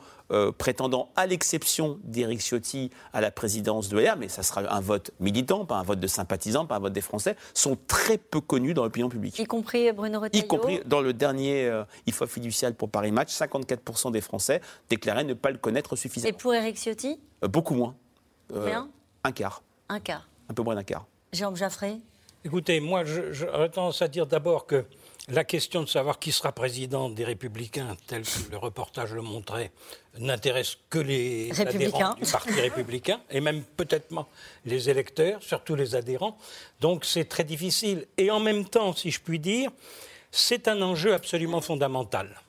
prétendants, 0.60 1.10
à 1.16 1.26
l'exception 1.26 1.98
d'Éric 2.04 2.42
Ciotti 2.42 2.92
à 3.14 3.22
la 3.22 3.32
présidence 3.32 3.90
de 3.90 3.98
l'ER, 3.98 4.14
mais 4.20 4.30
ça 4.30 4.44
sera 4.44 4.62
un 4.72 4.80
vote 4.80 5.10
militant, 5.20 5.66
pas 5.66 5.78
un 5.78 5.84
vote 5.84 6.00
de 6.00 6.06
sympathisants, 6.06 6.68
pas 6.68 6.76
un 6.76 6.80
vote 6.80 6.94
des 6.94 7.02
Français, 7.02 7.36
sont 7.56 7.76
très 7.88 8.20
peu 8.20 8.40
connus 8.40 8.76
dans 8.76 8.84
l'opinion 8.84 9.10
publique. 9.10 9.40
Y 9.40 9.46
compris 9.46 9.92
Bruno 9.92 10.20
Retailleau 10.20 10.46
Y 10.46 10.48
compris 10.48 10.82
dans 10.86 11.02
le 11.02 11.14
dernier 11.14 11.82
IFA 12.06 12.28
fiducial 12.28 12.76
pour 12.76 12.92
Paris 12.92 13.12
Match, 13.12 13.34
54% 13.36 14.12
des 14.12 14.22
Français 14.22 14.62
déclaraient 14.88 15.24
ne 15.24 15.34
pas 15.34 15.50
le 15.50 15.58
connaître 15.58 15.96
suffisamment. 15.96 16.30
Et 16.30 16.38
pour 16.38 16.54
Éric 16.54 16.78
Ciotti? 16.78 17.20
Beaucoup 17.42 17.74
moins. 17.74 17.96
Combien 18.54 18.88
Un 19.24 19.32
quart. 19.32 19.64
Un 19.88 20.00
quart. 20.00 20.30
Un 20.48 20.54
peu 20.54 20.62
moins 20.62 20.76
d'un 20.76 20.84
quart. 20.84 21.08
Jérôme 21.34 21.56
Jaffré? 21.56 21.98
Écoutez, 22.46 22.80
moi, 22.80 23.04
j'aurais 23.04 23.68
tendance 23.68 24.02
à 24.02 24.08
dire 24.08 24.26
d'abord 24.26 24.66
que 24.66 24.86
la 25.28 25.44
question 25.44 25.84
de 25.84 25.90
savoir 25.90 26.20
qui 26.20 26.32
sera 26.32 26.54
président 26.54 27.10
des 27.10 27.26
Républicains, 27.26 27.98
tel 28.08 28.24
que 28.24 28.52
le 28.52 28.58
reportage 28.58 29.14
le 29.14 29.22
montrait, 29.22 29.72
n'intéresse 30.18 30.78
que 30.90 31.00
les 31.00 31.52
adhérents 31.60 32.14
du 32.14 32.32
Parti 32.32 32.52
républicain, 32.62 33.20
et 33.30 33.42
même 33.42 33.64
peut-être 33.64 34.08
les 34.66 34.90
électeurs, 34.90 35.44
surtout 35.44 35.76
les 35.76 35.96
adhérents. 35.96 36.38
Donc 36.80 37.04
c'est 37.04 37.26
très 37.26 37.44
difficile. 37.44 38.08
Et 38.18 38.32
en 38.32 38.40
même 38.40 38.64
temps, 38.64 38.94
si 38.94 39.12
je 39.12 39.20
puis 39.20 39.40
dire, 39.40 39.70
c'est 40.32 40.70
un 40.70 40.82
enjeu 40.82 41.14
absolument 41.14 41.60
fondamental. 41.60 42.42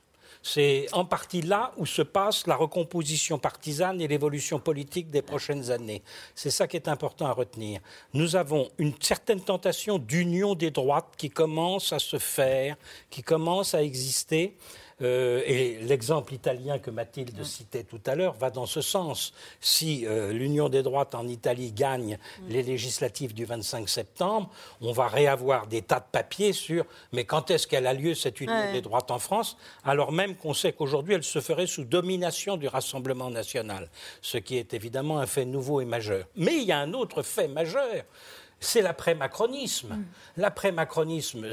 C'est 0.42 0.86
en 0.92 1.04
partie 1.04 1.42
là 1.42 1.72
où 1.76 1.84
se 1.84 2.00
passe 2.00 2.46
la 2.46 2.56
recomposition 2.56 3.38
partisane 3.38 4.00
et 4.00 4.08
l'évolution 4.08 4.58
politique 4.58 5.10
des 5.10 5.20
prochaines 5.20 5.70
années. 5.70 6.02
C'est 6.34 6.50
ça 6.50 6.66
qui 6.66 6.76
est 6.76 6.88
important 6.88 7.26
à 7.26 7.32
retenir. 7.32 7.80
Nous 8.14 8.36
avons 8.36 8.70
une 8.78 8.94
certaine 9.00 9.42
tentation 9.42 9.98
d'union 9.98 10.54
des 10.54 10.70
droites 10.70 11.12
qui 11.18 11.28
commence 11.28 11.92
à 11.92 11.98
se 11.98 12.18
faire, 12.18 12.76
qui 13.10 13.22
commence 13.22 13.74
à 13.74 13.82
exister. 13.82 14.56
Euh, 15.02 15.42
et 15.46 15.78
l'exemple 15.82 16.34
italien 16.34 16.78
que 16.78 16.90
Mathilde 16.90 17.42
citait 17.44 17.84
tout 17.84 18.00
à 18.06 18.14
l'heure 18.14 18.34
va 18.34 18.50
dans 18.50 18.66
ce 18.66 18.80
sens. 18.80 19.32
Si 19.60 20.06
euh, 20.06 20.32
l'Union 20.32 20.68
des 20.68 20.82
droites 20.82 21.14
en 21.14 21.26
Italie 21.26 21.72
gagne 21.72 22.18
les 22.48 22.62
législatives 22.62 23.34
du 23.34 23.44
25 23.44 23.88
septembre, 23.88 24.50
on 24.80 24.92
va 24.92 25.08
réavoir 25.08 25.66
des 25.66 25.82
tas 25.82 26.00
de 26.00 26.04
papiers 26.10 26.52
sur 26.52 26.84
mais 27.12 27.24
quand 27.24 27.50
est-ce 27.50 27.66
qu'elle 27.66 27.86
a 27.86 27.94
lieu 27.94 28.14
cette 28.14 28.40
Union 28.40 28.72
des 28.72 28.82
droites 28.82 29.10
en 29.10 29.18
France, 29.18 29.56
alors 29.84 30.12
même 30.12 30.36
qu'on 30.36 30.54
sait 30.54 30.72
qu'aujourd'hui 30.72 31.14
elle 31.14 31.24
se 31.24 31.40
ferait 31.40 31.66
sous 31.66 31.84
domination 31.84 32.56
du 32.56 32.68
Rassemblement 32.68 33.30
national, 33.30 33.88
ce 34.22 34.38
qui 34.38 34.56
est 34.56 34.74
évidemment 34.74 35.18
un 35.18 35.26
fait 35.26 35.44
nouveau 35.44 35.80
et 35.80 35.84
majeur. 35.84 36.26
Mais 36.36 36.56
il 36.56 36.64
y 36.64 36.72
a 36.72 36.78
un 36.78 36.92
autre 36.92 37.22
fait 37.22 37.48
majeur 37.48 38.04
c'est 38.60 38.82
l'après-macronisme. 38.82 39.94
Mm. 39.94 40.04
L'après-macronisme, 40.36 41.48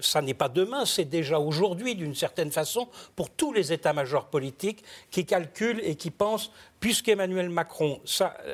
ça 0.00 0.22
n'est 0.22 0.34
pas 0.34 0.48
demain, 0.48 0.86
c'est 0.86 1.04
déjà 1.04 1.38
aujourd'hui, 1.38 1.94
d'une 1.94 2.14
certaine 2.14 2.50
façon, 2.50 2.88
pour 3.14 3.30
tous 3.30 3.52
les 3.52 3.72
états-majors 3.72 4.26
politiques 4.26 4.82
qui 5.10 5.26
calculent 5.26 5.80
et 5.84 5.94
qui 5.94 6.10
pensent, 6.10 6.50
puisqu'Emmanuel 6.80 7.48
Macron, 7.48 8.00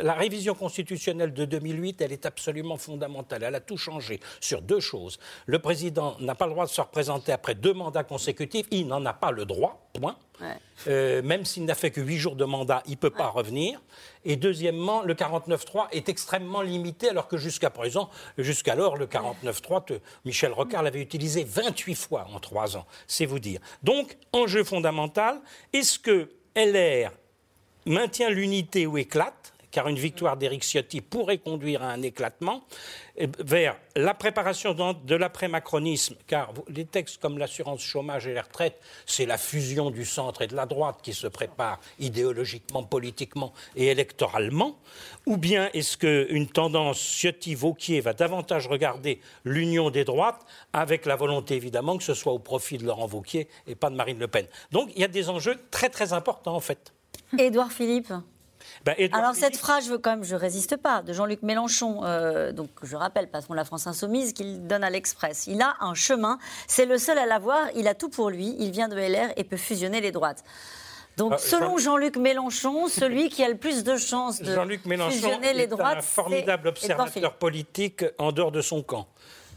la 0.01 0.15
révision 0.15 0.55
constitutionnelle 0.55 1.33
de 1.33 1.45
2008, 1.45 2.01
elle 2.01 2.13
est 2.13 2.27
absolument 2.27 2.77
fondamentale. 2.77 3.43
Elle 3.43 3.55
a 3.55 3.61
tout 3.61 3.77
changé 3.77 4.21
sur 4.41 4.63
deux 4.63 4.81
choses. 4.81 5.19
Le 5.47 5.59
président 5.59 6.17
n'a 6.21 6.35
pas 6.35 6.47
le 6.47 6.53
droit 6.53 6.67
de 6.67 6.71
se 6.71 6.81
représenter 6.81 7.33
après 7.33 7.55
deux 7.55 7.75
mandats 7.75 8.05
consécutifs, 8.05 8.67
il 8.71 8.87
n'en 8.87 9.05
a 9.05 9.13
pas 9.13 9.31
le 9.31 9.45
droit 9.45 9.91
point. 9.93 10.17
Euh, 10.89 11.23
même 11.23 11.45
s'il 11.45 11.65
n'a 11.65 11.75
fait 11.75 11.91
que 11.91 12.01
8 12.01 12.19
jours 12.19 12.37
de 12.37 12.45
mandat, 12.45 12.83
il 12.87 12.93
ne 12.93 12.97
peut 12.97 13.11
pas 13.11 13.29
revenir. 13.29 13.81
Et 14.25 14.37
deuxièmement, 14.37 15.03
le 15.03 15.15
49-3 15.15 15.89
est 15.93 16.09
extrêmement 16.09 16.63
limité, 16.63 17.09
alors 17.09 17.29
que 17.29 17.37
jusqu'à 17.37 17.71
présent, 17.71 18.11
jusqu'alors, 18.37 18.97
le 18.97 19.07
49-3, 19.07 20.01
Michel 20.25 20.53
Rocard 20.53 20.83
l'avait 20.83 21.01
utilisé 21.01 21.45
28 21.45 21.95
fois 21.95 22.27
en 22.35 22.41
3 22.41 22.77
ans, 22.77 22.87
c'est 23.07 23.27
vous 23.27 23.39
dire. 23.39 23.61
Donc, 23.83 24.17
enjeu 24.33 24.65
fondamental, 24.65 25.41
est-ce 25.73 25.99
que 25.99 26.31
LR 26.57 27.13
maintient 27.87 28.31
l'unité 28.31 28.87
ou 28.87 28.99
éclate 28.99 29.55
car 29.75 29.89
une 29.89 29.99
victoire 29.99 30.37
d'Éric 30.37 30.63
Ciotti 30.63 31.01
pourrait 31.01 31.39
conduire 31.39 31.83
à 31.83 31.91
un 31.91 32.01
éclatement, 32.01 32.63
eh, 33.17 33.27
vers 33.41 33.77
la 33.97 34.15
préparation 34.15 34.73
de 34.73 35.15
l'après-macronisme, 35.17 36.15
car 36.29 36.53
les 36.69 36.85
textes 36.85 37.21
comme 37.21 37.39
l'assurance 37.39 37.83
chômage 37.83 38.29
et 38.29 38.35
les 38.35 38.41
retraites, 38.41 38.81
c'est 39.05 39.27
la 39.27 39.37
fusion 39.37 39.91
du 39.91 40.05
centre 40.05 40.43
et 40.43 40.47
de 40.47 40.55
la 40.55 40.67
droite 40.67 41.01
qui 41.03 41.13
se 41.13 41.27
prépare 41.27 41.81
idéologiquement, 41.99 42.85
politiquement 42.85 43.53
et 43.75 43.89
électoralement, 43.89 44.79
ou 45.27 45.39
bien 45.39 45.71
est-ce 45.75 45.97
qu'une 45.97 46.47
tendance 46.47 47.01
Ciotti-Vauquier 47.01 48.01
va 48.01 48.13
davantage 48.13 48.69
regarder 48.69 49.21
l'union 49.45 49.91
des 49.91 50.05
droites, 50.05 50.47
avec 50.73 51.05
la 51.05 51.17
volonté 51.17 51.57
évidemment 51.57 51.99
que 51.99 52.05
ce 52.05 52.15
soit 52.15 52.33
au 52.33 52.39
profit 52.39 52.79
de 52.79 52.85
Laurent 52.85 53.09
Vauquier 53.09 53.49
et 53.67 53.75
pas 53.75 53.91
de 53.91 53.97
Marine 53.97 54.21
Le 54.21 54.29
Pen. 54.29 54.47
Donc 54.71 54.93
il 54.95 55.01
y 55.01 55.05
a 55.05 55.09
des 55.09 55.31
enjeux 55.31 55.59
très 55.73 55.89
très 55.89 56.13
importants 56.13 56.55
en 56.55 56.61
fait. 56.61 56.94
Édouard 57.39 57.73
Philippe 57.73 58.13
ben, 58.85 58.95
Alors 59.13 59.35
cette 59.35 59.57
phrase, 59.57 59.89
je, 59.89 59.95
quand 59.95 60.11
même, 60.11 60.25
je 60.25 60.35
résiste 60.37 60.77
pas, 60.77 61.03
de 61.03 61.13
Jean-Luc 61.13 61.43
Mélenchon, 61.43 62.05
euh, 62.05 62.53
donc 62.53 62.71
je 62.83 62.97
rappelle, 62.97 63.29
patron 63.29 63.55
de 63.55 63.57
la 63.57 63.65
France 63.65 63.87
Insoumise, 63.87 64.33
qu'il 64.33 64.67
donne 64.67 64.85
à 64.85 64.91
l'Express. 64.91 65.47
Il 65.47 65.61
a 65.63 65.77
un 65.81 65.95
chemin, 65.95 66.39
c'est 66.67 66.87
le 66.87 66.99
seul 66.99 67.19
à 67.19 67.27
l'avoir, 67.27 67.67
il 67.75 67.89
a 67.89 67.95
tout 67.95 68.09
pour 68.09 68.31
lui, 68.31 68.57
il 68.59 68.71
vient 68.71 68.89
de 68.89 68.97
LR 68.97 69.33
et 69.37 69.45
peut 69.45 69.57
fusionner 69.57 70.01
les 70.01 70.13
droites. 70.13 70.45
Donc, 71.17 71.33
ah, 71.35 71.39
selon 71.39 71.79
Jean-Luc 71.79 72.17
Mélenchon, 72.17 72.89
celui 72.89 73.29
qui 73.29 73.45
a 73.45 73.49
le 73.49 73.57
plus 73.57 73.85
de 73.85 73.97
chances 73.97 74.41
de 74.43 74.57
fusionner 75.11 75.53
les 75.55 75.69
droites, 75.69 75.95
est 75.95 75.99
un 75.99 76.03
formidable 76.03 76.69
observateur 76.69 77.35
politique 77.35 78.05
en 78.19 78.33
dehors 78.33 78.51
de 78.51 78.61
son 78.61 78.83
camp. 78.83 79.07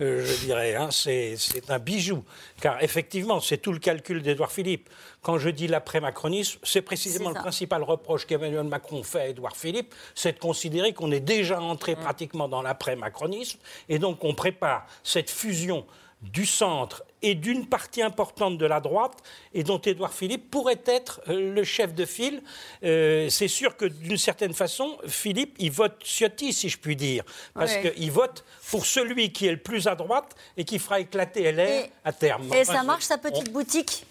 Euh, 0.01 0.25
je 0.25 0.45
dirais. 0.45 0.75
Hein, 0.75 0.89
c'est 0.91 1.37
un 1.69 1.79
bijou. 1.79 2.23
Car 2.61 2.81
effectivement, 2.83 3.39
c'est 3.39 3.57
tout 3.57 3.71
le 3.71 3.79
calcul 3.79 4.21
d'Édouard 4.21 4.51
Philippe. 4.51 4.89
Quand 5.21 5.37
je 5.37 5.49
dis 5.49 5.67
l'après-macronisme, 5.67 6.59
c'est 6.63 6.81
précisément 6.81 7.29
le 7.29 7.35
principal 7.35 7.83
reproche 7.83 8.25
qu'Emmanuel 8.25 8.63
Macron 8.63 9.03
fait 9.03 9.19
à 9.19 9.27
Édouard 9.27 9.57
Philippe, 9.57 9.93
c'est 10.15 10.33
de 10.33 10.39
considérer 10.39 10.93
qu'on 10.93 11.11
est 11.11 11.19
déjà 11.19 11.59
entré 11.59 11.95
mm. 11.95 11.99
pratiquement 11.99 12.47
dans 12.47 12.61
l'après-macronisme. 12.61 13.59
Et 13.89 13.99
donc, 13.99 14.23
on 14.23 14.33
prépare 14.33 14.85
cette 15.03 15.29
fusion 15.29 15.85
du 16.21 16.45
centre 16.45 17.03
et 17.21 17.35
d'une 17.35 17.65
partie 17.65 18.01
importante 18.01 18.57
de 18.57 18.65
la 18.65 18.79
droite, 18.79 19.17
et 19.53 19.63
dont 19.63 19.79
Édouard 19.79 20.13
Philippe 20.13 20.51
pourrait 20.51 20.81
être 20.85 21.21
euh, 21.29 21.53
le 21.53 21.63
chef 21.63 21.93
de 21.93 22.05
file. 22.05 22.41
Euh, 22.83 23.29
c'est 23.29 23.47
sûr 23.47 23.75
que 23.75 23.85
d'une 23.85 24.17
certaine 24.17 24.53
façon, 24.53 24.97
Philippe, 25.07 25.55
il 25.59 25.71
vote 25.71 25.95
Ciotti, 26.03 26.53
si 26.53 26.69
je 26.69 26.77
puis 26.77 26.95
dire, 26.95 27.23
parce 27.53 27.75
qu'il 27.77 28.11
vote 28.11 28.45
pour 28.69 28.85
celui 28.85 29.31
qui 29.31 29.47
est 29.47 29.51
le 29.51 29.57
plus 29.57 29.87
à 29.87 29.95
droite 29.95 30.35
et 30.57 30.63
qui 30.63 30.79
fera 30.79 30.99
éclater 30.99 31.51
LR 31.51 31.87
à 32.03 32.13
terme. 32.13 32.53
Et 32.53 32.63
ça 32.63 32.83
marche, 32.83 33.05
sa 33.05 33.17
petite 33.17 33.51
boutique? 33.51 34.05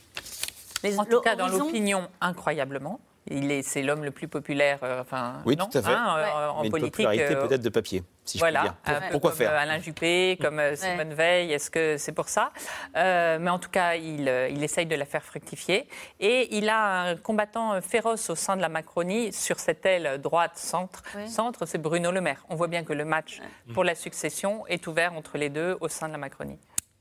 En 0.99 1.05
tout 1.05 1.21
cas, 1.21 1.37
dans 1.37 1.49
l'opinion, 1.49 2.09
incroyablement. 2.21 3.01
Il 3.29 3.51
est, 3.51 3.62
c'est 3.62 3.83
l'homme 3.83 4.05
le 4.05 4.11
plus 4.11 4.29
populaire, 4.29 4.79
euh, 4.83 5.01
enfin, 5.01 5.43
oui, 5.45 5.57
tout 5.57 5.66
à 5.74 5.83
fait. 5.83 5.93
Hein, 5.93 6.51
en 6.55 6.62
Mais 6.62 6.70
politique. 6.70 6.99
Une 6.99 7.07
popularité 7.07 7.37
peut-être 7.37 7.62
de 7.62 7.68
papier 7.68 8.03
voilà, 8.39 8.74
Pourquoi 9.11 9.31
comme 9.31 9.39
faire 9.39 9.53
Alain 9.53 9.79
Juppé, 9.79 10.39
comme 10.41 10.59
euh, 10.59 10.74
Simone 10.77 11.14
Veil, 11.14 11.53
est-ce 11.53 11.70
que 11.70 11.97
c'est 11.97 12.12
pour 12.12 12.29
ça? 12.29 12.53
Euh, 12.97 13.39
Mais 13.41 13.51
en 13.51 13.59
tout 13.59 13.70
cas, 13.70 13.95
il, 13.95 14.29
euh, 14.29 14.49
il, 14.49 14.62
essaye 14.62 14.87
de 14.87 14.97
la 14.97 15.05
faire 15.05 15.22
fructifier. 15.22 15.89
Et 16.20 16.57
il 16.57 16.68
a 16.68 17.03
un 17.03 17.16
combattant 17.16 17.81
féroce 17.81 18.31
au 18.31 18.35
sein 18.35 18.57
de 18.57 18.62
la 18.62 18.68
Macronie 18.68 19.33
sur 19.33 19.59
cette 19.59 19.85
aile 19.87 20.20
droite-centre. 20.20 21.03
Centre, 21.27 21.66
c'est 21.66 21.79
Bruno 21.79 22.11
Le 22.11 22.20
Maire. 22.20 22.45
On 22.49 22.57
voit 22.57 22.68
bien 22.68 22.85
que 22.85 22.93
le 22.93 23.05
match 23.05 23.41
pour 23.74 23.85
la 23.85 23.95
succession 23.95 24.66
est 24.66 24.87
ouvert 24.87 25.12
entre 25.14 25.39
les 25.39 25.51
deux 25.51 25.77
au 25.81 25.89
sein 25.89 26.09
de 26.09 26.12
la 26.12 26.18
Macronie. 26.18 26.59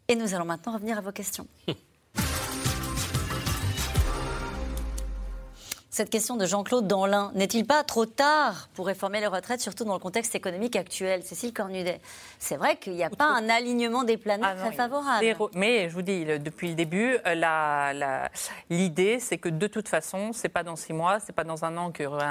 Et 0.07 0.15
nous 0.15 0.35
allons 0.35 0.45
maintenant 0.45 0.73
revenir 0.73 0.97
à 0.97 1.01
vos 1.01 1.11
questions. 1.11 1.47
Cette 5.95 6.09
question 6.09 6.35
de 6.35 6.45
Jean-Claude 6.45 6.87
Danlin, 6.87 7.31
n'est-il 7.35 7.65
pas 7.65 7.81
trop 7.85 8.05
tard 8.05 8.67
pour 8.73 8.87
réformer 8.87 9.21
les 9.21 9.27
retraites, 9.27 9.61
surtout 9.61 9.85
dans 9.85 9.93
le 9.93 9.99
contexte 9.99 10.35
économique 10.35 10.75
actuel 10.75 11.23
Cécile 11.23 11.53
Cornudet, 11.53 12.01
c'est 12.37 12.57
vrai 12.57 12.75
qu'il 12.75 12.95
n'y 12.95 13.03
a 13.05 13.09
pas 13.09 13.29
un 13.29 13.47
alignement 13.47 14.03
des 14.03 14.17
planètes 14.17 14.45
ah 14.45 14.55
très 14.55 14.73
favorable. 14.73 15.25
Mais 15.53 15.87
je 15.87 15.93
vous 15.93 16.01
dis, 16.01 16.25
depuis 16.25 16.67
le 16.67 16.75
début, 16.75 17.17
euh, 17.25 18.27
l'idée, 18.69 19.21
c'est 19.21 19.37
que 19.37 19.47
de 19.47 19.67
toute 19.67 19.87
façon, 19.87 20.33
c'est 20.33 20.49
pas 20.49 20.63
dans 20.63 20.75
six 20.75 20.91
mois, 20.91 21.21
c'est 21.21 21.31
pas 21.31 21.45
dans 21.45 21.63
un 21.63 21.77
an 21.77 21.93
qu'il 21.93 22.03
y 22.03 22.07
aura 22.07 22.25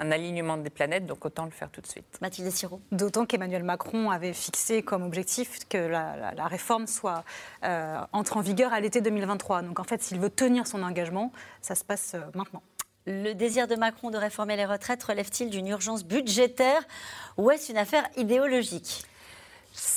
un, 0.00 0.12
alignement 0.12 0.56
des 0.56 0.70
planètes, 0.70 1.04
donc 1.04 1.24
autant 1.24 1.44
le 1.44 1.50
faire 1.50 1.70
tout 1.70 1.80
de 1.80 1.88
suite. 1.88 2.06
Mathilde 2.20 2.52
Siro. 2.52 2.80
D'autant 2.92 3.26
qu'Emmanuel 3.26 3.64
Macron 3.64 4.12
avait 4.12 4.32
fixé 4.32 4.84
comme 4.84 5.02
objectif 5.02 5.58
que 5.68 5.76
la, 5.76 6.46
réforme 6.46 6.86
soit 6.86 7.24
euh, 7.64 7.98
entre 8.12 8.36
en 8.36 8.42
vigueur 8.42 8.72
à 8.72 8.78
l'été 8.78 9.00
2023. 9.00 9.62
Donc 9.62 9.80
en 9.80 9.84
fait, 9.84 10.04
s'il 10.04 10.20
veut 10.20 10.30
tenir 10.30 10.68
son 10.68 10.84
engagement, 10.84 11.32
ça 11.62 11.74
se 11.74 11.82
passe 11.82 12.12
euh, 12.14 12.20
maintenant. 12.36 12.62
Le 13.10 13.32
désir 13.32 13.66
de 13.66 13.74
Macron 13.74 14.10
de 14.10 14.18
réformer 14.18 14.54
les 14.54 14.66
retraites 14.66 15.02
relève-t-il 15.02 15.48
d'une 15.48 15.66
urgence 15.68 16.04
budgétaire 16.04 16.82
ou 17.38 17.50
est-ce 17.50 17.72
une 17.72 17.78
affaire 17.78 18.06
idéologique? 18.18 19.02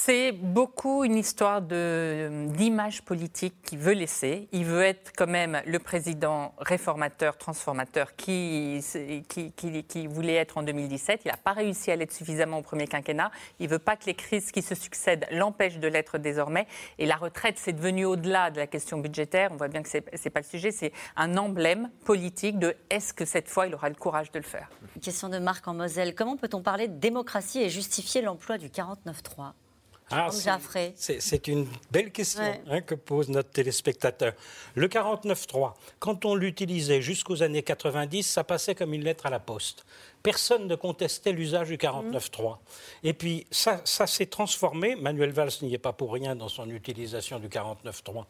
C'est 0.04 0.32
beaucoup 0.32 1.04
une 1.04 1.16
histoire 1.16 1.62
d'image 1.62 3.04
politique 3.04 3.54
qu'il 3.62 3.78
veut 3.78 3.94
laisser. 3.94 4.48
Il 4.52 4.66
veut 4.66 4.82
être 4.82 5.12
quand 5.16 5.28
même 5.28 5.62
le 5.68 5.78
président 5.78 6.56
réformateur, 6.58 7.38
transformateur 7.38 8.16
qui, 8.16 8.80
voulait 10.10 10.34
être 10.34 10.58
en 10.58 10.64
2017. 10.64 11.22
Il 11.24 11.28
n'a 11.28 11.38
pas 11.38 11.52
réussi 11.54 11.92
à 11.92 11.96
l'être 11.96 12.14
suffisamment 12.14 12.58
au 12.58 12.62
premier 12.64 12.88
quinquennat. 12.88 13.30
Il 13.60 13.68
ne 13.68 13.72
veut 13.72 13.80
pas 13.80 13.96
que 13.96 14.06
les 14.08 14.16
crises 14.16 14.52
qui 14.52 14.64
se 14.64 14.74
succèdent 14.74 15.28
l'empêchent 15.30 15.78
de 15.78 15.88
l'être 15.88 16.18
désormais. 16.18 16.66
Et 16.98 17.06
la 17.06 17.16
retraite, 17.16 17.60
c'est 17.60 17.74
devenu 17.74 18.06
au-delà 18.06 18.50
de 18.50 18.58
la 18.58 18.66
question 18.66 18.98
budgétaire. 18.98 19.50
On 19.52 19.58
voit 19.58 19.68
bien 19.68 19.84
que 19.84 19.90
ce 19.90 19.98
n'est 19.98 20.32
pas 20.32 20.40
le 20.40 20.46
sujet. 20.46 20.72
C'est 20.72 20.94
un 21.16 21.38
emblème 21.38 21.92
politique 22.06 22.58
de 22.58 22.76
est-ce 22.90 23.14
que 23.14 23.26
cette 23.26 23.50
fois, 23.50 23.68
il 23.68 23.76
aura 23.76 23.90
le 23.90 23.96
courage 23.96 24.32
de 24.32 24.40
le 24.40 24.46
faire. 24.46 24.68
Question 25.00 25.30
de 25.30 25.38
Marc 25.38 25.68
en 25.68 25.76
Moselle. 25.76 26.16
Comment 26.16 26.38
peut-on 26.38 26.64
parler 26.64 26.88
de 26.88 26.98
démocratie 26.98 27.62
et 27.62 27.70
justifier 27.70 28.24
l'emploi 28.24 28.58
du 28.58 28.70
49-3 28.70 29.52
ah, 30.12 30.30
c'est 30.32 31.48
une 31.48 31.68
belle 31.92 32.12
question 32.12 32.44
hein, 32.70 32.82
que 32.82 32.96
pose 32.96 33.30
notre 33.30 33.50
téléspectateur. 33.50 34.34
Le 34.76 34.88
49.3, 34.88 35.74
quand 36.00 36.26
on 36.26 36.36
l'utilisait 36.36 37.02
jusqu'aux 37.02 37.44
années 37.44 37.64
90, 37.64 38.24
ça 38.24 38.44
passait 38.44 38.76
comme 38.76 38.94
une 38.94 39.04
lettre 39.04 39.26
à 39.26 39.30
la 39.30 39.40
poste 39.40 39.86
personne 40.24 40.68
ne 40.68 40.76
contestait 40.76 41.32
l'usage 41.32 41.70
du 41.70 41.78
49.3. 41.78 42.58
Et 43.04 43.14
puis, 43.14 43.48
ça, 43.52 43.82
ça 43.86 44.08
s'est 44.08 44.28
transformé. 44.28 44.96
Manuel 44.96 45.32
Valls 45.32 45.52
n'y 45.62 45.74
est 45.74 45.80
pas 45.80 45.94
pour 45.94 46.14
rien 46.14 46.36
dans 46.36 46.50
son 46.50 46.70
utilisation 46.70 47.40
du 47.40 47.48
49.3 47.48 48.26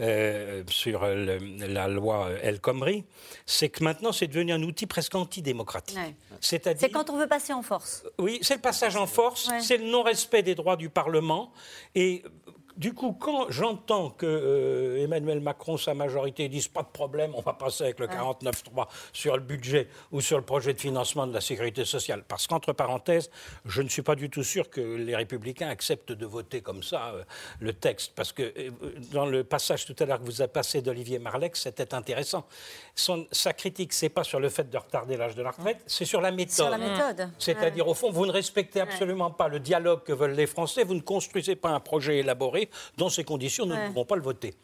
euh, 0.00 0.62
sur 0.68 1.04
la 1.06 1.88
loi 1.88 2.30
El 2.42 2.60
Khomri. 2.60 3.04
C'est 3.46 3.68
que 3.68 3.84
maintenant, 3.84 4.12
c'est 4.12 4.26
devenu 4.26 4.52
un 4.52 4.62
outil 4.62 4.86
presque 4.86 5.14
antidémocratique. 5.14 5.98
C'est 6.40 6.90
quand 6.90 7.10
on 7.10 7.18
veut 7.18 7.28
passer 7.28 7.52
en 7.52 7.62
force. 7.62 8.04
Oui, 8.18 8.38
c'est 8.42 8.56
le 8.56 8.60
passage 8.60 8.96
en 8.96 9.06
force, 9.06 9.50
c'est 9.60 9.78
le 9.78 9.86
non-respect 9.86 10.42
des 10.42 10.54
droits 10.54 10.76
du 10.76 10.90
Parlement. 10.90 11.52
Et 11.94 12.22
du 12.76 12.92
coup, 12.92 13.12
quand 13.12 13.46
j'entends 13.50 14.10
que 14.10 14.26
euh, 14.26 15.02
Emmanuel 15.02 15.40
Macron, 15.40 15.78
sa 15.78 15.94
majorité, 15.94 16.48
disent 16.48 16.68
pas 16.68 16.82
de 16.82 16.88
problème, 16.88 17.32
on 17.34 17.40
va 17.40 17.54
passer 17.54 17.84
avec 17.84 17.98
le 18.00 18.06
49.3 18.06 18.86
sur 19.12 19.36
le 19.36 19.42
budget 19.42 19.88
ou 20.12 20.20
sur 20.20 20.36
le 20.36 20.44
projet 20.44 20.74
de 20.74 20.80
financement 20.80 21.26
de 21.26 21.32
la 21.32 21.40
sécurité 21.40 21.84
sociale, 21.84 22.22
parce 22.28 22.46
qu'entre 22.46 22.72
parenthèses, 22.72 23.30
je 23.64 23.80
ne 23.80 23.88
suis 23.88 24.02
pas 24.02 24.14
du 24.14 24.28
tout 24.28 24.42
sûr 24.42 24.68
que 24.68 24.80
les 24.80 25.16
Républicains 25.16 25.68
acceptent 25.68 26.12
de 26.12 26.26
voter 26.26 26.60
comme 26.60 26.82
ça 26.82 27.12
euh, 27.14 27.24
le 27.60 27.72
texte, 27.72 28.12
parce 28.14 28.32
que 28.32 28.42
euh, 28.42 28.70
dans 29.12 29.26
le 29.26 29.42
passage 29.42 29.86
tout 29.86 29.96
à 29.98 30.04
l'heure 30.04 30.20
que 30.20 30.26
vous 30.26 30.42
avez 30.42 30.52
passé 30.52 30.82
d'Olivier 30.82 31.18
Marleix, 31.18 31.52
c'était 31.54 31.94
intéressant. 31.94 32.46
Son, 32.94 33.26
sa 33.32 33.54
critique, 33.54 33.94
c'est 33.94 34.10
pas 34.10 34.24
sur 34.24 34.38
le 34.38 34.50
fait 34.50 34.68
de 34.68 34.76
retarder 34.76 35.16
l'âge 35.16 35.34
de 35.34 35.42
la 35.42 35.52
retraite, 35.52 35.80
c'est 35.86 36.04
sur 36.04 36.20
la 36.20 36.30
méthode. 36.30 36.54
Sur 36.54 36.70
la 36.70 36.78
méthode. 36.78 37.30
C'est-à-dire, 37.38 37.88
au 37.88 37.94
fond, 37.94 38.10
vous 38.10 38.26
ne 38.26 38.32
respectez 38.32 38.80
absolument 38.80 39.30
pas 39.30 39.48
le 39.48 39.60
dialogue 39.60 40.02
que 40.02 40.12
veulent 40.12 40.34
les 40.34 40.46
Français, 40.46 40.84
vous 40.84 40.94
ne 40.94 41.00
construisez 41.00 41.56
pas 41.56 41.70
un 41.70 41.80
projet 41.80 42.18
élaboré 42.18 42.65
dans 42.96 43.08
ces 43.08 43.24
conditions, 43.24 43.66
nous 43.66 43.76
ne 43.76 43.86
pouvons 43.88 44.04
pas 44.04 44.16
le 44.16 44.22
voter. 44.22 44.54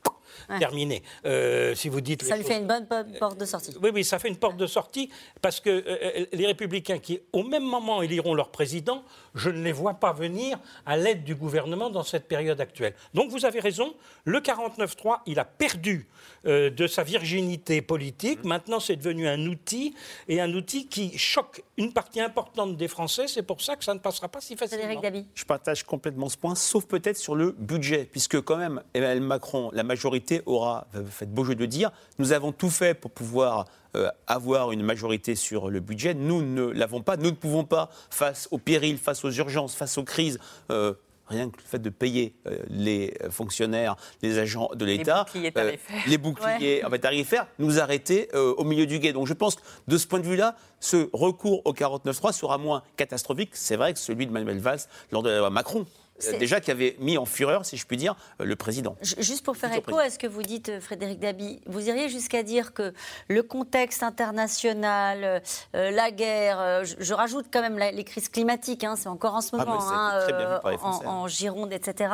Terminé. 0.59 1.03
Euh, 1.25 1.75
si 1.75 1.89
vous 1.89 2.01
dites 2.01 2.23
ça 2.23 2.37
lui 2.37 2.45
fait 2.45 2.59
une 2.59 2.67
bonne 2.67 2.87
porte 3.19 3.39
de 3.39 3.45
sortie. 3.45 3.75
Oui, 3.83 3.91
oui, 3.93 4.05
ça 4.05 4.19
fait 4.19 4.29
une 4.29 4.37
porte 4.37 4.57
de 4.57 4.67
sortie 4.67 5.11
parce 5.41 5.61
que 5.61 5.71
euh, 5.71 5.83
euh, 5.89 6.27
les 6.33 6.47
Républicains 6.47 6.99
qui, 6.99 7.21
au 7.33 7.43
même 7.43 7.65
moment, 7.65 8.03
éliront 8.03 8.35
leur 8.35 8.51
président, 8.51 9.03
je 9.35 9.51
ne 9.51 9.63
les 9.63 9.73
vois 9.73 9.95
pas 9.95 10.13
venir 10.13 10.59
à 10.87 10.97
l'aide 10.97 11.25
du 11.25 11.35
gouvernement 11.35 11.91
dans 11.91 12.03
cette 12.03 12.29
période 12.29 12.61
actuelle. 12.61 12.95
Donc 13.15 13.31
vous 13.31 13.45
avez 13.45 13.61
raison, 13.61 13.95
le 14.25 14.41
49-3, 14.41 15.21
il 15.27 15.39
a 15.39 15.45
perdu 15.45 16.09
euh, 16.47 16.71
de 16.71 16.87
sa 16.87 17.03
virginité 17.03 17.83
politique. 17.83 18.45
Maintenant, 18.45 18.81
c'est 18.81 18.97
devenu 18.97 19.29
un 19.29 19.47
outil, 19.47 19.95
et 20.29 20.41
un 20.41 20.53
outil 20.55 20.89
qui 20.89 21.17
choque 21.17 21.63
une 21.77 21.93
partie 21.93 22.21
importante 22.21 22.77
des 22.77 22.89
Français. 22.89 23.29
C'est 23.29 23.43
pour 23.43 23.61
ça 23.61 23.77
que 23.77 23.85
ça 23.85 23.95
ne 23.95 24.01
passera 24.01 24.29
pas 24.29 24.41
si 24.41 24.57
facilement. 24.57 25.01
Je 25.35 25.45
partage 25.45 25.85
complètement 25.85 26.29
ce 26.29 26.37
point, 26.37 26.55
sauf 26.55 26.87
peut-être 26.87 27.17
sur 27.17 27.35
le 27.35 27.53
budget, 27.53 28.09
puisque 28.11 28.41
quand 28.41 28.57
même, 28.57 28.83
Emmanuel 28.95 29.21
Macron, 29.21 29.71
la 29.73 29.83
majorité 29.83 30.42
aura, 30.47 30.87
fait 31.11 31.33
beau 31.33 31.45
jeu 31.45 31.55
de 31.55 31.67
dire, 31.67 31.91
nous 32.19 32.33
avons 32.33 32.53
tout 32.53 32.71
fait 32.71 32.95
pour 32.95 33.11
pouvoir 33.11 33.67
euh, 33.97 34.09
avoir 34.27 34.73
une 34.73 34.83
majorité 34.83 35.35
sur 35.35 35.71
le 35.71 35.81
budget. 35.81 36.15
Nous 36.15 36.43
ne 36.43 36.65
l'avons 36.67 37.03
pas. 37.03 37.17
Nous 37.17 37.31
ne 37.31 37.37
pouvons 37.37 37.65
pas, 37.65 37.91
face 38.11 38.49
aux 38.51 38.59
périls, 38.59 38.99
face 38.99 39.25
aux 39.25 39.31
urgences, 39.31 39.75
face 39.75 39.99
aux 39.99 40.05
crises, 40.05 40.39
euh, 40.71 40.95
rien 41.33 41.51
que 41.51 41.57
le 41.57 41.63
fait 41.63 41.79
de 41.79 41.91
payer 41.91 42.35
euh, 42.47 42.59
les 42.69 43.15
fonctionnaires, 43.31 43.97
les 44.23 44.39
agents 44.39 44.71
de 44.75 44.85
l'État, 44.85 45.27
Les 45.35 45.41
boucliers 45.41 45.53
tarifaires. 45.53 46.03
les 46.07 46.19
boucliers 46.19 46.85
en 46.85 46.91
fait, 46.91 46.99
tarifaires, 46.99 47.47
nous 47.59 47.81
arrêter 47.81 48.29
euh, 48.35 48.55
au 48.57 48.65
milieu 48.65 48.87
du 48.87 48.99
guet. 48.99 49.13
Donc 49.13 49.27
je 49.27 49.35
pense 49.35 49.57
que 49.57 49.63
de 49.89 49.97
ce 49.97 50.07
point 50.07 50.21
de 50.21 50.27
vue-là, 50.27 50.57
ce 50.81 51.09
recours 51.13 51.63
au 51.65 51.73
49.3 51.73 52.33
sera 52.33 52.59
moins 52.59 52.83
catastrophique, 52.97 53.51
c'est 53.55 53.77
vrai, 53.77 53.93
que 53.93 53.99
celui 53.99 54.27
de 54.27 54.33
Manuel 54.33 54.59
Valls 54.59 54.81
lors 55.11 55.23
de 55.23 55.31
la 55.31 55.39
loi 55.39 55.51
Macron. 55.51 55.87
Euh, 56.29 56.39
Déjà 56.39 56.61
qui 56.61 56.71
avait 56.71 56.97
mis 56.99 57.19
en 57.19 57.25
fureur, 57.27 57.65
si 57.65 57.77
je 57.77 57.87
puis 57.87 57.97
dire, 57.97 58.15
euh, 58.41 58.45
le 58.45 58.57
président. 58.57 58.97
Ju- 59.03 59.15
Juste 59.19 59.45
pour 59.45 59.57
faire 59.57 59.73
écho 59.75 59.99
à 59.99 60.11
ce 60.11 60.19
que 60.19 60.27
vous 60.27 60.43
dites, 60.43 60.69
euh, 60.69 60.81
Frédéric 60.81 61.21
Dabi, 61.21 61.61
vous 61.67 61.89
iriez 61.89 62.09
jusqu'à 62.09 62.43
dire 62.43 62.73
que 62.75 62.93
le 63.29 63.43
contexte 63.43 64.03
international, 64.03 65.43
euh, 65.75 65.91
la 65.91 66.11
guerre, 66.11 66.61
euh, 66.61 66.85
je, 66.85 66.95
je 66.99 67.15
rajoute 67.15 67.47
quand 67.53 67.61
même 67.61 67.79
la- 67.79 67.93
les 67.93 68.05
crises 68.05 68.29
climatiques, 68.29 68.85
hein, 68.85 68.95
c'est 68.97 69.09
encore 69.09 69.35
en 69.35 69.41
ce 69.41 69.51
Ah, 69.55 69.57
moment, 69.59 69.79
hein, 69.81 70.21
en, 70.65 70.79
Français, 70.79 71.05
hein. 71.07 71.09
en 71.11 71.29
Gironde, 71.29 71.73
etc. 71.73 72.13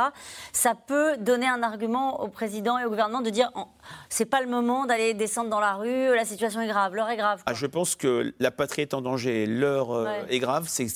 Ça 0.52 0.74
peut 0.74 1.16
donner 1.18 1.46
un 1.46 1.62
argument 1.62 2.20
au 2.22 2.28
président 2.28 2.78
et 2.78 2.84
au 2.84 2.88
gouvernement 2.90 3.20
de 3.20 3.30
dire 3.30 3.50
c'est 4.09 4.24
pas 4.26 4.40
le 4.40 4.48
moment 4.48 4.86
d'aller 4.86 5.14
descendre 5.14 5.50
dans 5.50 5.61
la 5.61 5.74
rue, 5.74 6.14
la 6.14 6.24
situation 6.24 6.61
est 6.61 6.66
grave, 6.68 6.94
l'heure 6.94 7.09
est 7.11 7.16
grave. 7.16 7.42
Ah, 7.46 7.54
je 7.54 7.66
pense 7.66 7.94
que 7.96 8.34
la 8.38 8.50
patrie 8.50 8.82
est 8.82 8.94
en 8.94 9.00
danger, 9.00 9.46
l'heure 9.46 9.90
Ouais. 9.90 10.24
est 10.28 10.38
grave, 10.38 10.66
c'est- 10.68 10.88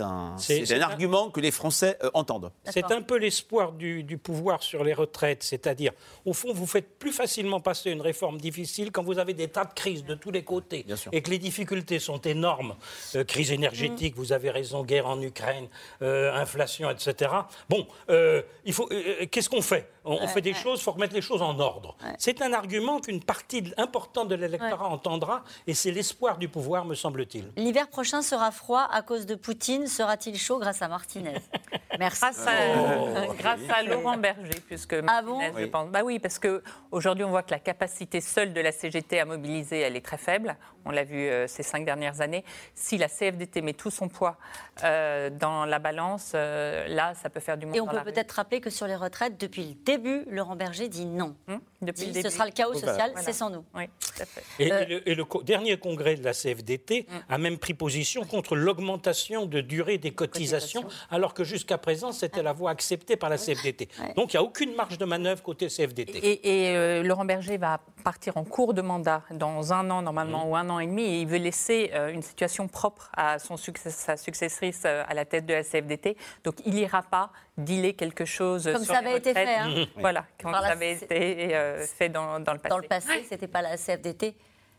un, 0.00 0.04
un 0.04 0.36
un- 0.36 0.80
argument 0.82 1.30
que 1.30 1.40
les 1.40 1.50
Français 1.50 1.98
entendent. 2.14 2.50
C'est 2.64 2.90
un 2.92 3.02
peu 3.02 3.16
l'espoir 3.18 3.72
du, 3.72 4.02
du 4.02 4.16
pouvoir 4.18 4.62
sur 4.62 4.82
les 4.84 4.94
retraites, 4.94 5.42
c'est-à-dire, 5.42 5.92
au 6.24 6.32
fond, 6.32 6.52
vous 6.52 6.66
faites 6.66 6.98
plus 6.98 7.12
facilement 7.12 7.60
passer 7.60 7.90
une 7.90 8.00
réforme 8.00 8.38
difficile 8.38 8.90
quand 8.92 9.02
vous 9.02 9.18
avez 9.18 9.34
des 9.34 9.48
tas 9.48 9.64
de 9.64 9.74
crises 9.74 10.04
de 10.04 10.14
tous 10.14 10.30
les 10.30 10.42
côtés 10.44 10.84
et 11.12 11.22
que 11.22 11.30
les 11.30 11.38
difficultés 11.38 11.98
sont 11.98 12.20
énormes. 12.22 12.76
Euh, 13.14 13.24
crise 13.24 13.52
énergétique, 13.52 14.14
vous 14.16 14.32
avez 14.32 14.50
raison, 14.50 14.84
guerre 14.84 15.06
en 15.06 15.20
Ukraine, 15.20 15.68
euh, 16.02 16.32
inflation, 16.34 16.88
etc. 16.90 17.30
Bon, 17.68 17.86
euh, 18.10 18.42
il 18.64 18.72
faut. 18.72 18.88
euh, 18.92 19.22
euh, 19.22 19.26
Qu'est-ce 19.30 19.50
qu'on 19.50 19.62
fait? 19.62 19.88
On, 20.04 20.26
fait 20.28 20.40
des 20.40 20.52
ouais. 20.52 20.58
choses, 20.58 20.80
il 20.80 20.82
faut 20.82 20.92
remettre 20.92 21.14
les 21.14 21.22
choses 21.22 21.40
en 21.40 21.58
ordre. 21.58 21.96
C'est 22.18 22.42
un 22.42 22.52
argument 22.52 23.00
qu'une 23.00 23.22
partie 23.22 23.72
importante 23.76 24.28
de 24.28 24.34
l'électorat 24.34 24.88
entendra, 24.88 25.44
et 25.66 25.74
c'est 25.74 25.90
l'espoir 25.90 26.38
du 26.38 26.48
pouvoir, 26.48 26.84
me 26.84 26.94
semble-t-il. 26.94 27.50
L'hiver 27.56 27.88
prochain 27.88 28.22
sera 28.22 28.50
froid 28.50 28.86
à 28.90 29.02
cause 29.02 29.26
de 29.26 29.34
Poutine, 29.34 29.86
sera-t-il 29.86 30.36
chaud 30.38 30.58
grâce 30.58 30.82
à 30.82 30.88
Martinez 30.88 31.34
Merci. 31.98 32.20
Grâce 32.20 32.46
à, 32.46 33.34
grâce 33.38 33.60
à 33.72 33.82
Laurent 33.82 34.16
Berger, 34.16 34.60
puisque 34.66 34.94
Ah 35.06 35.22
bon 35.22 35.38
Martinez, 35.38 35.52
je 35.54 35.64
Oui. 35.64 35.70
pense. 35.70 35.88
Bah 35.90 36.00
oui, 36.04 36.18
parce 36.18 36.38
que 36.38 36.62
aujourd'hui, 36.90 37.24
on 37.24 37.30
voit 37.30 37.42
que 37.42 37.52
la 37.52 37.60
capacité 37.60 38.20
seule 38.20 38.52
de 38.52 38.60
la 38.60 38.72
CGT 38.72 39.20
à 39.20 39.24
mobiliser, 39.24 39.80
elle 39.80 39.96
est 39.96 40.04
très 40.04 40.18
faible. 40.18 40.56
On 40.84 40.90
l'a 40.90 41.04
vu 41.04 41.16
euh, 41.16 41.46
ces 41.46 41.62
cinq 41.62 41.84
dernières 41.84 42.20
années. 42.20 42.44
Si 42.74 42.98
la 42.98 43.08
CFDT 43.08 43.62
met 43.62 43.72
tout 43.72 43.90
son 43.90 44.08
poids 44.08 44.36
euh, 44.82 45.30
dans 45.30 45.64
la 45.64 45.78
balance, 45.78 46.32
euh, 46.34 46.86
là, 46.88 47.14
ça 47.14 47.30
peut 47.30 47.40
faire 47.40 47.56
du 47.56 47.66
monde 47.66 47.76
Et 47.76 47.80
on 47.80 47.86
dans 47.86 47.92
peut 47.92 48.12
peut-être 48.12 48.32
rappeler 48.32 48.60
que 48.60 48.70
sur 48.70 48.86
les 48.86 48.96
retraites, 48.96 49.40
depuis 49.40 49.68
le 49.68 49.74
début, 49.74 49.93
Laurent 50.30 50.56
Berger 50.56 50.88
dit 50.88 51.06
non. 51.06 51.34
depuis 51.82 52.02
Dit, 52.02 52.06
le 52.08 52.14
ce 52.14 52.18
début. 52.22 52.30
sera 52.30 52.46
le 52.46 52.52
chaos 52.52 52.74
social, 52.74 53.10
Voilà. 53.12 53.22
c'est 53.22 53.32
sans 53.32 53.50
nous. 53.50 53.64
Oui, 53.74 53.84
tout 54.00 54.22
à 54.22 54.26
fait. 54.26 54.42
Et, 54.58 54.72
Euh, 54.72 54.80
et 54.82 54.86
le, 54.86 55.08
et 55.10 55.14
le 55.14 55.24
co- 55.24 55.42
dernier 55.42 55.76
congrès 55.78 56.14
de 56.16 56.24
la 56.24 56.32
CFDT 56.32 57.06
a 57.28 57.38
même 57.38 57.58
pris 57.58 57.74
position 57.74 58.24
contre 58.24 58.56
l'augmentation 58.56 59.46
de 59.46 59.60
durée 59.60 59.98
des 59.98 60.10
cotisations, 60.12 60.84
alors 61.10 61.34
que 61.34 61.44
jusqu'à 61.44 61.78
présent, 61.78 62.12
c'était 62.12 62.42
la 62.42 62.52
voie 62.52 62.70
acceptée 62.70 63.16
par 63.16 63.30
la 63.30 63.38
CFDT. 63.38 63.88
Donc 64.16 64.32
il 64.32 64.36
n'y 64.36 64.40
a 64.40 64.42
aucune 64.42 64.74
marge 64.74 64.98
de 64.98 65.04
manœuvre 65.04 65.42
côté 65.42 65.68
CFDT. 65.68 66.18
Et, 66.18 66.70
et, 66.70 66.76
euh, 66.76 67.02
Laurent 67.02 67.24
Berger 67.24 67.56
va 67.56 67.80
partir 68.02 68.36
en 68.36 68.44
cours 68.44 68.74
de 68.74 68.82
mandat 68.82 69.22
dans 69.30 69.72
un 69.72 69.90
an 69.90 70.02
normalement 70.02 70.48
ou 70.48 70.56
un 70.56 70.68
an 70.70 70.78
et 70.78 70.86
demi 70.86 71.02
et 71.02 71.20
il 71.22 71.26
veut 71.26 71.38
laisser 71.38 71.90
euh, 71.94 72.12
une 72.12 72.22
situation 72.22 72.68
propre 72.68 73.10
à 73.16 73.38
son 73.38 73.56
succès- 73.56 73.90
sa 73.90 74.16
successrice 74.16 74.82
euh, 74.84 75.02
à 75.08 75.14
la 75.14 75.24
tête 75.24 75.46
de 75.46 75.54
la 75.54 75.62
CFDT. 75.62 76.16
Donc 76.44 76.54
il 76.66 76.74
n'ira 76.74 77.02
pas 77.02 77.30
dealer 77.56 77.94
quelque 77.94 78.24
chose 78.24 78.68
Comme 78.72 78.84
sur 78.84 78.94
ça 78.94 79.00
avait 79.00 79.16
été 79.16 79.32
fait, 79.32 79.54
hein. 79.56 79.86
Voilà, 79.96 80.26
comme 80.40 80.52
ça 80.52 80.60
la 80.60 80.68
avait 80.68 80.92
été 80.92 81.54
euh, 81.54 81.84
fait 81.86 82.08
dans, 82.08 82.40
dans 82.40 82.52
le 82.52 82.58
passé. 82.58 82.70
Dans 82.70 82.78
le 82.78 82.88
passé, 82.88 83.24
c'était 83.28 83.48
pas 83.48 83.62
la 83.62 83.76
CFDT. 83.76 84.34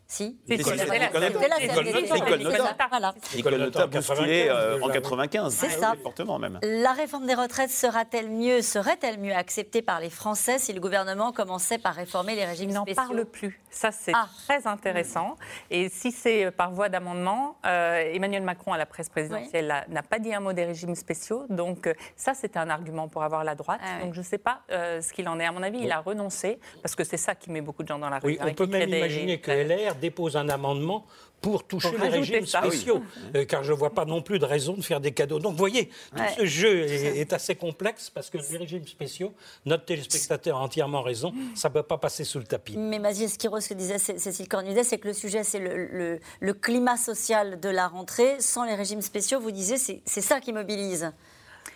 Si, 0.08 0.38
C'était 0.48 0.76
la 0.76 0.86
c'était 0.86 1.00
la 1.48 1.56
CFDT. 1.58 2.08
CFDT. 2.10 3.40
École 3.40 3.56
Nota. 3.58 3.88
Bousculée 3.88 4.48
euh, 4.50 4.80
en 4.82 4.90
95, 4.90 5.52
C'est 5.54 5.70
ça. 5.70 5.96
fortement 6.04 6.38
même. 6.38 6.60
La 6.62 6.92
réforme 6.94 7.26
des 7.26 7.34
retraites 7.34 7.72
sera-t-elle 7.72 8.30
mieux, 8.30 8.62
serait-elle 8.62 9.20
mieux 9.20 9.34
acceptée 9.34 9.82
par 9.82 10.00
les 10.00 10.12
Français 10.12 10.60
si 10.60 10.74
le 10.74 10.80
gouvernement 10.80 11.32
commençait 11.32 11.80
par 11.80 11.96
réformer 11.96 12.36
les 12.36 12.46
régimes 12.46 12.70
Il 12.70 12.74
n'en 12.76 12.84
spéciaux 12.84 13.02
parle 13.04 13.26
plus. 13.26 13.60
Ça, 13.72 13.92
c'est 13.92 14.12
Ah. 14.16 14.28
très 14.48 14.68
intéressant. 14.68 15.38
Et 15.72 15.90
si 15.90 16.12
c'est 16.12 16.52
par 16.52 16.72
voie 16.72 16.88
d'amendement, 16.90 17.58
euh, 17.66 18.14
Emmanuel 18.14 18.44
Macron, 18.44 18.74
à 18.74 18.78
la 18.78 18.86
presse 18.86 19.10
présidentielle, 19.10 19.74
n'a 19.90 20.04
pas 20.04 20.20
dit 20.20 20.34
un 20.34 20.40
mot 20.40 20.54
des 20.54 20.66
régimes 20.66 20.96
spéciaux. 20.96 21.46
Donc, 21.50 21.88
euh, 21.88 21.94
ça, 22.16 22.36
c'était 22.36 22.60
un 22.60 22.70
argument 22.70 23.08
pour 23.08 23.24
avoir 23.24 23.44
la 23.44 23.56
droite. 23.56 23.82
Ah 23.84 24.04
Donc, 24.04 24.14
je 24.14 24.20
ne 24.20 24.26
sais 24.26 24.38
pas 24.38 24.62
euh, 24.72 25.02
ce 25.02 25.12
qu'il 25.12 25.28
en 25.28 25.40
est. 25.40 25.46
À 25.46 25.52
mon 25.52 25.64
avis, 25.64 25.80
il 25.82 25.92
a 25.92 26.00
renoncé, 26.00 26.60
parce 26.84 26.96
que 26.96 27.04
c'est 27.04 27.18
ça 27.18 27.34
qui 27.34 27.50
met 27.52 27.62
beaucoup 27.62 27.82
de 27.84 27.88
gens 27.88 27.98
dans 28.00 28.10
la 28.10 28.20
rue. 28.20 28.28
Oui, 28.28 28.38
on 28.40 28.54
peut 28.54 28.68
même 28.68 28.88
imaginer 28.90 29.40
que 29.42 29.50
LR 29.52 29.95
dépose 29.96 30.38
un 30.38 30.50
amendement 30.50 31.06
pour 31.42 31.64
toucher 31.68 31.92
Pour 31.92 32.04
les 32.04 32.10
régimes 32.10 32.46
ça. 32.48 32.60
spéciaux, 32.64 33.04
euh, 33.36 33.46
car 33.46 33.64
je 33.64 33.72
ne 33.72 33.78
vois 33.78 33.92
pas 33.94 34.06
non 34.06 34.24
plus 34.24 34.40
de 34.40 34.46
raison 34.46 34.74
de 34.74 34.82
faire 34.82 35.00
des 35.00 35.12
cadeaux. 35.12 35.38
Donc, 35.38 35.52
vous 35.52 35.58
voyez, 35.60 35.90
tout 36.16 36.20
Ouais. 36.22 36.34
ce 36.40 36.46
jeu 36.46 36.80
est, 36.88 37.18
est 37.20 37.34
assez 37.34 37.54
complexe 37.56 38.10
parce 38.10 38.32
que 38.32 38.40
les 38.40 38.58
régimes 38.58 38.88
spéciaux, 38.88 39.32
notre 39.66 39.86
téléspectateur 39.86 40.58
a 40.58 40.62
entièrement 40.62 41.04
raison, 41.04 41.34
ça 41.54 41.70
ne 41.70 41.74
peut 41.76 41.84
pas 41.84 42.00
passer 42.00 42.24
sous 42.24 42.40
le 42.40 42.46
tapis. 42.46 42.76
Mais 42.78 42.98
Mazie 42.98 43.26
Esquiro, 43.26 43.60
ce 43.60 43.70
que 43.70 43.74
disait 43.76 44.00
Cé- 44.00 44.18
Cécile 44.18 44.48
Cornudet, 44.48 44.84
c'est 44.84 44.98
que 44.98 45.08
le 45.08 45.14
sujet, 45.14 45.44
c'est 45.44 45.60
le, 45.60 45.86
le- 45.86 46.20
le 46.40 46.54
climat 46.54 46.98
social 46.98 47.60
de 47.60 47.70
la 47.70 47.88
rentrée. 47.90 48.38
Sans 48.40 48.64
les 48.64 48.74
régimes 48.74 49.02
spéciaux, 49.02 49.40
vous 49.40 49.52
disiez, 49.52 49.78
c'est 49.78 50.22
ça 50.22 50.40
qui 50.40 50.52
mobilise. 50.52 51.12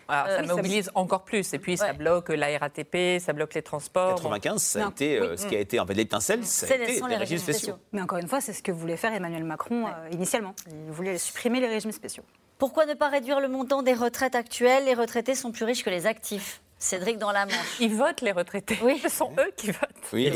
Alors, 0.10 0.26
Euh, 0.28 0.36
ça 0.38 0.42
oui, 0.42 0.48
ça- 0.48 0.56
mobilise 0.56 0.92
encore 0.96 1.24
plus. 1.24 1.54
Et 1.54 1.60
puis, 1.60 1.78
ça 1.78 1.94
bloque 1.94 2.30
la 2.30 2.58
RATP, 2.58 3.20
ça 3.20 3.32
bloque 3.34 3.54
les 3.54 3.62
transports. 3.62 4.16
95, 4.16 4.62
ça 4.62 4.86
a 4.86 4.90
été 4.90 5.18
euh, 5.20 5.32
Oui. 5.32 5.38
ce 5.38 5.46
qui 5.48 5.56
a 5.56 5.60
été 5.60 5.80
en 5.80 5.86
fait 5.86 5.94
l'étincelle, 5.94 6.46
ça 6.46 6.66
a 6.66 6.76
été 6.76 7.00
les 7.08 7.16
régimes 7.16 7.38
spéciaux. 7.38 7.76
Mais 7.94 8.02
encore 8.02 8.18
une 8.18 8.28
fois, 8.28 8.42
c'est 8.42 8.54
ce 8.54 8.62
que 8.64 8.72
voulait 8.72 8.98
faire 8.98 9.14
Emmanuel 9.14 9.44
Macron 9.44 9.88
euh, 9.88 9.92
initialement. 10.12 10.54
Il 10.68 10.92
voulait 10.92 11.18
supprimer 11.18 11.60
les 11.60 11.68
régimes 11.68 11.92
spéciaux. 11.92 12.24
Pourquoi 12.58 12.86
ne 12.86 12.94
pas 12.94 13.08
réduire 13.08 13.40
le 13.40 13.48
montant 13.48 13.84
des 13.84 13.94
retraites 13.94 14.36
actuelles? 14.36 14.84
Les 14.86 14.94
retraités 14.94 15.36
sont 15.36 15.52
plus 15.52 15.64
riches 15.64 15.84
que 15.86 15.90
les 15.90 16.06
actifs. 16.08 16.62
Cédric 16.82 17.18
dans 17.18 17.32
la 17.34 17.46
Manche. 17.46 17.56
Ils 17.82 17.94
votent 17.94 18.22
les 18.22 18.32
retraités. 18.32 18.78
Oui. 18.82 19.00
Ce 19.04 19.10
sont 19.10 19.32
eux 19.38 19.52
qui 19.58 19.68
votent. 19.68 19.80
Oui, 20.14 20.24
ils, 20.24 20.34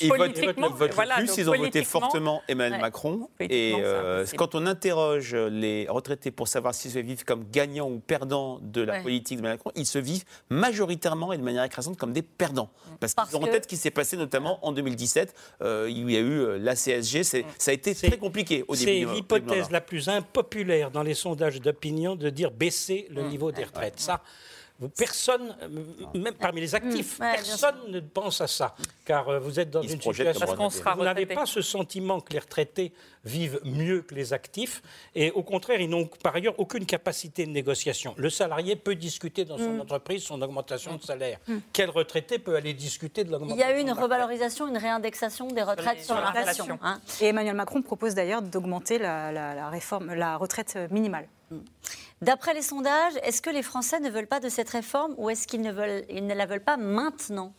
ils 0.00 0.08
votent, 0.08 0.16
politiquement, 0.16 0.68
ils 0.68 0.74
votent 0.76 0.94
voilà, 0.94 1.16
plus, 1.16 1.26
donc 1.26 1.36
ils 1.38 1.50
ont 1.50 1.56
voté 1.56 1.82
fortement 1.82 2.40
Emmanuel 2.46 2.74
ouais. 2.74 2.80
Macron. 2.80 3.28
Et 3.40 3.74
euh, 3.78 4.24
quand 4.38 4.54
on 4.54 4.64
interroge 4.66 5.34
les 5.34 5.86
retraités 5.88 6.30
pour 6.30 6.46
savoir 6.46 6.72
s'ils 6.74 6.92
se 6.92 7.00
vivent 7.00 7.24
comme 7.24 7.44
gagnants 7.50 7.90
ou 7.90 7.98
perdants 7.98 8.60
de 8.62 8.80
la 8.80 8.92
Ouais. 8.92 9.02
politique 9.02 9.38
d'Emmanuel 9.38 9.58
Macron, 9.58 9.72
ils 9.74 9.86
se 9.86 9.98
vivent 9.98 10.24
majoritairement 10.50 11.32
et 11.32 11.38
de 11.38 11.42
manière 11.42 11.64
écrasante 11.64 11.96
comme 11.96 12.12
des 12.12 12.22
perdants. 12.22 12.70
Parce, 13.00 13.14
Parce 13.14 13.30
qu'ils 13.30 13.38
ont 13.38 13.42
en 13.42 13.46
que- 13.46 13.50
tête 13.50 13.64
ce 13.64 13.68
qui 13.68 13.76
s'est 13.76 13.90
passé 13.90 14.16
notamment 14.16 14.64
en 14.64 14.70
2017. 14.72 15.34
euh, 15.62 15.88
il 15.90 16.08
y 16.10 16.16
a 16.16 16.20
eu 16.20 16.38
euh, 16.40 16.58
la 16.58 16.76
CSG. 16.76 17.24
c'est- 17.24 17.44
Ça 17.58 17.72
a 17.72 17.74
été 17.74 17.92
très 17.94 18.18
compliqué 18.18 18.64
au 18.68 18.76
début. 18.76 18.84
C'est 19.08 19.14
l'hypothèse 19.14 19.70
la 19.70 19.80
plus 19.80 20.08
impopulaire 20.08 20.90
dans 20.92 21.02
les 21.02 21.14
sondages 21.14 21.60
d'opinion 21.60 22.14
de 22.14 22.30
dire 22.30 22.50
baisser 22.52 23.08
le 23.10 23.22
niveau 23.22 23.50
des 23.50 23.64
retraites. 23.64 23.98
Ça, 23.98 24.20
personne, 24.88 25.56
euh, 25.62 26.18
même 26.18 26.34
parmi 26.34 26.60
les 26.60 26.74
actifs, 26.74 27.18
Ouais, 27.20 27.32
bien 27.34 27.42
personne 27.42 27.76
ne 27.88 28.00
pense 28.00 28.40
à 28.40 28.46
ça. 28.46 28.74
Car 29.04 29.28
euh, 29.28 29.38
vous 29.38 29.58
êtes 29.60 29.70
dans 29.70 29.82
Ils 29.82 29.92
une 29.92 30.00
situation. 30.00 30.24
comme 30.32 30.40
Parce 30.40 30.54
qu'on 30.56 30.70
sera 30.70 30.94
vous 30.94 31.04
n'avez 31.04 31.26
pas 31.26 31.46
ce 31.46 31.60
sentiment 31.62 32.20
que 32.20 32.32
les 32.32 32.38
retraités 32.38 32.92
vivent 33.24 33.60
mieux 33.64 34.02
que 34.02 34.14
les 34.14 34.32
actifs. 34.32 34.82
Et 35.14 35.30
au 35.30 35.42
contraire, 35.42 35.80
ils 35.80 35.88
n'ont 35.88 36.06
par 36.22 36.34
ailleurs 36.34 36.54
aucune 36.58 36.86
capacité 36.86 37.46
de 37.46 37.50
négociation. 37.50 38.14
Le 38.16 38.30
salarié 38.30 38.74
peut 38.76 38.94
discuter 38.94 39.44
dans 39.44 39.58
son 39.58 39.74
Mm. 39.74 39.80
entreprise 39.80 40.22
son 40.24 40.40
augmentation 40.42 40.96
de 40.96 41.02
salaire. 41.02 41.38
Quel 41.72 41.90
retraité 41.90 42.38
peut 42.38 42.56
aller 42.56 42.74
discuter 42.74 43.22
de 43.24 43.28
Il 43.28 43.32
l'augmentation 43.32 43.60
y 43.68 43.72
a 43.72 43.76
eu 43.76 43.80
une 43.80 43.92
revalorisation, 43.92 44.66
une 44.68 44.76
réindexation 44.78 45.46
des 45.48 45.62
retraites 45.62 45.98
sur, 45.98 46.06
sur 46.06 46.14
l'inflation. 46.16 46.66
l'inflation. 46.66 46.78
hein. 46.82 47.00
Et 47.20 47.26
Emmanuel 47.26 47.54
Macron 47.54 47.82
propose 47.82 48.14
d'ailleurs 48.14 48.42
d'augmenter 48.42 48.98
la, 48.98 49.30
la- 49.32 49.54
la 49.54 49.68
réforme, 49.70 50.12
la 50.14 50.36
retraite 50.36 50.76
minimale. 50.90 51.28
D'après 52.22 52.54
les 52.54 52.62
sondages, 52.62 53.14
est-ce 53.24 53.42
que 53.42 53.50
les 53.50 53.62
Français 53.62 53.98
ne 54.00 54.08
veulent 54.08 54.26
pas 54.28 54.40
de 54.40 54.48
cette 54.48 54.70
réforme 54.70 55.14
ou 55.18 55.28
est-ce 55.28 55.46
qu'ils 55.46 55.60
ne, 55.60 55.72
veulent, 55.72 56.04
ils 56.08 56.26
ne 56.26 56.34
la 56.34 56.46
veulent 56.46 56.60
pas 56.64 56.76
maintenant? 56.76 57.52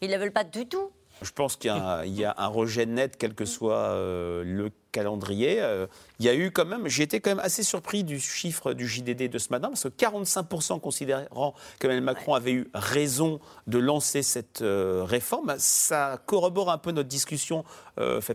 Ils 0.00 0.08
ne 0.08 0.12
la 0.12 0.18
veulent 0.18 0.32
pas 0.32 0.44
du 0.44 0.66
tout 0.66 0.90
Je 1.22 1.30
pense 1.30 1.56
qu'il 1.56 1.68
y, 1.68 1.74
a 1.74 1.76
un- 1.98 2.04
il 2.04 2.14
y 2.18 2.24
a 2.24 2.34
un 2.38 2.46
rejet 2.46 2.86
net, 2.86 3.16
quel 3.18 3.34
que 3.34 3.44
soit 3.44 3.76
euh, 3.76 4.42
le 4.44 4.70
calendrier. 4.92 5.60
Euh, 5.60 5.86
il 6.18 6.24
y 6.24 6.30
a 6.30 6.34
eu 6.34 6.50
quand 6.50 6.64
même, 6.64 6.88
j'ai 6.88 7.02
été 7.02 7.20
quand 7.20 7.30
même 7.30 7.40
assez 7.44 7.62
surpris 7.62 8.04
du 8.04 8.18
chiffre 8.18 8.72
du 8.72 8.88
JDD 8.88 9.28
de 9.28 9.36
ce 9.38 9.48
matin, 9.50 9.68
parce 9.68 9.82
que 9.84 9.88
45% 9.88 10.80
considérant 10.80 11.52
qu'Emmanuel 11.78 12.02
Macron 12.04 12.32
avait 12.32 12.52
eu 12.52 12.70
raison 12.72 13.38
de 13.66 13.76
lancer 13.78 14.22
cette 14.22 14.62
euh, 14.62 15.04
réforme, 15.04 15.54
ça 15.58 16.18
corrobore 16.24 16.70
un 16.70 16.78
peu 16.78 16.92
notre 16.92 17.08
discussion 17.10 17.64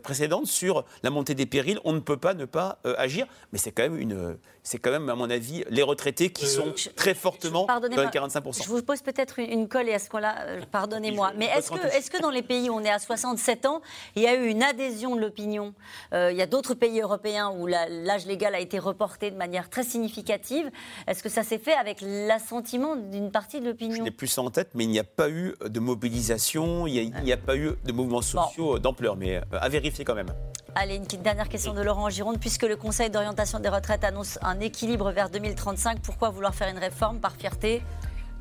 précédente 0.04 0.48
sur 0.48 0.86
la 1.04 1.10
montée 1.12 1.36
des 1.36 1.46
périls. 1.46 1.80
On 1.84 1.94
ne 1.94 2.00
peut 2.00 2.18
pas 2.18 2.34
ne 2.34 2.46
pas 2.46 2.80
agir, 2.98 3.28
mais 3.52 3.60
c'est 3.60 3.72
quand 3.72 3.84
même 3.84 3.98
une, 3.98 4.38
c'est 4.64 4.78
quand 4.78 4.92
même 4.92 5.10
à 5.10 5.16
mon 5.16 5.30
avis 5.30 5.64
les 5.70 5.84
retraités 5.84 6.30
qui 6.30 6.46
sont 6.46 6.74
très 6.96 7.14
fortement 7.14 7.66
dans 7.66 7.80
les 7.80 8.08
45%. 8.08 8.64
Je 8.64 8.70
vous 8.70 8.82
pose 8.82 9.02
peut-être 9.02 9.40
une, 9.40 9.68
colle 9.68 9.90
et 9.90 9.94
à 9.94 10.00
ce 10.00 10.10
qu'on-là, 10.10 10.36
pardonnez-moi, 10.72 11.34
mais 11.38 11.46
est-ce 11.46 12.12
que, 12.12 12.22
dans 12.22 12.30
les 12.30 12.44
pays 12.44 12.70
où 12.70 12.74
on 12.74 12.84
est 12.84 12.90
à 12.90 13.00
67 13.00 13.66
ans, 13.66 13.82
il 14.16 14.24
y 14.24 14.28
a 14.28 14.36
eu 14.36 14.48
une 14.48 14.64
adhésion 14.64 15.16
de 15.16 15.22
l'opinion 15.22 15.74
Il 16.14 16.36
y 16.36 16.42
a 16.42 16.48
d'autres 16.48 16.74
pays 16.74 17.02
européens 17.02 17.52
où 17.58 17.68
l'âge 17.68 18.26
légal 18.26 18.56
a 18.56 18.60
été 18.60 18.80
reporté 18.80 19.32
de 19.32 19.38
manière 19.38 19.70
très 19.70 19.84
significative. 19.84 20.70
Est-ce 21.08 21.24
que 21.24 21.30
ça 21.30 21.44
s'est 21.44 21.58
fait 21.58 21.74
avec 21.74 22.00
l'assentiment 22.02 22.96
d'une 22.96 23.32
partie 23.32 23.60
de 23.60 23.66
l'opinion? 23.66 23.98
Je 23.98 24.02
n'ai 24.04 24.12
plus 24.12 24.28
ça 24.28 24.42
en 24.42 24.50
tête, 24.50 24.70
mais 24.74 24.84
il 24.84 24.90
n'y 24.90 25.00
a 25.00 25.04
pas 25.04 25.30
eu 25.30 25.56
de 25.66 25.80
mobilisation, 25.80 26.88
il 26.88 27.12
n'y 27.24 27.32
a, 27.32 27.38
pas 27.38 27.56
eu 27.56 27.72
de 27.84 27.92
mouvements 27.92 28.22
sociaux 28.22 28.80
d'ampleur, 28.80 29.16
mais 29.16 29.38
euh, 29.38 29.42
à 29.60 29.70
vérifier 29.70 30.06
quand 30.06 30.16
même. 30.16 30.34
Allez, 30.74 30.96
une 30.96 31.22
dernière 31.22 31.50
question 31.50 31.74
de 31.74 31.82
Laurent 31.82 32.10
Gironde. 32.10 32.40
Puisque 32.40 32.64
le 32.64 32.78
Conseil 32.78 33.10
d'orientation 33.10 33.60
des 33.60 33.68
retraites 33.68 34.06
annonce 34.06 34.40
un 34.42 34.60
équilibre 34.62 35.12
vers 35.12 35.30
2035, 35.30 36.00
pourquoi 36.02 36.30
vouloir 36.30 36.56
faire 36.56 36.70
une 36.70 36.78
réforme 36.78 37.20
par 37.20 37.36
fierté? 37.36 37.82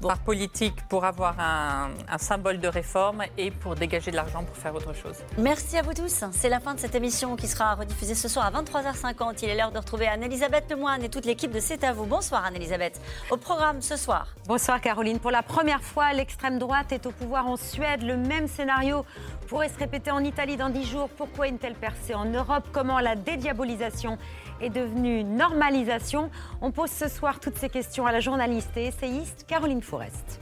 Par 0.00 0.18
politique 0.18 0.76
pour 0.88 1.04
avoir 1.04 1.38
un, 1.38 1.90
symbole 2.18 2.58
de 2.58 2.68
réforme 2.68 3.24
et 3.36 3.50
pour 3.50 3.74
dégager 3.74 4.10
de 4.10 4.16
l'argent 4.16 4.44
pour 4.44 4.56
faire 4.56 4.74
autre 4.74 4.94
chose. 4.94 5.16
Merci 5.36 5.76
à 5.76 5.82
vous 5.82 5.92
tous. 5.92 6.24
C'est 6.32 6.48
la 6.48 6.60
fin 6.60 6.74
de 6.74 6.80
cette 6.80 6.94
émission 6.94 7.36
qui 7.36 7.46
sera 7.46 7.74
rediffusée 7.74 8.14
ce 8.14 8.28
soir 8.28 8.46
à 8.46 8.62
23h50. 8.62 9.40
Il 9.42 9.50
est 9.50 9.56
l'heure 9.56 9.72
de 9.72 9.78
retrouver 9.78 10.06
Anne-Elisabeth 10.06 10.70
Lemoine 10.70 11.02
et 11.02 11.10
toute 11.10 11.26
l'équipe 11.26 11.50
de 11.50 11.60
C'est 11.60 11.84
à 11.84 11.92
vous. 11.92 12.06
Bonsoir 12.06 12.46
Anne-Elisabeth. 12.46 12.98
Au 13.30 13.36
programme 13.36 13.82
ce 13.82 13.96
soir. 13.96 14.28
Bonsoir 14.46 14.80
Caroline. 14.80 15.18
Pour 15.18 15.32
la 15.32 15.42
première 15.42 15.82
fois, 15.82 16.12
l'extrême 16.14 16.58
droite 16.58 16.92
est 16.92 17.04
au 17.04 17.10
pouvoir 17.10 17.46
en 17.46 17.56
Suède. 17.56 18.02
Le 18.02 18.16
même 18.16 18.48
scénario 18.48 19.04
pourrait 19.50 19.68
se 19.68 19.78
répéter 19.78 20.12
en 20.12 20.22
Italie 20.22 20.56
dans 20.56 20.70
10 20.70 20.84
jours. 20.84 21.08
Pourquoi 21.08 21.48
une 21.48 21.58
telle 21.58 21.74
percée 21.74 22.14
en 22.14 22.24
Europe? 22.24 22.68
Comment 22.70 23.00
la 23.00 23.16
dédiabolisation 23.16 24.16
est 24.60 24.70
devenue 24.70 25.24
normalisation? 25.24 26.30
On 26.60 26.70
pose 26.70 26.90
ce 26.90 27.08
soir 27.08 27.40
toutes 27.40 27.56
ces 27.56 27.68
questions 27.68 28.06
à 28.06 28.12
la 28.12 28.20
journaliste 28.20 28.70
et 28.76 28.86
essayiste 28.86 29.46
Caroline 29.48 29.82
Forest. 29.82 30.40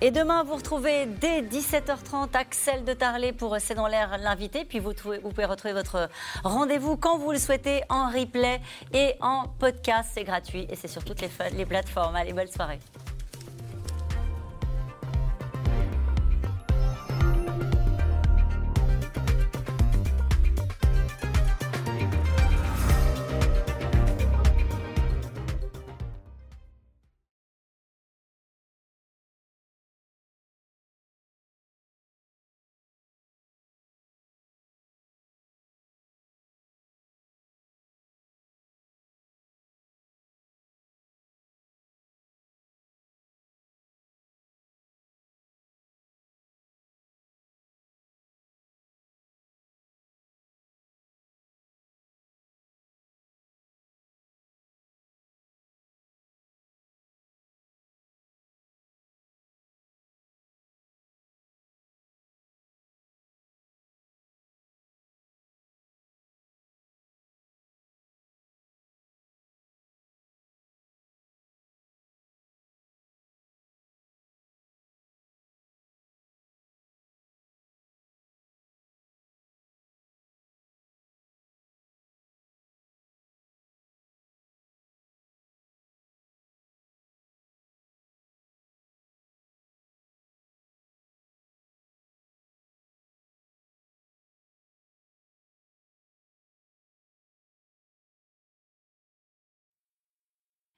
Et 0.00 0.12
demain, 0.12 0.44
vous 0.44 0.54
retrouvez 0.54 1.06
dès 1.06 1.42
17h30 1.42 2.36
Axel 2.36 2.84
de 2.84 2.92
Tarlet 2.92 3.32
pour 3.32 3.56
C'est 3.58 3.74
dans 3.74 3.88
l'air 3.88 4.16
l'invité. 4.18 4.64
Puis 4.64 4.78
vous, 4.78 4.92
vous, 5.02 5.30
pouvez 5.30 5.46
retrouver 5.46 5.74
votre 5.74 6.08
rendez-vous 6.44 6.96
quand 6.96 7.18
vous 7.18 7.32
le 7.32 7.38
souhaitez 7.38 7.82
en 7.88 8.10
replay 8.10 8.60
et 8.92 9.14
en 9.20 9.46
podcast. 9.58 10.10
C'est 10.14 10.22
gratuit 10.22 10.68
et 10.70 10.76
c'est 10.76 10.86
sur 10.86 11.04
toutes 11.04 11.20
les, 11.20 11.30
les 11.56 11.66
plateformes. 11.66 12.14
Allez, 12.14 12.32
bonne 12.32 12.46
soirée. 12.46 12.78